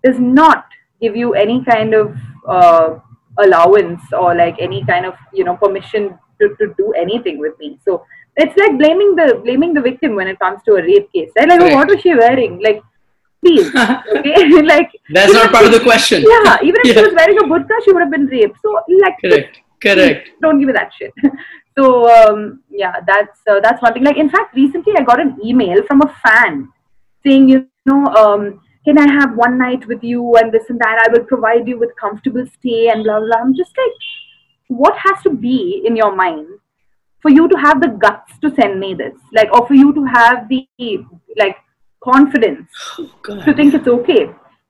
does 0.04 0.18
not 0.18 0.66
give 1.00 1.14
you 1.14 1.34
any 1.34 1.64
kind 1.64 1.94
of 1.94 2.16
uh, 2.48 2.98
allowance 3.38 4.02
or 4.12 4.34
like 4.34 4.56
any 4.58 4.84
kind 4.84 5.06
of 5.06 5.14
you 5.32 5.44
know 5.44 5.56
permission 5.56 6.18
to, 6.40 6.48
to 6.60 6.74
do 6.76 6.92
anything 6.92 7.38
with 7.38 7.58
me. 7.58 7.78
So 7.84 8.04
it's 8.36 8.56
like 8.58 8.76
blaming 8.78 9.14
the 9.14 9.40
blaming 9.44 9.72
the 9.72 9.80
victim 9.80 10.14
when 10.14 10.26
it 10.26 10.38
comes 10.38 10.62
to 10.64 10.72
a 10.74 10.82
rape 10.82 11.12
case. 11.12 11.30
Right? 11.38 11.48
Like, 11.48 11.60
oh, 11.60 11.74
what 11.74 11.88
was 11.88 12.00
she 12.00 12.14
wearing? 12.14 12.60
Like 12.62 12.82
please. 13.44 13.68
Okay, 13.68 14.62
like 14.62 14.90
that's 15.10 15.32
not 15.32 15.52
part 15.52 15.66
of 15.66 15.72
the 15.72 15.80
question. 15.80 16.22
Yeah, 16.22 16.58
even 16.62 16.80
if 16.82 16.86
yeah. 16.86 16.94
she 16.94 17.02
was 17.08 17.14
wearing 17.14 17.38
a 17.38 17.42
burqa, 17.42 17.84
she 17.84 17.92
would 17.92 18.02
have 18.02 18.10
been 18.10 18.26
raped. 18.26 18.58
So 18.62 18.78
like, 19.00 19.16
correct, 19.20 19.60
correct. 19.82 20.28
Don't 20.42 20.58
give 20.58 20.68
me 20.68 20.72
that 20.74 20.92
shit. 20.98 21.12
so 21.78 22.08
um, 22.10 22.62
yeah, 22.70 23.00
that's 23.06 23.40
uh, 23.48 23.60
that's 23.60 23.82
one 23.82 23.94
thing. 23.94 24.04
Like 24.04 24.16
in 24.16 24.30
fact, 24.30 24.54
recently 24.54 24.94
I 24.96 25.02
got 25.02 25.20
an 25.20 25.38
email 25.44 25.82
from 25.86 26.02
a 26.02 26.14
fan 26.24 26.68
saying, 27.24 27.48
you 27.48 27.66
know, 27.86 28.04
um, 28.14 28.60
can 28.84 28.98
I 28.98 29.10
have 29.12 29.36
one 29.36 29.58
night 29.58 29.86
with 29.86 30.02
you 30.02 30.36
and 30.36 30.52
this 30.52 30.70
and 30.70 30.78
that? 30.80 31.06
I 31.06 31.12
will 31.12 31.24
provide 31.24 31.66
you 31.66 31.78
with 31.78 31.96
comfortable 31.96 32.46
stay 32.58 32.88
and 32.88 33.04
blah 33.04 33.20
blah. 33.20 33.38
I'm 33.38 33.54
just 33.54 33.72
like, 33.76 33.96
what 34.68 34.96
has 34.98 35.22
to 35.24 35.30
be 35.30 35.82
in 35.84 35.96
your 35.96 36.14
mind 36.14 36.46
for 37.20 37.30
you 37.30 37.48
to 37.48 37.56
have 37.56 37.80
the 37.80 37.88
guts 37.88 38.38
to 38.40 38.54
send 38.54 38.78
me 38.78 38.94
this, 38.94 39.14
like, 39.32 39.52
or 39.52 39.66
for 39.66 39.74
you 39.74 39.92
to 39.92 40.04
have 40.04 40.48
the 40.48 40.66
like 41.36 41.56
confidence 42.08 42.68
oh, 42.98 43.42
to 43.44 43.54
think 43.54 43.74
it's 43.74 43.88
okay. 43.98 44.26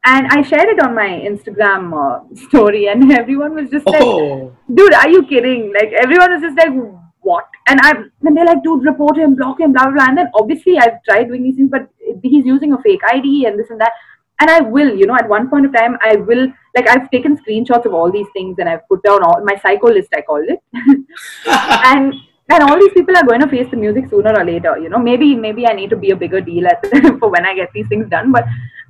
and 0.09 0.26
I 0.30 0.43
shared 0.43 0.68
it 0.72 0.80
on 0.82 0.95
my 0.95 1.09
Instagram 1.28 1.93
uh, 2.01 2.34
story, 2.49 2.87
and 2.89 3.12
everyone 3.20 3.55
was 3.55 3.70
just 3.70 3.87
like, 3.87 4.03
Oh, 4.03 4.55
"Dude, 4.72 4.95
are 4.95 5.09
you 5.09 5.22
kidding?" 5.32 5.72
Like 5.78 5.93
everyone 6.05 6.32
was 6.34 6.43
just 6.43 6.57
like, 6.57 6.72
"What?" 7.20 7.47
And 7.68 7.80
I, 7.82 7.93
and 8.22 8.37
they're 8.37 8.51
like, 8.51 8.62
"Dude, 8.66 8.84
report 8.91 9.18
him, 9.18 9.34
block 9.41 9.61
him, 9.61 9.72
blah 9.72 9.87
blah 9.87 9.95
blah." 9.95 10.07
And 10.11 10.18
then 10.18 10.30
obviously 10.43 10.78
I've 10.78 11.03
tried 11.09 11.24
doing 11.32 11.43
these 11.49 11.57
things, 11.57 11.70
but 11.70 11.89
he's 12.22 12.47
using 12.53 12.72
a 12.72 12.82
fake 12.82 13.09
ID 13.12 13.47
and 13.47 13.59
this 13.59 13.70
and 13.70 13.80
that. 13.80 13.93
And 14.39 14.51
I 14.51 14.61
will, 14.61 14.95
you 14.95 15.07
know, 15.07 15.16
at 15.16 15.28
one 15.28 15.49
point 15.51 15.66
of 15.66 15.74
time, 15.74 15.97
I 16.03 16.16
will 16.30 16.47
like 16.76 16.89
I've 16.95 17.11
taken 17.11 17.37
screenshots 17.43 17.87
of 17.87 17.95
all 17.95 18.12
these 18.12 18.26
things 18.34 18.57
and 18.59 18.68
I've 18.68 18.87
put 18.89 19.03
down 19.03 19.22
all 19.24 19.43
my 19.45 19.57
psycho 19.57 19.93
list, 19.99 20.11
I 20.14 20.20
called 20.20 20.45
it, 20.57 20.61
and 21.47 22.14
and 22.49 22.62
all 22.62 22.78
these 22.78 22.92
people 22.92 23.16
are 23.16 23.24
going 23.24 23.40
to 23.40 23.49
face 23.49 23.68
the 23.70 23.76
music 23.76 24.09
sooner 24.09 24.32
or 24.32 24.44
later. 24.44 24.78
You 24.78 24.88
know, 24.88 24.99
maybe 24.99 25.34
maybe 25.34 25.66
I 25.66 25.72
need 25.72 25.90
to 25.90 25.97
be 25.97 26.11
a 26.11 26.16
bigger 26.16 26.40
deal 26.40 26.66
at 26.66 26.86
for 27.18 27.30
when 27.30 27.44
I 27.44 27.55
get 27.55 27.72
these 27.74 27.88
things 27.88 28.09
done, 28.09 28.32
but 28.32 28.44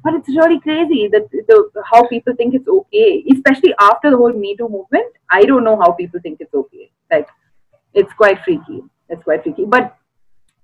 but 0.05 0.15
it's 0.15 0.29
really 0.29 0.61
crazy 0.61 1.09
that 1.09 1.31
the 1.31 1.83
how 1.91 2.07
people 2.07 2.35
think 2.37 2.55
it's 2.55 2.69
okay, 2.69 3.25
especially 3.33 3.75
after 3.81 4.11
the 4.11 4.17
whole 4.17 4.33
Me 4.33 4.57
Too 4.57 4.69
movement. 4.69 5.13
I 5.31 5.43
don't 5.43 5.65
know 5.65 5.77
how 5.77 5.93
people 5.93 6.21
think 6.21 6.41
it's 6.41 6.55
okay. 6.55 6.91
Like, 7.11 7.29
it's 7.93 8.13
quite 8.13 8.39
freaky. 8.45 8.83
It's 9.09 9.25
quite 9.25 9.43
freaky. 9.43 9.65
But 9.65 9.97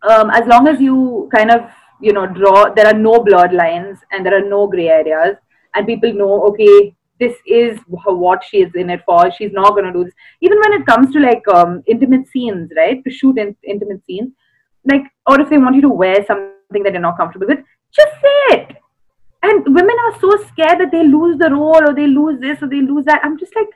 um, 0.03 0.31
as 0.31 0.47
long 0.47 0.69
as 0.69 0.81
you 0.81 1.29
kind 1.35 1.51
of 1.51 1.71
you 2.01 2.13
know 2.13 2.27
draw, 2.27 2.73
there 2.73 2.87
are 2.87 2.99
no 2.99 3.19
blurred 3.25 3.53
lines 3.53 3.99
and 4.11 4.25
there 4.25 4.37
are 4.37 4.49
no 4.49 4.67
gray 4.67 4.89
areas, 4.89 5.37
and 5.75 5.87
people 5.87 6.13
know 6.13 6.43
okay. 6.51 6.95
This 7.23 7.37
is 7.47 7.79
what 7.89 8.45
she 8.51 8.63
is 8.67 8.75
in 8.75 8.91
it 8.91 9.03
for. 9.07 9.31
She's 9.39 9.53
not 9.53 9.71
going 9.79 9.89
to 9.91 9.93
do 9.99 10.05
this. 10.05 10.15
Even 10.41 10.59
when 10.65 10.81
it 10.81 10.87
comes 10.87 11.13
to 11.15 11.21
like 11.21 11.49
um, 11.57 11.83
intimate 11.87 12.29
scenes, 12.29 12.71
right? 12.77 13.03
To 13.05 13.11
shoot 13.19 13.39
in, 13.39 13.57
intimate 13.75 14.03
scenes, 14.07 14.31
like, 14.93 15.03
or 15.27 15.41
if 15.41 15.51
they 15.51 15.59
want 15.59 15.77
you 15.77 15.83
to 15.89 15.97
wear 16.05 16.25
something 16.27 16.83
that 16.83 16.93
you're 16.93 17.09
not 17.09 17.17
comfortable 17.17 17.47
with, 17.47 17.61
just 18.01 18.13
say 18.27 18.39
it 18.57 18.77
and 19.43 19.75
women 19.75 19.97
are 20.07 20.19
so 20.21 20.31
scared 20.49 20.81
that 20.81 20.91
they 20.93 21.05
lose 21.05 21.39
the 21.39 21.51
role 21.51 21.83
or 21.89 21.95
they 21.95 22.07
lose 22.07 22.41
this 22.41 22.63
or 22.63 22.69
they 22.69 22.81
lose 22.81 23.05
that 23.05 23.21
i'm 23.25 23.39
just 23.39 23.55
like 23.57 23.69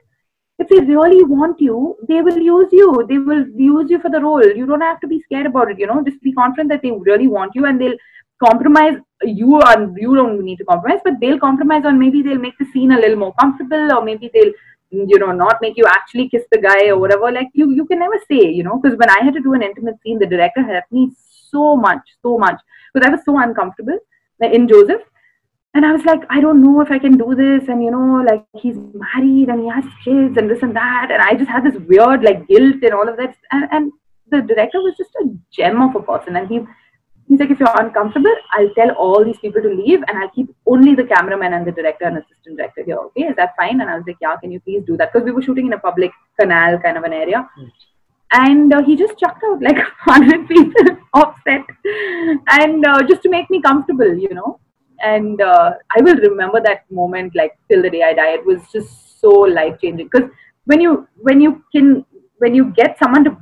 if 0.59 0.68
they 0.68 0.80
really 0.80 1.22
want 1.22 1.61
you 1.61 1.97
they 2.09 2.20
will 2.22 2.38
use 2.38 2.68
you 2.72 3.05
they 3.09 3.18
will 3.18 3.47
use 3.68 3.90
you 3.90 3.99
for 4.01 4.11
the 4.11 4.20
role 4.20 4.47
you 4.61 4.66
don't 4.66 4.86
have 4.88 5.01
to 5.01 5.07
be 5.07 5.20
scared 5.22 5.47
about 5.47 5.70
it 5.70 5.78
you 5.78 5.86
know 5.86 6.03
just 6.05 6.22
be 6.22 6.32
confident 6.32 6.68
that 6.70 6.82
they 6.82 6.92
really 7.09 7.28
want 7.28 7.53
you 7.55 7.66
and 7.66 7.80
they'll 7.80 7.99
compromise 8.43 8.97
you 9.22 9.57
on 9.62 9.95
you 9.97 10.14
don't 10.14 10.43
need 10.43 10.57
to 10.57 10.64
compromise 10.64 11.01
but 11.05 11.14
they'll 11.20 11.39
compromise 11.39 11.84
on 11.84 11.99
maybe 11.99 12.22
they'll 12.22 12.47
make 12.47 12.59
the 12.59 12.66
scene 12.72 12.93
a 12.93 12.99
little 12.99 13.16
more 13.16 13.34
comfortable 13.41 13.93
or 13.93 14.05
maybe 14.05 14.30
they'll 14.32 14.53
you 14.91 15.18
know 15.18 15.32
not 15.32 15.59
make 15.61 15.76
you 15.76 15.84
actually 15.87 16.28
kiss 16.28 16.45
the 16.53 16.61
guy 16.61 16.89
or 16.89 16.99
whatever 16.99 17.32
like 17.32 17.49
you 17.55 17.70
you 17.70 17.87
can 17.87 17.99
never 17.99 18.18
say 18.30 18.43
you 18.59 18.62
know 18.62 18.78
because 18.78 18.97
when 18.99 19.11
i 19.11 19.18
had 19.24 19.34
to 19.34 19.41
do 19.41 19.55
an 19.55 19.62
intimate 19.62 19.97
scene 20.03 20.18
the 20.18 20.26
director 20.26 20.62
helped 20.62 20.93
me 20.93 21.11
so 21.51 21.76
much 21.76 22.14
so 22.22 22.39
much 22.39 22.61
because 22.93 23.07
i 23.07 23.11
was 23.11 23.24
so 23.24 23.39
uncomfortable 23.39 23.99
in 24.41 24.68
joseph 24.68 25.03
and 25.76 25.84
I 25.84 25.93
was 25.93 26.07
like, 26.07 26.22
I 26.30 26.41
don't 26.41 26.62
know 26.62 26.80
if 26.80 26.91
I 26.91 26.99
can 26.99 27.18
do 27.18 27.34
this. 27.34 27.68
And 27.68 27.84
you 27.84 27.91
know, 27.91 28.24
like 28.26 28.47
he's 28.55 28.76
married 28.95 29.51
and 29.51 29.61
he 29.61 29.68
has 29.68 29.84
kids 30.03 30.39
and 30.39 30.49
this 30.49 30.62
and 30.62 30.74
that. 30.74 31.11
And 31.12 31.20
I 31.20 31.34
just 31.34 31.51
had 31.51 31.64
this 31.64 31.78
weird 31.87 32.22
like 32.22 32.49
guilt 32.49 32.76
and 32.82 32.95
all 32.95 33.07
of 33.07 33.18
that. 33.18 33.37
And, 33.53 33.68
and 33.70 33.93
the 34.30 34.41
director 34.41 34.80
was 34.80 34.97
just 34.97 35.11
a 35.16 35.28
gem 35.53 35.82
of 35.82 35.95
a 35.95 36.01
person. 36.01 36.37
And 36.37 36.49
he 36.49 36.61
he's 37.28 37.40
like, 37.40 37.50
if 37.50 37.60
you're 37.60 37.80
uncomfortable, 37.80 38.34
I'll 38.52 38.70
tell 38.74 38.90
all 38.90 39.24
these 39.24 39.38
people 39.38 39.62
to 39.62 39.68
leave 39.68 40.02
and 40.08 40.18
I'll 40.18 40.30
keep 40.30 40.54
only 40.66 40.94
the 40.94 41.04
cameraman 41.04 41.54
and 41.54 41.66
the 41.66 41.72
director 41.72 42.04
and 42.04 42.18
assistant 42.18 42.58
director 42.58 42.84
here. 42.84 42.96
Okay, 42.96 43.22
is 43.22 43.36
that 43.36 43.54
fine? 43.56 43.80
And 43.80 43.90
I 43.90 43.96
was 43.96 44.04
like, 44.06 44.18
yeah, 44.20 44.36
can 44.36 44.50
you 44.50 44.60
please 44.60 44.82
do 44.86 44.96
that? 44.96 45.12
Because 45.12 45.24
we 45.24 45.32
were 45.32 45.42
shooting 45.42 45.66
in 45.66 45.72
a 45.72 45.78
public 45.78 46.12
canal 46.40 46.78
kind 46.78 46.96
of 46.96 47.04
an 47.04 47.12
area. 47.12 47.48
Hmm. 47.56 47.66
And 48.32 48.72
uh, 48.72 48.82
he 48.82 48.96
just 48.96 49.18
chucked 49.18 49.42
out 49.44 49.62
like 49.62 49.76
100 50.04 50.48
people 50.48 50.96
off 51.14 51.36
set. 51.46 51.64
And 52.48 52.86
uh, 52.86 53.02
just 53.08 53.22
to 53.22 53.28
make 53.28 53.48
me 53.50 53.62
comfortable, 53.62 54.16
you 54.16 54.34
know 54.34 54.60
and 55.00 55.40
uh, 55.40 55.72
I 55.96 56.00
will 56.02 56.16
remember 56.16 56.60
that 56.62 56.90
moment 56.90 57.34
like 57.34 57.58
till 57.70 57.82
the 57.82 57.90
day 57.90 58.02
I 58.02 58.12
die. 58.12 58.34
It 58.34 58.46
was 58.46 58.60
just 58.72 59.20
so 59.20 59.28
life 59.30 59.78
changing 59.80 60.08
because 60.12 60.30
when 60.64 60.80
you 60.80 61.08
when 61.16 61.40
you 61.40 61.64
can 61.72 62.04
when 62.38 62.54
you 62.54 62.72
get 62.76 62.98
someone 62.98 63.24
to 63.24 63.36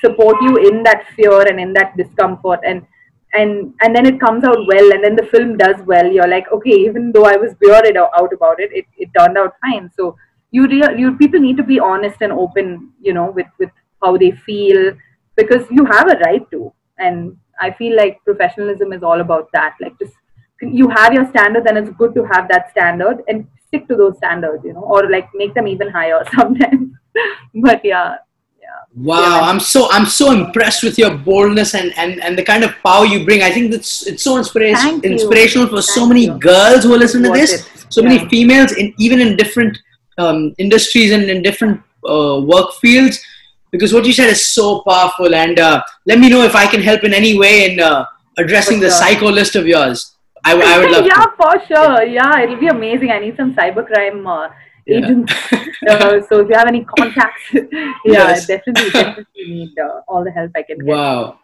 support 0.00 0.36
you 0.42 0.56
in 0.56 0.82
that 0.82 1.04
fear 1.14 1.42
and 1.42 1.60
in 1.60 1.72
that 1.74 1.96
discomfort 1.96 2.60
and 2.66 2.86
and 3.32 3.72
and 3.80 3.94
then 3.94 4.06
it 4.06 4.20
comes 4.20 4.44
out 4.44 4.66
well 4.66 4.92
and 4.92 5.04
then 5.04 5.16
the 5.16 5.26
film 5.26 5.56
does 5.56 5.80
well. 5.86 6.06
You're 6.06 6.28
like 6.28 6.50
okay 6.52 6.70
even 6.70 7.12
though 7.12 7.24
i 7.24 7.36
was 7.36 7.54
weirded 7.64 7.96
out 7.96 8.32
about 8.32 8.60
it 8.60 8.70
it, 8.72 8.86
it 8.96 9.10
turned 9.18 9.38
out 9.38 9.54
fine. 9.60 9.90
So 9.96 10.16
you 10.50 10.66
real 10.66 10.96
you 10.98 11.16
people 11.16 11.40
need 11.40 11.56
to 11.56 11.62
be 11.62 11.78
honest 11.78 12.16
and 12.20 12.32
open 12.32 12.92
you 13.00 13.12
know 13.12 13.30
with 13.30 13.46
with 13.58 13.70
how 14.02 14.16
they 14.16 14.32
feel 14.32 14.92
because 15.36 15.64
you 15.70 15.84
have 15.84 16.08
a 16.08 16.18
right 16.26 16.50
to. 16.50 16.72
And 16.98 17.36
i 17.60 17.70
feel 17.70 17.96
like 17.96 18.24
professionalism 18.24 18.92
is 18.92 19.02
all 19.02 19.20
about 19.20 19.48
that. 19.52 19.76
Like 19.80 19.98
just 19.98 20.14
you 20.62 20.88
have 20.88 21.12
your 21.12 21.28
standard 21.30 21.66
and 21.66 21.78
it's 21.78 21.96
good 21.96 22.14
to 22.14 22.24
have 22.32 22.48
that 22.48 22.70
standard 22.70 23.22
and 23.28 23.46
stick 23.66 23.86
to 23.88 23.96
those 23.96 24.16
standards 24.16 24.64
you 24.64 24.72
know 24.72 24.82
or 24.82 25.08
like 25.08 25.28
make 25.34 25.54
them 25.54 25.68
even 25.68 25.88
higher 25.90 26.24
sometimes. 26.34 26.92
But 27.54 27.84
yeah 27.84 28.16
wow! 28.94 29.20
Yeah. 29.20 29.40
I'm 29.50 29.60
so 29.60 29.88
I'm 29.90 30.06
so 30.06 30.32
impressed 30.32 30.82
with 30.82 30.98
your 30.98 31.16
boldness 31.16 31.74
and, 31.74 31.92
and, 31.96 32.22
and 32.22 32.36
the 32.38 32.42
kind 32.42 32.64
of 32.64 32.72
power 32.82 33.04
you 33.06 33.24
bring. 33.24 33.42
I 33.42 33.50
think 33.50 33.70
that's 33.70 34.06
it's 34.06 34.22
so 34.22 34.36
inspira- 34.40 34.74
Thank 34.74 35.04
you. 35.04 35.10
inspirational 35.12 35.68
for 35.68 35.82
so 35.82 36.06
many 36.06 36.24
you. 36.26 36.38
girls 36.38 36.84
who 36.84 36.96
listen 36.96 37.22
to 37.22 37.30
this. 37.30 37.52
it. 37.52 37.86
So 37.92 38.02
Yeah. 38.02 38.08
many 38.08 38.28
females, 38.28 38.72
in 38.72 38.92
even 38.98 39.20
in 39.20 39.36
different 39.36 39.78
um, 40.18 40.54
industries 40.58 41.12
and 41.12 41.24
in 41.24 41.42
different 41.42 41.80
uh, 42.08 42.40
work 42.44 42.72
fields. 42.80 43.20
Because 43.72 43.92
what 43.94 44.04
you 44.04 44.12
said 44.12 44.28
is 44.28 44.44
so 44.44 44.80
powerful, 44.80 45.32
and 45.34 45.58
uh, 45.60 45.82
let 46.06 46.18
me 46.18 46.28
know 46.28 46.42
if 46.42 46.56
I 46.56 46.66
can 46.66 46.80
help 46.82 47.04
in 47.04 47.14
any 47.14 47.38
way 47.38 47.70
in 47.72 47.78
uh, 47.80 48.04
addressing 48.36 48.78
For 48.78 48.84
the 48.86 48.90
psycho 48.90 49.28
list 49.30 49.54
of 49.54 49.66
yours. 49.66 50.16
I, 50.44 50.52
I 50.54 50.78
would 50.78 50.90
love 50.96 51.04
yeah 51.06 51.24
to. 51.26 51.32
for 51.36 51.52
sure 51.68 52.02
yeah 52.06 52.40
it'll 52.40 52.56
be 52.56 52.68
amazing 52.68 53.10
i 53.10 53.18
need 53.18 53.36
some 53.36 53.54
cybercrime 53.54 54.20
uh, 54.26 54.48
Yeah. 54.90 54.98
agents 54.98 55.32
uh, 55.90 56.14
so 56.28 56.40
if 56.42 56.48
you 56.50 56.56
have 56.60 56.68
any 56.72 56.82
contacts 56.94 57.44
yeah 57.52 58.28
Yes. 58.30 58.46
definitely 58.52 58.90
definitely 58.90 59.44
need 59.54 59.78
uh, 59.86 60.00
all 60.08 60.22
the 60.28 60.32
help 60.38 60.50
i 60.62 60.62
can 60.70 60.78
get 60.78 60.96
Wow. 60.96 61.38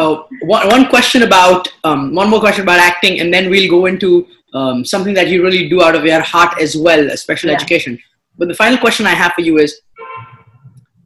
Uh, 0.00 0.22
one, 0.54 0.66
one 0.74 0.84
question 0.92 1.22
about 1.24 1.68
um, 1.84 2.14
one 2.20 2.28
more 2.32 2.40
question 2.40 2.62
about 2.62 2.78
acting, 2.80 3.20
and 3.20 3.28
then 3.34 3.50
we'll 3.50 3.68
go 3.72 3.80
into 3.90 4.10
um, 4.58 4.78
something 4.92 5.12
that 5.18 5.28
you 5.28 5.42
really 5.46 5.68
do 5.72 5.82
out 5.86 5.94
of 5.98 6.06
your 6.10 6.22
heart 6.22 6.52
as 6.66 6.74
well, 6.86 7.02
a 7.10 7.18
special 7.24 7.50
Yeah. 7.50 7.56
education. 7.58 7.98
But 8.38 8.48
the 8.48 8.54
final 8.54 8.78
question 8.84 9.04
I 9.06 9.16
have 9.22 9.32
for 9.34 9.42
you 9.48 9.58
is: 9.58 9.72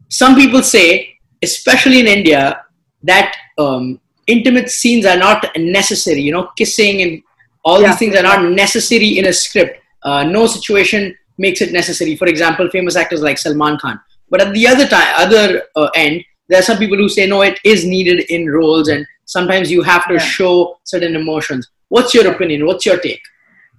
Some 0.08 0.34
people 0.36 0.62
say, 0.62 1.16
especially 1.42 1.98
in 2.00 2.06
India, 2.06 2.62
that 3.02 3.34
um, 3.58 4.00
intimate 4.26 4.68
scenes 4.70 5.06
are 5.06 5.16
not 5.16 5.44
necessary. 5.56 6.20
You 6.20 6.32
know, 6.32 6.48
kissing 6.56 7.02
and 7.02 7.20
all 7.64 7.80
Yeah. 7.80 7.88
these 7.88 7.98
things 7.98 8.14
are 8.16 8.22
not 8.22 8.44
necessary 8.50 9.18
in 9.18 9.26
a 9.26 9.32
script. 9.32 9.80
Uh, 10.04 10.22
no 10.24 10.46
situation 10.46 11.16
makes 11.44 11.60
it 11.64 11.72
necessary. 11.72 12.16
For 12.22 12.28
example, 12.34 12.70
famous 12.76 12.96
actors 13.02 13.22
like 13.28 13.38
Salman 13.44 13.78
Khan. 13.82 14.00
But 14.30 14.40
at 14.44 14.54
the 14.54 14.66
other 14.72 14.86
time, 14.94 15.08
other 15.24 15.44
uh, 15.76 15.88
end, 15.94 16.24
there 16.48 16.58
are 16.60 16.68
some 16.70 16.78
people 16.78 16.96
who 17.02 17.08
say 17.08 17.26
no, 17.26 17.42
it 17.42 17.58
is 17.64 17.84
needed 17.94 18.20
in 18.36 18.50
roles, 18.58 18.88
and 18.88 19.06
sometimes 19.36 19.70
you 19.74 19.82
have 19.92 20.06
to 20.08 20.14
Yeah. 20.14 20.30
show 20.38 20.54
certain 20.92 21.14
emotions. 21.22 21.70
What's 21.88 22.14
your 22.18 22.26
opinion? 22.34 22.66
What's 22.66 22.86
your 22.90 22.98
take? 23.06 23.22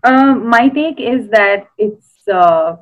Uh, 0.10 0.34
my 0.56 0.64
take 0.80 1.00
is 1.00 1.30
that 1.38 1.68
it's 1.78 2.28
uh, 2.40 2.76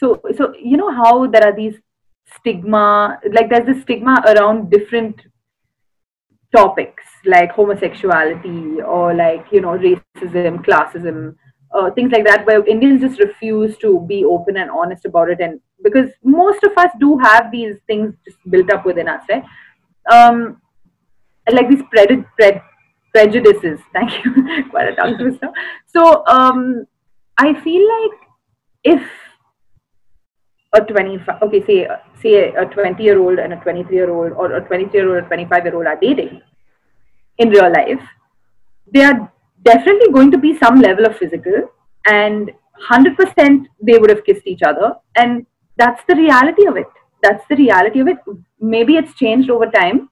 so 0.00 0.20
so 0.38 0.44
you 0.70 0.76
know 0.80 0.90
how 1.02 1.12
there 1.34 1.44
are 1.48 1.56
these 1.62 1.76
stigma 2.36 2.84
like 3.36 3.48
there's 3.50 3.66
this 3.70 3.82
stigma 3.82 4.14
around 4.32 4.70
different 4.74 5.16
topics 6.56 7.04
like 7.24 7.50
homosexuality 7.52 8.80
or 8.96 9.14
like 9.14 9.46
you 9.52 9.60
know 9.64 9.74
racism 9.86 10.64
classism 10.66 11.18
uh, 11.72 11.90
things 11.90 12.10
like 12.12 12.24
that 12.24 12.46
where 12.46 12.66
indians 12.66 13.00
just 13.00 13.20
refuse 13.20 13.76
to 13.78 14.04
be 14.08 14.24
open 14.24 14.56
and 14.56 14.70
honest 14.70 15.04
about 15.04 15.30
it. 15.30 15.40
And 15.40 15.60
because 15.82 16.10
most 16.22 16.62
of 16.64 16.72
us 16.76 16.90
do 16.98 17.18
have 17.18 17.50
these 17.50 17.76
things 17.86 18.14
just 18.24 18.38
built 18.50 18.70
up 18.70 18.84
within 18.84 19.08
us 19.08 19.22
right? 19.28 19.44
Um 20.10 20.60
like 21.52 21.68
these 21.68 21.82
pred- 21.82 22.26
pred- 22.40 22.62
prejudices. 23.12 23.80
Thank 23.92 24.24
you. 24.24 24.64
Quite 24.70 24.88
a 24.88 24.94
tongue 24.94 25.18
twister. 25.18 25.48
So 25.86 26.24
um 26.26 26.86
i 27.38 27.54
feel 27.64 27.84
like 27.96 28.18
if 28.84 29.02
a 30.78 30.80
25 30.80 31.42
okay 31.42 31.60
say 31.66 31.88
say 32.22 32.32
a 32.62 32.64
20 32.64 33.02
year 33.02 33.18
old 33.18 33.38
and 33.38 33.52
a 33.52 33.56
23 33.56 33.96
year 33.96 34.10
old 34.10 34.32
or 34.32 34.52
a 34.52 34.60
23 34.66 35.00
year 35.00 35.08
old 35.08 35.24
or 35.24 35.26
25 35.26 35.64
year 35.64 35.74
old 35.74 35.86
are 35.86 35.98
dating 36.00 36.40
in 37.38 37.50
real 37.50 37.72
life 37.72 38.02
they 38.92 39.02
are 39.02 39.32
definitely 39.62 40.12
going 40.12 40.30
to 40.30 40.38
be 40.38 40.56
some 40.58 40.80
level 40.80 41.06
of 41.06 41.16
physical 41.16 41.70
and 42.06 42.50
100% 42.88 43.66
they 43.82 43.98
would 43.98 44.10
have 44.10 44.24
kissed 44.24 44.46
each 44.46 44.62
other. 44.62 44.94
And 45.16 45.46
that's 45.76 46.02
the 46.08 46.16
reality 46.16 46.66
of 46.66 46.76
it. 46.76 46.86
That's 47.22 47.44
the 47.48 47.56
reality 47.56 48.00
of 48.00 48.08
it. 48.08 48.16
Maybe 48.60 48.96
it's 48.96 49.14
changed 49.14 49.50
over 49.50 49.66
time 49.66 50.08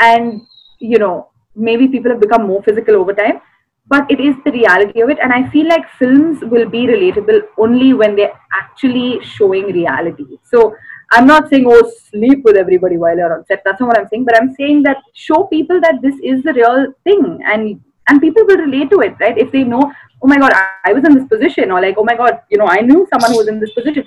and 0.00 0.40
you 0.80 0.98
know 0.98 1.28
maybe 1.54 1.86
people 1.88 2.10
have 2.10 2.20
become 2.20 2.46
more 2.46 2.62
physical 2.62 2.96
over 2.96 3.12
time 3.12 3.40
but 3.86 4.10
it 4.10 4.20
is 4.20 4.34
the 4.44 4.52
reality 4.52 5.00
of 5.00 5.10
it. 5.10 5.18
And 5.20 5.32
i 5.32 5.48
feel 5.50 5.68
like 5.68 5.88
films 5.98 6.38
will 6.42 6.68
be 6.68 6.86
relatable 6.86 7.40
only 7.58 7.92
when 7.92 8.14
they're 8.16 8.38
actually 8.54 9.18
showing 9.24 9.66
reality. 9.66 10.38
So 10.44 10.74
i'm 11.12 11.26
not 11.26 11.48
saying 11.48 11.64
oh 11.68 11.92
sleep 12.10 12.42
with 12.44 12.56
everybody 12.56 12.96
while 12.96 13.16
you're 13.16 13.36
on 13.36 13.44
set. 13.46 13.62
That's 13.64 13.80
not 13.80 13.88
what 13.88 13.98
i'm 13.98 14.08
saying 14.08 14.24
but 14.24 14.40
i'm 14.40 14.54
saying 14.54 14.82
that 14.84 14.98
show 15.12 15.44
people 15.44 15.80
that 15.80 16.00
this 16.02 16.14
is 16.22 16.42
the 16.42 16.52
real 16.52 16.92
thing 17.04 17.40
and 17.44 17.80
and 18.08 18.20
people 18.20 18.44
will 18.46 18.58
relate 18.58 18.90
to 18.90 19.00
it 19.00 19.14
right 19.20 19.38
if 19.38 19.50
they 19.52 19.64
know 19.64 19.92
oh 20.22 20.28
my 20.28 20.36
god, 20.36 20.52
I, 20.84 20.92
was 20.92 21.04
in 21.04 21.14
this 21.14 21.28
position, 21.28 21.70
or 21.70 21.80
like, 21.80 21.96
oh 21.98 22.04
my 22.04 22.16
god, 22.16 22.40
you 22.50 22.58
know, 22.58 22.66
I 22.66 22.80
knew 22.80 23.06
someone 23.12 23.32
who 23.32 23.38
was 23.38 23.48
in 23.48 23.60
this 23.60 23.72
position. 23.72 24.04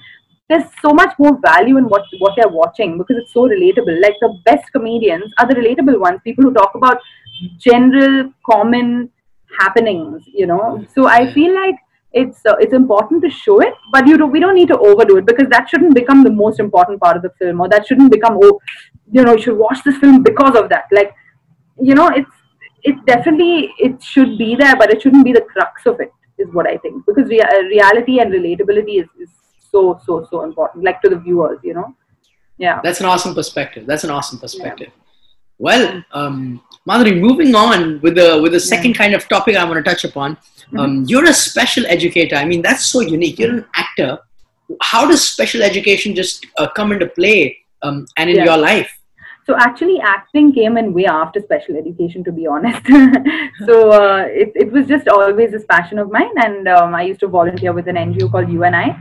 There's 0.49 0.65
so 0.81 0.93
much 0.93 1.13
more 1.17 1.39
value 1.41 1.77
in 1.77 1.85
what 1.85 2.03
what 2.19 2.33
they're 2.35 2.49
watching 2.49 2.97
because 2.97 3.17
it's 3.17 3.33
so 3.33 3.47
relatable. 3.47 4.01
Like 4.01 4.15
the 4.19 4.37
best 4.45 4.71
comedians 4.71 5.31
are 5.39 5.47
the 5.47 5.55
relatable 5.55 5.99
ones, 5.99 6.19
people 6.23 6.43
who 6.43 6.53
talk 6.53 6.75
about 6.75 6.97
general, 7.57 8.31
common 8.49 9.09
happenings. 9.59 10.23
You 10.27 10.47
know, 10.47 10.85
so 10.93 11.07
I 11.07 11.33
feel 11.33 11.55
like 11.55 11.75
it's 12.11 12.45
uh, 12.45 12.55
it's 12.59 12.73
important 12.73 13.23
to 13.23 13.29
show 13.29 13.61
it, 13.61 13.73
but 13.91 14.05
you 14.05 14.17
do, 14.17 14.27
we 14.27 14.39
don't 14.39 14.55
need 14.55 14.67
to 14.67 14.77
overdo 14.77 15.17
it 15.17 15.25
because 15.25 15.47
that 15.49 15.69
shouldn't 15.69 15.95
become 15.95 16.23
the 16.23 16.31
most 16.31 16.59
important 16.59 17.01
part 17.01 17.15
of 17.15 17.23
the 17.23 17.31
film, 17.39 17.61
or 17.61 17.69
that 17.69 17.87
shouldn't 17.87 18.11
become 18.11 18.37
oh, 18.43 18.59
you 19.11 19.23
know, 19.23 19.33
you 19.33 19.41
should 19.41 19.57
watch 19.57 19.83
this 19.85 19.97
film 19.97 20.21
because 20.21 20.55
of 20.55 20.69
that. 20.69 20.85
Like, 20.91 21.15
you 21.81 21.95
know, 21.95 22.09
it's 22.09 22.29
it 22.84 23.05
definitely 23.05 23.73
it 23.79 24.01
should 24.03 24.38
be 24.38 24.55
there, 24.55 24.75
but 24.75 24.91
it 24.91 25.01
shouldn't 25.01 25.25
be 25.25 25.34
the 25.34 25.41
crux 25.41 25.86
of 25.86 25.99
it. 25.99 26.11
Is 26.38 26.51
what 26.51 26.67
I 26.67 26.77
think 26.77 27.05
because 27.05 27.29
rea- 27.29 27.67
reality 27.69 28.19
and 28.19 28.34
relatability 28.34 29.01
is, 29.01 29.07
is 29.19 29.29
so 29.71 29.99
so 30.05 30.27
so 30.29 30.43
important, 30.43 30.84
like 30.84 31.01
to 31.01 31.09
the 31.09 31.19
viewers, 31.19 31.59
you 31.63 31.73
know. 31.73 31.95
Yeah, 32.57 32.81
that's 32.84 32.99
an 32.99 33.05
awesome 33.05 33.36
perspective. 33.36 33.86
That's 33.86 34.03
an 34.03 34.09
awesome 34.09 34.39
perspective. 34.39 34.88
Yeah. 34.89 35.03
Well, 35.59 36.03
um, 36.11 36.61
Madhuri, 36.89 37.19
moving 37.19 37.55
on 37.55 38.01
with 38.01 38.15
the 38.15 38.39
with 38.41 38.53
the 38.53 38.59
second 38.59 38.91
yeah. 38.91 38.97
kind 38.97 39.13
of 39.13 39.27
topic 39.29 39.55
I 39.55 39.63
want 39.63 39.84
to 39.84 39.89
touch 39.89 40.03
upon. 40.03 40.36
Mm-hmm. 40.36 40.79
Um, 40.79 41.05
you're 41.07 41.25
a 41.25 41.34
special 41.34 41.86
educator. 41.86 42.36
I 42.36 42.45
mean, 42.45 42.61
that's 42.61 42.86
so 42.88 43.01
unique. 43.01 43.39
You're 43.39 43.57
an 43.57 43.65
actor. 43.75 44.19
How 44.81 45.07
does 45.07 45.27
special 45.27 45.61
education 45.61 46.15
just 46.15 46.45
uh, 46.57 46.67
come 46.67 46.91
into 46.91 47.07
play 47.07 47.57
um, 47.81 48.05
and 48.17 48.29
in 48.29 48.38
yeah. 48.38 48.45
your 48.45 48.57
life? 48.57 48.91
So 49.45 49.55
actually, 49.57 49.99
acting 49.99 50.53
came 50.53 50.77
in 50.77 50.93
way 50.93 51.05
after 51.05 51.41
special 51.41 51.75
education, 51.75 52.23
to 52.23 52.31
be 52.31 52.47
honest. 52.47 52.85
so 53.65 53.91
uh, 53.91 54.25
it, 54.27 54.53
it 54.55 54.71
was 54.71 54.87
just 54.87 55.09
always 55.09 55.51
this 55.51 55.65
passion 55.69 55.99
of 55.99 56.11
mine, 56.11 56.31
and 56.37 56.67
um, 56.69 56.95
I 56.95 57.03
used 57.03 57.19
to 57.21 57.27
volunteer 57.27 57.73
with 57.73 57.89
an 57.89 57.95
NGO 57.95 58.31
called 58.31 58.49
U&I. 58.49 58.97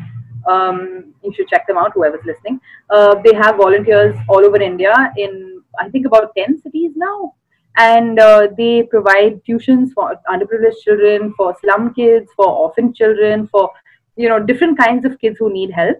Um, 0.48 1.14
you 1.22 1.32
should 1.32 1.46
check 1.46 1.68
them 1.68 1.78
out, 1.78 1.92
whoever's 1.94 2.24
listening. 2.24 2.60
Uh, 2.90 3.14
they 3.24 3.34
have 3.34 3.56
volunteers 3.56 4.16
all 4.28 4.44
over 4.44 4.60
India 4.60 5.12
in 5.16 5.62
I 5.78 5.88
think 5.88 6.06
about 6.06 6.34
ten 6.36 6.60
cities 6.60 6.92
now, 6.96 7.34
and 7.76 8.18
uh, 8.18 8.48
they 8.58 8.82
provide 8.82 9.42
tuitions 9.44 9.92
for 9.92 10.14
underprivileged 10.28 10.82
children, 10.84 11.32
for 11.36 11.56
slum 11.60 11.94
kids, 11.94 12.30
for 12.36 12.46
orphan 12.46 12.92
children, 12.92 13.46
for 13.46 13.70
you 14.16 14.28
know 14.28 14.40
different 14.40 14.76
kinds 14.76 15.04
of 15.04 15.18
kids 15.20 15.36
who 15.38 15.52
need 15.52 15.70
help, 15.70 15.98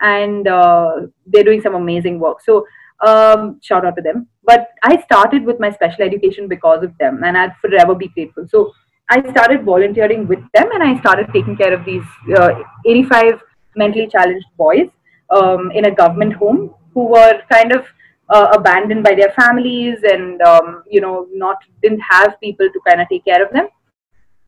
and 0.00 0.48
uh, 0.48 1.02
they're 1.26 1.44
doing 1.44 1.60
some 1.60 1.74
amazing 1.74 2.18
work. 2.18 2.40
So 2.40 2.66
um, 3.02 3.60
shout 3.62 3.84
out 3.84 3.96
to 3.96 4.02
them. 4.02 4.28
But 4.44 4.68
I 4.82 5.00
started 5.02 5.44
with 5.44 5.60
my 5.60 5.70
special 5.70 6.04
education 6.04 6.48
because 6.48 6.82
of 6.82 6.96
them, 6.98 7.22
and 7.24 7.36
I'd 7.36 7.56
forever 7.60 7.94
be 7.94 8.08
grateful. 8.08 8.46
So 8.48 8.72
I 9.10 9.20
started 9.30 9.64
volunteering 9.64 10.26
with 10.26 10.40
them, 10.54 10.70
and 10.72 10.82
I 10.82 10.98
started 11.00 11.28
taking 11.32 11.56
care 11.56 11.72
of 11.72 11.84
these 11.84 12.04
uh, 12.36 12.62
85 12.86 13.40
mentally 13.76 14.06
challenged 14.06 14.46
boys 14.56 14.88
um, 15.30 15.70
in 15.72 15.86
a 15.86 15.90
government 15.90 16.34
home 16.34 16.74
who 16.94 17.06
were 17.06 17.42
kind 17.50 17.72
of 17.72 17.86
uh, 18.28 18.48
abandoned 18.52 19.02
by 19.02 19.14
their 19.14 19.30
families, 19.32 19.98
and 20.04 20.40
um, 20.42 20.82
you 20.88 21.00
know, 21.00 21.26
not 21.32 21.58
didn't 21.82 22.00
have 22.00 22.38
people 22.40 22.68
to 22.72 22.80
kind 22.86 23.00
of 23.00 23.08
take 23.08 23.24
care 23.24 23.44
of 23.44 23.52
them. 23.52 23.68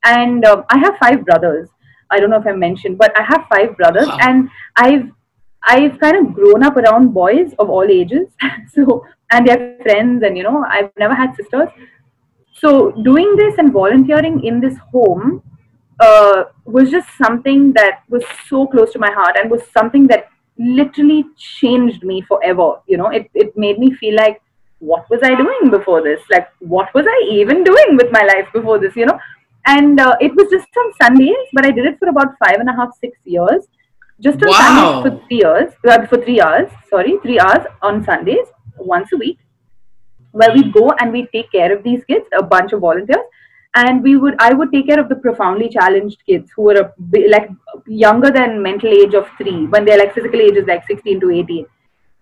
And 0.05 0.45
um, 0.45 0.65
I 0.71 0.79
have 0.79 0.97
five 0.99 1.25
brothers. 1.25 1.69
I 2.11 2.21
don't 2.21 2.31
know 2.31 2.39
if 2.39 2.47
I 2.47 2.53
mentioned, 2.53 2.99
but 2.99 3.19
I 3.19 3.23
have 3.23 3.47
five 3.51 3.77
brothers, 3.77 4.07
wow. 4.07 4.19
and 4.21 4.49
I've 4.77 5.11
I've 5.67 5.99
kind 5.99 6.17
of 6.17 6.35
grown 6.35 6.63
up 6.63 6.77
around 6.77 7.15
boys 7.15 7.53
of 7.59 7.71
all 7.71 7.85
ages, 7.85 8.29
so 8.73 9.05
and 9.31 9.47
their 9.47 9.79
friends, 9.83 10.23
and 10.23 10.37
you 10.37 10.43
know, 10.43 10.65
I've 10.69 10.91
never 10.99 11.15
had 11.15 11.35
sisters. 11.35 11.69
So 12.53 12.93
doing 13.03 13.35
this 13.37 13.59
and 13.59 13.73
volunteering 13.73 14.45
in 14.45 14.61
this 14.61 14.77
home 14.93 15.43
uh, 16.01 16.45
was 16.65 16.91
just 16.91 17.09
something 17.17 17.73
that 17.73 18.03
was 18.09 18.25
so 18.49 18.67
close 18.67 18.93
to 18.93 18.99
my 18.99 19.11
heart, 19.11 19.37
and 19.39 19.51
was 19.51 19.63
something 19.77 20.07
that 20.09 20.29
literally 20.59 21.25
changed 21.37 22.05
me 22.05 22.21
forever. 22.23 22.81
You 22.87 22.99
know, 22.99 23.09
it 23.09 23.31
it 23.35 23.57
made 23.57 23.79
me 23.79 23.93
feel 23.95 24.17
like 24.17 24.41
what 24.81 25.09
was 25.09 25.21
I 25.23 25.35
doing 25.35 25.71
before 25.71 26.03
this? 26.03 26.21
Like, 26.31 26.49
what 26.59 26.93
was 26.95 27.07
I 27.09 27.29
even 27.31 27.65
doing 27.65 27.97
with 27.97 28.13
my 28.13 28.23
life 28.23 28.49
before 28.53 28.79
this? 28.79 28.95
You 28.97 29.07
know, 29.07 29.19
and 29.67 29.99
uh, 29.99 30.17
it 30.21 30.35
was 30.35 30.51
just 30.51 30.69
on 30.77 30.93
Sundays, 31.01 31.49
but 31.55 31.65
I 31.65 31.71
did 31.71 31.87
it 31.87 31.99
for 31.99 32.09
about 32.09 32.37
five 32.45 32.61
and 32.61 32.69
a 32.69 32.75
half, 32.75 32.91
six 33.01 33.19
years 33.25 33.67
just 34.21 34.43
on 34.43 34.49
wow. 34.49 35.03
Sundays 35.03 35.21
for 35.21 35.27
three 35.27 35.39
years, 35.39 35.73
uh, 35.89 36.07
for 36.07 36.19
three 36.19 36.41
hours, 36.41 36.71
sorry, 36.89 37.19
three 37.23 37.39
hours 37.39 37.67
on 37.83 38.05
Sundays, 38.05 38.47
once 38.79 39.13
a 39.13 39.17
week, 39.17 39.39
where 40.33 40.53
we 40.53 40.71
go 40.71 40.93
and 41.01 41.13
we 41.13 41.27
take 41.33 41.51
care 41.53 41.77
of 41.77 41.83
these 41.83 42.05
kids, 42.05 42.27
a 42.37 42.43
bunch 42.43 42.73
of 42.73 42.81
volunteers, 42.81 43.25
and 43.75 44.03
we 44.03 44.17
would, 44.17 44.37
I 44.39 44.53
would 44.53 44.73
take 44.73 44.87
care 44.87 45.01
of 45.01 45.09
the 45.09 45.17
profoundly 45.17 45.69
challenged 45.69 46.23
kids 46.27 46.51
who 46.55 46.63
were 46.63 46.75
a, 46.75 47.29
like 47.29 47.51
younger 47.87 48.31
than 48.31 48.63
mental 48.63 48.91
age 48.91 49.15
of 49.15 49.29
three, 49.37 49.67
when 49.67 49.85
their 49.85 49.99
like 49.99 50.15
physical 50.15 50.41
age 50.41 50.57
is 50.57 50.67
like 50.67 50.87
16 50.87 51.21
to 51.21 51.31
18, 51.31 51.67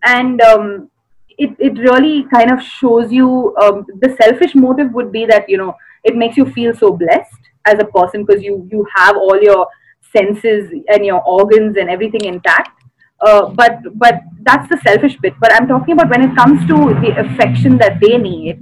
and 0.05 0.41
um, 0.41 0.91
it 1.39 1.55
it 1.59 1.79
really 1.79 2.25
kind 2.35 2.51
of 2.51 2.63
shows 2.63 3.13
you 3.13 3.55
um, 3.63 3.85
the 4.01 4.17
selfish 4.21 4.55
motive 4.55 4.93
would 4.93 5.13
be 5.13 5.27
that 5.27 5.49
you 5.49 5.59
know 5.59 5.75
it 6.05 6.17
makes 6.17 6.37
you 6.37 6.47
feel 6.47 6.75
so 6.75 6.93
blessed 6.93 7.51
as 7.67 7.79
a 7.79 7.85
person 7.85 8.25
because 8.25 8.43
you 8.43 8.69
you 8.71 8.87
have 8.97 9.17
all 9.17 9.41
your 9.41 9.67
senses 10.15 10.71
and 10.89 11.05
your 11.05 11.23
organs 11.23 11.77
and 11.77 11.91
everything 11.91 12.25
intact. 12.25 12.83
Uh, 13.21 13.49
but 13.51 13.79
but 13.95 14.21
that's 14.43 14.69
the 14.69 14.79
selfish 14.79 15.17
bit. 15.19 15.35
But 15.41 15.53
I'm 15.55 15.69
talking 15.69 15.95
about 15.95 16.11
when 16.11 16.29
it 16.29 16.37
comes 16.37 16.67
to 16.67 16.77
the 17.01 17.15
affection 17.21 17.79
that 17.79 18.01
they 18.01 18.19
need 18.19 18.61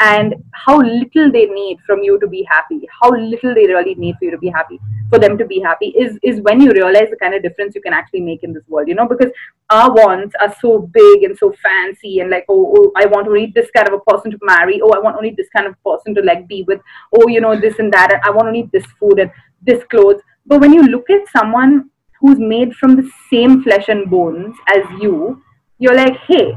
and 0.00 0.34
how 0.52 0.80
little 0.80 1.30
they 1.30 1.46
need 1.46 1.78
from 1.86 2.02
you 2.02 2.18
to 2.20 2.26
be 2.26 2.46
happy, 2.50 2.80
how 3.00 3.10
little 3.10 3.54
they 3.54 3.66
really 3.66 3.94
need 3.94 4.16
for 4.18 4.24
you 4.24 4.30
to 4.30 4.38
be 4.38 4.48
happy, 4.48 4.78
for 5.10 5.18
them 5.18 5.36
to 5.38 5.46
be 5.46 5.60
happy, 5.60 5.88
is 5.98 6.18
is 6.22 6.40
when 6.42 6.60
you 6.60 6.72
realize 6.72 7.08
the 7.10 7.16
kind 7.16 7.34
of 7.34 7.42
difference 7.42 7.74
you 7.74 7.80
can 7.80 7.92
actually 7.92 8.20
make 8.20 8.42
in 8.42 8.52
this 8.52 8.64
world. 8.68 8.88
You 8.88 8.94
know, 8.94 9.06
because 9.08 9.30
our 9.70 9.92
wants 9.92 10.34
are 10.40 10.54
so 10.60 10.78
big 10.80 11.22
and 11.22 11.36
so 11.36 11.54
fancy, 11.62 12.20
and 12.20 12.30
like, 12.30 12.44
oh, 12.48 12.74
oh 12.76 12.92
I 12.96 13.06
want 13.06 13.26
to 13.26 13.34
need 13.34 13.54
this 13.54 13.70
kind 13.70 13.88
of 13.88 13.94
a 13.94 14.00
person 14.10 14.30
to 14.32 14.38
marry. 14.42 14.80
Oh, 14.82 14.90
I 14.90 14.98
want 14.98 15.16
only 15.16 15.34
this 15.36 15.48
kind 15.54 15.66
of 15.66 15.82
person 15.84 16.14
to 16.14 16.22
like 16.22 16.46
be 16.48 16.64
with. 16.64 16.80
Oh, 17.14 17.28
you 17.28 17.40
know, 17.40 17.58
this 17.58 17.78
and 17.78 17.92
that. 17.92 18.20
I 18.24 18.30
want 18.30 18.48
only 18.48 18.68
this 18.72 18.86
food 18.98 19.18
and 19.18 19.30
this 19.62 19.84
clothes 19.84 20.20
but 20.46 20.60
when 20.60 20.72
you 20.72 20.82
look 20.82 21.08
at 21.10 21.28
someone 21.36 21.90
who's 22.20 22.38
made 22.38 22.74
from 22.74 22.96
the 22.96 23.10
same 23.30 23.62
flesh 23.62 23.88
and 23.88 24.10
bones 24.10 24.54
as 24.74 24.84
you, 25.00 25.42
you're 25.78 25.96
like, 25.96 26.16
hey, 26.28 26.54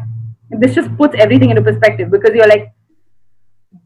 this 0.50 0.76
just 0.76 0.96
puts 0.98 1.16
everything 1.18 1.50
into 1.50 1.62
perspective 1.62 2.12
because 2.12 2.32
you're 2.36 2.48
like, 2.48 2.72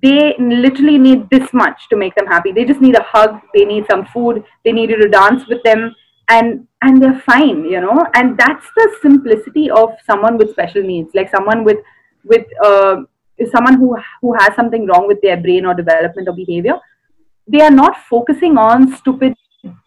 they 0.01 0.35
literally 0.39 0.97
need 0.97 1.29
this 1.29 1.51
much 1.53 1.87
to 1.89 1.95
make 1.95 2.15
them 2.15 2.27
happy. 2.27 2.51
They 2.51 2.65
just 2.65 2.81
need 2.81 2.95
a 2.95 3.03
hug, 3.03 3.39
they 3.53 3.65
need 3.65 3.85
some 3.89 4.05
food, 4.05 4.43
they 4.63 4.71
need 4.71 4.89
you 4.89 4.97
to 4.97 5.09
dance 5.09 5.47
with 5.47 5.61
them, 5.63 5.95
and 6.29 6.67
and 6.81 7.01
they're 7.01 7.19
fine, 7.25 7.65
you 7.65 7.81
know. 7.81 8.05
And 8.13 8.37
that's 8.37 8.65
the 8.75 8.95
simplicity 9.01 9.69
of 9.69 9.89
someone 10.05 10.37
with 10.37 10.51
special 10.51 10.83
needs, 10.83 11.13
like 11.13 11.29
someone 11.29 11.63
with 11.63 11.77
with 12.23 12.45
uh, 12.63 12.97
someone 13.51 13.75
who 13.75 13.97
who 14.21 14.33
has 14.37 14.55
something 14.55 14.85
wrong 14.85 15.07
with 15.07 15.21
their 15.21 15.37
brain 15.37 15.65
or 15.65 15.73
development 15.73 16.27
or 16.27 16.35
behavior. 16.35 16.79
They 17.47 17.61
are 17.61 17.71
not 17.71 17.97
focusing 18.09 18.57
on 18.57 18.95
stupid 18.95 19.33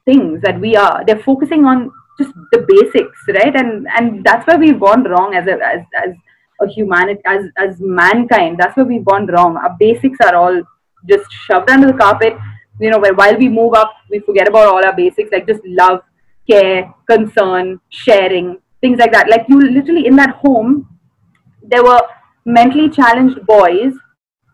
things 0.04 0.40
that 0.42 0.60
we 0.60 0.76
are. 0.76 1.04
They're 1.06 1.22
focusing 1.22 1.64
on 1.64 1.90
just 2.18 2.32
the 2.52 2.64
basics 2.68 3.18
right? 3.28 3.54
And 3.54 3.86
and 3.96 4.24
that's 4.24 4.46
where 4.46 4.58
we've 4.58 4.80
gone 4.80 5.04
wrong 5.04 5.34
as 5.34 5.46
a 5.46 5.52
as, 5.64 5.80
as 6.04 6.14
a 6.60 6.68
humanity 6.68 7.20
as 7.26 7.44
as 7.56 7.76
mankind. 7.80 8.58
That's 8.58 8.76
where 8.76 8.86
we've 8.86 9.04
gone 9.04 9.26
wrong. 9.26 9.56
Our 9.56 9.76
basics 9.78 10.18
are 10.20 10.34
all 10.34 10.62
just 11.08 11.30
shoved 11.32 11.70
under 11.70 11.86
the 11.88 11.98
carpet. 11.98 12.36
You 12.80 12.90
know 12.90 12.98
where 12.98 13.14
while 13.14 13.36
we 13.36 13.48
move 13.48 13.74
up 13.74 13.92
we 14.10 14.18
forget 14.20 14.48
about 14.48 14.66
all 14.68 14.84
our 14.84 14.96
basics 14.96 15.30
like 15.32 15.46
just 15.46 15.60
love 15.64 16.00
care 16.48 16.92
concern 17.08 17.80
sharing 17.88 18.58
things 18.80 18.98
like 18.98 19.12
that. 19.12 19.28
Like 19.28 19.46
you 19.48 19.60
literally 19.60 20.06
in 20.06 20.16
that 20.16 20.36
home 20.36 20.88
there 21.62 21.84
were 21.84 22.00
mentally 22.44 22.88
challenged 22.88 23.46
boys 23.46 23.94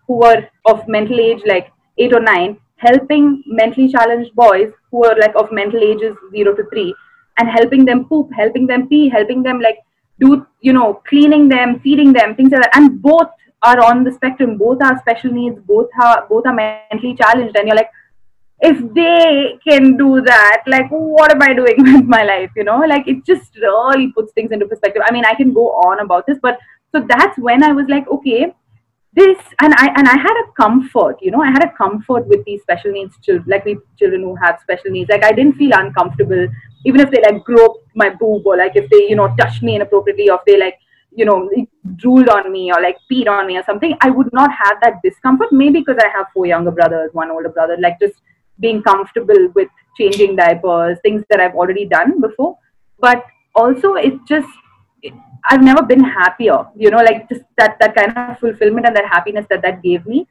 who 0.07 0.15
were 0.15 0.49
of 0.67 0.87
mental 0.87 1.19
age 1.19 1.41
like 1.47 1.73
8 1.97 2.13
or 2.13 2.21
9 2.21 2.59
helping 2.77 3.43
mentally 3.47 3.89
challenged 3.89 4.35
boys 4.35 4.71
who 4.91 5.05
are 5.05 5.17
like 5.19 5.35
of 5.37 5.53
mental 5.53 5.83
ages 5.83 6.17
0 6.31 6.55
to 6.55 6.65
3 6.71 6.95
and 7.39 7.49
helping 7.49 7.85
them 7.85 8.05
poop 8.05 8.31
helping 8.37 8.67
them 8.67 8.89
pee 8.89 9.09
helping 9.09 9.43
them 9.43 9.61
like 9.61 9.79
do 10.21 10.47
you 10.61 10.73
know 10.73 10.95
cleaning 11.09 11.49
them 11.49 11.79
feeding 11.81 12.13
them 12.13 12.35
things 12.35 12.51
like 12.51 12.63
that. 12.63 12.77
And 12.77 13.01
both 13.01 13.29
are 13.63 13.81
on 13.85 14.05
the 14.05 14.13
spectrum. 14.13 14.57
Both 14.57 14.83
are 14.83 14.99
special 15.01 15.33
needs. 15.33 15.59
Both 15.67 15.89
are 16.01 16.27
both 16.29 16.47
are 16.47 16.55
mentally 16.55 17.15
challenged. 17.15 17.57
And 17.57 17.67
you're 17.67 17.77
like 17.77 17.91
if 18.61 18.79
they 18.93 19.59
can 19.69 19.97
do 19.97 20.21
that 20.21 20.65
like 20.67 20.89
what 20.91 21.31
am 21.31 21.41
i 21.41 21.55
doing 21.55 21.77
with 21.79 22.05
my 22.05 22.25
life 22.25 22.51
you 22.57 22.65
know? 22.65 22.79
Like 22.79 23.07
it 23.07 23.25
just 23.25 23.57
really 23.57 24.13
puts 24.13 24.33
things 24.33 24.51
into 24.51 24.67
perspective. 24.67 25.03
I 25.07 25.13
mean 25.13 25.25
i 25.25 25.35
can 25.35 25.53
go 25.53 25.69
on 25.89 26.01
about 26.01 26.27
this 26.27 26.39
but 26.43 26.59
so 26.91 27.05
that's 27.09 27.39
when 27.39 27.63
i 27.63 27.71
was 27.71 27.87
like 27.89 28.09
okay 28.09 28.53
this 29.15 29.39
and 29.61 29.75
i 29.75 29.87
and 29.97 30.09
i 30.09 30.17
had 30.17 30.37
a 30.45 30.53
comfort 30.61 31.17
you 31.21 31.31
know 31.31 31.43
i 31.43 31.51
had 31.51 31.65
a 31.65 31.73
comfort 31.77 32.27
with 32.29 32.45
these 32.45 32.61
special 32.63 32.93
needs 32.93 33.17
children 33.23 33.45
like 33.49 33.65
we 33.65 33.77
children 33.99 34.23
who 34.23 34.35
have 34.37 34.59
special 34.61 34.91
needs 34.91 35.09
like 35.11 35.25
i 35.25 35.33
didn't 35.33 35.55
feel 35.55 35.73
uncomfortable 35.75 36.47
even 36.85 37.01
if 37.01 37.11
they 37.11 37.23
like 37.23 37.43
groped 37.45 37.87
my 37.95 38.11
boob 38.11 38.47
or 38.47 38.57
like 38.57 38.77
if 38.77 38.89
they 38.91 39.09
you 39.09 39.17
know 39.17 39.35
touched 39.41 39.63
me 39.63 39.77
inappropriately 39.77 40.29
or 40.29 40.37
if 40.37 40.45
they 40.47 40.59
like 40.59 40.79
you 41.17 41.25
know 41.25 41.49
drooled 41.97 42.29
on 42.29 42.53
me 42.53 42.71
or 42.71 42.81
like 42.83 42.99
peed 43.11 43.29
on 43.29 43.47
me 43.47 43.57
or 43.57 43.65
something 43.65 43.97
i 44.03 44.11
would 44.11 44.31
not 44.33 44.51
have 44.53 44.79
that 44.83 45.01
discomfort 45.03 45.49
maybe 45.51 45.81
because 45.81 45.97
i 46.05 46.09
have 46.17 46.27
four 46.35 46.47
younger 46.47 46.71
brothers 46.71 47.11
one 47.13 47.31
older 47.31 47.49
brother 47.49 47.77
like 47.81 47.99
just 47.99 48.21
being 48.61 48.83
comfortable 48.83 49.49
with 49.55 49.69
changing 49.97 50.37
diapers, 50.37 50.99
things 51.03 51.25
that 51.31 51.41
I've 51.41 51.55
already 51.55 51.87
done 51.87 52.21
before. 52.21 52.57
But 52.99 53.25
also, 53.55 53.95
it 53.95 54.15
just 54.27 54.49
it, 55.03 55.15
I've 55.45 55.63
never 55.63 55.83
been 55.83 56.03
happier. 56.05 56.67
You 56.77 56.91
know, 56.91 56.99
like 56.99 57.29
just 57.29 57.43
that 57.59 57.79
that 57.81 57.95
kind 57.95 58.17
of 58.17 58.39
fulfillment 58.39 58.87
and 58.87 58.97
that 58.97 59.07
happiness 59.07 59.47
that 59.51 59.63
that 59.63 59.83
gave 59.83 60.07
me, 60.07 60.27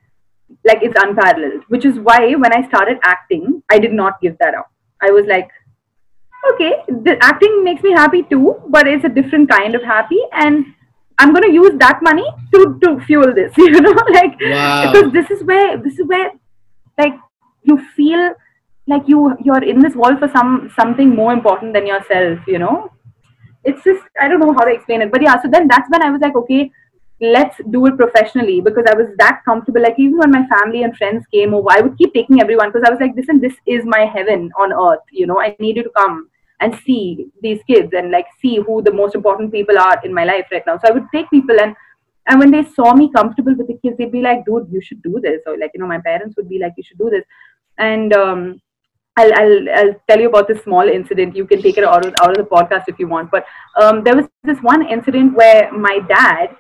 like 0.65 0.79
it's 0.81 0.95
unparalleled. 1.03 1.63
Which 1.67 1.85
is 1.85 1.99
why 1.99 2.33
when 2.35 2.53
I 2.53 2.67
started 2.67 2.97
acting, 3.03 3.61
I 3.69 3.79
did 3.79 3.93
not 3.93 4.21
give 4.21 4.37
that 4.39 4.55
up. 4.55 4.71
I 5.01 5.11
was 5.11 5.25
like, 5.27 5.49
okay, 6.53 6.73
the 6.87 7.17
acting 7.21 7.63
makes 7.63 7.83
me 7.83 7.91
happy 7.91 8.23
too, 8.23 8.61
but 8.69 8.87
it's 8.87 9.05
a 9.05 9.09
different 9.09 9.49
kind 9.49 9.75
of 9.75 9.83
happy 9.83 10.19
and. 10.31 10.65
I'm 11.19 11.33
gonna 11.33 11.51
use 11.51 11.71
that 11.79 12.03
money 12.03 12.25
to 12.53 12.77
to 12.83 12.99
fuel 12.99 13.33
this, 13.33 13.51
you 13.57 13.81
know, 13.81 13.89
like 14.11 14.35
Wow. 14.39 14.91
because 14.91 15.11
this 15.13 15.31
is 15.31 15.43
where 15.43 15.75
this 15.75 15.97
is 15.97 16.05
where 16.05 16.29
like 16.99 17.15
you 17.63 17.79
feel 17.95 18.35
like 18.85 19.01
you 19.07 19.35
you're 19.43 19.63
in 19.63 19.79
this 19.79 19.95
world 19.95 20.19
for 20.19 20.27
some 20.27 20.71
something 20.75 21.15
more 21.15 21.33
important 21.33 21.73
than 21.73 21.87
yourself 21.87 22.37
you 22.45 22.59
know 22.59 22.91
it's 23.69 23.83
just 23.83 24.03
i 24.21 24.27
don't 24.27 24.43
know 24.45 24.53
how 24.57 24.65
to 24.65 24.73
explain 24.73 25.01
it 25.05 25.11
but 25.11 25.21
yeah 25.21 25.41
so 25.41 25.49
then 25.55 25.67
that's 25.67 25.89
when 25.89 26.03
i 26.07 26.09
was 26.09 26.21
like 26.21 26.35
okay 26.41 26.71
let's 27.19 27.59
do 27.71 27.85
it 27.87 27.97
professionally 27.97 28.61
because 28.61 28.85
i 28.89 28.95
was 28.95 29.07
that 29.17 29.41
comfortable 29.45 29.81
like 29.81 29.99
even 30.05 30.17
when 30.17 30.31
my 30.31 30.45
family 30.47 30.83
and 30.83 30.95
friends 30.97 31.25
came 31.33 31.53
over 31.53 31.71
i 31.71 31.81
would 31.81 31.97
keep 31.97 32.13
taking 32.13 32.41
everyone 32.41 32.71
because 32.71 32.87
i 32.87 32.91
was 32.91 32.99
like 32.99 33.15
listen 33.15 33.41
this 33.41 33.55
is 33.65 33.85
my 33.85 34.03
heaven 34.15 34.51
on 34.65 34.75
earth 34.87 35.05
you 35.11 35.25
know 35.31 35.39
i 35.41 35.55
need 35.59 35.77
you 35.77 35.83
to 35.83 35.95
come 35.97 36.29
and 36.59 36.79
see 36.85 37.27
these 37.41 37.59
kids 37.71 37.93
and 37.93 38.11
like 38.11 38.27
see 38.41 38.55
who 38.67 38.81
the 38.83 38.93
most 38.99 39.15
important 39.15 39.51
people 39.51 39.77
are 39.77 39.99
in 40.03 40.13
my 40.13 40.23
life 40.23 40.45
right 40.51 40.63
now 40.67 40.77
so 40.77 40.87
i 40.89 40.91
would 40.91 41.11
take 41.13 41.29
people 41.31 41.59
and 41.65 41.75
and 42.27 42.39
when 42.39 42.51
they 42.51 42.63
saw 42.63 42.93
me 42.93 43.09
comfortable 43.11 43.55
with 43.55 43.67
the 43.67 43.77
kids, 43.81 43.97
they'd 43.97 44.11
be 44.11 44.21
like, 44.21 44.45
dude, 44.45 44.67
you 44.69 44.81
should 44.81 45.01
do 45.01 45.19
this. 45.21 45.39
Or 45.45 45.57
like, 45.57 45.71
you 45.73 45.79
know, 45.79 45.87
my 45.87 45.99
parents 45.99 46.35
would 46.35 46.49
be 46.49 46.59
like, 46.59 46.73
you 46.75 46.83
should 46.83 46.97
do 46.97 47.09
this. 47.09 47.23
And 47.77 48.13
um, 48.13 48.61
I'll, 49.17 49.33
I'll, 49.33 49.69
I'll 49.75 49.95
tell 50.07 50.19
you 50.19 50.29
about 50.29 50.47
this 50.47 50.61
small 50.63 50.87
incident. 50.87 51.35
You 51.35 51.45
can 51.45 51.61
take 51.61 51.77
it 51.77 51.83
out 51.83 52.05
of, 52.05 52.13
out 52.21 52.29
of 52.29 52.37
the 52.37 52.43
podcast 52.43 52.83
if 52.87 52.99
you 52.99 53.07
want. 53.07 53.31
But 53.31 53.45
um, 53.81 54.03
there 54.03 54.15
was 54.15 54.27
this 54.43 54.59
one 54.59 54.87
incident 54.87 55.35
where 55.35 55.71
my 55.71 55.99
dad 56.07 56.55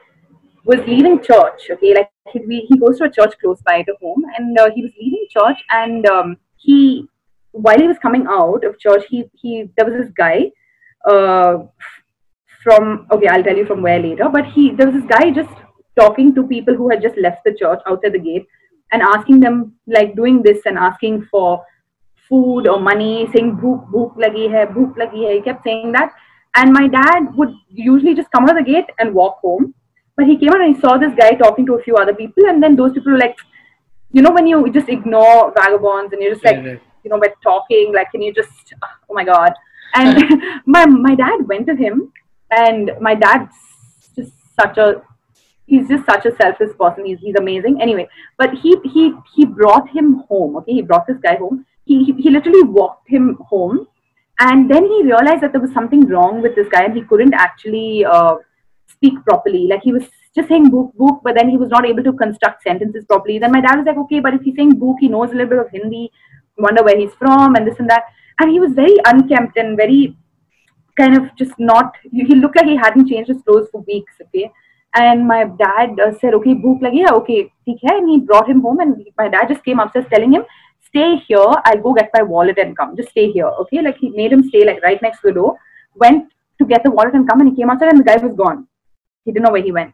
was 0.65 0.79
leaving 0.87 1.21
church. 1.21 1.69
Okay, 1.71 1.93
like 1.93 2.09
he, 2.33 2.65
he 2.67 2.77
goes 2.77 2.97
to 2.97 3.05
a 3.05 3.11
church 3.11 3.35
close 3.39 3.61
by 3.61 3.83
to 3.83 3.93
home, 4.01 4.23
and 4.37 4.57
uh, 4.59 4.69
he 4.73 4.81
was 4.81 4.91
leaving 4.99 5.27
church, 5.29 5.57
and 5.69 6.07
um, 6.07 6.37
he, 6.57 7.07
while 7.51 7.79
he 7.79 7.87
was 7.87 7.97
coming 7.99 8.25
out 8.27 8.65
of 8.65 8.79
church, 8.79 9.03
he 9.07 9.29
he 9.33 9.69
there 9.77 9.85
was 9.85 10.01
this 10.01 10.11
guy, 10.17 10.51
uh, 11.07 11.59
from 12.63 13.07
okay, 13.11 13.27
I'll 13.27 13.43
tell 13.43 13.55
you 13.55 13.65
from 13.65 13.81
where 13.81 13.99
later. 13.99 14.29
But 14.29 14.47
he 14.47 14.71
there 14.71 14.89
was 14.89 15.01
this 15.01 15.09
guy 15.09 15.31
just 15.31 15.49
talking 15.95 16.33
to 16.35 16.43
people 16.47 16.75
who 16.75 16.89
had 16.89 17.01
just 17.01 17.17
left 17.17 17.43
the 17.45 17.53
church 17.53 17.79
outside 17.87 18.13
the 18.13 18.19
gate, 18.19 18.45
and 18.91 19.01
asking 19.01 19.39
them 19.39 19.73
like 19.85 20.15
doing 20.15 20.41
this 20.41 20.65
and 20.65 20.77
asking 20.77 21.25
for 21.31 21.63
food 22.29 22.67
or 22.67 22.79
money, 22.79 23.27
saying 23.33 23.57
bhook 23.57 23.89
bhook 23.91 24.15
lagi 24.15 24.49
hai, 24.51 24.65
bhook 24.65 24.95
lagi 24.95 25.25
hai. 25.27 25.33
He 25.35 25.41
kept 25.41 25.63
saying 25.63 25.91
that, 25.93 26.13
and 26.55 26.73
my 26.73 26.87
dad 26.87 27.35
would 27.35 27.53
usually 27.69 28.15
just 28.15 28.31
come 28.31 28.45
out 28.45 28.57
of 28.57 28.65
the 28.65 28.71
gate 28.71 28.89
and 28.99 29.13
walk 29.13 29.39
home. 29.39 29.73
But 30.15 30.25
he 30.25 30.37
came 30.37 30.49
out 30.49 30.61
and 30.61 30.75
he 30.75 30.81
saw 30.81 30.97
this 30.97 31.13
guy 31.17 31.31
talking 31.35 31.65
to 31.67 31.75
a 31.75 31.83
few 31.83 31.95
other 31.95 32.13
people, 32.13 32.47
and 32.47 32.61
then 32.61 32.75
those 32.75 32.93
people 32.93 33.11
were 33.11 33.19
like, 33.19 33.37
you 34.11 34.21
know, 34.21 34.31
when 34.31 34.47
you 34.47 34.71
just 34.71 34.89
ignore 34.89 35.53
vagabonds 35.55 36.13
and 36.13 36.21
you're 36.21 36.33
just 36.33 36.45
like, 36.45 36.57
right. 36.57 36.81
you 37.03 37.09
know, 37.09 37.19
we're 37.21 37.35
talking, 37.43 37.93
like, 37.93 38.11
can 38.11 38.21
you 38.21 38.33
just, 38.33 38.73
oh 38.83 39.13
my 39.13 39.23
God. 39.23 39.53
And 39.93 40.41
my, 40.65 40.85
my 40.85 41.13
dad 41.15 41.47
went 41.47 41.67
to 41.67 41.75
him, 41.75 42.11
and 42.49 42.91
my 42.99 43.13
dad's 43.13 43.53
just 44.15 44.31
such 44.59 44.77
a, 44.77 45.03
he's 45.65 45.87
just 45.87 46.05
such 46.05 46.25
a 46.25 46.35
selfless 46.35 46.71
person. 46.79 47.05
He's, 47.05 47.19
he's 47.19 47.35
amazing. 47.35 47.81
Anyway, 47.81 48.07
but 48.37 48.53
he, 48.55 48.75
he, 48.85 49.13
he 49.35 49.45
brought 49.45 49.89
him 49.89 50.23
home, 50.29 50.57
okay? 50.57 50.73
He 50.73 50.81
brought 50.81 51.05
this 51.05 51.17
guy 51.21 51.35
home. 51.35 51.65
He, 51.87 52.03
he, 52.03 52.29
literally 52.29 52.63
walked 52.63 53.09
him 53.09 53.37
home. 53.49 53.87
And 54.39 54.69
then 54.69 54.85
he 54.85 55.03
realized 55.03 55.41
that 55.41 55.51
there 55.51 55.61
was 55.61 55.73
something 55.73 56.01
wrong 56.07 56.41
with 56.41 56.55
this 56.55 56.67
guy, 56.69 56.83
and 56.83 56.95
he 56.95 57.03
couldn't 57.03 57.33
actually 57.33 58.05
uh, 58.05 58.35
speak 58.87 59.23
properly. 59.25 59.67
Like 59.67 59.81
he 59.83 59.93
was 59.93 60.03
just 60.35 60.49
saying 60.49 60.69
bhook, 60.69 60.93
bhook, 60.95 61.21
but 61.23 61.35
then 61.35 61.49
he 61.49 61.57
was 61.57 61.69
not 61.69 61.85
able 61.85 62.03
to 62.03 62.13
construct 62.13 62.61
sentences 62.63 63.05
properly. 63.05 63.39
Then 63.39 63.51
my 63.51 63.61
dad 63.61 63.77
was 63.77 63.85
like, 63.87 63.97
okay, 63.97 64.19
but 64.19 64.35
if 64.35 64.41
he's 64.41 64.55
saying 64.55 64.73
bhook, 64.79 64.97
he 64.99 65.07
knows 65.07 65.31
a 65.31 65.33
little 65.33 65.49
bit 65.49 65.59
of 65.59 65.69
Hindi, 65.71 66.11
wonder 66.57 66.83
where 66.83 66.97
he's 66.97 67.13
from, 67.15 67.55
and 67.55 67.65
this 67.65 67.79
and 67.79 67.89
that. 67.89 68.03
And 68.39 68.51
he 68.51 68.59
was 68.59 68.73
very 68.73 68.95
unkempt 69.05 69.57
and 69.57 69.75
very 69.75 70.15
kind 70.95 71.17
of 71.17 71.35
just 71.35 71.53
not, 71.57 71.93
he 72.11 72.35
looked 72.35 72.55
like 72.55 72.65
he 72.65 72.75
hadn't 72.75 73.07
changed 73.07 73.29
his 73.29 73.41
clothes 73.43 73.67
for 73.71 73.81
weeks, 73.81 74.13
okay? 74.21 74.51
And 74.93 75.27
my 75.27 75.45
dad 75.45 75.99
uh, 75.99 76.11
said, 76.19 76.33
okay, 76.35 76.53
bhook 76.53 76.81
lagi 76.81 77.03
hai, 77.07 77.15
okay, 77.15 77.51
theek 77.67 77.79
hai. 77.87 77.97
And 77.97 78.09
he 78.09 78.19
brought 78.19 78.49
him 78.49 78.61
home, 78.61 78.79
and 78.79 79.05
my 79.17 79.27
dad 79.27 79.47
just 79.47 79.63
came 79.63 79.79
upstairs 79.79 80.05
telling 80.13 80.33
him, 80.33 80.43
stay 80.87 81.17
here, 81.27 81.51
I'll 81.65 81.81
go 81.81 81.93
get 81.93 82.09
my 82.13 82.23
wallet 82.23 82.57
and 82.57 82.75
come. 82.77 82.95
Just 82.95 83.09
stay 83.09 83.31
here, 83.31 83.47
okay? 83.61 83.81
Like 83.81 83.97
he 83.97 84.09
made 84.09 84.31
him 84.31 84.47
stay 84.49 84.65
like 84.65 84.81
right 84.83 85.01
next 85.01 85.21
to 85.21 85.27
the 85.27 85.33
door, 85.33 85.57
went 85.95 86.31
to 86.59 86.65
get 86.65 86.83
the 86.83 86.91
wallet 86.91 87.13
and 87.13 87.29
come, 87.29 87.41
and 87.41 87.49
he 87.49 87.55
came 87.55 87.69
outside, 87.69 87.89
and 87.89 87.99
the 87.99 88.03
guy 88.03 88.17
was 88.17 88.35
gone. 88.35 88.67
He 89.25 89.31
didn't 89.31 89.45
know 89.45 89.51
where 89.51 89.63
he 89.63 89.71
went. 89.71 89.93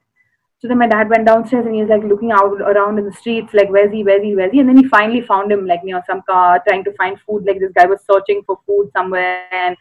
So 0.63 0.69
then 0.69 0.77
my 0.77 0.87
dad 0.87 1.09
went 1.09 1.25
downstairs 1.25 1.65
and 1.65 1.75
he 1.75 1.81
was 1.81 1.89
like 1.89 2.03
looking 2.03 2.31
out 2.31 2.61
around 2.61 2.97
in 2.97 3.03
the 3.03 3.11
streets, 3.11 3.53
like 3.53 3.69
where's 3.69 3.91
he, 3.91 4.01
where's 4.01 4.23
he, 4.23 4.33
where's 4.33 4.53
he? 4.53 4.61
And 4.61 4.69
then 4.69 4.77
he 4.77 4.87
finally 4.87 5.19
found 5.19 5.51
him 5.51 5.65
like 5.67 5.83
near 5.83 6.01
some 6.07 6.21
car 6.21 6.63
trying 6.65 6.85
to 6.85 6.93
find 6.93 7.19
food. 7.27 7.43
Like 7.45 7.59
this 7.59 7.73
guy 7.75 7.85
was 7.85 7.99
searching 8.09 8.43
for 8.45 8.57
food 8.65 8.89
somewhere 8.95 9.45
and 9.51 9.75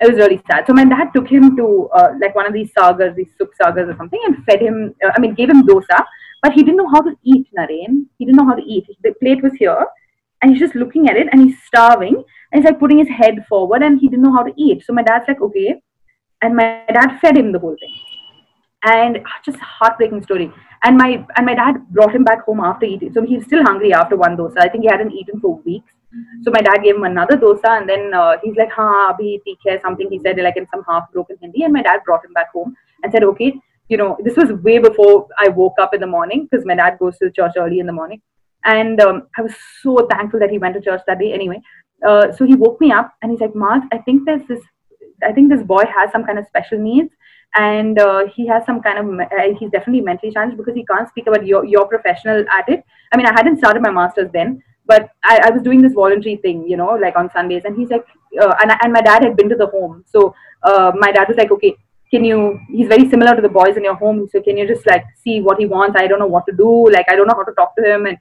it 0.00 0.10
was 0.10 0.18
really 0.18 0.42
sad. 0.50 0.66
So 0.66 0.72
my 0.72 0.84
dad 0.84 1.12
took 1.14 1.28
him 1.28 1.56
to 1.56 1.88
uh, 1.94 2.14
like 2.20 2.34
one 2.34 2.46
of 2.46 2.52
these 2.52 2.72
sagas, 2.76 3.14
these 3.14 3.30
soup 3.38 3.52
sagas 3.54 3.88
or 3.88 3.96
something, 3.96 4.20
and 4.24 4.44
fed 4.44 4.60
him. 4.60 4.92
Uh, 5.04 5.12
I 5.16 5.20
mean, 5.20 5.34
gave 5.34 5.50
him 5.50 5.62
dosa, 5.66 6.04
but 6.42 6.52
he 6.52 6.64
didn't 6.64 6.78
know 6.78 6.88
how 6.88 7.00
to 7.02 7.16
eat. 7.22 7.46
Naren, 7.56 8.06
he 8.18 8.24
didn't 8.24 8.36
know 8.36 8.46
how 8.46 8.56
to 8.56 8.62
eat. 8.62 8.86
The 9.04 9.14
plate 9.20 9.40
was 9.40 9.52
here, 9.54 9.86
and 10.44 10.52
he's 10.52 10.60
just 10.60 10.74
looking 10.74 11.08
at 11.08 11.16
it, 11.16 11.28
and 11.32 11.40
he's 11.40 11.56
starving, 11.66 12.22
and 12.52 12.62
he's 12.62 12.70
like 12.70 12.78
putting 12.78 12.98
his 12.98 13.08
head 13.08 13.44
forward, 13.48 13.82
and 13.82 13.98
he 13.98 14.08
didn't 14.08 14.24
know 14.24 14.32
how 14.32 14.42
to 14.42 14.52
eat. 14.56 14.84
So 14.84 14.92
my 14.92 15.02
dad's 15.02 15.26
like, 15.26 15.40
okay, 15.40 15.80
and 16.42 16.54
my 16.54 16.84
dad 16.92 17.18
fed 17.22 17.38
him 17.38 17.52
the 17.52 17.58
whole 17.58 17.76
thing 17.80 17.94
and 18.84 19.18
just 19.44 19.58
heartbreaking 19.58 20.22
story. 20.22 20.52
And 20.82 20.96
my 20.96 21.26
and 21.36 21.46
my 21.46 21.54
dad 21.54 21.76
brought 21.90 22.14
him 22.14 22.24
back 22.24 22.44
home 22.44 22.60
after 22.60 22.86
eating. 22.86 23.12
So 23.12 23.22
he's 23.22 23.44
still 23.44 23.62
hungry 23.64 23.92
after 23.92 24.16
one 24.16 24.36
dosa. 24.36 24.58
I 24.58 24.68
think 24.68 24.84
he 24.84 24.90
hadn't 24.90 25.12
eaten 25.12 25.40
for 25.40 25.56
weeks. 25.64 25.92
So 26.42 26.50
my 26.52 26.60
dad 26.60 26.82
gave 26.84 26.94
him 26.96 27.04
another 27.04 27.36
dosa, 27.36 27.70
and 27.78 27.88
then 27.88 28.12
uh, 28.14 28.36
he's 28.42 28.56
like, 28.56 28.70
"Ha, 28.72 28.88
abhi 29.12 29.30
theek 29.46 29.64
hai," 29.68 29.78
something 29.86 30.10
he 30.10 30.20
said 30.26 30.42
like 30.48 30.56
in 30.56 30.68
some 30.74 30.84
half 30.88 31.10
broken 31.12 31.38
Hindi. 31.40 31.64
And 31.64 31.72
my 31.72 31.82
dad 31.82 32.04
brought 32.04 32.24
him 32.24 32.34
back 32.34 32.52
home 32.52 32.76
and 33.02 33.10
said, 33.10 33.24
"Okay, 33.30 33.54
you 33.88 33.96
know, 33.96 34.16
this 34.28 34.36
was 34.36 34.52
way 34.68 34.78
before 34.78 35.26
I 35.38 35.48
woke 35.48 35.82
up 35.86 35.94
in 35.94 36.00
the 36.00 36.12
morning 36.18 36.46
because 36.48 36.70
my 36.72 36.76
dad 36.82 36.98
goes 36.98 37.18
to 37.18 37.30
church 37.30 37.52
early 37.56 37.80
in 37.80 37.86
the 37.86 37.98
morning." 38.00 38.22
And 38.64 39.00
um, 39.00 39.28
I 39.38 39.42
was 39.42 39.54
so 39.82 40.06
thankful 40.10 40.40
that 40.40 40.50
he 40.50 40.58
went 40.58 40.74
to 40.74 40.80
church 40.80 41.02
that 41.06 41.18
day. 41.18 41.32
Anyway, 41.32 41.60
uh, 42.06 42.32
so 42.32 42.44
he 42.44 42.54
woke 42.54 42.80
me 42.80 42.92
up 42.92 43.14
and 43.22 43.30
he's 43.30 43.40
like, 43.40 43.54
"Mark, 43.54 43.84
I 43.92 43.98
think 43.98 44.24
there's 44.24 44.46
this. 44.48 44.62
I 45.22 45.32
think 45.32 45.50
this 45.50 45.62
boy 45.62 45.84
has 45.94 46.10
some 46.12 46.24
kind 46.24 46.38
of 46.38 46.46
special 46.46 46.78
needs." 46.78 47.10
and 47.56 48.00
uh, 48.00 48.26
he 48.34 48.46
has 48.46 48.64
some 48.66 48.82
kind 48.82 48.98
of 48.98 49.20
uh, 49.20 49.54
he's 49.58 49.70
definitely 49.70 50.00
mentally 50.00 50.32
challenged 50.32 50.56
because 50.56 50.74
he 50.74 50.84
can't 50.84 51.08
speak 51.08 51.26
about 51.26 51.46
your 51.46 51.64
your 51.64 51.86
professional 51.86 52.44
at 52.58 52.68
it 52.68 52.84
i 53.12 53.16
mean 53.16 53.26
i 53.26 53.32
hadn't 53.32 53.58
started 53.58 53.82
my 53.82 53.90
masters 53.90 54.28
then 54.32 54.62
but 54.86 55.08
I, 55.24 55.40
I 55.44 55.50
was 55.50 55.62
doing 55.62 55.80
this 55.80 55.92
voluntary 55.92 56.36
thing 56.36 56.66
you 56.68 56.76
know 56.76 56.90
like 57.00 57.16
on 57.16 57.30
sundays 57.32 57.62
and 57.64 57.76
he's 57.76 57.90
like 57.90 58.04
uh, 58.40 58.54
and, 58.60 58.72
and 58.82 58.92
my 58.92 59.00
dad 59.00 59.22
had 59.22 59.36
been 59.36 59.48
to 59.48 59.56
the 59.56 59.66
home 59.66 60.04
so 60.06 60.34
uh, 60.62 60.92
my 60.96 61.12
dad 61.12 61.28
was 61.28 61.36
like 61.36 61.52
okay 61.52 61.74
can 62.10 62.24
you 62.24 62.58
he's 62.68 62.88
very 62.88 63.08
similar 63.08 63.34
to 63.34 63.42
the 63.42 63.48
boys 63.48 63.76
in 63.76 63.84
your 63.84 63.94
home 63.94 64.28
so 64.30 64.40
can 64.42 64.56
you 64.56 64.66
just 64.66 64.86
like 64.86 65.04
see 65.22 65.40
what 65.40 65.58
he 65.58 65.66
wants 65.66 65.96
i 65.98 66.06
don't 66.06 66.18
know 66.18 66.26
what 66.26 66.46
to 66.46 66.52
do 66.52 66.90
like 66.90 67.06
i 67.08 67.16
don't 67.16 67.26
know 67.26 67.36
how 67.36 67.44
to 67.44 67.54
talk 67.54 67.74
to 67.76 67.82
him 67.82 68.06
and 68.06 68.18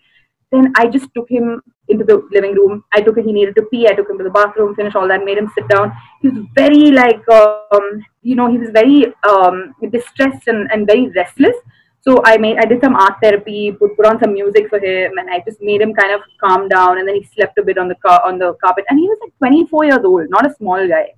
then 0.54 0.72
I 0.78 0.88
just 0.88 1.08
took 1.16 1.30
him 1.30 1.62
into 1.90 2.06
the 2.06 2.28
living 2.32 2.54
room. 2.54 2.84
I 2.94 3.02
took 3.02 3.18
him, 3.18 3.26
he 3.26 3.34
needed 3.34 3.56
to 3.56 3.64
pee. 3.64 3.88
I 3.88 3.94
took 3.94 4.10
him 4.10 4.18
to 4.20 4.24
the 4.24 4.30
bathroom, 4.30 4.76
finished 4.76 4.96
all 4.96 5.08
that, 5.08 5.26
made 5.26 5.38
him 5.38 5.52
sit 5.56 5.68
down. 5.68 5.92
He 6.22 6.30
was 6.30 6.46
very 6.54 6.92
like, 6.92 7.28
um, 7.30 8.06
you 8.22 8.36
know, 8.36 8.50
he 8.52 8.58
was 8.60 8.70
very 8.70 9.14
um, 9.28 9.74
distressed 9.92 10.48
and, 10.48 10.72
and 10.72 10.86
very 10.86 11.10
restless. 11.10 11.56
So 12.02 12.22
I 12.26 12.38
made, 12.38 12.58
I 12.58 12.66
did 12.66 12.82
some 12.84 12.96
art 12.96 13.16
therapy, 13.24 13.72
put, 13.72 13.96
put 13.96 14.06
on 14.06 14.20
some 14.20 14.34
music 14.34 14.70
for 14.70 14.78
him, 14.78 15.18
and 15.18 15.30
I 15.30 15.40
just 15.40 15.62
made 15.62 15.82
him 15.82 15.94
kind 15.94 16.14
of 16.14 16.22
calm 16.40 16.68
down. 16.68 17.00
And 17.00 17.08
then 17.08 17.16
he 17.16 17.24
slept 17.34 17.58
a 17.58 17.64
bit 17.64 17.78
on 17.78 17.88
the 17.88 17.96
car 17.96 18.22
on 18.26 18.38
the 18.38 18.54
carpet. 18.64 18.86
And 18.90 19.00
he 19.00 19.08
was 19.08 19.18
like 19.22 19.38
24 19.38 19.86
years 19.86 20.04
old, 20.04 20.30
not 20.30 20.46
a 20.46 20.54
small 20.56 20.88
guy. 20.88 21.14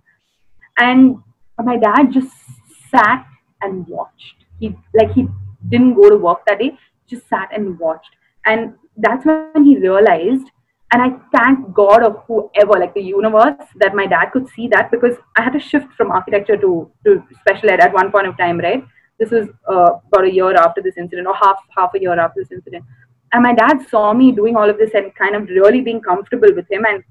And 0.77 1.17
my 1.63 1.77
dad 1.77 2.11
just 2.11 2.31
sat 2.91 3.25
and 3.61 3.87
watched. 3.87 4.35
He 4.59 4.75
like 4.93 5.11
he 5.13 5.27
didn't 5.69 5.95
go 5.95 6.09
to 6.09 6.17
work 6.17 6.45
that 6.45 6.59
day, 6.59 6.77
just 7.07 7.27
sat 7.27 7.49
and 7.51 7.77
watched. 7.79 8.11
And 8.45 8.73
that's 8.97 9.25
when 9.25 9.63
he 9.63 9.77
realized 9.77 10.49
and 10.91 11.01
i 11.01 11.09
thank 11.35 11.73
god 11.73 12.03
of 12.03 12.17
whoever 12.27 12.79
like 12.79 12.93
the 12.93 13.01
universe 13.01 13.69
that 13.83 13.95
my 13.99 14.05
dad 14.05 14.27
could 14.33 14.47
see 14.55 14.67
that 14.67 14.91
because 14.91 15.15
i 15.37 15.41
had 15.41 15.53
to 15.53 15.59
shift 15.59 15.91
from 15.93 16.11
architecture 16.11 16.57
to, 16.57 16.89
to 17.05 17.21
special 17.41 17.69
ed 17.69 17.79
at 17.79 17.93
one 17.93 18.11
point 18.11 18.27
of 18.27 18.37
time 18.37 18.59
right? 18.59 18.83
This 19.19 19.31
was 19.31 19.47
uh, 19.69 19.91
about 20.07 20.25
a 20.25 20.33
year 20.33 20.53
after 20.55 20.81
this 20.81 20.97
incident 20.97 21.27
or 21.27 21.35
half 21.35 21.57
half 21.75 21.91
a 21.95 21.99
year 22.01 22.19
after 22.19 22.41
this 22.41 22.51
incident. 22.51 22.83
And 23.31 23.43
my 23.43 23.53
dad 23.53 23.87
saw 23.89 24.13
me 24.13 24.33
doing 24.33 24.57
all 24.57 24.69
of 24.69 24.77
this 24.77 24.91
and 24.93 25.15
kind 25.15 25.35
of 25.37 25.47
really 25.47 25.79
being 25.79 26.01
comfortable 26.01 26.49
with 26.53 26.69
him 26.69 26.85
and 26.85 27.01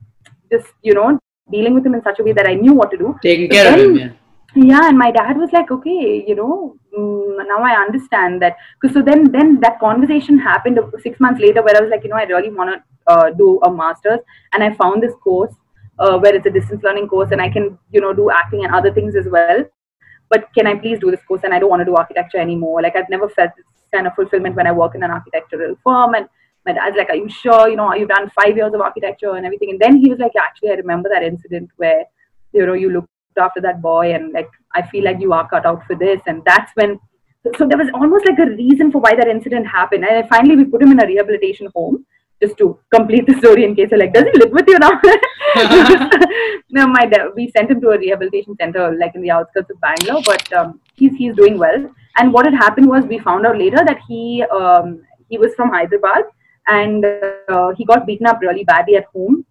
just 0.52 0.66
you 0.82 0.92
know 0.92 1.18
dealing 1.50 1.74
with 1.74 1.86
him 1.86 1.94
in 1.94 2.02
such 2.02 2.18
a 2.18 2.22
way 2.22 2.32
that 2.32 2.46
i 2.46 2.52
knew 2.52 2.74
what 2.74 2.90
to 2.90 2.98
do. 2.98 3.16
Taking 3.22 3.48
But 3.48 3.54
care 3.54 3.72
of 3.72 3.80
him, 3.80 3.96
yeah. 3.96 4.12
Yeah 4.54 4.88
and 4.88 4.98
my 4.98 5.10
dad 5.10 5.36
was 5.36 5.50
like 5.52 5.70
okay 5.70 6.24
you 6.26 6.34
know 6.34 6.76
mm, 6.96 7.48
now 7.48 7.62
i 7.62 7.74
understand 7.74 8.40
that 8.40 8.56
so 8.92 9.02
then 9.02 9.30
then 9.32 9.58
that 9.60 9.78
conversation 9.80 10.38
happened 10.38 10.78
six 11.02 11.18
months 11.18 11.40
later 11.40 11.62
where 11.62 11.76
i 11.76 11.80
was 11.80 11.90
like 11.90 12.04
you 12.04 12.10
know 12.10 12.16
i 12.16 12.24
really 12.24 12.50
want 12.50 12.70
to 12.70 13.12
uh, 13.12 13.30
do 13.30 13.60
a 13.64 13.70
master's 13.70 14.20
and 14.52 14.62
i 14.62 14.72
found 14.74 15.02
this 15.02 15.14
course 15.22 15.54
uh, 15.98 16.18
where 16.18 16.34
it's 16.34 16.46
a 16.46 16.50
distance 16.50 16.82
learning 16.82 17.08
course 17.08 17.30
and 17.30 17.40
I 17.40 17.48
can, 17.48 17.78
you 17.90 18.00
know, 18.00 18.12
do 18.12 18.30
acting 18.30 18.64
and 18.64 18.74
other 18.74 18.92
things 18.92 19.14
as 19.16 19.26
well. 19.30 19.64
But 20.28 20.48
can 20.54 20.66
I 20.66 20.74
please 20.74 20.98
do 20.98 21.10
this 21.10 21.22
course? 21.24 21.42
And 21.44 21.54
I 21.54 21.58
don't 21.58 21.70
want 21.70 21.80
to 21.80 21.84
do 21.84 21.94
architecture 21.94 22.38
anymore. 22.38 22.82
Like 22.82 22.96
I've 22.96 23.10
never 23.10 23.28
felt 23.28 23.50
this 23.56 23.66
kind 23.92 24.06
of 24.06 24.14
fulfillment 24.14 24.56
when 24.56 24.66
I 24.66 24.72
work 24.72 24.94
in 24.94 25.02
an 25.02 25.10
architectural 25.10 25.76
firm. 25.84 26.14
And 26.14 26.28
my 26.66 26.72
dad's 26.72 26.96
like, 26.96 27.10
"Are 27.10 27.16
you 27.16 27.28
sure? 27.28 27.68
You 27.68 27.76
know, 27.76 27.94
you've 27.94 28.08
done 28.08 28.30
five 28.30 28.56
years 28.56 28.72
of 28.74 28.80
architecture 28.80 29.34
and 29.36 29.44
everything." 29.44 29.70
And 29.70 29.80
then 29.80 29.96
he 29.96 30.08
was 30.08 30.18
like, 30.18 30.32
"Actually, 30.36 30.70
I 30.70 30.74
remember 30.74 31.08
that 31.10 31.22
incident 31.22 31.70
where, 31.76 32.04
you 32.52 32.66
know, 32.66 32.72
you 32.72 32.90
looked 32.90 33.10
after 33.38 33.60
that 33.60 33.82
boy, 33.82 34.14
and 34.14 34.32
like 34.32 34.50
I 34.74 34.82
feel 34.82 35.04
like 35.04 35.20
you 35.20 35.32
are 35.32 35.48
cut 35.48 35.66
out 35.66 35.84
for 35.86 35.96
this." 35.96 36.20
And 36.26 36.42
that's 36.44 36.72
when. 36.74 36.98
So 37.58 37.66
there 37.68 37.76
was 37.76 37.90
almost 37.92 38.26
like 38.26 38.38
a 38.38 38.50
reason 38.50 38.90
for 38.90 39.00
why 39.00 39.14
that 39.14 39.28
incident 39.28 39.66
happened. 39.66 40.04
And 40.04 40.26
finally, 40.28 40.56
we 40.56 40.64
put 40.64 40.82
him 40.82 40.92
in 40.92 41.02
a 41.02 41.06
rehabilitation 41.06 41.68
home 41.74 42.06
just 42.42 42.56
to 42.58 42.78
complete 42.92 43.26
the 43.26 43.34
story 43.34 43.64
in 43.64 43.74
case 43.74 43.88
you're 43.90 44.00
like, 44.00 44.14
does 44.14 44.24
he 44.32 44.38
live 44.38 44.50
with 44.50 44.66
you 44.66 44.78
now? 44.78 44.92
no, 46.70 46.86
my 46.86 47.06
dad, 47.06 47.28
we 47.36 47.50
sent 47.50 47.70
him 47.70 47.80
to 47.80 47.90
a 47.90 47.98
rehabilitation 47.98 48.56
center 48.60 48.96
like 48.98 49.14
in 49.14 49.22
the 49.22 49.30
outskirts 49.30 49.70
of 49.70 49.80
Bangalore, 49.80 50.22
but 50.24 50.52
um, 50.52 50.80
he's 50.94 51.14
he's 51.16 51.36
doing 51.36 51.58
well. 51.58 51.90
And 52.18 52.32
what 52.32 52.46
had 52.46 52.54
happened 52.54 52.88
was 52.88 53.04
we 53.04 53.18
found 53.18 53.46
out 53.46 53.58
later 53.58 53.84
that 53.84 54.00
he 54.08 54.44
um, 54.44 55.02
he 55.28 55.38
was 55.38 55.54
from 55.54 55.70
Hyderabad 55.70 56.24
and 56.66 57.04
uh, 57.48 57.72
he 57.76 57.84
got 57.84 58.06
beaten 58.06 58.26
up 58.26 58.40
really 58.40 58.64
badly 58.64 58.96
at 58.96 59.04
home, 59.06 59.44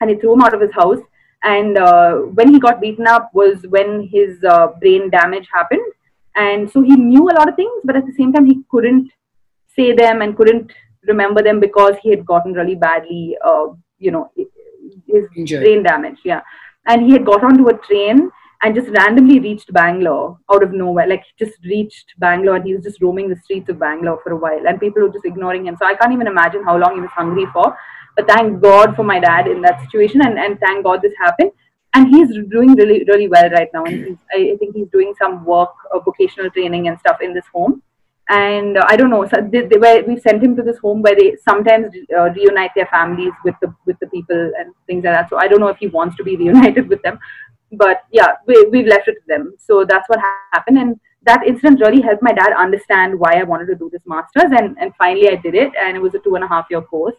and 0.00 0.10
he 0.10 0.16
threw 0.16 0.34
him 0.34 0.42
out 0.42 0.54
of 0.54 0.60
his 0.60 0.72
house. 0.72 0.98
And 1.42 1.78
uh, 1.78 2.16
when 2.38 2.52
he 2.52 2.60
got 2.60 2.80
beaten 2.80 3.06
up 3.06 3.30
was 3.32 3.64
when 3.68 4.08
his 4.12 4.44
uh, 4.44 4.68
brain 4.80 5.08
damage 5.10 5.48
happened, 5.52 5.92
and 6.36 6.70
so 6.70 6.82
he 6.82 6.96
knew 6.96 7.30
a 7.30 7.36
lot 7.36 7.48
of 7.48 7.56
things, 7.56 7.72
but 7.84 7.96
at 7.96 8.06
the 8.06 8.12
same 8.12 8.32
time 8.32 8.44
he 8.44 8.60
couldn't 8.70 9.10
say 9.74 9.92
them 9.92 10.20
and 10.20 10.36
couldn't 10.36 10.70
remember 11.06 11.42
them 11.42 11.58
because 11.58 11.94
he 12.02 12.10
had 12.10 12.26
gotten 12.26 12.52
really 12.52 12.74
badly, 12.74 13.36
uh, 13.44 13.68
you 13.98 14.10
know, 14.10 14.30
his 15.06 15.24
brain 15.50 15.82
damage. 15.82 16.18
Yeah, 16.24 16.42
and 16.86 17.02
he 17.02 17.12
had 17.12 17.24
got 17.24 17.42
onto 17.42 17.68
a 17.68 17.78
train 17.78 18.30
and 18.62 18.74
just 18.74 18.90
randomly 18.90 19.40
reached 19.40 19.72
Bangalore 19.72 20.38
out 20.52 20.62
of 20.62 20.72
nowhere. 20.72 21.06
Like 21.06 21.24
just 21.38 21.58
reached 21.64 22.12
Bangalore 22.18 22.56
and 22.56 22.66
he 22.66 22.74
was 22.74 22.84
just 22.84 23.00
roaming 23.00 23.30
the 23.30 23.36
streets 23.36 23.70
of 23.70 23.78
Bangalore 23.78 24.20
for 24.22 24.32
a 24.32 24.36
while, 24.36 24.68
and 24.68 24.78
people 24.78 25.02
were 25.02 25.08
just 25.08 25.24
ignoring 25.24 25.66
him. 25.66 25.76
So 25.80 25.86
I 25.86 25.94
can't 25.94 26.12
even 26.12 26.26
imagine 26.26 26.64
how 26.64 26.76
long 26.76 26.96
he 26.96 27.00
was 27.00 27.10
hungry 27.10 27.46
for. 27.54 27.74
But 28.16 28.28
thank 28.28 28.60
God 28.60 28.96
for 28.96 29.02
my 29.02 29.20
dad 29.20 29.46
in 29.46 29.60
that 29.62 29.80
situation, 29.80 30.22
and, 30.22 30.38
and 30.38 30.58
thank 30.60 30.84
God 30.84 31.02
this 31.02 31.14
happened. 31.18 31.52
And 31.94 32.06
he's 32.06 32.28
doing 32.50 32.74
really 32.74 33.04
really 33.04 33.28
well 33.28 33.50
right 33.50 33.68
now, 33.74 33.84
and 33.84 34.18
I 34.32 34.56
think 34.58 34.76
he's 34.76 34.88
doing 34.88 35.12
some 35.18 35.44
work, 35.44 35.74
uh, 35.92 35.98
vocational 35.98 36.50
training 36.50 36.88
and 36.88 36.98
stuff 37.00 37.20
in 37.20 37.34
this 37.34 37.46
home 37.52 37.82
and 38.30 38.78
uh, 38.78 38.84
I 38.88 38.96
don't 38.96 39.10
know. 39.10 39.26
So 39.26 39.46
they, 39.52 39.62
they 39.66 39.76
were, 39.76 40.02
we 40.06 40.18
sent 40.18 40.42
him 40.42 40.56
to 40.56 40.62
this 40.62 40.78
home 40.78 41.02
where 41.02 41.16
they 41.16 41.36
sometimes 41.46 41.92
uh, 42.16 42.30
reunite 42.30 42.70
their 42.76 42.86
families 42.86 43.32
with 43.44 43.56
the 43.60 43.74
with 43.86 43.98
the 44.00 44.06
people 44.06 44.52
and 44.58 44.72
things 44.86 45.04
like 45.04 45.14
that. 45.14 45.28
So 45.28 45.36
I 45.36 45.48
don't 45.48 45.60
know 45.60 45.68
if 45.68 45.78
he 45.78 45.88
wants 45.88 46.16
to 46.16 46.24
be 46.24 46.36
reunited 46.42 46.88
with 46.88 47.02
them, 47.02 47.18
but 47.72 48.04
yeah, 48.12 48.32
we 48.46 48.64
we've 48.70 48.86
left 48.86 49.08
it 49.08 49.14
to 49.14 49.26
them. 49.26 49.54
So 49.58 49.84
that's 49.84 50.08
what 50.08 50.20
happened, 50.52 50.78
and 50.78 51.00
that 51.24 51.46
incident 51.46 51.80
really 51.80 52.00
helped 52.00 52.22
my 52.22 52.32
dad 52.32 52.52
understand 52.56 53.18
why 53.18 53.34
I 53.34 53.42
wanted 53.42 53.66
to 53.66 53.74
do 53.74 53.90
this 53.92 54.02
masters, 54.06 54.50
and 54.56 54.76
and 54.78 54.94
finally 54.96 55.28
I 55.28 55.36
did 55.36 55.54
it, 55.54 55.72
and 55.80 55.96
it 55.96 56.00
was 56.00 56.14
a 56.14 56.20
two 56.20 56.36
and 56.36 56.44
a 56.44 56.48
half 56.48 56.66
year 56.70 56.82
course. 56.82 57.16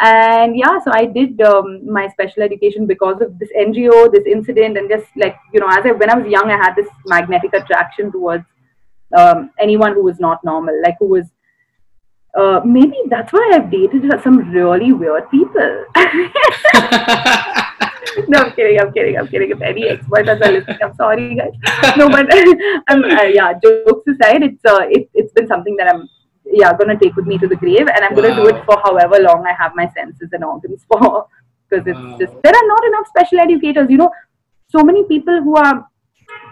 And 0.00 0.56
yeah, 0.56 0.78
so 0.78 0.92
I 0.92 1.06
did 1.06 1.40
um, 1.40 1.90
my 1.90 2.06
special 2.08 2.42
education 2.42 2.86
because 2.86 3.20
of 3.20 3.36
this 3.38 3.48
NGO, 3.58 4.12
this 4.12 4.26
incident, 4.26 4.78
and 4.78 4.88
just 4.88 5.06
like 5.16 5.36
you 5.52 5.58
know, 5.58 5.66
as 5.68 5.84
I 5.84 5.90
when 5.90 6.08
I 6.10 6.16
was 6.16 6.30
young, 6.30 6.50
I 6.50 6.56
had 6.56 6.74
this 6.76 6.86
magnetic 7.06 7.52
attraction 7.52 8.12
towards 8.12 8.44
um, 9.16 9.50
anyone 9.58 9.94
who 9.94 10.04
was 10.04 10.20
not 10.20 10.44
normal, 10.44 10.80
like 10.82 10.96
who 11.00 11.06
was. 11.06 11.26
Uh, 12.38 12.60
maybe 12.64 12.96
that's 13.08 13.32
why 13.32 13.50
I've 13.54 13.70
dated 13.70 14.04
some 14.22 14.50
really 14.52 14.92
weird 14.92 15.28
people. 15.30 15.84
no, 18.28 18.38
I'm 18.38 18.52
kidding. 18.52 18.78
I'm 18.78 18.92
kidding. 18.92 19.18
I'm 19.18 19.26
kidding. 19.26 19.50
If 19.50 19.60
any 19.60 19.88
experts 19.88 20.28
are 20.28 20.36
listening, 20.36 20.78
I'm 20.80 20.94
sorry, 20.94 21.34
guys. 21.34 21.96
No, 21.96 22.08
but 22.08 22.32
um, 22.88 23.02
uh, 23.02 23.24
yeah, 23.24 23.54
jokes 23.54 24.06
aside, 24.06 24.44
it's 24.44 24.64
uh, 24.64 24.86
it, 24.88 25.10
it's 25.14 25.32
been 25.32 25.48
something 25.48 25.74
that 25.76 25.92
I'm 25.92 26.08
yeah 26.60 26.72
gonna 26.80 26.98
take 27.02 27.16
with 27.20 27.26
me 27.32 27.38
to 27.44 27.48
the 27.52 27.56
grave, 27.64 27.88
and 27.94 28.04
I'm 28.08 28.14
gonna 28.20 28.34
do 28.40 28.46
it 28.52 28.64
for 28.70 28.78
however 28.86 29.20
long 29.28 29.46
I 29.46 29.54
have 29.62 29.72
my 29.82 29.86
senses 29.98 30.30
and 30.32 30.44
organs 30.44 30.84
for, 30.92 31.26
because 31.68 31.86
it's 31.92 31.98
Wow. 31.98 32.16
just 32.20 32.34
there 32.46 32.56
are 32.62 32.68
not 32.74 32.84
enough 32.92 33.06
special 33.14 33.40
educators. 33.46 33.90
You 33.96 33.98
know, 34.04 34.10
so 34.76 34.82
many 34.92 35.04
people 35.12 35.42
who 35.48 35.56
are 35.56 35.76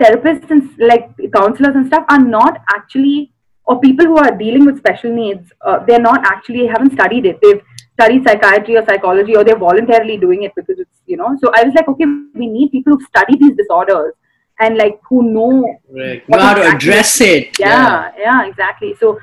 therapists 0.01 0.51
and 0.51 0.69
like 0.79 1.09
counselors 1.35 1.75
and 1.75 1.87
stuff 1.87 2.05
are 2.09 2.21
not 2.21 2.61
actually 2.75 3.33
or 3.65 3.81
people 3.81 4.07
who 4.07 4.17
are 4.17 4.31
dealing 4.37 4.65
with 4.65 4.79
special 4.79 5.13
needs 5.15 5.53
uh, 5.67 5.79
they're 5.87 6.01
not 6.07 6.25
actually 6.33 6.67
haven't 6.67 6.93
studied 6.93 7.27
it 7.31 7.39
they've 7.43 7.63
studied 7.99 8.23
psychiatry 8.29 8.77
or 8.77 8.85
psychology 8.89 9.37
or 9.37 9.43
they're 9.45 9.59
voluntarily 9.59 10.17
doing 10.25 10.43
it 10.49 10.53
because 10.55 10.79
it's 10.79 11.01
you 11.07 11.17
know 11.17 11.31
so 11.43 11.51
i 11.57 11.63
was 11.65 11.75
like 11.79 11.89
okay 11.89 12.05
we 12.43 12.47
need 12.57 12.71
people 12.77 12.95
who 12.97 13.05
study 13.07 13.37
these 13.43 13.57
disorders 13.57 14.13
and 14.61 14.77
like 14.83 15.01
who 15.09 15.23
know 15.33 15.79
Right. 15.91 16.29
Know 16.29 16.39
how 16.39 16.55
to 16.55 16.67
address 16.75 17.21
it. 17.21 17.59
yeah 17.59 18.13
yeah, 18.19 18.47
exactly 18.47 18.95
so 19.01 19.19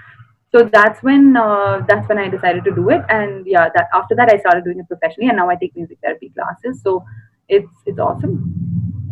so 0.53 0.69
that's 0.71 1.01
when 1.07 1.35
uh, 1.35 1.81
that's 1.89 2.07
when 2.09 2.19
i 2.23 2.27
decided 2.35 2.63
to 2.63 2.73
do 2.79 2.89
it 2.95 3.01
and 3.09 3.45
yeah 3.53 3.69
that 3.75 3.87
after 3.99 4.15
that 4.19 4.29
i 4.33 4.37
started 4.43 4.63
doing 4.67 4.79
it 4.83 4.87
professionally 4.93 5.29
and 5.29 5.37
now 5.41 5.49
i 5.49 5.55
take 5.63 5.75
music 5.75 5.97
therapy 6.03 6.29
classes 6.37 6.81
so 6.87 7.03
it's 7.49 7.87
it's 7.91 7.99
awesome 8.07 8.35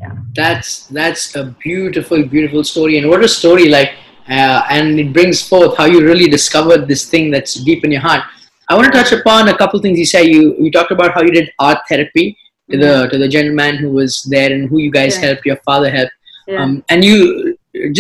yeah 0.01 0.13
That's 0.35 0.69
that's 0.97 1.23
a 1.35 1.43
beautiful, 1.63 2.19
beautiful 2.33 2.63
story, 2.63 2.93
and 2.99 3.05
what 3.11 3.23
a 3.23 3.27
story! 3.27 3.65
Like, 3.73 3.89
uh, 4.37 4.59
and 4.75 4.99
it 5.03 5.09
brings 5.17 5.41
forth 5.49 5.73
how 5.79 5.87
you 5.93 5.99
really 6.09 6.27
discovered 6.35 6.87
this 6.91 7.03
thing 7.13 7.25
that's 7.33 7.53
deep 7.69 7.83
in 7.87 7.91
your 7.95 8.03
heart. 8.05 8.23
I 8.69 8.77
want 8.77 8.87
to 8.89 8.93
touch 8.97 9.11
upon 9.17 9.49
a 9.53 9.57
couple 9.61 9.81
things 9.85 9.99
you 10.03 10.07
said. 10.13 10.25
You 10.35 10.43
you 10.63 10.71
talked 10.77 10.93
about 10.97 11.11
how 11.17 11.21
you 11.27 11.33
did 11.39 11.51
art 11.69 11.79
therapy 11.91 12.25
to 12.71 12.77
the 12.83 12.93
to 13.11 13.17
the 13.23 13.29
gentleman 13.35 13.75
who 13.83 13.91
was 13.99 14.21
there 14.35 14.49
and 14.55 14.69
who 14.69 14.79
you 14.85 14.91
guys 14.99 15.17
Yeah. 15.17 15.25
helped. 15.27 15.45
Your 15.51 15.59
father 15.69 15.91
helped, 15.97 16.15
yeah 16.47 16.63
um, 16.63 16.71
and 16.95 17.09
you 17.09 17.19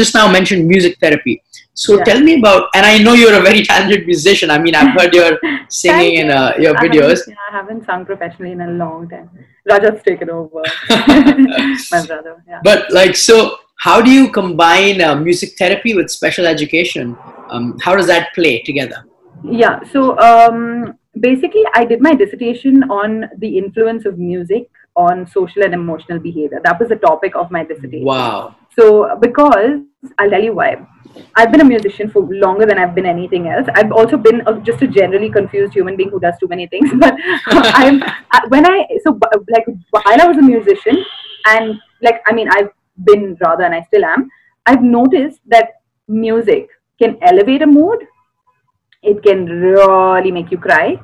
just 0.01 0.15
now 0.19 0.25
mentioned 0.37 0.67
music 0.75 0.97
therapy. 1.05 1.35
So 1.73 1.97
Yeah. 1.97 2.03
tell 2.03 2.19
me 2.21 2.37
about, 2.39 2.69
and 2.75 2.85
I 2.85 2.97
know 2.97 3.13
you're 3.13 3.33
a 3.33 3.41
very 3.41 3.63
talented 3.63 4.05
musician. 4.05 4.51
I 4.51 4.59
mean, 4.59 4.75
I've 4.75 4.99
heard 4.99 5.13
your 5.13 5.39
singing 5.69 6.15
in 6.15 6.29
uh, 6.29 6.53
your 6.59 6.77
I 6.77 6.87
videos. 6.87 7.19
haven't, 7.19 7.27
yeah, 7.29 7.35
I 7.49 7.57
haven't 7.57 7.85
sung 7.85 8.05
professionally 8.05 8.51
in 8.51 8.61
a 8.61 8.71
long 8.71 9.07
time. 9.09 9.29
Rajat's 9.69 10.03
taken 10.03 10.29
over. 10.29 10.63
My 10.89 12.05
brother. 12.05 12.43
Yeah. 12.47 12.59
But 12.63 12.91
like, 12.91 13.15
so 13.15 13.57
how 13.79 14.01
do 14.01 14.11
you 14.11 14.29
combine 14.31 15.01
uh, 15.01 15.15
music 15.15 15.57
therapy 15.57 15.93
with 15.95 16.09
special 16.11 16.45
education? 16.45 17.17
Um, 17.49 17.77
how 17.81 17.95
does 17.95 18.07
that 18.07 18.33
play 18.33 18.61
together? 18.63 19.05
Yeah. 19.43 19.81
So 19.91 20.19
um, 20.19 20.97
basically, 21.19 21.63
I 21.73 21.85
did 21.85 22.01
my 22.01 22.13
dissertation 22.13 22.83
on 22.91 23.29
the 23.37 23.57
influence 23.57 24.05
of 24.05 24.19
music 24.19 24.69
on 24.95 25.25
social 25.25 25.63
and 25.63 25.73
emotional 25.73 26.19
behavior. 26.19 26.59
That 26.63 26.79
was 26.79 26.89
the 26.89 26.97
topic 26.97 27.35
of 27.35 27.49
my 27.49 27.63
dissertation. 27.63 28.05
Wow. 28.05 28.55
So, 28.77 29.17
because 29.21 29.79
I'll 30.19 30.29
tell 30.29 30.43
you 30.43 30.53
why. 30.53 30.85
I've 31.35 31.51
been 31.51 31.61
a 31.61 31.65
musician 31.65 32.09
for 32.09 32.21
longer 32.21 32.65
than 32.65 32.77
I've 32.77 32.93
been 32.95 33.05
anything 33.05 33.47
else. 33.47 33.67
I've 33.75 33.91
also 33.91 34.17
been 34.17 34.41
a, 34.47 34.59
just 34.59 34.81
a 34.81 34.87
generally 34.87 35.29
confused 35.29 35.73
human 35.73 35.95
being 35.95 36.09
who 36.09 36.19
does 36.19 36.35
too 36.39 36.47
many 36.47 36.67
things. 36.67 36.89
But 36.99 37.13
uh, 37.13 37.71
I'm 37.75 38.03
I, 38.31 38.45
when 38.49 38.65
I 38.65 38.87
so 39.03 39.17
like 39.49 39.65
while 39.91 40.21
I 40.21 40.25
was 40.25 40.37
a 40.37 40.41
musician, 40.41 41.03
and 41.47 41.79
like 42.01 42.21
I 42.27 42.33
mean 42.33 42.49
I've 42.51 42.69
been 43.03 43.37
rather 43.41 43.63
and 43.63 43.73
I 43.73 43.81
still 43.83 44.05
am. 44.05 44.29
I've 44.65 44.83
noticed 44.83 45.39
that 45.47 45.81
music 46.07 46.69
can 47.01 47.17
elevate 47.21 47.61
a 47.61 47.67
mood. 47.67 48.05
It 49.01 49.23
can 49.23 49.45
really 49.45 50.31
make 50.31 50.51
you 50.51 50.57
cry. 50.57 50.99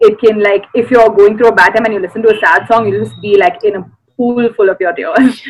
It 0.00 0.18
can 0.20 0.42
like 0.42 0.64
if 0.74 0.90
you're 0.90 1.10
going 1.10 1.36
through 1.36 1.48
a 1.48 1.54
bad 1.54 1.74
time 1.74 1.84
and 1.84 1.94
you 1.94 2.00
listen 2.00 2.22
to 2.22 2.34
a 2.34 2.40
sad 2.40 2.66
song, 2.66 2.88
you'll 2.88 3.04
just 3.04 3.20
be 3.20 3.36
like 3.38 3.62
in 3.64 3.76
a 3.76 3.90
pool 4.18 4.48
full 4.56 4.68
of 4.74 4.82
your 4.86 4.92
tears. 5.00 5.40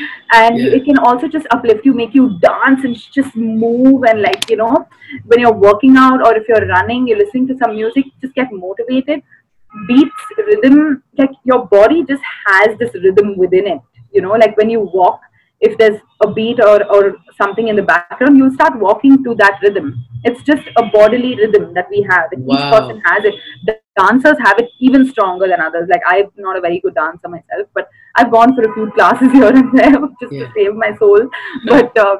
And 0.40 0.58
Yeah. 0.60 0.76
it 0.78 0.84
can 0.84 0.98
also 1.10 1.28
just 1.36 1.46
uplift 1.56 1.84
you 1.90 1.94
make 2.00 2.14
you 2.20 2.24
dance 2.46 2.84
and 2.84 2.96
just 3.18 3.34
move 3.36 4.04
and 4.12 4.22
like 4.28 4.48
you 4.50 4.56
know 4.62 4.86
when 5.32 5.40
you're 5.46 5.58
working 5.68 5.96
out 5.96 6.24
or 6.28 6.36
if 6.42 6.48
you're 6.52 6.66
running 6.74 7.08
you're 7.08 7.18
listening 7.24 7.48
to 7.48 7.56
some 7.64 7.74
music 7.76 8.04
just 8.26 8.34
get 8.34 8.52
motivated. 8.52 9.22
Beats 9.86 10.28
rhythm 10.46 11.02
like 11.18 11.30
your 11.44 11.66
body 11.72 12.02
just 12.10 12.22
has 12.46 12.76
this 12.78 12.94
rhythm 13.06 13.36
within 13.36 13.66
it 13.66 13.80
you 14.12 14.22
know 14.26 14.32
like 14.42 14.56
when 14.60 14.70
you 14.74 14.80
walk 14.94 15.20
if 15.60 15.76
there's 15.78 16.00
a 16.24 16.30
beat 16.32 16.58
or, 16.60 16.76
or 16.94 17.16
something 17.36 17.68
in 17.68 17.76
the 17.76 17.82
background 17.82 18.38
you'll 18.38 18.52
start 18.54 18.78
walking 18.78 19.22
to 19.24 19.34
that 19.34 19.58
rhythm. 19.62 20.04
It's 20.24 20.42
just 20.42 20.62
a 20.76 20.84
bodily 20.94 21.34
rhythm 21.36 21.74
that 21.74 21.88
we 21.90 22.00
have. 22.10 22.30
Wow. 22.32 22.54
each 22.56 22.72
person 22.72 23.02
has 23.04 23.24
it 23.24 23.34
dancers 24.00 24.38
have 24.46 24.58
it 24.62 24.70
even 24.88 25.06
stronger 25.12 25.48
than 25.52 25.60
others 25.66 25.88
like 25.92 26.06
i'm 26.12 26.30
not 26.46 26.56
a 26.60 26.64
very 26.66 26.80
good 26.86 26.94
dancer 27.00 27.28
myself 27.36 27.66
but 27.80 27.88
i've 28.16 28.30
gone 28.36 28.54
for 28.56 28.64
a 28.68 28.74
few 28.74 28.86
classes 28.98 29.32
here 29.38 29.52
and 29.60 29.78
there 29.78 30.00
just 30.22 30.32
Yeah. 30.32 30.46
to 30.46 30.52
save 30.56 30.74
my 30.86 30.90
soul 31.02 31.28
but 31.74 32.02
uh, 32.06 32.16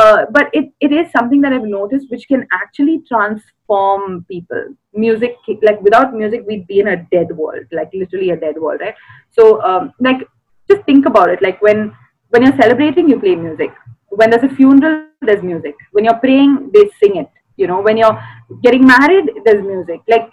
uh, 0.00 0.24
but 0.30 0.48
it, 0.54 0.72
it 0.80 0.90
is 0.90 1.10
something 1.12 1.42
that 1.42 1.52
I've 1.52 1.64
noticed 1.64 2.10
which 2.10 2.26
can 2.26 2.46
actually 2.50 3.02
transform 3.06 4.24
people. 4.26 4.62
Music, 4.94 5.36
like 5.62 5.82
without 5.82 6.14
music, 6.14 6.44
we'd 6.46 6.66
be 6.66 6.80
in 6.80 6.88
a 6.88 6.96
dead 7.12 7.32
world, 7.36 7.66
like 7.72 7.90
literally 7.92 8.30
a 8.30 8.36
dead 8.36 8.56
world, 8.58 8.80
right? 8.80 8.94
So, 9.30 9.62
um, 9.62 9.92
like, 10.00 10.26
just 10.70 10.82
think 10.86 11.04
about 11.04 11.28
it. 11.28 11.42
Like 11.42 11.60
when 11.60 11.94
when 12.30 12.42
you're 12.42 12.56
celebrating, 12.56 13.06
you 13.08 13.20
play 13.20 13.34
music. 13.36 13.70
When 14.08 14.30
there's 14.30 14.44
a 14.50 14.54
funeral, 14.54 15.08
there's 15.20 15.42
music. 15.42 15.74
When 15.90 16.04
you're 16.06 16.18
praying, 16.26 16.70
they 16.72 16.84
sing 17.02 17.16
it. 17.16 17.28
You 17.56 17.66
know, 17.66 17.80
when 17.82 17.98
you're 17.98 18.18
getting 18.62 18.86
married, 18.86 19.30
there's 19.44 19.62
music. 19.62 20.00
Like 20.08 20.30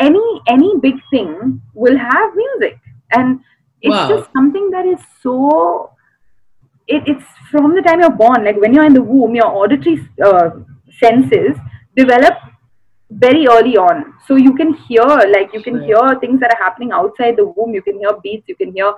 any 0.00 0.40
any 0.48 0.72
big 0.80 0.94
thing 1.10 1.60
will 1.74 1.96
have 1.96 2.34
music, 2.34 2.78
and 3.12 3.40
it's 3.82 3.96
Wow. 3.96 4.08
just 4.08 4.32
something 4.32 4.70
that 4.70 4.86
is 4.86 4.98
so 5.22 5.90
it, 6.88 7.02
it's 7.06 7.24
from 7.50 7.74
the 7.74 7.82
time 7.82 8.00
you're 8.00 8.10
born. 8.10 8.44
Like 8.44 8.56
when 8.60 8.74
you're 8.74 8.86
in 8.86 8.94
the 8.94 9.02
womb 9.02 9.34
your 9.34 9.46
auditory 9.46 10.08
uh, 10.24 10.50
senses 11.00 11.56
develop 11.96 12.34
very 13.10 13.46
early 13.46 13.76
on. 13.76 14.14
So 14.26 14.36
you 14.36 14.54
can 14.54 14.74
hear 14.74 15.04
like 15.04 15.52
you 15.52 15.62
can 15.62 15.82
hear 15.82 16.18
things 16.20 16.40
that 16.40 16.54
are 16.54 16.64
happening 16.64 16.92
outside 16.92 17.36
the 17.36 17.46
womb. 17.46 17.74
You 17.74 17.82
can 17.82 17.98
hear 17.98 18.12
beats. 18.22 18.48
You 18.48 18.56
can 18.56 18.72
hear 18.72 18.92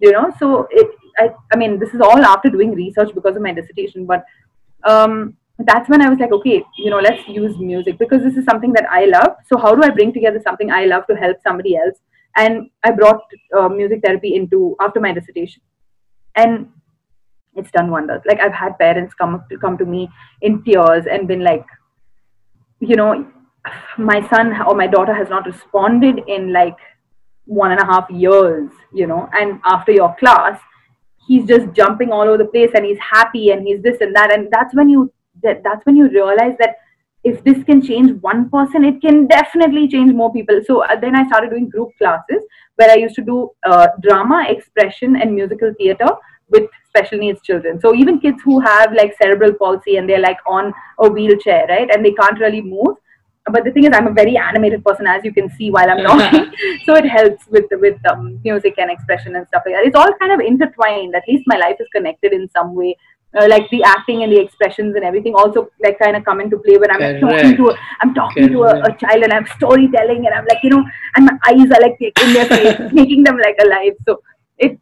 you 0.00 0.12
know 0.12 0.32
so 0.38 0.66
it 0.70 0.90
i, 1.18 1.30
I 1.52 1.56
mean 1.56 1.78
this 1.78 1.94
is 1.94 2.00
all 2.00 2.24
after 2.24 2.50
doing 2.50 2.74
research 2.74 3.14
because 3.14 3.36
of 3.36 3.42
my 3.42 3.52
dissertation 3.52 4.06
but 4.06 4.24
um 4.84 5.36
that's 5.58 5.88
when 5.88 6.02
i 6.02 6.08
was 6.08 6.18
like 6.18 6.32
okay 6.32 6.62
you 6.76 6.90
know 6.90 6.98
let's 6.98 7.26
use 7.28 7.56
music 7.58 7.98
because 7.98 8.22
this 8.22 8.36
is 8.36 8.44
something 8.44 8.72
that 8.72 8.86
i 8.90 9.04
love. 9.04 9.36
So 9.46 9.56
how 9.56 9.74
do 9.74 9.82
i 9.84 9.90
bring 9.90 10.12
together 10.12 10.40
something 10.42 10.70
i 10.70 10.84
love 10.84 11.06
to 11.06 11.14
help 11.14 11.36
somebody 11.42 11.76
else? 11.76 11.98
And 12.36 12.70
i 12.82 12.90
brought 12.90 13.22
uh, 13.56 13.68
music 13.68 14.00
therapy 14.04 14.34
into 14.34 14.76
after 14.80 15.00
my 15.00 15.12
dissertation. 15.12 15.62
And 16.34 16.68
it's 17.54 17.70
done 17.70 17.90
wonders. 17.90 18.22
Like 18.26 18.40
i've 18.40 18.52
had 18.52 18.78
parents 18.78 19.14
come 19.14 19.36
up 19.36 19.48
to 19.50 19.58
come 19.58 19.78
to 19.78 19.84
me 19.84 20.08
in 20.42 20.62
tears 20.64 21.06
and 21.10 21.28
been 21.28 21.44
like 21.44 21.66
you 22.80 22.96
know 22.96 23.26
my 23.96 24.28
son 24.28 24.60
or 24.62 24.74
my 24.74 24.88
daughter 24.88 25.14
has 25.14 25.28
not 25.30 25.46
responded 25.46 26.20
in 26.26 26.52
like 26.52 26.76
one 27.46 27.70
and 27.70 27.80
a 27.80 27.86
half 27.86 28.10
years 28.10 28.70
you 28.92 29.06
know 29.06 29.28
and 29.32 29.60
after 29.64 29.92
your 29.92 30.14
class 30.16 30.58
he's 31.26 31.46
just 31.46 31.72
jumping 31.72 32.10
all 32.10 32.22
over 32.22 32.38
the 32.38 32.44
place 32.44 32.70
and 32.74 32.84
he's 32.84 32.98
happy 32.98 33.50
and 33.50 33.66
he's 33.66 33.82
this 33.82 34.00
and 34.00 34.14
that. 34.14 34.32
And 34.32 34.48
that's 34.50 34.74
when 34.74 34.88
you 34.88 35.12
that, 35.42 35.62
that's 35.62 35.84
when 35.86 35.96
you 35.96 36.08
realize 36.08 36.56
that 36.58 36.76
if 37.24 37.42
this 37.42 37.62
can 37.64 37.80
change 37.80 38.20
one 38.20 38.48
person 38.50 38.84
it 38.84 39.00
can 39.00 39.26
definitely 39.26 39.88
change 39.88 40.12
more 40.12 40.32
people. 40.32 40.60
So 40.66 40.84
uh, 40.84 41.00
then 41.00 41.16
i 41.16 41.26
started 41.26 41.50
doing 41.50 41.68
group 41.68 41.90
classes 41.98 42.42
where 42.76 42.90
i 42.90 42.94
used 42.94 43.14
to 43.16 43.22
do 43.22 43.50
uh, 43.66 43.88
drama 44.02 44.46
expression 44.48 45.16
and 45.16 45.34
musical 45.34 45.72
theater 45.78 46.08
with 46.50 46.68
special 46.88 47.18
needs 47.18 47.40
children. 47.42 47.80
So 47.80 47.94
even 47.94 48.20
kids 48.20 48.42
who 48.42 48.60
have 48.60 48.92
like 48.92 49.16
cerebral 49.20 49.54
palsy 49.54 49.96
and 49.96 50.08
they're 50.08 50.20
like 50.20 50.38
on 50.46 50.72
a 50.98 51.08
wheelchair 51.08 51.66
right? 51.68 51.88
And 51.90 52.04
they 52.04 52.12
can't 52.12 52.38
really 52.38 52.60
move. 52.60 52.96
But 53.50 53.64
the 53.64 53.72
thing 53.72 53.84
is 53.84 53.90
i'm 53.92 54.06
a 54.06 54.12
very 54.12 54.36
animated 54.38 54.84
person 54.84 55.06
as 55.06 55.22
you 55.24 55.32
can 55.32 55.50
see 55.50 55.70
while 55.70 55.90
i'm 55.90 56.04
talking. 56.10 56.52
So 56.84 56.94
it 56.94 57.06
helps 57.06 57.46
with 57.48 57.66
with 57.72 57.98
um, 58.10 58.38
music 58.44 58.74
and 58.78 58.90
expression 58.90 59.36
and 59.36 59.46
stuff 59.48 59.62
like 59.66 59.74
that. 59.74 59.86
It's 59.86 59.96
all 59.96 60.12
kind 60.20 60.32
of 60.32 60.40
intertwined. 60.40 61.14
At 61.14 61.24
least 61.26 61.44
my 61.46 61.56
life 61.56 61.76
is 61.80 61.88
connected 61.94 62.32
in 62.32 62.48
some 62.50 62.74
way 62.74 62.96
uh, 63.38 63.46
like 63.48 63.68
the 63.70 63.82
acting 63.82 64.22
and 64.22 64.32
the 64.32 64.40
expressions 64.40 64.94
and 64.94 65.04
everything 65.04 65.34
also 65.34 65.68
like 65.82 65.98
kind 65.98 66.16
of 66.16 66.24
come 66.24 66.40
into 66.40 66.58
play 66.58 66.76
when 66.76 66.90
i'm 66.90 67.00
like, 67.00 67.20
talking 67.20 67.56
to 67.56 67.68
a, 67.70 67.76
i'm 68.00 68.14
talking 68.14 68.48
to 68.48 68.62
a, 68.64 68.80
a 68.82 68.96
child 68.96 69.22
and 69.22 69.32
i'm 69.32 69.46
storytelling 69.56 70.26
and 70.26 70.34
i'm 70.34 70.46
like 70.46 70.62
you 70.62 70.70
know 70.70 70.84
and 71.16 71.26
my 71.26 71.36
eyes 71.48 71.70
are 71.70 71.82
like 71.82 71.96
in 72.00 72.32
their 72.32 72.46
face 72.46 72.78
making 72.92 73.22
them 73.22 73.38
like 73.38 73.56
alive 73.62 73.92
so 74.06 74.20
it 74.58 74.78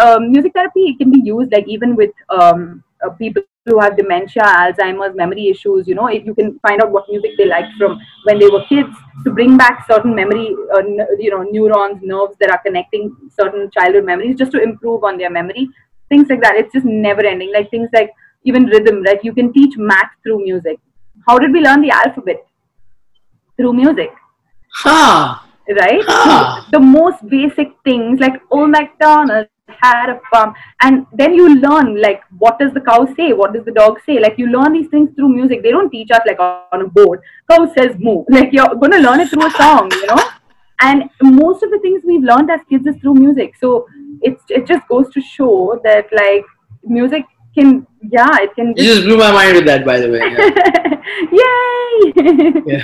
um, 0.00 0.30
music 0.30 0.52
therapy 0.54 0.84
it 0.90 0.98
can 0.98 1.10
be 1.10 1.20
used 1.24 1.52
like 1.52 1.66
even 1.66 1.96
with 1.96 2.10
um, 2.28 2.84
uh, 3.04 3.10
people 3.10 3.42
who 3.66 3.78
have 3.80 3.96
dementia, 3.96 4.42
Alzheimer's, 4.42 5.14
memory 5.14 5.48
issues. 5.48 5.86
You 5.86 5.94
know, 5.94 6.06
if 6.06 6.24
you 6.24 6.34
can 6.34 6.58
find 6.60 6.82
out 6.82 6.90
what 6.90 7.08
music 7.08 7.32
they 7.36 7.46
liked 7.46 7.72
from 7.78 8.00
when 8.24 8.38
they 8.38 8.48
were 8.48 8.64
kids 8.68 8.94
to 9.24 9.30
bring 9.30 9.56
back 9.56 9.86
certain 9.86 10.14
memory, 10.14 10.54
uh, 10.74 10.78
n- 10.78 11.06
you 11.18 11.30
know, 11.30 11.42
neurons, 11.42 12.00
nerves 12.02 12.36
that 12.40 12.50
are 12.50 12.60
connecting 12.64 13.14
certain 13.38 13.70
childhood 13.70 14.04
memories, 14.04 14.36
just 14.36 14.52
to 14.52 14.62
improve 14.62 15.04
on 15.04 15.18
their 15.18 15.30
memory. 15.30 15.68
Things 16.08 16.28
like 16.28 16.42
that. 16.42 16.56
It's 16.56 16.72
just 16.72 16.86
never 16.86 17.24
ending. 17.24 17.52
Like 17.52 17.70
things 17.70 17.88
like 17.92 18.10
even 18.44 18.64
rhythm. 18.66 19.02
Right? 19.02 19.22
You 19.22 19.34
can 19.34 19.52
teach 19.52 19.76
math 19.76 20.10
through 20.22 20.44
music. 20.44 20.78
How 21.26 21.38
did 21.38 21.52
we 21.52 21.60
learn 21.60 21.82
the 21.82 21.90
alphabet? 21.90 22.46
Through 23.56 23.72
music 23.72 24.10
Huh. 24.72 25.38
right? 25.68 26.04
Ah. 26.08 26.66
The 26.70 26.78
most 26.80 27.28
basic 27.28 27.72
things 27.84 28.20
like 28.20 28.40
Old 28.50 28.70
MacDonald 28.70 29.48
had 29.66 30.08
a 30.10 30.20
farm, 30.30 30.54
and 30.82 31.06
then 31.12 31.34
you 31.34 31.56
learn 31.56 32.00
like 32.00 32.22
what 32.38 32.58
does 32.58 32.72
the 32.72 32.80
cow 32.80 33.06
say, 33.16 33.32
what 33.32 33.52
does 33.52 33.64
the 33.64 33.72
dog 33.72 33.98
say. 34.06 34.18
Like 34.20 34.38
you 34.38 34.46
learn 34.46 34.72
these 34.72 34.88
things 34.88 35.10
through 35.16 35.28
music. 35.30 35.62
They 35.62 35.70
don't 35.70 35.90
teach 35.90 36.10
us 36.10 36.20
like 36.26 36.38
on 36.40 36.82
a 36.82 36.88
board. 36.88 37.20
Cow 37.50 37.66
says 37.76 37.96
moo. 37.98 38.24
Like 38.30 38.52
you're 38.52 38.74
gonna 38.76 38.98
learn 38.98 39.20
it 39.20 39.30
through 39.30 39.46
a 39.46 39.50
song, 39.50 39.90
you 39.92 40.06
know. 40.06 40.22
And 40.80 41.10
most 41.20 41.62
of 41.64 41.70
the 41.70 41.80
things 41.80 42.02
we've 42.06 42.22
learned 42.22 42.50
as 42.50 42.60
kids 42.70 42.86
is 42.86 42.94
through 43.00 43.14
music. 43.14 43.56
So 43.60 43.86
it's 44.22 44.42
it 44.48 44.66
just 44.66 44.86
goes 44.88 45.08
to 45.10 45.20
show 45.20 45.80
that 45.84 46.06
like 46.12 46.44
music 46.84 47.24
can 47.54 47.86
yeah 48.02 48.36
it 48.40 48.54
can 48.54 48.74
You 48.76 48.84
just 48.84 49.02
blew 49.04 49.18
my 49.18 49.32
mind 49.32 49.54
with 49.56 49.66
that, 49.66 49.84
by 49.84 49.98
the 50.00 50.10
way. 50.10 50.18
Yeah. 50.18 50.48
Yay! 51.42 52.12
Yeah. 52.66 52.82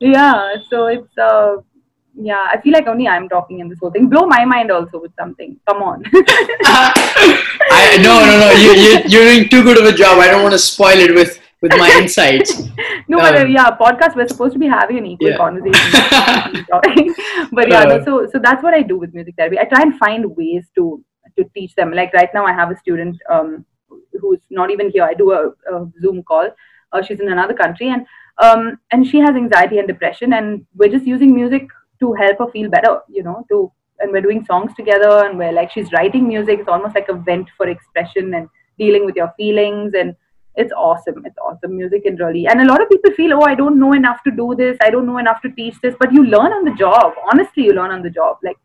yeah. 0.00 0.54
So 0.68 0.86
it's 0.86 1.18
uh 1.18 1.56
yeah, 2.14 2.46
I 2.50 2.60
feel 2.60 2.72
like 2.72 2.86
only 2.86 3.08
I'm 3.08 3.28
talking 3.28 3.60
in 3.60 3.68
this 3.68 3.78
whole 3.78 3.90
thing. 3.90 4.08
Blow 4.08 4.26
my 4.26 4.44
mind 4.44 4.70
also 4.70 5.00
with 5.00 5.12
something. 5.18 5.58
Come 5.66 5.82
on. 5.82 6.04
I, 6.12 7.98
no, 8.02 8.20
no, 8.20 8.38
no. 8.40 8.50
You, 8.52 8.72
you, 8.72 8.98
you're 9.06 9.24
doing 9.24 9.48
too 9.48 9.62
good 9.62 9.78
of 9.78 9.84
a 9.86 9.96
job. 9.96 10.18
I 10.18 10.28
don't 10.28 10.42
want 10.42 10.52
to 10.52 10.58
spoil 10.58 10.98
it 10.98 11.14
with, 11.14 11.39
with 11.62 11.72
my 11.76 11.90
insights. 12.02 12.58
no, 13.08 13.18
but 13.18 13.36
uh, 13.36 13.40
Um, 13.42 13.50
yeah, 13.50 13.70
podcast. 13.76 14.16
We're 14.16 14.28
supposed 14.28 14.52
to 14.54 14.58
be 14.58 14.68
having 14.68 14.98
an 14.98 15.06
equal 15.06 15.28
Yeah. 15.30 15.36
conversation. 15.36 15.92
but 17.52 17.68
yeah, 17.68 17.84
Uh, 17.84 18.04
so 18.04 18.26
so 18.32 18.38
that's 18.38 18.62
what 18.62 18.74
I 18.74 18.82
do 18.82 18.98
with 18.98 19.14
music 19.14 19.34
therapy. 19.36 19.58
I 19.58 19.64
try 19.64 19.82
and 19.82 19.98
find 19.98 20.36
ways 20.36 20.70
to 20.76 21.04
to 21.38 21.44
teach 21.54 21.74
them. 21.74 21.92
Like 21.92 22.12
right 22.14 22.30
now, 22.34 22.44
I 22.44 22.52
have 22.52 22.70
a 22.70 22.76
student 22.76 23.16
um, 23.30 23.64
who's 24.20 24.40
not 24.50 24.70
even 24.70 24.90
here. 24.90 25.04
I 25.04 25.14
do 25.14 25.32
a, 25.32 25.40
a 25.74 25.86
Zoom 26.00 26.22
call. 26.22 26.48
Uh, 26.92 27.02
she's 27.02 27.20
in 27.20 27.30
another 27.32 27.54
country, 27.54 27.88
and 27.88 28.06
um, 28.38 28.78
and 28.90 29.06
she 29.06 29.18
has 29.18 29.36
anxiety 29.36 29.78
and 29.78 29.88
depression, 29.88 30.32
and 30.34 30.66
we're 30.74 30.88
just 30.96 31.06
using 31.06 31.34
music 31.34 31.68
to 32.00 32.12
help 32.14 32.38
her 32.38 32.50
feel 32.56 32.70
better. 32.70 32.94
You 33.08 33.22
know, 33.22 33.44
to 33.50 33.60
and 34.00 34.12
we're 34.12 34.22
doing 34.28 34.44
songs 34.44 34.72
together, 34.80 35.12
and 35.26 35.38
we're 35.38 35.52
like 35.52 35.70
she's 35.70 35.92
writing 35.92 36.26
music. 36.26 36.60
It's 36.60 36.68
almost 36.68 36.94
like 36.94 37.08
a 37.08 37.14
vent 37.30 37.50
for 37.56 37.68
expression 37.68 38.34
and 38.34 38.48
dealing 38.78 39.04
with 39.04 39.16
your 39.22 39.30
feelings 39.36 39.92
and 39.94 40.16
it's 40.56 40.72
awesome. 40.72 41.22
It's 41.24 41.38
awesome. 41.38 41.76
Music 41.76 42.06
and 42.06 42.18
really 42.18 42.46
and 42.46 42.60
a 42.60 42.64
lot 42.64 42.82
of 42.82 42.88
people 42.88 43.12
feel 43.12 43.34
oh 43.34 43.42
i 43.42 43.54
don't 43.54 43.78
know 43.78 43.92
enough 43.92 44.22
to 44.24 44.30
do 44.30 44.54
this. 44.56 44.76
I 44.80 44.90
don't 44.90 45.06
know 45.06 45.18
enough 45.18 45.40
to 45.42 45.50
teach 45.50 45.80
this. 45.80 45.94
But 45.98 46.12
you 46.12 46.24
learn 46.24 46.52
on 46.52 46.64
the 46.64 46.74
job. 46.74 47.14
Honestly 47.32 47.64
you 47.64 47.72
learn 47.72 47.90
on 47.90 48.02
the 48.02 48.10
job. 48.10 48.38
Like 48.42 48.58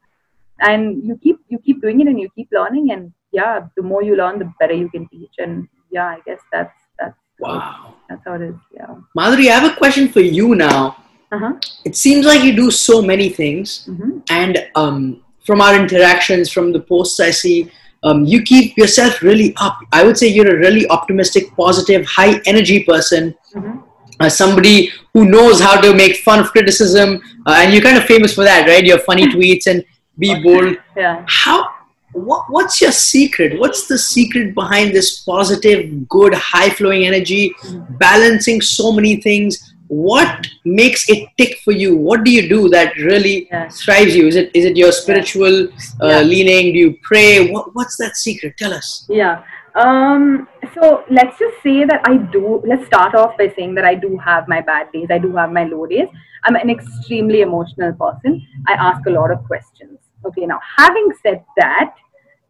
and 0.60 1.04
you 1.04 1.18
keep 1.22 1.40
you 1.50 1.60
keep 1.60 1.82
doing 1.82 2.02
it 2.02 2.08
and 2.08 2.20
you 2.20 2.30
keep 2.36 2.50
learning. 2.52 2.92
And 2.92 3.14
yeah 3.32 3.68
the 3.76 3.84
more 3.84 4.04
you 4.04 4.16
learn 4.16 4.40
the 4.40 4.52
better 4.60 4.74
you 4.74 4.90
can 4.90 5.08
teach. 5.10 5.36
And 5.38 5.68
yeah 5.92 6.08
i 6.08 6.20
guess 6.26 6.40
that's 6.52 6.74
that's 7.00 7.18
wow. 7.40 7.94
that's 8.10 8.24
how 8.26 8.34
it 8.34 8.42
is. 8.42 8.56
Yeah. 8.74 8.96
Madhuri, 9.18 9.50
I 9.50 9.60
have 9.60 9.72
a 9.72 9.76
question 9.76 10.10
for 10.10 10.22
you 10.22 10.56
now. 10.56 10.98
uh-huh. 11.32 11.54
It 11.84 11.96
seems 11.96 12.26
like 12.26 12.44
you 12.44 12.56
do 12.56 12.72
so 12.72 13.02
many 13.02 13.30
things, 13.30 13.86
hmm 13.86 14.20
and 14.30 14.68
um, 14.76 15.22
from 15.46 15.62
our 15.62 15.76
interactions, 15.76 16.52
from 16.52 16.72
the 16.72 16.80
posts 16.80 17.20
I 17.20 17.32
see, 17.32 17.72
um, 18.04 18.26
you 18.26 18.42
keep 18.44 18.78
yourself 18.78 19.22
really 19.22 19.54
up. 19.58 19.78
I 19.92 20.04
would 20.04 20.18
say 20.18 20.28
you're 20.28 20.56
a 20.56 20.60
really 20.60 20.88
optimistic, 20.90 21.56
positive, 21.56 22.06
high 22.06 22.40
energy 22.46 22.84
person. 22.84 23.36
hmm 23.54 23.80
uh, 24.20 24.30
somebody 24.30 24.92
who 25.14 25.26
knows 25.26 25.60
how 25.62 25.80
to 25.80 25.94
make 25.94 26.18
fun 26.18 26.40
of 26.40 26.52
criticism, 26.52 27.22
uh, 27.46 27.56
and 27.60 27.74
you're 27.74 27.82
kind 27.82 27.98
of 27.98 28.06
famous 28.06 28.34
for 28.34 28.44
that, 28.44 28.68
right? 28.68 28.86
Your 28.86 29.00
funny 29.00 29.28
tweets 29.34 29.68
and 29.68 29.84
be 30.18 30.42
bold. 30.42 30.78
yeah 30.96 31.24
How? 31.28 31.70
What, 32.14 32.46
what's 32.50 32.80
your 32.80 32.94
secret? 32.94 33.60
What's 33.60 33.88
the 33.88 33.98
secret 33.98 34.56
behind 34.56 34.96
this 34.96 35.22
positive, 35.22 36.08
good, 36.08 36.34
high 36.34 36.70
flowing 36.70 37.06
energy, 37.06 37.54
balancing 38.00 38.62
so 38.62 38.94
many 38.94 39.18
things? 39.18 39.75
What 39.88 40.48
makes 40.64 41.08
it 41.10 41.30
tick 41.38 41.58
for 41.64 41.72
you? 41.72 41.96
What 41.96 42.24
do 42.24 42.32
you 42.32 42.50
do 42.50 42.70
that 42.70 42.96
really 42.98 43.48
Yeah. 43.52 43.70
thrives 43.70 44.16
you? 44.16 44.28
Is 44.28 44.36
it 44.36 44.50
is 44.54 44.66
it 44.66 44.76
your 44.78 44.92
spiritual 44.92 45.68
uh, 46.02 46.08
Yeah. 46.08 46.22
leaning? 46.22 46.74
Do 46.74 46.80
you 46.80 46.98
pray? 47.04 47.52
What, 47.52 47.76
what's 47.76 47.98
that 47.98 48.16
secret? 48.16 48.56
Tell 48.58 48.74
us. 48.74 49.06
Yeah. 49.10 49.44
Um, 49.76 50.48
so 50.74 51.04
let's 51.10 51.38
just 51.38 51.62
say 51.62 51.84
that 51.84 52.02
I 52.06 52.18
do. 52.18 52.62
Let's 52.66 52.86
start 52.88 53.14
off 53.14 53.38
by 53.38 53.54
saying 53.56 53.76
that 53.76 53.86
I 53.86 53.94
do 53.94 54.18
have 54.18 54.48
my 54.48 54.62
bad 54.62 54.92
days. 54.94 55.08
I 55.12 55.18
do 55.18 55.36
have 55.36 55.52
my 55.52 55.66
low 55.66 55.86
days. 55.86 56.08
I'm 56.46 56.56
an 56.56 56.70
extremely 56.70 57.42
emotional 57.42 57.94
person. 57.94 58.42
I 58.68 58.74
ask 58.74 59.06
a 59.06 59.12
lot 59.12 59.32
of 59.32 59.44
questions. 59.46 60.00
Okay. 60.26 60.46
Now, 60.46 60.60
having 60.78 61.10
said 61.22 61.44
that, 61.58 61.94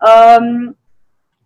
um, 0.01 0.75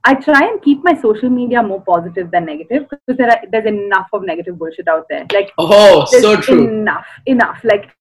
I 0.04 0.14
try 0.16 0.48
and 0.48 0.62
keep 0.62 0.84
my 0.84 1.00
social 1.00 1.30
media 1.30 1.62
more 1.62 1.82
positive 1.82 2.32
than 2.32 2.46
negative 2.46 2.88
because 2.90 3.18
there 3.18 3.30
are, 3.30 3.42
there's 3.52 3.66
enough 3.66 4.08
of 4.14 4.24
negative 4.24 4.58
bullshit 4.58 4.88
out 4.88 5.08
there. 5.10 5.26
Like 5.34 5.52
Oh, 5.58 6.06
so 6.06 6.40
true. 6.40 6.68
Enough, 6.68 7.08
enough. 7.26 7.60
Like 7.64 7.96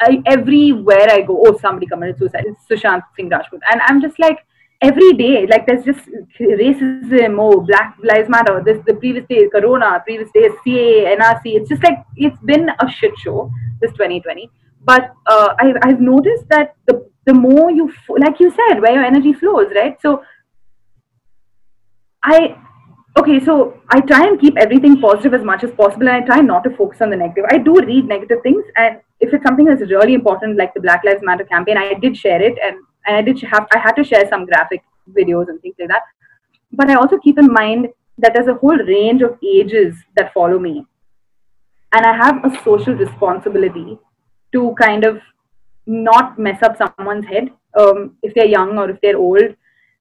I, 0.00 0.22
everywhere 0.26 1.10
I 1.10 1.22
go, 1.22 1.42
oh, 1.44 1.58
somebody 1.58 1.86
committed 1.86 2.18
suicide. 2.18 2.44
It's 2.46 2.64
Sushant 2.70 3.02
Singh 3.16 3.28
Rajput, 3.28 3.60
and 3.70 3.80
I'm 3.86 4.00
just 4.00 4.18
like 4.18 4.38
every 4.80 5.12
day, 5.12 5.46
like 5.46 5.66
there's 5.66 5.84
just 5.84 6.08
racism. 6.40 7.36
Oh, 7.38 7.60
Black 7.60 7.96
Lives 8.02 8.28
Matter. 8.28 8.62
This 8.64 8.78
the 8.86 8.94
previous 8.94 9.26
day 9.28 9.48
Corona. 9.48 10.00
Previous 10.04 10.30
day 10.32 10.40
is 10.40 10.54
CAA, 10.66 11.16
NRC. 11.18 11.56
It's 11.56 11.68
just 11.68 11.82
like 11.82 11.98
it's 12.16 12.38
been 12.44 12.70
a 12.80 12.90
shit 12.90 13.12
show 13.18 13.50
this 13.80 13.92
2020. 13.92 14.50
But 14.82 15.12
uh, 15.26 15.54
I've 15.58 15.76
I've 15.82 16.00
noticed 16.00 16.48
that 16.48 16.76
the 16.86 17.06
the 17.26 17.34
more 17.34 17.70
you 17.70 17.92
like 18.18 18.40
you 18.40 18.50
said, 18.50 18.80
where 18.80 18.92
your 18.92 19.04
energy 19.04 19.32
flows, 19.32 19.70
right? 19.74 20.00
So 20.00 20.22
I 22.22 22.56
okay, 23.18 23.42
so 23.44 23.80
I 23.88 24.00
try 24.00 24.26
and 24.26 24.40
keep 24.40 24.56
everything 24.56 25.00
positive 25.00 25.34
as 25.34 25.42
much 25.42 25.64
as 25.64 25.70
possible, 25.72 26.08
and 26.08 26.22
I 26.22 26.26
try 26.26 26.40
not 26.40 26.64
to 26.64 26.76
focus 26.76 27.00
on 27.00 27.10
the 27.10 27.16
negative. 27.16 27.44
I 27.50 27.58
do 27.58 27.74
read 27.80 28.06
negative 28.06 28.42
things, 28.42 28.64
and 28.76 29.00
if 29.20 29.32
it's 29.32 29.44
something 29.44 29.64
that's 29.64 29.90
really 29.90 30.14
important, 30.14 30.56
like 30.56 30.74
the 30.74 30.80
Black 30.80 31.02
Lives 31.04 31.22
Matter 31.22 31.44
campaign, 31.44 31.76
I 31.76 31.94
did 31.94 32.16
share 32.16 32.42
it, 32.42 32.58
and 32.62 32.76
and 33.06 33.16
I 33.16 33.22
did 33.22 33.40
have 33.40 33.66
I 33.74 33.78
had 33.78 33.92
to 33.92 34.04
share 34.04 34.28
some 34.28 34.46
graphic 34.46 34.82
videos 35.18 35.48
and 35.48 35.60
things 35.62 35.76
like 35.78 35.88
that. 35.88 36.02
But 36.72 36.90
I 36.90 36.94
also 36.94 37.18
keep 37.18 37.38
in 37.38 37.52
mind 37.52 37.88
that 38.18 38.32
there's 38.34 38.48
a 38.48 38.54
whole 38.54 38.76
range 38.76 39.22
of 39.22 39.38
ages 39.42 39.96
that 40.16 40.32
follow 40.34 40.58
me, 40.58 40.86
and 41.92 42.06
I 42.06 42.14
have 42.14 42.44
a 42.44 42.62
social 42.62 42.94
responsibility 42.94 43.98
to 44.52 44.74
kind 44.80 45.04
of 45.04 45.20
not 45.86 46.38
mess 46.38 46.62
up 46.62 46.76
someone's 46.76 47.26
head 47.26 47.50
um, 47.78 48.16
if 48.22 48.34
they're 48.34 48.46
young 48.46 48.78
or 48.78 48.90
if 48.90 49.00
they're 49.00 49.16
old. 49.16 49.56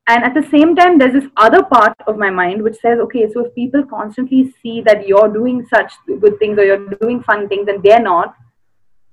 And 0.10 0.24
at 0.24 0.34
the 0.34 0.42
same 0.50 0.76
time, 0.76 0.98
there's 0.98 1.14
this 1.14 1.30
other 1.38 1.62
part 1.62 1.96
of 2.08 2.18
my 2.18 2.32
mind 2.32 2.64
which 2.64 2.78
says, 2.82 2.98
okay, 3.00 3.32
so 3.32 3.46
if 3.46 3.54
people 3.54 3.84
constantly 3.86 4.54
see 4.62 4.82
that 4.82 5.08
you're 5.08 5.32
doing 5.32 5.64
such 5.70 5.94
good 6.20 6.40
things 6.40 6.58
or 6.58 6.66
you're 6.66 6.90
doing 6.96 7.22
fun 7.22 7.48
things 7.48 7.68
and 7.68 7.84
they're 7.84 8.02
not, 8.02 8.34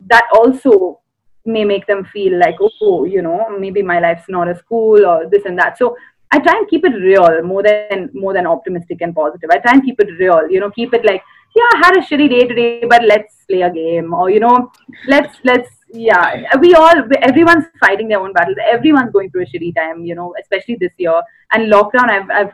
that 0.07 0.25
also 0.35 1.01
may 1.45 1.65
make 1.65 1.87
them 1.87 2.03
feel 2.07 2.39
like, 2.39 2.57
oh, 2.81 3.05
you 3.05 3.21
know, 3.21 3.47
maybe 3.59 3.83
my 3.83 4.01
life's 4.01 4.29
not 4.31 4.49
as 4.49 4.63
cool 4.63 5.05
or 5.05 5.29
this 5.29 5.45
and 5.45 5.59
that. 5.59 5.77
So 5.77 5.95
I 6.33 6.39
try 6.39 6.55
and 6.57 6.67
keep 6.69 6.85
it 6.87 6.95
real 6.95 7.43
more 7.43 7.63
than 7.63 8.11
more 8.15 8.33
than 8.33 8.47
optimistic 8.47 9.03
and 9.03 9.15
positive. 9.15 9.51
I 9.53 9.59
try 9.59 9.73
and 9.75 9.85
keep 9.85 10.01
it 10.01 10.09
real, 10.19 10.51
you 10.51 10.61
know, 10.61 10.71
keep 10.71 10.95
it 10.95 11.05
like, 11.05 11.23
yeah, 11.55 11.69
I 11.75 11.79
had 11.85 11.97
a 11.99 12.01
shitty 12.01 12.31
day 12.31 12.47
today, 12.47 12.85
but 12.89 13.05
let's 13.05 13.45
play 13.49 13.63
a 13.63 13.71
game, 13.71 14.13
or 14.15 14.31
you 14.31 14.41
know, 14.41 14.73
let's 15.07 15.37
let's 15.45 15.71
yeah, 15.97 16.57
we 16.61 16.75
all 16.75 16.93
everyone's 17.23 17.65
fighting 17.81 18.09
their 18.09 18.21
own 18.21 18.33
battles. 18.33 18.57
Everyone's 18.71 19.13
going 19.13 19.31
through 19.31 19.43
a 19.43 19.47
shitty 19.47 19.75
time, 19.75 20.05
you 20.05 20.15
know, 20.15 20.35
especially 20.41 20.77
this 20.77 20.93
year. 20.99 21.21
And 21.53 21.73
lockdown, 21.73 22.11
I've 22.11 22.31
I've 22.31 22.53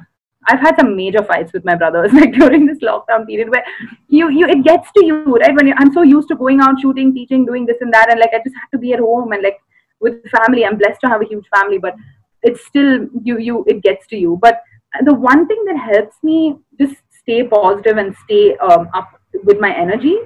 I've 0.48 0.60
had 0.60 0.76
some 0.76 0.96
major 0.96 1.22
fights 1.22 1.52
with 1.52 1.64
my 1.64 1.74
brothers 1.74 2.12
like 2.20 2.32
during 2.32 2.66
this 2.66 2.78
lockdown 2.78 3.26
period 3.26 3.50
where 3.50 3.64
you 4.08 4.28
you 4.30 4.46
it 4.46 4.64
gets 4.64 4.90
to 4.92 5.04
you 5.04 5.36
right 5.36 5.54
when 5.54 5.72
I'm 5.78 5.92
so 5.92 6.02
used 6.02 6.28
to 6.28 6.36
going 6.36 6.60
out 6.60 6.80
shooting, 6.80 7.14
teaching, 7.14 7.44
doing 7.44 7.66
this 7.66 7.78
and 7.80 7.92
that, 7.92 8.10
and 8.10 8.20
like 8.20 8.30
I 8.32 8.38
just 8.44 8.56
have 8.60 8.70
to 8.72 8.78
be 8.78 8.92
at 8.92 9.00
home 9.00 9.32
and 9.32 9.42
like 9.42 9.58
with 10.00 10.22
family. 10.30 10.64
I'm 10.64 10.78
blessed 10.78 11.00
to 11.02 11.08
have 11.08 11.22
a 11.22 11.26
huge 11.26 11.46
family, 11.54 11.78
but 11.78 11.94
it's 12.42 12.64
still 12.66 13.08
you 13.22 13.38
you 13.38 13.64
it 13.66 13.82
gets 13.82 14.06
to 14.08 14.16
you. 14.16 14.38
But 14.40 14.62
the 15.04 15.14
one 15.14 15.46
thing 15.46 15.64
that 15.66 15.76
helps 15.76 16.16
me 16.22 16.56
just 16.78 16.96
stay 17.10 17.42
positive 17.44 17.96
and 17.96 18.14
stay 18.24 18.56
um, 18.56 18.88
up 18.94 19.20
with 19.44 19.60
my 19.60 19.74
energy 19.74 20.16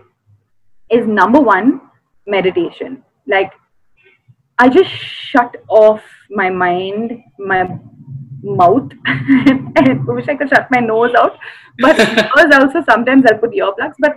is 0.91 1.07
number 1.07 1.41
one 1.41 1.81
meditation. 2.27 3.03
Like 3.27 3.53
I 4.59 4.69
just 4.69 4.91
shut 4.91 5.57
off 5.69 6.03
my 6.31 6.51
mind, 6.51 7.23
my 7.39 7.69
mouth. 8.43 8.91
I 9.07 9.99
wish 10.07 10.29
I 10.29 10.37
could 10.37 10.49
shut 10.49 10.69
my 10.71 10.81
nose 10.81 11.15
out, 11.15 11.39
but 11.79 11.97
because 12.15 12.51
also 12.53 12.83
sometimes 12.89 13.25
I'll 13.27 13.39
put 13.39 13.53
earplugs. 13.53 13.95
But 13.99 14.17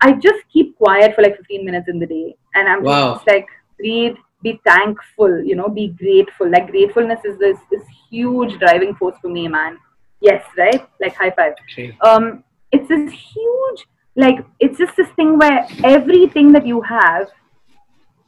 I 0.00 0.12
just 0.12 0.42
keep 0.52 0.76
quiet 0.76 1.14
for 1.14 1.22
like 1.22 1.36
15 1.36 1.64
minutes 1.64 1.88
in 1.88 1.98
the 1.98 2.06
day, 2.06 2.36
and 2.54 2.68
I'm 2.68 2.82
wow. 2.82 3.14
just 3.14 3.26
like 3.26 3.48
breathe, 3.78 4.16
be 4.42 4.60
thankful, 4.64 5.42
you 5.42 5.56
know, 5.56 5.68
be 5.68 5.88
grateful. 5.88 6.48
Like 6.48 6.70
gratefulness 6.70 7.24
is 7.24 7.38
this 7.38 7.58
this 7.70 7.82
huge 8.08 8.58
driving 8.58 8.94
force 8.94 9.16
for 9.20 9.28
me, 9.28 9.48
man. 9.48 9.78
Yes, 10.20 10.44
right? 10.56 10.86
Like 11.00 11.14
high 11.14 11.30
five. 11.30 11.54
Okay. 11.72 11.96
Um, 12.02 12.44
it's 12.72 12.88
this 12.88 13.10
huge, 13.10 13.86
like 14.16 14.44
it's 14.60 14.78
just 14.78 14.96
this 14.96 15.08
thing 15.16 15.38
where 15.38 15.66
everything 15.82 16.52
that 16.52 16.66
you 16.66 16.80
have 16.82 17.28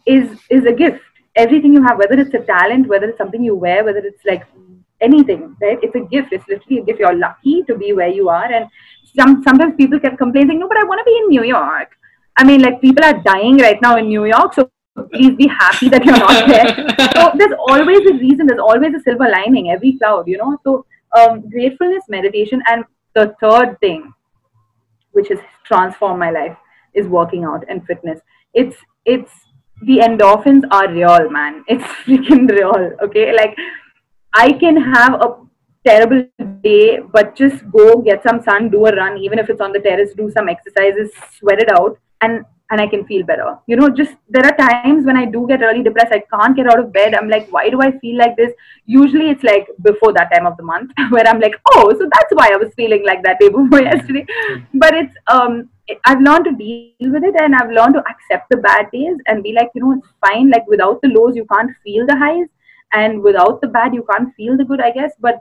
is 0.06 0.38
is 0.50 0.64
a 0.64 0.72
gift. 0.72 1.00
Everything 1.36 1.72
you 1.72 1.82
have, 1.82 1.98
whether 1.98 2.18
it's 2.20 2.34
a 2.34 2.40
talent, 2.40 2.88
whether 2.88 3.08
it's 3.08 3.18
something 3.18 3.42
you 3.42 3.54
wear, 3.54 3.84
whether 3.84 4.00
it's 4.00 4.24
like 4.24 4.44
anything, 5.00 5.56
right? 5.60 5.78
It's 5.82 5.94
a 5.94 6.00
gift. 6.00 6.32
It's 6.32 6.46
literally 6.48 6.80
a 6.80 6.84
gift. 6.84 7.00
You're 7.00 7.16
lucky 7.16 7.62
to 7.64 7.76
be 7.76 7.92
where 7.92 8.08
you 8.08 8.28
are. 8.28 8.52
And 8.52 8.68
some 9.16 9.42
sometimes 9.42 9.74
people 9.76 10.00
kept 10.00 10.18
complaining, 10.18 10.60
no, 10.60 10.68
but 10.68 10.76
I 10.76 10.84
want 10.84 11.00
to 11.00 11.04
be 11.04 11.16
in 11.16 11.28
New 11.28 11.44
York. 11.44 11.96
I 12.36 12.44
mean, 12.44 12.62
like 12.62 12.80
people 12.80 13.04
are 13.04 13.18
dying 13.22 13.58
right 13.58 13.80
now 13.82 13.96
in 13.96 14.08
New 14.08 14.24
York, 14.24 14.54
so 14.54 14.70
please 15.12 15.34
be 15.36 15.46
happy 15.46 15.88
that 15.88 16.04
you're 16.04 16.16
not 16.16 16.46
there. 16.46 16.66
so 17.14 17.32
there's 17.36 17.58
always 17.58 18.00
a 18.10 18.14
reason. 18.14 18.46
There's 18.46 18.60
always 18.60 18.94
a 18.94 19.00
silver 19.00 19.28
lining 19.28 19.70
every 19.70 19.98
cloud, 19.98 20.28
you 20.28 20.38
know. 20.38 20.58
So 20.64 20.86
um, 21.18 21.48
gratefulness, 21.50 22.04
meditation, 22.08 22.62
and 22.68 22.84
the 23.14 23.34
third 23.40 23.78
thing, 23.80 24.12
which 25.12 25.28
has 25.28 25.38
transformed 25.64 26.18
my 26.18 26.30
life, 26.30 26.56
is 26.94 27.06
working 27.06 27.44
out 27.44 27.64
and 27.68 27.84
fitness. 27.86 28.20
It's 28.54 28.76
it's 29.04 29.30
the 29.82 29.98
endorphins 29.98 30.64
are 30.70 30.90
real, 30.90 31.30
man. 31.30 31.64
It's 31.68 31.84
freaking 32.04 32.48
real. 32.50 32.92
Okay, 33.02 33.32
like 33.34 33.56
I 34.34 34.52
can 34.52 34.76
have 34.76 35.14
a 35.14 35.36
terrible 35.86 36.24
day, 36.62 37.00
but 37.12 37.34
just 37.34 37.70
go 37.70 38.00
get 38.00 38.22
some 38.22 38.42
sun, 38.42 38.70
do 38.70 38.86
a 38.86 38.94
run, 38.96 39.18
even 39.18 39.38
if 39.38 39.50
it's 39.50 39.60
on 39.60 39.72
the 39.72 39.80
terrace, 39.80 40.10
do 40.16 40.30
some 40.30 40.48
exercises, 40.48 41.10
sweat 41.38 41.60
it 41.60 41.70
out, 41.70 41.98
and 42.22 42.44
and 42.72 42.80
I 42.80 42.86
can 42.86 43.04
feel 43.06 43.22
better. 43.22 43.58
You 43.66 43.76
know, 43.76 43.90
just 43.90 44.14
there 44.30 44.46
are 44.46 44.56
times 44.56 45.04
when 45.04 45.16
I 45.16 45.26
do 45.26 45.46
get 45.46 45.60
really 45.60 45.82
depressed. 45.82 46.12
I 46.12 46.22
can't 46.34 46.56
get 46.56 46.66
out 46.66 46.78
of 46.78 46.90
bed. 46.90 47.14
I'm 47.14 47.28
like, 47.28 47.52
why 47.52 47.68
do 47.68 47.82
I 47.82 47.98
feel 47.98 48.16
like 48.16 48.34
this? 48.36 48.52
Usually 48.86 49.28
it's 49.28 49.42
like 49.42 49.68
before 49.82 50.14
that 50.14 50.32
time 50.32 50.46
of 50.46 50.56
the 50.56 50.62
month 50.62 50.90
where 51.10 51.26
I'm 51.26 51.38
like, 51.38 51.54
oh, 51.72 51.90
so 51.90 52.08
that's 52.14 52.32
why 52.32 52.50
I 52.50 52.56
was 52.56 52.72
feeling 52.74 53.04
like 53.04 53.22
that 53.24 53.38
day 53.40 53.50
before 53.50 53.82
yesterday. 53.90 54.26
But 54.72 54.94
it's 54.94 55.14
um 55.26 55.68
I've 56.06 56.22
learned 56.22 56.46
to 56.46 56.52
deal 56.52 57.12
with 57.12 57.24
it 57.24 57.34
and 57.38 57.54
I've 57.54 57.70
learned 57.70 57.94
to 57.94 58.04
accept 58.08 58.48
the 58.48 58.56
bad 58.56 58.90
days 58.90 59.16
and 59.26 59.42
be 59.42 59.52
like, 59.52 59.68
you 59.74 59.82
know, 59.82 59.92
it's 59.92 60.08
fine. 60.26 60.48
Like 60.48 60.66
without 60.66 61.02
the 61.02 61.08
lows, 61.08 61.36
you 61.36 61.44
can't 61.52 61.70
feel 61.84 62.06
the 62.06 62.16
highs, 62.16 62.46
and 62.92 63.22
without 63.22 63.60
the 63.60 63.68
bad, 63.68 63.92
you 63.92 64.06
can't 64.10 64.34
feel 64.34 64.56
the 64.56 64.64
good, 64.64 64.80
I 64.80 64.92
guess. 64.92 65.12
But 65.20 65.40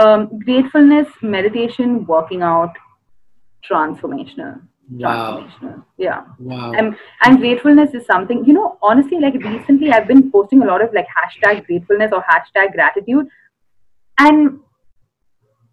um, 0.00 0.38
gratefulness, 0.40 1.08
meditation, 1.22 2.04
working 2.06 2.42
out, 2.42 2.76
transformational. 3.68 4.60
Wow. 4.90 5.48
Yeah. 5.98 6.24
Wow. 6.38 6.72
And, 6.72 6.96
and 7.24 7.38
gratefulness 7.38 7.92
is 7.94 8.06
something, 8.06 8.44
you 8.44 8.52
know, 8.52 8.78
honestly, 8.82 9.18
like 9.20 9.34
recently 9.34 9.92
I've 9.92 10.08
been 10.08 10.30
posting 10.30 10.62
a 10.62 10.66
lot 10.66 10.82
of 10.82 10.92
like 10.94 11.06
hashtag 11.06 11.66
gratefulness 11.66 12.10
or 12.12 12.24
hashtag 12.24 12.72
gratitude. 12.72 13.26
And 14.18 14.60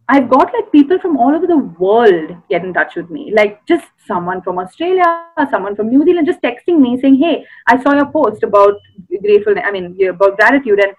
I've 0.07 0.29
got 0.29 0.53
like 0.53 0.71
people 0.71 0.99
from 0.99 1.17
all 1.17 1.33
over 1.35 1.47
the 1.47 1.57
world 1.57 2.35
get 2.49 2.63
in 2.63 2.73
touch 2.73 2.95
with 2.95 3.09
me. 3.09 3.31
Like 3.33 3.65
just 3.65 3.87
someone 4.05 4.41
from 4.41 4.59
Australia, 4.59 5.25
someone 5.49 5.75
from 5.75 5.89
New 5.89 6.03
Zealand, 6.05 6.27
just 6.27 6.41
texting 6.41 6.79
me 6.79 6.99
saying, 7.01 7.15
"Hey, 7.15 7.43
I 7.67 7.81
saw 7.81 7.95
your 7.95 8.05
post 8.11 8.43
about 8.43 8.75
gratefulness. 9.23 9.63
I 9.65 9.71
mean, 9.71 9.97
about 10.07 10.37
gratitude, 10.37 10.79
and 10.79 10.93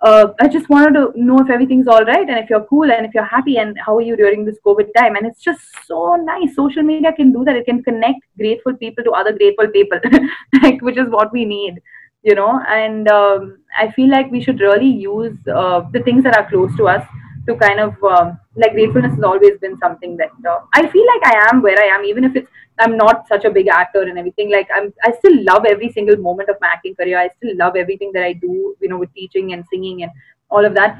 uh, 0.00 0.28
I 0.40 0.48
just 0.48 0.68
wanted 0.68 0.92
to 0.94 1.12
know 1.14 1.38
if 1.38 1.50
everything's 1.50 1.88
all 1.88 2.04
right 2.04 2.28
and 2.28 2.38
if 2.38 2.50
you're 2.50 2.64
cool 2.64 2.90
and 2.90 3.06
if 3.06 3.14
you're 3.14 3.24
happy 3.24 3.56
and 3.56 3.78
how 3.78 3.96
are 3.96 4.02
you 4.02 4.16
during 4.16 4.44
this 4.44 4.58
COVID 4.64 4.92
time. 4.96 5.16
And 5.16 5.26
it's 5.26 5.42
just 5.42 5.60
so 5.86 6.16
nice. 6.16 6.54
Social 6.54 6.82
media 6.82 7.12
can 7.12 7.32
do 7.32 7.44
that. 7.44 7.56
It 7.56 7.64
can 7.64 7.82
connect 7.82 8.20
grateful 8.36 8.74
people 8.74 9.04
to 9.04 9.12
other 9.12 9.32
grateful 9.32 9.68
people, 9.68 9.98
like 10.62 10.82
which 10.82 10.98
is 10.98 11.08
what 11.08 11.32
we 11.32 11.44
need, 11.44 11.80
you 12.22 12.34
know. 12.34 12.60
And 12.68 13.08
um, 13.08 13.58
I 13.78 13.90
feel 13.92 14.10
like 14.10 14.30
we 14.30 14.42
should 14.42 14.60
really 14.60 14.90
use 14.90 15.36
uh, 15.48 15.82
the 15.92 16.02
things 16.02 16.24
that 16.24 16.36
are 16.36 16.48
close 16.48 16.76
to 16.76 16.88
us 16.88 17.06
to 17.46 17.56
kind 17.56 17.80
of 17.80 18.02
um, 18.04 18.38
like 18.56 18.72
gratefulness 18.72 19.14
has 19.14 19.22
always 19.22 19.58
been 19.60 19.78
something 19.78 20.16
that 20.16 20.30
uh, 20.48 20.58
I 20.74 20.88
feel 20.88 21.06
like 21.06 21.32
I 21.32 21.48
am 21.50 21.62
where 21.62 21.78
I 21.78 21.86
am, 21.86 22.04
even 22.04 22.24
if 22.24 22.34
it's 22.34 22.50
I'm 22.78 22.96
not 22.96 23.26
such 23.28 23.44
a 23.44 23.50
big 23.50 23.68
actor 23.68 24.02
and 24.02 24.18
everything. 24.18 24.50
Like 24.50 24.68
I'm, 24.74 24.92
I 25.02 25.12
still 25.18 25.44
love 25.44 25.64
every 25.64 25.90
single 25.92 26.16
moment 26.16 26.48
of 26.48 26.56
my 26.60 26.68
acting 26.68 26.94
career. 26.94 27.18
I 27.18 27.30
still 27.36 27.56
love 27.56 27.76
everything 27.76 28.10
that 28.12 28.22
I 28.22 28.32
do, 28.34 28.76
you 28.80 28.88
know, 28.88 28.98
with 28.98 29.12
teaching 29.14 29.52
and 29.52 29.64
singing 29.70 30.02
and 30.02 30.12
all 30.50 30.64
of 30.64 30.74
that. 30.74 30.98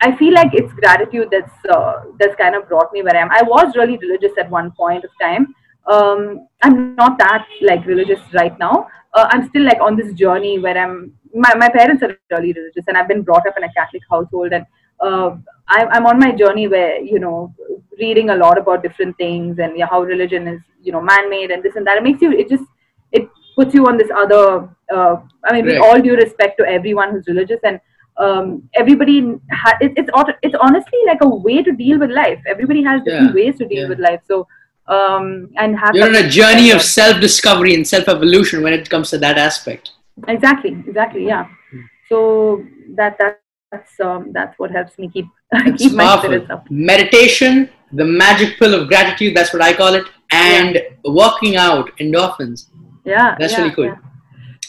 I 0.00 0.16
feel 0.16 0.32
like 0.32 0.54
it's 0.54 0.72
gratitude 0.74 1.28
that's 1.30 1.52
uh, 1.70 2.04
that's 2.18 2.36
kind 2.36 2.54
of 2.54 2.68
brought 2.68 2.92
me 2.92 3.02
where 3.02 3.16
I 3.16 3.20
am. 3.20 3.30
I 3.30 3.42
was 3.42 3.74
really 3.76 3.98
religious 3.98 4.32
at 4.38 4.50
one 4.50 4.70
point 4.72 5.04
of 5.04 5.10
time. 5.20 5.54
Um, 5.86 6.46
I'm 6.62 6.94
not 6.94 7.18
that 7.18 7.46
like 7.62 7.84
religious 7.86 8.20
right 8.32 8.56
now. 8.58 8.88
Uh, 9.12 9.26
I'm 9.30 9.48
still 9.48 9.62
like 9.62 9.80
on 9.80 9.96
this 9.96 10.12
journey 10.14 10.58
where 10.58 10.76
I'm. 10.76 11.12
My, 11.32 11.54
my 11.54 11.68
parents 11.68 12.02
are 12.02 12.16
really 12.30 12.52
religious, 12.52 12.84
and 12.88 12.96
I've 12.96 13.06
been 13.06 13.22
brought 13.22 13.46
up 13.46 13.56
in 13.56 13.62
a 13.64 13.72
Catholic 13.72 14.02
household, 14.10 14.52
and 14.52 14.66
uh, 15.00 15.36
I, 15.68 15.86
I'm 15.86 16.06
on 16.06 16.18
my 16.18 16.32
journey 16.32 16.68
where 16.68 17.00
you 17.00 17.18
know 17.18 17.54
reading 17.98 18.30
a 18.30 18.36
lot 18.36 18.58
about 18.58 18.82
different 18.82 19.16
things 19.16 19.58
and 19.58 19.76
yeah, 19.76 19.86
how 19.86 20.02
religion 20.02 20.48
is 20.48 20.60
you 20.82 20.92
know 20.92 21.00
man-made 21.00 21.50
and 21.50 21.62
this 21.62 21.76
and 21.76 21.86
that. 21.86 21.98
It 21.98 22.02
makes 22.02 22.22
you 22.22 22.32
it 22.32 22.48
just 22.48 22.64
it 23.12 23.28
puts 23.56 23.74
you 23.74 23.86
on 23.86 23.96
this 23.96 24.10
other. 24.16 24.68
Uh, 24.92 25.16
I 25.44 25.52
mean, 25.52 25.66
right. 25.66 25.74
with 25.74 25.82
all 25.82 26.00
due 26.00 26.16
respect 26.16 26.58
to 26.58 26.66
everyone 26.66 27.12
who's 27.12 27.26
religious 27.26 27.60
and 27.62 27.80
um, 28.16 28.68
everybody 28.74 29.34
ha- 29.52 29.78
it, 29.80 29.92
it's 29.96 30.10
it's 30.42 30.56
honestly 30.60 30.98
like 31.06 31.18
a 31.22 31.28
way 31.28 31.62
to 31.62 31.72
deal 31.72 31.98
with 31.98 32.10
life. 32.10 32.40
Everybody 32.46 32.82
has 32.82 33.02
different 33.02 33.36
yeah. 33.36 33.44
ways 33.44 33.58
to 33.58 33.66
deal 33.66 33.82
yeah. 33.82 33.88
with 33.88 33.98
life. 33.98 34.20
So 34.26 34.46
um, 34.86 35.50
and 35.56 35.78
have 35.78 35.94
you're 35.94 36.08
on 36.08 36.16
a 36.16 36.28
journey 36.28 36.70
of 36.70 36.82
self-discovery 36.82 37.74
and 37.74 37.86
self-evolution 37.86 38.62
when 38.62 38.72
it 38.72 38.90
comes 38.90 39.10
to 39.10 39.18
that 39.18 39.38
aspect. 39.38 39.92
Exactly. 40.28 40.72
Exactly. 40.86 41.26
Yeah. 41.26 41.46
Hmm. 41.70 41.80
So 42.08 42.64
that 42.96 43.16
that 43.18 43.40
that's 43.70 44.00
um, 44.00 44.32
that's 44.32 44.58
what 44.58 44.70
helps 44.70 44.98
me 44.98 45.08
keep 45.08 45.26
keep 45.76 45.92
my 45.92 46.18
spirits 46.18 46.50
up. 46.50 46.70
Meditation, 46.70 47.70
the 47.92 48.04
magic 48.04 48.58
pill 48.58 48.74
of 48.74 48.88
gratitude. 48.88 49.36
That's 49.36 49.52
what 49.52 49.62
I 49.62 49.72
call 49.72 49.94
it, 49.94 50.04
and 50.32 50.74
yeah. 50.74 51.12
working 51.12 51.56
out, 51.56 51.90
endorphins. 51.98 52.66
Yeah, 53.04 53.36
that's 53.38 53.52
yeah, 53.52 53.60
really 53.60 53.74
cool. 53.74 53.84
Yeah. 53.84 53.96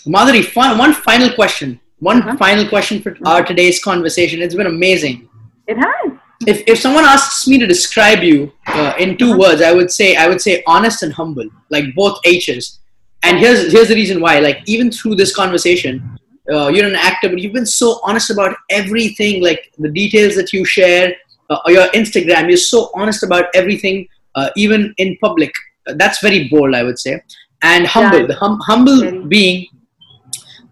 Madhuri, 0.06 0.44
fun, 0.44 0.78
one 0.78 0.94
final 0.94 1.32
question. 1.34 1.80
One 2.00 2.22
uh-huh. 2.22 2.38
final 2.38 2.68
question 2.68 3.02
for 3.02 3.16
our 3.26 3.44
today's 3.44 3.84
conversation. 3.84 4.42
It's 4.42 4.56
been 4.56 4.66
amazing. 4.66 5.30
It 5.68 5.78
has. 5.78 6.18
If, 6.48 6.64
if 6.68 6.80
someone 6.80 7.04
asks 7.04 7.48
me 7.48 7.60
to 7.60 7.68
describe 7.68 8.24
you 8.24 8.52
uh, 8.66 8.96
in 8.98 9.16
2 9.16 9.26
uh-huh. 9.26 9.38
words, 9.38 9.62
I 9.62 9.72
would 9.72 9.92
say 9.92 10.16
I 10.16 10.28
would 10.28 10.42
say 10.42 10.64
honest 10.66 11.04
and 11.04 11.14
humble, 11.14 11.48
like 11.70 11.86
both 11.96 12.20
H's. 12.26 12.80
And 13.24 13.38
here's 13.38 13.72
here's 13.72 13.90
the 13.90 13.96
reason 13.96 14.20
why. 14.20 14.40
Like 14.40 14.62
even 14.66 14.92
through 14.92 15.16
this 15.16 15.36
conversation, 15.36 16.18
uh, 16.52 16.68
you're 16.70 16.88
an 16.88 16.96
actor, 16.96 17.30
but 17.30 17.40
you've 17.40 17.54
been 17.54 17.66
so 17.66 18.00
honest 18.04 18.30
about 18.30 18.56
everything, 18.70 19.44
like 19.44 19.72
the 19.78 19.90
details 19.90 20.36
that 20.36 20.52
you 20.54 20.66
share, 20.66 21.14
uh, 21.50 21.60
your 21.68 21.88
Instagram. 21.90 22.48
You're 22.48 22.58
so 22.58 22.90
honest 22.96 23.24
about 23.24 23.46
everything, 23.54 24.08
uh, 24.36 24.50
even 24.56 24.94
in 24.98 25.18
public. 25.22 25.54
That's 25.86 26.22
very 26.22 26.48
bold, 26.48 26.76
I 26.76 26.84
would 26.84 27.00
say, 27.00 27.22
and 27.64 27.86
humble. 27.86 28.22
Yeah. 28.22 28.28
The 28.28 28.36
hum- 28.36 28.60
humble 28.62 29.28
being. 29.28 29.68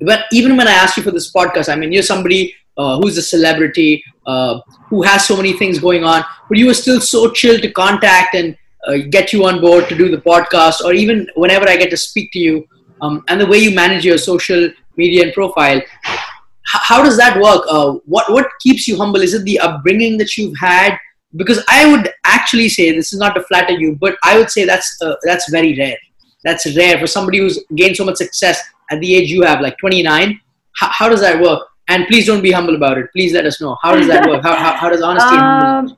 But 0.02 0.26
even 0.32 0.56
when 0.56 0.68
I 0.68 0.72
asked 0.72 0.98
you 0.98 1.04
for 1.04 1.12
this 1.12 1.32
podcast, 1.32 1.70
I 1.72 1.76
mean, 1.76 1.92
you're 1.92 2.04
somebody 2.04 2.56
uh, 2.78 2.98
who's 2.98 3.18
a 3.18 3.22
celebrity, 3.22 4.04
uh, 4.26 4.62
who 4.90 5.02
has 5.04 5.28
so 5.28 5.36
many 5.36 5.54
things 5.54 5.80
going 5.80 6.04
on, 6.04 6.24
but 6.48 6.58
you 6.58 6.66
were 6.68 6.74
still 6.74 7.02
so 7.02 7.30
chill 7.32 7.60
to 7.60 7.72
contact 7.72 8.34
and 8.36 8.58
uh, 8.88 8.98
get 9.10 9.34
you 9.34 9.46
on 9.46 9.60
board 9.60 9.90
to 9.90 9.96
do 9.96 10.10
the 10.10 10.22
podcast, 10.22 10.82
or 10.82 10.94
even 10.94 11.28
whenever 11.36 11.68
I 11.68 11.76
get 11.76 11.90
to 11.90 11.98
speak 11.98 12.32
to 12.32 12.40
you, 12.40 12.66
um, 13.02 13.24
and 13.28 13.40
the 13.40 13.46
way 13.46 13.58
you 13.58 13.74
manage 13.74 14.06
your 14.06 14.18
social 14.18 14.70
media 14.96 15.24
and 15.24 15.34
profile. 15.34 15.78
H- 15.78 16.24
how 16.64 17.04
does 17.04 17.18
that 17.18 17.40
work? 17.42 17.64
Uh, 17.70 17.94
what 18.06 18.32
what 18.32 18.48
keeps 18.62 18.88
you 18.88 18.98
humble? 18.98 19.22
Is 19.22 19.34
it 19.34 19.44
the 19.44 19.60
upbringing 19.60 20.18
that 20.18 20.38
you've 20.38 20.58
had? 20.58 20.98
Because 21.36 21.64
I 21.68 21.92
would 21.92 22.12
actually 22.26 22.70
say 22.70 22.92
this 22.92 23.14
is 23.14 23.20
not 23.20 23.36
to 23.36 23.44
flatter 23.44 23.74
you, 23.74 23.96
but 23.96 24.18
I 24.24 24.38
would 24.38 24.50
say 24.50 24.66
that's 24.66 24.98
uh, 25.02 25.16
that's 25.24 25.50
very 25.50 25.78
rare. 25.78 25.98
That's 26.44 26.76
rare 26.76 27.00
for 27.00 27.08
somebody 27.08 27.40
who's 27.40 27.60
gained 27.76 27.98
so 27.98 28.06
much 28.06 28.18
success 28.18 28.62
at 28.92 29.00
the 29.00 29.16
age 29.16 29.30
you 29.30 29.42
have, 29.44 29.62
like 29.62 29.78
29. 29.78 30.30
H- 30.30 30.40
how 30.76 31.10
does 31.10 31.22
that 31.22 31.42
work? 31.42 31.68
And 31.88 32.08
please 32.08 32.28
don't 32.28 32.42
be 32.42 32.52
humble 32.52 32.76
about 32.76 32.98
it. 32.98 33.08
Please 33.14 33.34
let 33.34 33.46
us 33.46 33.60
know. 33.60 33.76
How 33.82 33.96
does 33.96 34.08
that 34.08 34.28
work? 34.28 34.44
How, 34.44 34.56
how, 34.56 34.76
how 34.76 34.90
does 34.90 35.02
honesty 35.02 35.36
um, 35.36 35.98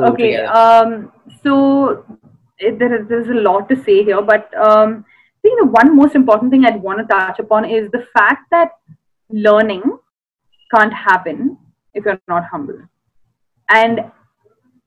okay. 0.00 0.36
Um, 0.44 1.12
so 1.42 2.04
it, 2.58 2.78
there 2.78 3.00
is 3.00 3.08
there's 3.08 3.28
a 3.28 3.34
lot 3.34 3.68
to 3.68 3.76
say 3.84 4.04
here, 4.04 4.22
but 4.22 4.54
um, 4.56 5.04
Think 5.42 5.60
the 5.60 5.66
one 5.66 5.96
most 5.96 6.14
important 6.14 6.50
thing 6.50 6.64
I'd 6.64 6.82
want 6.82 7.00
to 7.00 7.06
touch 7.06 7.38
upon 7.38 7.64
is 7.68 7.90
the 7.90 8.06
fact 8.12 8.50
that 8.50 8.70
learning 9.30 9.82
can't 10.74 10.92
happen 10.92 11.58
if 11.94 12.04
you're 12.04 12.20
not 12.28 12.44
humble. 12.44 12.78
And 13.68 14.00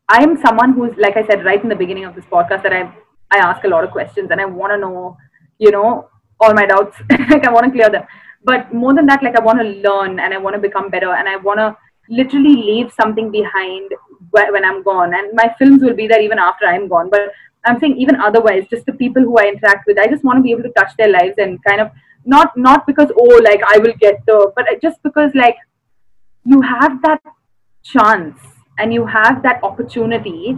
I 0.09 0.23
am 0.23 0.37
someone 0.41 0.73
who's, 0.73 0.95
like 0.97 1.17
I 1.17 1.25
said 1.27 1.43
right 1.43 1.61
in 1.61 1.69
the 1.69 1.75
beginning 1.75 2.05
of 2.05 2.15
this 2.15 2.25
podcast, 2.25 2.63
that 2.63 2.73
I 2.73 2.93
I 3.31 3.39
ask 3.39 3.63
a 3.63 3.67
lot 3.67 3.83
of 3.83 3.91
questions 3.91 4.29
and 4.31 4.39
I 4.39 4.45
want 4.45 4.71
to 4.71 4.77
know, 4.77 5.17
you 5.57 5.71
know, 5.71 6.09
all 6.39 6.53
my 6.53 6.65
doubts. 6.65 6.95
like 7.09 7.45
I 7.45 7.51
want 7.51 7.65
to 7.65 7.71
clear 7.71 7.89
them 7.89 8.05
but 8.45 8.73
more 8.73 8.93
than 8.93 9.07
that 9.07 9.23
like 9.23 9.37
i 9.39 9.43
want 9.43 9.59
to 9.59 9.67
learn 9.87 10.19
and 10.19 10.33
i 10.33 10.37
want 10.37 10.55
to 10.55 10.61
become 10.67 10.89
better 10.89 11.13
and 11.13 11.27
i 11.27 11.35
want 11.47 11.59
to 11.59 11.75
literally 12.09 12.55
leave 12.69 12.91
something 12.99 13.31
behind 13.31 13.91
when 14.31 14.65
i'm 14.69 14.83
gone 14.83 15.13
and 15.19 15.33
my 15.33 15.47
films 15.59 15.81
will 15.81 15.95
be 16.01 16.07
there 16.07 16.21
even 16.21 16.39
after 16.47 16.65
i'm 16.67 16.87
gone 16.87 17.09
but 17.09 17.31
i'm 17.65 17.79
saying 17.79 17.95
even 17.97 18.15
otherwise 18.15 18.65
just 18.69 18.85
the 18.85 18.93
people 18.93 19.21
who 19.21 19.37
i 19.37 19.45
interact 19.45 19.87
with 19.87 19.99
i 19.99 20.07
just 20.07 20.23
want 20.23 20.37
to 20.37 20.43
be 20.43 20.51
able 20.51 20.63
to 20.63 20.73
touch 20.79 20.91
their 20.97 21.09
lives 21.09 21.35
and 21.37 21.63
kind 21.63 21.81
of 21.81 21.89
not 22.25 22.55
not 22.57 22.85
because 22.87 23.11
oh 23.17 23.41
like 23.43 23.61
i 23.67 23.77
will 23.77 23.93
get 23.99 24.19
the 24.25 24.51
but 24.55 24.65
just 24.81 25.01
because 25.03 25.31
like 25.35 25.57
you 26.43 26.61
have 26.61 27.01
that 27.01 27.21
chance 27.83 28.37
and 28.77 28.93
you 28.93 29.05
have 29.05 29.41
that 29.43 29.63
opportunity 29.63 30.57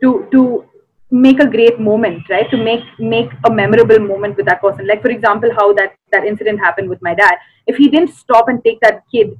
to 0.00 0.26
to 0.32 0.64
make 1.12 1.40
a 1.40 1.46
great 1.46 1.78
moment 1.78 2.28
right? 2.30 2.50
To 2.50 2.56
make 2.56 2.84
make 2.98 3.30
a 3.44 3.52
memorable 3.52 3.98
moment 3.98 4.36
with 4.36 4.46
that 4.46 4.62
person. 4.62 4.86
Like 4.86 5.02
for 5.02 5.10
example 5.10 5.50
how 5.54 5.72
that 5.74 5.94
that 6.10 6.24
incident 6.24 6.58
happened 6.58 6.88
with 6.88 7.02
my 7.02 7.14
dad. 7.14 7.34
If 7.66 7.76
he 7.76 7.88
didn't 7.88 8.14
stop 8.14 8.48
and 8.48 8.64
take 8.64 8.80
that 8.80 9.02
kid 9.12 9.38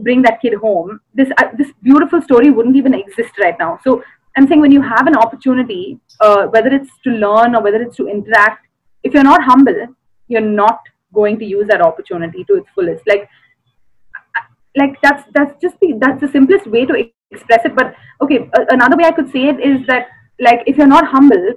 bring 0.00 0.22
that 0.22 0.40
kid 0.40 0.54
home 0.54 1.00
this 1.12 1.28
uh, 1.38 1.48
this 1.56 1.72
beautiful 1.82 2.22
story 2.22 2.50
wouldn't 2.50 2.76
even 2.76 2.94
exist 2.94 3.38
right 3.38 3.58
now. 3.58 3.80
So 3.82 4.02
i'm 4.38 4.48
saying 4.48 4.60
when 4.60 4.72
you 4.78 4.82
have 4.82 5.06
an 5.12 5.16
opportunity 5.16 5.98
uh, 6.20 6.46
whether 6.56 6.72
it's 6.78 6.90
to 7.04 7.10
learn 7.24 7.54
or 7.54 7.62
whether 7.62 7.82
it's 7.82 7.96
to 7.96 8.08
interact 8.08 8.66
if 9.02 9.12
you're 9.14 9.30
not 9.32 9.42
humble 9.50 9.80
you're 10.28 10.40
not 10.40 10.80
going 11.12 11.38
to 11.38 11.44
use 11.44 11.66
that 11.68 11.80
opportunity 11.80 12.44
to 12.44 12.54
its 12.54 12.68
fullest. 12.74 13.02
Like 13.06 13.28
like 14.76 15.00
that's 15.02 15.24
that's 15.34 15.60
just 15.60 15.76
the 15.80 15.94
that's 16.00 16.20
the 16.20 16.28
simplest 16.28 16.66
way 16.66 16.84
to 16.86 17.10
express 17.30 17.64
it. 17.64 17.74
But 17.74 17.94
okay 18.22 18.50
another 18.70 18.96
way 18.96 19.04
i 19.04 19.12
could 19.12 19.30
say 19.30 19.44
it 19.44 19.60
is 19.60 19.86
that 19.86 20.08
like 20.40 20.60
if 20.66 20.76
you're 20.76 20.86
not 20.86 21.06
humble 21.06 21.54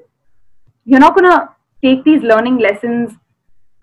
you're 0.86 1.00
not 1.00 1.16
to 1.18 1.50
take 1.84 2.04
these 2.04 2.22
learning 2.22 2.58
lessons 2.60 3.12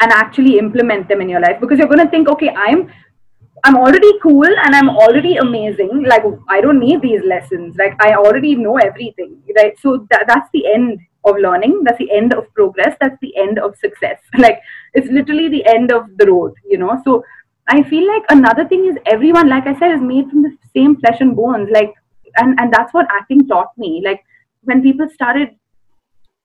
and 0.01 0.12
actually 0.12 0.59
implement 0.59 1.09
them 1.09 1.20
in 1.20 1.28
your 1.28 1.40
life 1.40 1.61
because 1.61 1.78
you're 1.78 1.88
going 1.88 2.05
to 2.05 2.11
think 2.11 2.28
okay 2.28 2.51
i'm 2.57 2.88
i'm 3.64 3.76
already 3.76 4.12
cool 4.22 4.46
and 4.46 4.74
i'm 4.74 4.88
already 4.88 5.36
amazing. 5.36 6.04
Like 6.06 6.24
i 6.48 6.61
don't 6.61 6.80
need 6.80 7.02
these 7.02 7.22
lessons. 7.24 7.76
Like 7.76 7.94
i 8.00 8.14
already 8.14 8.54
know 8.54 8.76
everything 8.78 9.42
right? 9.56 9.78
So 9.80 10.06
that, 10.11 10.24
that's 10.26 10.48
the 10.52 10.66
end 10.66 11.00
of 11.24 11.36
learning. 11.36 11.82
That's 11.84 11.98
the 11.98 12.11
end 12.11 12.32
of 12.34 12.52
progress. 12.54 12.96
That's 13.00 13.18
the 13.20 13.36
end 13.36 13.59
of 13.59 13.76
success. 13.76 14.18
Like 14.38 14.61
it's 14.94 15.09
literally 15.09 15.48
the 15.48 15.66
end 15.66 15.92
of 15.92 16.06
the 16.16 16.26
road 16.26 16.54
you 16.64 16.78
know? 16.78 17.00
So 17.04 17.24
i 17.70 17.82
feel 17.82 18.06
like 18.06 18.22
another 18.30 18.66
thing 18.66 18.86
is 18.86 18.96
everyone 19.04 19.46
like 19.46 19.66
i 19.66 19.78
said 19.78 19.92
is 19.94 20.00
made 20.00 20.28
from 20.30 20.42
the 20.42 20.56
same 20.74 20.96
flesh 20.96 21.20
and 21.20 21.36
bones. 21.36 21.68
Like 21.70 21.94
and 22.36 22.59
and 22.61 22.72
that's 22.72 22.94
what 22.94 23.06
acting 23.11 23.46
taught 23.46 23.76
me. 23.76 24.02
Like 24.04 24.24
when 24.62 24.82
people 24.82 25.09
started 25.09 25.50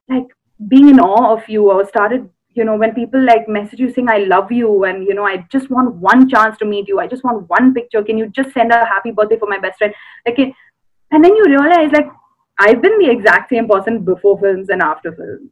like 0.09 0.27
being 0.67 0.89
in 0.89 0.99
awe 0.99 1.33
of 1.33 1.47
you 1.47 1.69
or 1.71 1.85
started 1.87 2.29
you 2.55 2.63
know 2.63 2.75
when 2.75 2.93
people 2.93 3.23
like 3.23 3.47
message 3.47 3.79
you 3.79 3.89
saying 3.91 4.09
i 4.09 4.17
love 4.17 4.51
you 4.51 4.83
and 4.83 5.07
you 5.07 5.13
know 5.13 5.25
i 5.25 5.37
just 5.51 5.69
want 5.69 5.95
one 5.95 6.29
chance 6.29 6.57
to 6.57 6.65
meet 6.65 6.87
you. 6.87 6.99
I 6.99 7.07
just 7.07 7.23
want 7.23 7.49
one 7.49 7.73
picture. 7.73 8.03
Can 8.03 8.17
you 8.17 8.27
just 8.29 8.53
send 8.53 8.71
a 8.71 8.85
happy 8.85 9.11
birthday 9.11 9.39
for 9.39 9.47
my 9.47 9.59
best 9.59 9.77
friend? 9.77 9.93
Like 10.25 10.37
and 10.39 11.23
then 11.23 11.35
you 11.35 11.45
realize 11.45 11.91
like 11.91 12.07
i've 12.59 12.81
been 12.81 12.97
the 12.99 13.09
exact 13.09 13.49
same 13.49 13.67
person 13.67 14.03
before 14.03 14.39
films 14.39 14.69
and 14.69 14.81
after 14.81 15.11
films. 15.15 15.51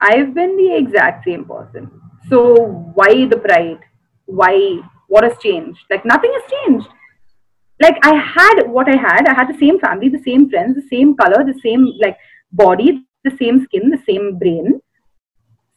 I've 0.00 0.34
been 0.34 0.56
the 0.56 0.76
exact 0.76 1.24
same 1.24 1.44
person. 1.44 1.90
So 2.28 2.54
why 2.94 3.26
the 3.26 3.38
pride? 3.38 3.80
Why 4.26 4.80
what 5.08 5.24
has 5.24 5.38
changed? 5.38 5.80
Like 5.90 6.04
nothing 6.04 6.32
has 6.34 6.50
changed. 6.50 6.88
Like 7.80 7.98
I 8.02 8.14
had 8.14 8.62
what 8.66 8.88
I 8.88 8.96
had. 8.96 9.26
I 9.26 9.34
had 9.34 9.48
the 9.48 9.58
same 9.58 9.78
family, 9.78 10.08
the 10.08 10.22
same 10.22 10.48
friends, 10.48 10.76
the 10.76 10.88
same 10.88 11.16
color, 11.16 11.44
the 11.44 11.58
same 11.60 11.92
like 12.00 12.16
body, 12.52 13.06
the 13.24 13.36
same 13.36 13.62
skin, 13.64 13.90
the 13.90 14.02
same 14.06 14.38
brain. 14.38 14.80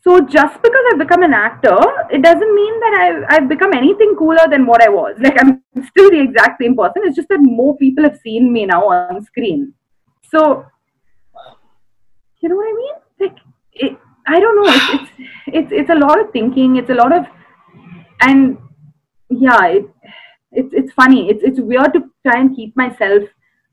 So 0.02 0.22
just 0.22 0.62
because 0.62 0.84
I've 0.91 1.00
become 1.00 1.24
an 1.24 1.34
actor, 1.34 1.78
it 2.10 2.22
doesn't 2.22 2.56
mean 2.56 2.80
that 2.80 2.97
I've, 3.02 3.24
I've 3.30 3.50
become 3.50 3.74
anything 3.74 4.16
cooler 4.18 4.47
than 4.50 4.66
what 4.66 4.82
I 4.82 4.89
was. 4.89 5.16
Like 5.20 5.38
I'm 5.39 5.62
still 5.88 6.10
the 6.10 6.22
exact 6.22 6.62
same 6.62 6.76
person. 6.76 7.02
It's 7.06 7.16
just 7.16 7.28
that 7.30 7.39
more 7.41 7.76
people 7.78 8.04
have 8.04 8.18
seen 8.24 8.52
me 8.54 8.66
now 8.66 8.88
on 8.88 9.24
screen. 9.26 9.74
So 10.32 10.66
you 12.39 12.50
know 12.50 12.56
what 12.56 12.68
I 12.68 12.76
mean? 12.78 12.93
Like 13.20 13.38
it, 13.74 13.97
I 14.26 14.39
don't 14.39 14.56
know. 14.56 14.72
It's, 14.72 14.93
it's 14.93 15.12
it's 15.47 15.72
it's 15.72 15.89
a 15.89 15.95
lot 15.95 16.20
of 16.20 16.32
thinking. 16.32 16.78
It's 16.78 16.89
a 16.89 16.93
lot 16.93 17.12
of 17.12 17.26
and 18.22 18.58
yeah. 19.30 19.66
It, 19.66 19.86
it's 20.52 20.74
it's 20.74 20.93
funny. 20.93 21.30
It's 21.30 21.43
it's 21.43 21.60
weird 21.60 21.93
to 21.93 22.10
try 22.26 22.39
and 22.39 22.55
keep 22.55 22.76
myself 22.76 23.24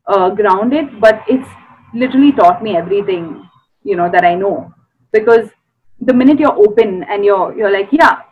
uh, 0.09 0.31
grounded, 0.31 1.01
but 1.01 1.23
it's 1.29 1.49
literally 1.95 2.33
taught 2.33 2.63
me 2.63 2.77
everything 2.77 3.49
you 3.85 3.97
know 3.97 4.11
that 4.11 4.25
I 4.25 4.35
know 4.35 4.75
because 5.13 5.49
the 6.01 6.15
minute 6.15 6.39
you're 6.39 6.59
open 6.67 7.05
and 7.05 7.25
you're 7.25 7.57
you're 7.57 7.73
like 7.73 7.89
yeah 7.91 8.23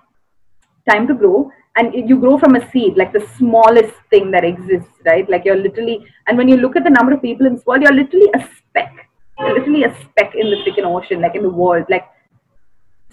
time 0.91 1.07
to 1.07 1.15
grow 1.15 1.51
and 1.77 1.95
you 2.09 2.19
grow 2.19 2.39
from 2.39 2.57
a 2.57 2.70
seed 2.70 2.97
like 2.97 3.12
the 3.12 3.27
smallest 3.36 3.95
thing 4.11 4.31
that 4.31 4.45
exists 4.45 4.93
right 5.07 5.28
like 5.31 5.45
you're 5.45 5.57
literally 5.57 6.05
and 6.27 6.36
when 6.36 6.49
you 6.49 6.57
look 6.57 6.77
at 6.77 6.85
the 6.85 6.91
number 6.91 7.12
of 7.12 7.23
people 7.23 7.47
in 7.47 7.55
this 7.55 7.66
world 7.66 7.82
you're 7.82 7.93
literally 7.93 8.28
a 8.35 8.41
speck 8.59 9.09
you're 9.39 9.55
literally 9.59 9.85
a 9.85 9.95
speck 10.03 10.35
in 10.35 10.51
the 10.51 10.57
freaking 10.65 10.85
ocean 10.85 11.20
like 11.20 11.35
in 11.35 11.43
the 11.43 11.49
world 11.49 11.85
like 11.89 12.07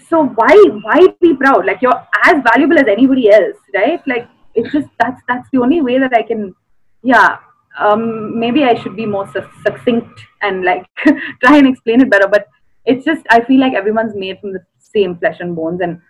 so 0.09 0.25
why 0.41 0.53
why 0.83 0.99
be 1.21 1.33
proud 1.35 1.65
like 1.65 1.81
you're 1.81 2.07
as 2.25 2.43
valuable 2.51 2.77
as 2.77 2.87
anybody 2.87 3.31
else 3.31 3.57
right 3.73 4.05
like 4.05 4.27
it's 4.55 4.71
just 4.71 4.87
that's 4.99 5.21
that's 5.27 5.47
the 5.51 5.59
only 5.59 5.81
way 5.81 5.99
that 5.99 6.13
I 6.13 6.23
can, 6.23 6.55
yeah. 7.03 7.37
Um, 7.79 8.37
maybe 8.37 8.65
I 8.65 8.75
should 8.75 8.97
be 8.97 9.05
more 9.05 9.31
succinct 9.65 10.25
and 10.41 10.65
like 10.65 10.85
try 11.43 11.57
and 11.57 11.67
explain 11.67 12.01
it 12.01 12.09
better. 12.09 12.27
But 12.27 12.47
it's 12.85 13.05
just 13.05 13.25
I 13.29 13.41
feel 13.41 13.59
like 13.59 13.73
everyone's 13.73 14.15
made 14.15 14.39
from 14.39 14.53
the 14.53 14.63
same 14.79 15.17
flesh 15.17 15.37
and 15.39 15.55
bones, 15.55 15.81
and 15.81 16.01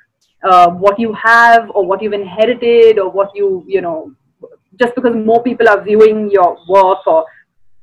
uh, 0.43 0.69
what 0.71 0.99
you 0.99 1.13
have 1.13 1.69
or 1.71 1.85
what 1.85 2.01
you've 2.01 2.13
inherited 2.13 2.99
or 2.99 3.09
what 3.09 3.31
you 3.35 3.63
you 3.67 3.81
know, 3.81 4.13
just 4.79 4.95
because 4.95 5.15
more 5.15 5.43
people 5.43 5.69
are 5.69 5.83
viewing 5.83 6.29
your 6.31 6.57
work 6.67 7.05
or 7.05 7.25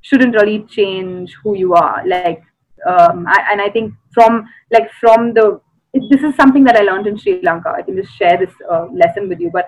shouldn't 0.01 0.35
really 0.35 0.65
change 0.65 1.35
who 1.43 1.57
you 1.57 1.75
are. 1.75 2.03
Like, 2.07 2.43
um, 2.87 3.27
I, 3.27 3.45
and 3.53 3.61
I 3.61 3.69
think 3.69 3.95
from 4.13 4.47
like 4.71 4.91
from 5.01 5.35
the 5.35 5.61
this 5.95 6.23
is 6.23 6.35
something 6.37 6.65
that 6.65 6.77
I 6.77 6.81
learned 6.81 7.07
in 7.07 7.17
Sri 7.17 7.41
Lanka. 7.43 7.71
I 7.71 7.83
can 7.83 7.97
just 7.97 8.15
share 8.17 8.37
this 8.37 8.55
uh, 8.71 8.87
lesson 8.93 9.29
with 9.29 9.41
you, 9.41 9.51
but 9.51 9.67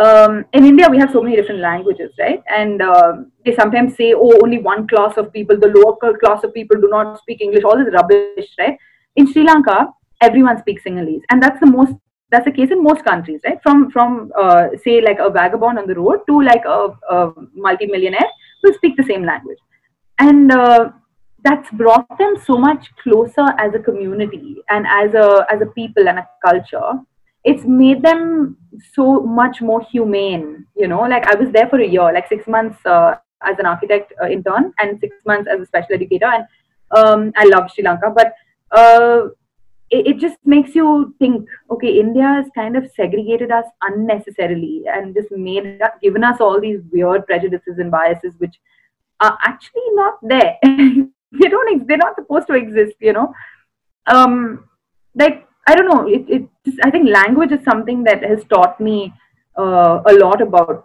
um, 0.00 0.44
in 0.54 0.64
India, 0.64 0.88
we 0.88 0.98
have 0.98 1.12
so 1.12 1.22
many 1.22 1.36
different 1.36 1.60
languages, 1.60 2.10
right? 2.18 2.42
And 2.48 2.80
um, 2.80 3.32
they 3.44 3.54
sometimes 3.54 3.96
say, 3.96 4.14
oh, 4.14 4.38
only 4.42 4.58
one 4.58 4.88
class 4.88 5.16
of 5.18 5.32
people, 5.32 5.58
the 5.58 5.68
local 5.68 6.14
class 6.14 6.42
of 6.42 6.54
people 6.54 6.80
do 6.80 6.88
not 6.88 7.18
speak 7.18 7.42
English, 7.42 7.64
all 7.64 7.76
this 7.76 7.92
rubbish, 7.92 8.48
right? 8.58 8.78
In 9.16 9.30
Sri 9.30 9.42
Lanka, 9.44 9.88
everyone 10.22 10.58
speaks 10.58 10.84
Sinhalese. 10.84 11.22
And 11.30 11.42
that's 11.42 11.60
the 11.60 11.66
most, 11.66 11.92
that's 12.30 12.46
the 12.46 12.52
case 12.52 12.70
in 12.70 12.82
most 12.82 13.04
countries, 13.04 13.40
right? 13.44 13.58
From, 13.62 13.90
from 13.90 14.32
uh, 14.38 14.68
say, 14.82 15.02
like 15.02 15.18
a 15.18 15.28
vagabond 15.28 15.78
on 15.78 15.86
the 15.86 15.94
road 15.94 16.20
to 16.28 16.40
like 16.40 16.64
a, 16.64 16.88
a 17.10 17.32
multi-millionaire 17.54 18.30
who 18.62 18.72
speak 18.74 18.96
the 18.96 19.02
same 19.02 19.24
language. 19.24 19.58
And 20.18 20.50
uh, 20.50 20.92
that's 21.44 21.70
brought 21.72 22.06
them 22.18 22.36
so 22.46 22.56
much 22.56 22.86
closer 23.02 23.46
as 23.58 23.74
a 23.74 23.78
community 23.78 24.56
and 24.70 24.86
as 24.86 25.12
a, 25.12 25.46
as 25.52 25.60
a 25.60 25.66
people 25.66 26.08
and 26.08 26.20
a 26.20 26.28
culture 26.44 27.00
it's 27.44 27.64
made 27.64 28.02
them 28.02 28.56
so 28.92 29.20
much 29.20 29.60
more 29.60 29.82
humane. 29.82 30.66
You 30.76 30.88
know, 30.88 31.00
like 31.02 31.26
I 31.26 31.34
was 31.34 31.50
there 31.52 31.68
for 31.68 31.80
a 31.80 31.86
year, 31.86 32.12
like 32.12 32.28
six 32.28 32.46
months 32.46 32.84
uh, 32.84 33.16
as 33.42 33.58
an 33.58 33.66
architect 33.66 34.12
uh, 34.22 34.28
intern 34.28 34.72
and 34.78 35.00
six 35.00 35.16
months 35.26 35.48
as 35.52 35.60
a 35.60 35.66
special 35.66 35.94
educator, 35.94 36.26
and 36.26 36.44
um, 36.96 37.32
I 37.36 37.44
love 37.44 37.70
Sri 37.72 37.84
Lanka, 37.84 38.12
but 38.14 38.34
uh, 38.72 39.28
it, 39.90 40.06
it, 40.06 40.18
just 40.18 40.36
makes 40.44 40.74
you 40.74 41.14
think 41.18 41.48
okay 41.70 41.98
india 41.98 42.22
has 42.22 42.46
kind 42.54 42.76
of 42.76 42.88
segregated 42.94 43.50
us 43.50 43.64
unnecessarily 43.82 44.84
and 44.86 45.14
just 45.14 45.30
made 45.32 45.80
given 46.00 46.22
us 46.22 46.40
all 46.40 46.60
these 46.60 46.80
weird 46.92 47.26
prejudices 47.26 47.78
and 47.78 47.90
biases 47.90 48.34
which 48.38 48.54
are 49.20 49.36
actually 49.42 49.88
not 49.94 50.14
there 50.22 50.56
they 50.62 51.48
don't 51.48 51.86
they're 51.86 51.96
not 51.96 52.14
supposed 52.14 52.46
to 52.46 52.54
exist 52.54 52.94
you 53.00 53.12
know 53.12 53.32
um 54.06 54.64
like 55.14 55.46
i 55.68 55.74
don't 55.74 55.88
know 55.88 56.06
it, 56.08 56.24
it 56.28 56.48
just, 56.64 56.78
i 56.84 56.90
think 56.90 57.08
language 57.08 57.52
is 57.52 57.64
something 57.64 58.02
that 58.04 58.22
has 58.22 58.44
taught 58.44 58.80
me 58.80 59.12
uh, 59.58 60.00
a 60.06 60.14
lot 60.14 60.40
about 60.40 60.84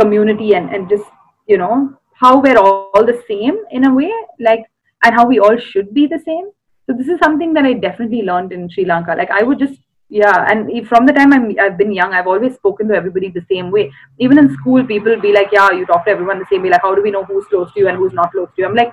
community 0.00 0.54
and 0.54 0.74
and 0.74 0.88
just 0.88 1.04
you 1.46 1.58
know 1.58 1.92
how 2.14 2.40
we're 2.40 2.58
all 2.58 3.04
the 3.12 3.22
same 3.28 3.56
in 3.70 3.84
a 3.84 3.94
way 3.94 4.12
like 4.40 4.64
and 5.04 5.14
how 5.14 5.26
we 5.26 5.38
all 5.38 5.56
should 5.58 5.92
be 5.92 6.06
the 6.06 6.18
same 6.24 6.50
so 6.86 6.96
this 6.98 7.08
is 7.08 7.18
something 7.22 7.52
that 7.54 7.64
I 7.64 7.74
definitely 7.74 8.22
learned 8.22 8.52
in 8.52 8.68
Sri 8.68 8.84
Lanka. 8.84 9.14
Like 9.16 9.30
I 9.30 9.42
would 9.42 9.58
just 9.58 9.78
yeah, 10.08 10.44
and 10.50 10.86
from 10.86 11.06
the 11.06 11.12
time 11.12 11.32
I'm, 11.32 11.54
I've 11.58 11.78
been 11.78 11.90
young, 11.90 12.12
I've 12.12 12.26
always 12.26 12.54
spoken 12.54 12.88
to 12.88 12.94
everybody 12.94 13.30
the 13.30 13.46
same 13.50 13.70
way. 13.70 13.90
Even 14.18 14.38
in 14.38 14.54
school, 14.56 14.84
people 14.84 15.18
be 15.18 15.32
like, 15.32 15.48
"Yeah, 15.52 15.70
you 15.70 15.86
talk 15.86 16.04
to 16.04 16.10
everyone 16.10 16.38
the 16.38 16.44
same 16.50 16.62
way. 16.62 16.68
Like, 16.68 16.82
how 16.82 16.94
do 16.94 17.02
we 17.02 17.10
know 17.10 17.24
who's 17.24 17.46
close 17.46 17.72
to 17.72 17.80
you 17.80 17.88
and 17.88 17.96
who's 17.96 18.12
not 18.12 18.30
close 18.30 18.48
to 18.48 18.60
you?" 18.60 18.66
I'm 18.66 18.74
like, 18.74 18.92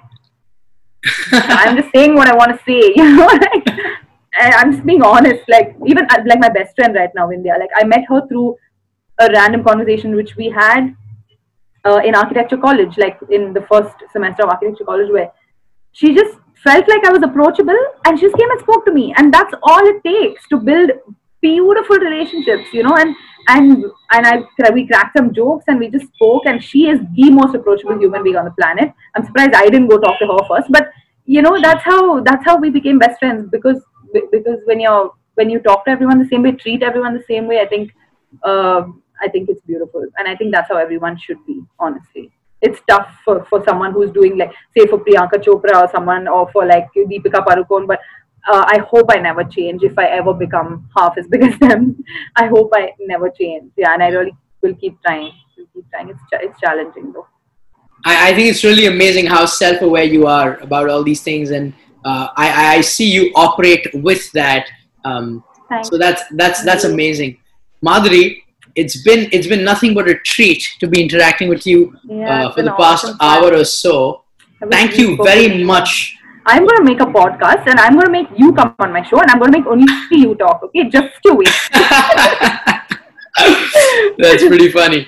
I'm 1.34 1.76
just 1.76 1.92
saying 1.94 2.16
what 2.16 2.30
I 2.30 2.36
want 2.36 2.58
to 2.58 2.64
say, 2.64 2.94
you 2.96 3.18
know. 3.18 3.26
like, 3.26 3.68
I'm 4.34 4.72
just 4.72 4.86
being 4.86 5.02
honest. 5.02 5.44
Like, 5.48 5.76
even 5.86 6.06
uh, 6.10 6.24
like 6.26 6.40
my 6.40 6.50
best 6.50 6.76
friend 6.76 6.96
right 6.96 7.10
now, 7.16 7.32
India. 7.32 7.56
Like, 7.60 7.70
I 7.76 7.84
met 7.86 8.06
her 8.10 8.28
through 8.28 8.56
a 9.20 9.30
random 9.32 9.64
conversation 9.64 10.16
which 10.16 10.36
we 10.36 10.50
had 10.50 10.96
uh, 11.86 12.02
in 12.06 12.16
architecture 12.16 12.58
college, 12.58 12.98
like 12.98 13.18
in 13.30 13.54
the 13.54 13.62
first 13.62 13.96
semester 14.12 14.44
of 14.44 14.50
architecture 14.50 14.86
college, 14.86 15.12
where 15.12 15.32
she 15.92 16.14
just 16.14 16.38
felt 16.64 16.88
like 16.88 17.06
I 17.06 17.12
was 17.12 17.24
approachable 17.24 17.80
and 18.06 18.20
she 18.20 18.26
just 18.26 18.38
came 18.38 18.50
and 18.52 18.60
spoke 18.60 18.86
to 18.86 18.94
me. 18.94 19.14
And 19.18 19.34
that's 19.34 19.54
all 19.64 19.86
it 19.88 20.04
takes 20.04 20.48
to 20.50 20.58
build 20.58 20.92
beautiful 21.42 21.98
relationships, 21.98 22.68
you 22.74 22.84
know, 22.84 22.96
and 22.96 23.16
and 23.48 23.86
and 24.12 24.28
I 24.28 24.72
we 24.74 24.86
cracked 24.88 25.18
some 25.18 25.34
jokes 25.34 25.66
and 25.68 25.80
we 25.80 25.90
just 25.90 26.08
spoke 26.14 26.46
and 26.46 26.64
she 26.64 26.88
is 26.90 27.00
the 27.16 27.30
most 27.32 27.56
approachable 27.56 27.98
human 27.98 28.24
being 28.24 28.36
on 28.36 28.46
the 28.46 28.52
planet. 28.52 28.94
I'm 29.16 29.26
surprised 29.26 29.54
I 29.54 29.66
didn't 29.66 29.88
go 29.88 29.98
talk 29.98 30.20
to 30.20 30.28
her 30.28 30.48
first, 30.48 30.72
but 30.72 30.90
you 31.26 31.42
know 31.42 31.60
that's 31.62 31.84
how 31.84 32.20
that's 32.22 32.44
how 32.46 32.58
we 32.58 32.70
became 32.70 33.00
best 33.00 33.20
friends 33.20 33.48
because 33.52 33.82
because 34.32 34.60
when 34.66 34.80
you're 34.80 35.12
when 35.36 35.50
you 35.50 35.60
talk 35.60 35.86
to 35.86 35.92
everyone 35.92 36.20
the 36.20 36.28
same 36.28 36.44
way, 36.44 36.52
treat 36.52 36.84
everyone 36.84 37.14
the 37.14 37.24
same 37.24 37.48
way, 37.48 37.60
I 37.60 37.68
think 37.68 37.94
uh, 38.44 38.84
I 39.22 39.28
think 39.30 39.50
it's 39.50 39.62
beautiful, 39.62 40.06
and 40.18 40.28
I 40.28 40.36
think 40.36 40.54
that's 40.54 40.70
how 40.70 40.78
everyone 40.78 41.18
should 41.18 41.46
be, 41.46 41.62
honestly. 41.80 42.32
It's 42.62 42.82
tough 42.90 43.16
for, 43.24 43.46
for 43.46 43.64
someone 43.64 43.94
who's 43.94 44.12
doing 44.12 44.38
like 44.38 44.52
say 44.78 44.86
for 44.86 45.00
Priyanka 45.00 45.38
Chopra 45.46 45.82
or 45.82 45.90
someone 45.92 46.28
or 46.28 46.52
for 46.52 46.66
like 46.66 46.88
Deepika 46.94 47.46
Padukone 47.46 47.88
but 47.88 48.00
uh, 48.52 48.66
I 48.68 48.80
hope 48.80 49.06
I 49.10 49.18
never 49.18 49.46
change 49.46 49.82
if 49.84 49.98
I 49.98 50.08
ever 50.08 50.34
become 50.34 50.90
half 50.98 51.18
as 51.18 51.26
big 51.28 51.44
as 51.50 51.58
them. 51.60 52.04
I 52.36 52.48
hope 52.48 52.72
I 52.74 52.92
never 53.00 53.30
change. 53.30 53.72
Yeah 53.78 53.94
and 53.94 54.04
I 54.04 54.10
really 54.10 54.36
will 54.62 54.76
keep 54.76 55.02
trying. 55.04 55.32
Will 55.58 55.68
keep 55.74 55.90
trying. 55.90 56.10
It's, 56.10 56.20
it's 56.34 56.60
challenging 56.60 57.14
though. 57.14 57.28
I, 58.06 58.32
I 58.32 58.34
think 58.34 58.50
it's 58.50 58.64
really 58.66 58.88
amazing 58.88 59.28
how 59.28 59.46
self-aware 59.46 60.04
you 60.04 60.28
are 60.28 60.58
about 60.58 60.90
all 60.90 61.04
these 61.04 61.22
things 61.22 61.52
and 61.52 61.74
uh, 62.06 62.28
I, 62.36 62.78
I 62.78 62.82
see 62.82 63.10
you 63.10 63.32
operate 63.36 63.88
with 63.94 64.32
that 64.34 64.68
um, 65.06 65.44
so 65.84 65.98
that's 65.98 66.24
that's 66.32 66.64
that's 66.64 66.84
amazing 66.84 67.38
Madhuri 67.86 68.44
it's 68.76 69.02
been 69.04 69.30
it's 69.32 69.48
been 69.48 69.64
nothing 69.64 69.94
but 69.94 70.08
a 70.08 70.16
treat 70.20 70.64
to 70.80 70.88
be 70.88 71.02
interacting 71.02 71.50
with 71.50 71.66
you 71.66 71.98
yeah, 72.04 72.48
uh, 72.48 72.52
for 72.54 72.62
the 72.62 72.72
past 72.72 73.06
awesome 73.06 73.18
hour 73.20 73.54
or 73.54 73.66
so. 73.66 74.24
Thank 74.70 74.98
you 74.98 75.18
very 75.24 75.64
much. 75.64 76.16
I'm 76.46 76.66
going 76.66 76.78
to 76.78 76.84
make 76.84 77.00
a 77.02 77.06
podcast 77.06 77.68
and 77.68 77.80
I'm 77.80 77.94
going 77.94 78.06
to 78.06 78.12
make 78.12 78.28
you 78.38 78.54
come 78.54 78.76
on 78.80 78.92
my 78.92 79.04
show 79.04 79.20
and 79.22 79.30
I'm 79.30 79.40
going 79.40 79.52
to 79.52 79.60
make 79.60 79.68
only 79.68 79.86
you 80.12 80.36
talk. 80.36 80.64
Okay, 80.64 80.90
just 80.90 81.14
to 81.26 81.34
wait. 81.34 81.50
That's 84.18 84.44
pretty 84.46 84.72
funny. 84.72 85.08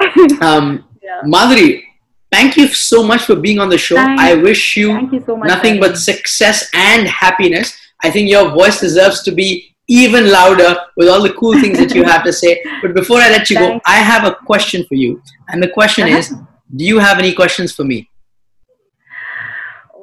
Um, 0.40 0.88
yeah. 1.02 1.20
Madhuri, 1.24 1.82
thank 2.30 2.56
you 2.56 2.68
so 2.68 3.02
much 3.02 3.22
for 3.22 3.36
being 3.36 3.58
on 3.58 3.68
the 3.68 3.78
show. 3.78 3.96
Thanks. 3.96 4.22
I 4.22 4.34
wish 4.34 4.76
you, 4.76 5.08
you 5.10 5.22
so 5.24 5.36
nothing 5.36 5.80
but 5.80 5.98
success 5.98 6.68
and 6.74 7.06
happiness. 7.06 7.76
I 8.02 8.10
think 8.10 8.30
your 8.30 8.50
voice 8.50 8.80
deserves 8.80 9.22
to 9.24 9.32
be 9.32 9.74
even 9.88 10.30
louder 10.30 10.76
with 10.96 11.08
all 11.08 11.22
the 11.22 11.32
cool 11.34 11.60
things 11.60 11.76
that 11.78 11.94
you 11.94 12.04
have 12.04 12.22
to 12.24 12.32
say. 12.32 12.62
But 12.82 12.94
before 12.94 13.18
I 13.18 13.28
let 13.28 13.50
you 13.50 13.58
go, 13.58 13.80
I 13.84 13.96
have 13.96 14.24
a 14.24 14.34
question 14.46 14.84
for 14.86 14.94
you. 14.94 15.20
And 15.48 15.62
the 15.62 15.68
question 15.68 16.04
uh-huh. 16.04 16.18
is 16.18 16.34
Do 16.76 16.84
you 16.84 16.98
have 16.98 17.18
any 17.18 17.34
questions 17.34 17.72
for 17.72 17.84
me? 17.84 18.08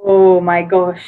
Oh 0.03 0.39
my 0.41 0.61
gosh. 0.61 1.05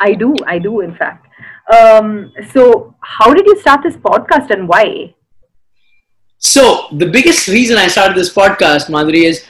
I 0.00 0.14
do. 0.14 0.34
I 0.46 0.58
do, 0.58 0.80
in 0.80 0.94
fact. 0.94 1.26
Um, 1.72 2.32
so, 2.52 2.94
how 3.00 3.34
did 3.34 3.46
you 3.46 3.58
start 3.60 3.82
this 3.82 3.96
podcast 3.96 4.50
and 4.50 4.68
why? 4.68 5.14
So, 6.38 6.86
the 6.92 7.06
biggest 7.06 7.48
reason 7.48 7.76
I 7.76 7.88
started 7.88 8.16
this 8.16 8.32
podcast, 8.32 8.88
Madhuri, 8.88 9.24
is 9.24 9.44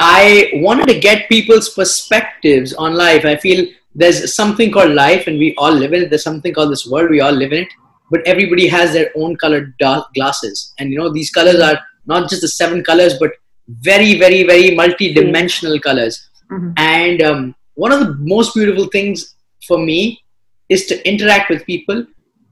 I 0.00 0.50
wanted 0.54 0.88
to 0.88 0.98
get 0.98 1.28
people's 1.28 1.68
perspectives 1.68 2.72
on 2.72 2.94
life. 2.94 3.24
I 3.24 3.36
feel 3.36 3.66
there's 3.94 4.34
something 4.34 4.70
called 4.70 4.92
life 4.92 5.26
and 5.26 5.38
we 5.38 5.54
all 5.56 5.72
live 5.72 5.92
in 5.92 6.02
it 6.02 6.10
there's 6.10 6.22
something 6.22 6.54
called 6.54 6.70
this 6.70 6.86
world 6.86 7.10
we 7.10 7.20
all 7.20 7.32
live 7.32 7.52
in 7.52 7.64
it 7.64 7.68
but 8.10 8.20
everybody 8.26 8.68
has 8.68 8.92
their 8.92 9.10
own 9.16 9.36
colored 9.36 9.74
glasses 10.14 10.72
and 10.78 10.92
you 10.92 10.98
know 10.98 11.12
these 11.12 11.30
colors 11.30 11.60
are 11.60 11.78
not 12.06 12.28
just 12.30 12.42
the 12.42 12.48
seven 12.48 12.84
colors 12.84 13.14
but 13.18 13.32
very 13.68 14.18
very 14.18 14.44
very 14.44 14.74
multi-dimensional 14.74 15.74
mm-hmm. 15.74 15.88
colors 15.88 16.28
mm-hmm. 16.50 16.70
and 16.76 17.22
um, 17.22 17.54
one 17.74 17.92
of 17.92 18.00
the 18.00 18.14
most 18.18 18.54
beautiful 18.54 18.86
things 18.86 19.34
for 19.66 19.78
me 19.78 20.22
is 20.68 20.86
to 20.86 21.08
interact 21.08 21.50
with 21.50 21.66
people 21.66 22.06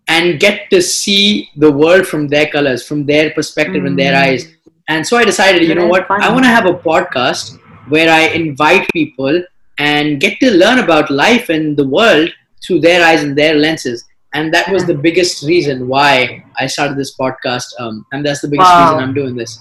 and 0.08 0.40
get 0.40 0.70
to 0.70 0.80
see 0.82 1.50
the 1.56 1.70
world 1.70 2.06
from 2.06 2.26
their 2.26 2.48
colors 2.48 2.84
from 2.84 3.06
their 3.06 3.30
perspective 3.30 3.76
mm-hmm. 3.76 3.86
and 3.86 3.98
their 3.98 4.14
mm. 4.14 4.22
eyes 4.22 4.48
and 4.88 5.06
so 5.06 5.16
i 5.16 5.24
decided 5.24 5.62
you 5.62 5.74
know 5.74 5.86
what 5.86 6.10
i 6.10 6.32
want 6.32 6.44
to 6.44 6.48
have 6.48 6.66
a 6.66 6.74
podcast 6.74 7.58
where 7.88 8.10
i 8.10 8.22
invite 8.28 8.86
people 8.92 9.42
and 9.78 10.20
get 10.20 10.38
to 10.40 10.50
learn 10.50 10.78
about 10.78 11.10
life 11.10 11.48
and 11.48 11.76
the 11.76 11.86
world 11.86 12.30
through 12.64 12.80
their 12.80 13.04
eyes 13.04 13.22
and 13.22 13.36
their 13.36 13.54
lenses. 13.54 14.04
And 14.34 14.52
that 14.52 14.70
was 14.70 14.86
the 14.86 14.94
biggest 14.94 15.42
reason 15.44 15.88
why 15.88 16.44
I 16.58 16.66
started 16.66 16.98
this 16.98 17.16
podcast. 17.16 17.64
Um, 17.78 18.04
and 18.12 18.24
that's 18.24 18.40
the 18.40 18.48
biggest 18.48 18.68
wow. 18.68 18.92
reason 18.92 19.08
I'm 19.08 19.14
doing 19.14 19.36
this. 19.36 19.58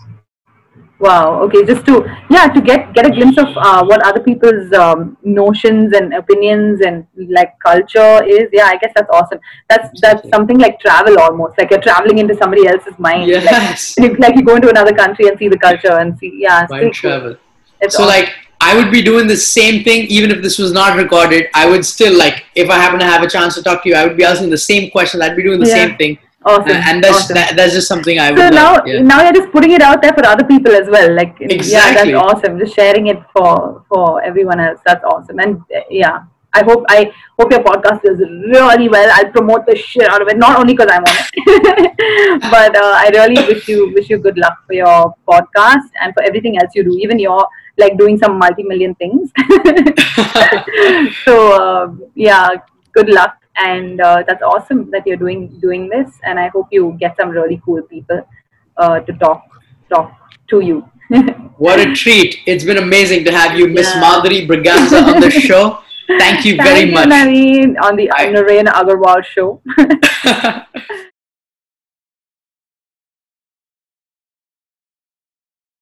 Wow. 1.00 1.42
Okay. 1.44 1.64
Just 1.66 1.86
to 1.86 2.06
yeah, 2.30 2.48
to 2.48 2.62
get 2.62 2.94
get 2.94 3.06
a 3.06 3.12
glimpse 3.12 3.38
of 3.38 3.56
uh, 3.56 3.86
what 3.86 4.04
other 4.06 4.22
people's 4.22 4.74
um, 4.74 5.18
notions 5.24 5.94
and 5.94 6.14
opinions 6.14 6.82
and 6.82 7.06
like 7.30 7.58
culture 7.60 8.24
is. 8.26 8.50
Yeah, 8.52 8.66
I 8.66 8.78
guess 8.78 8.92
that's 8.96 9.10
awesome. 9.12 9.40
That's 9.70 10.02
that's 10.02 10.28
something 10.30 10.58
like 10.58 10.80
travel 10.80 11.20
almost. 11.20 11.58
Like 11.58 11.70
you're 11.70 11.82
traveling 11.82 12.18
into 12.18 12.36
somebody 12.36 12.68
else's 12.68 12.98
mind. 12.98 13.30
Yes. 13.30 13.96
Like, 14.08 14.20
like 14.20 14.36
you 14.36 14.44
go 14.44 14.56
into 14.56 14.70
another 14.70 14.94
country 14.94 15.28
and 15.28 15.38
see 15.38 15.48
the 15.48 15.58
culture 15.58 15.98
and 16.00 16.18
see. 16.18 16.32
Yeah. 16.40 16.66
Mind 16.70 16.94
travel. 16.94 17.36
Cool. 17.36 17.90
so 17.90 18.04
awesome. 18.04 18.08
like 18.08 18.34
I 18.60 18.76
would 18.76 18.92
be 18.92 19.02
doing 19.02 19.28
the 19.28 19.38
same 19.38 19.84
thing 19.84 20.08
even 20.08 20.32
if 20.32 20.42
this 20.42 20.58
was 20.58 20.72
not 20.72 20.98
recorded. 20.98 21.48
I 21.54 21.70
would 21.70 21.86
still 21.86 22.18
like 22.18 22.46
if 22.56 22.70
I 22.70 22.76
happen 22.76 23.00
to 23.00 23.06
have 23.06 23.22
a 23.22 23.30
chance 23.30 23.56
to 23.56 23.64
talk 23.64 23.84
to 23.84 23.90
you, 23.90 23.96
I 23.96 24.06
would 24.08 24.18
be 24.18 24.24
asking 24.24 24.50
the 24.50 24.58
same 24.58 24.90
questions. 24.90 25.22
I'd 25.22 25.36
be 25.36 25.44
doing 25.44 25.60
the 25.60 25.68
yeah. 25.68 25.88
same 25.88 25.98
thing. 25.98 26.18
Awesome. 26.46 26.78
Uh, 26.78 26.84
and 26.86 27.04
that's 27.04 27.16
awesome. 27.16 27.34
that, 27.36 27.56
that's 27.56 27.74
just 27.74 27.88
something 27.88 28.20
I 28.20 28.32
would. 28.32 28.40
So 28.40 28.50
now, 28.50 28.86
yeah. 28.86 29.02
now 29.02 29.24
you're 29.24 29.34
just 29.34 29.52
putting 29.52 29.72
it 29.72 29.82
out 29.82 30.02
there 30.02 30.14
for 30.14 30.26
other 30.26 30.46
people 30.46 30.72
as 30.72 30.88
well. 30.88 31.14
Like 31.14 31.36
exactly. 31.42 31.72
yeah, 31.72 31.94
that's 31.94 32.42
awesome. 32.42 32.60
Just 32.60 32.76
sharing 32.76 33.08
it 33.08 33.20
for 33.36 33.84
for 33.90 34.22
everyone 34.24 34.60
else. 34.60 34.80
That's 34.86 35.04
awesome. 35.04 35.40
And 35.40 35.62
uh, 35.76 35.82
yeah, 35.90 36.24
I 36.54 36.64
hope 36.64 36.86
I 36.90 37.12
hope 37.38 37.52
your 37.52 37.62
podcast 37.62 38.02
does 38.04 38.20
really 38.20 38.88
well. 38.90 39.10
I'll 39.14 39.32
promote 39.32 39.66
the 39.66 39.76
shit 39.76 40.10
out 40.10 40.22
of 40.22 40.28
it, 40.28 40.38
not 40.38 40.60
only 40.60 40.74
because 40.74 40.90
I'm 40.92 41.04
on 41.04 41.16
it, 41.20 42.42
but 42.56 42.76
uh, 42.76 42.94
I 42.96 43.10
really 43.14 43.42
wish 43.48 43.68
you 43.68 43.92
wish 43.94 44.10
you 44.10 44.18
good 44.18 44.38
luck 44.38 44.58
for 44.66 44.74
your 44.74 45.14
podcast 45.28 45.90
and 46.02 46.14
for 46.14 46.24
everything 46.24 46.58
else 46.60 46.72
you 46.74 46.84
do. 46.84 46.98
Even 47.00 47.20
your 47.20 47.48
like 47.78 47.98
doing 47.98 48.18
some 48.18 48.40
multi-million 48.40 48.96
things. 48.96 49.32
so 51.26 51.36
uh, 51.62 51.94
yeah, 52.16 52.56
good 52.94 53.10
luck, 53.10 53.38
and 53.58 54.02
uh, 54.02 54.24
that's 54.28 54.42
awesome 54.42 54.90
that 54.92 55.06
you're 55.06 55.18
doing 55.18 55.48
doing 55.60 55.90
this. 55.90 56.20
And 56.24 56.40
I 56.40 56.48
hope 56.50 56.68
you 56.72 56.96
get 57.00 57.16
some 57.18 57.30
really 57.30 57.62
cool 57.66 57.82
people 57.82 58.22
uh, 58.78 59.00
to 59.02 59.14
talk 59.14 59.44
talk 59.90 60.12
to 60.50 60.62
you. 60.62 60.90
what 61.58 61.80
a 61.80 61.94
treat! 61.94 62.40
It's 62.46 62.64
been 62.64 62.78
amazing 62.78 63.24
to 63.26 63.32
have 63.32 63.58
you, 63.58 63.68
Miss 63.68 63.88
yeah. 63.88 64.02
Madhuri 64.02 64.48
Braganza, 64.48 65.02
on 65.14 65.22
the 65.22 65.32
show. 65.32 65.80
Thank 66.08 66.46
you 66.46 66.56
Thank 66.56 66.68
very 66.70 66.90
you, 66.90 66.94
much. 66.94 67.10
Naren, 67.10 67.76
on 67.82 67.96
the 67.96 68.08
Naren 68.08 68.68
Agarwal 68.68 69.24
show. 69.24 69.62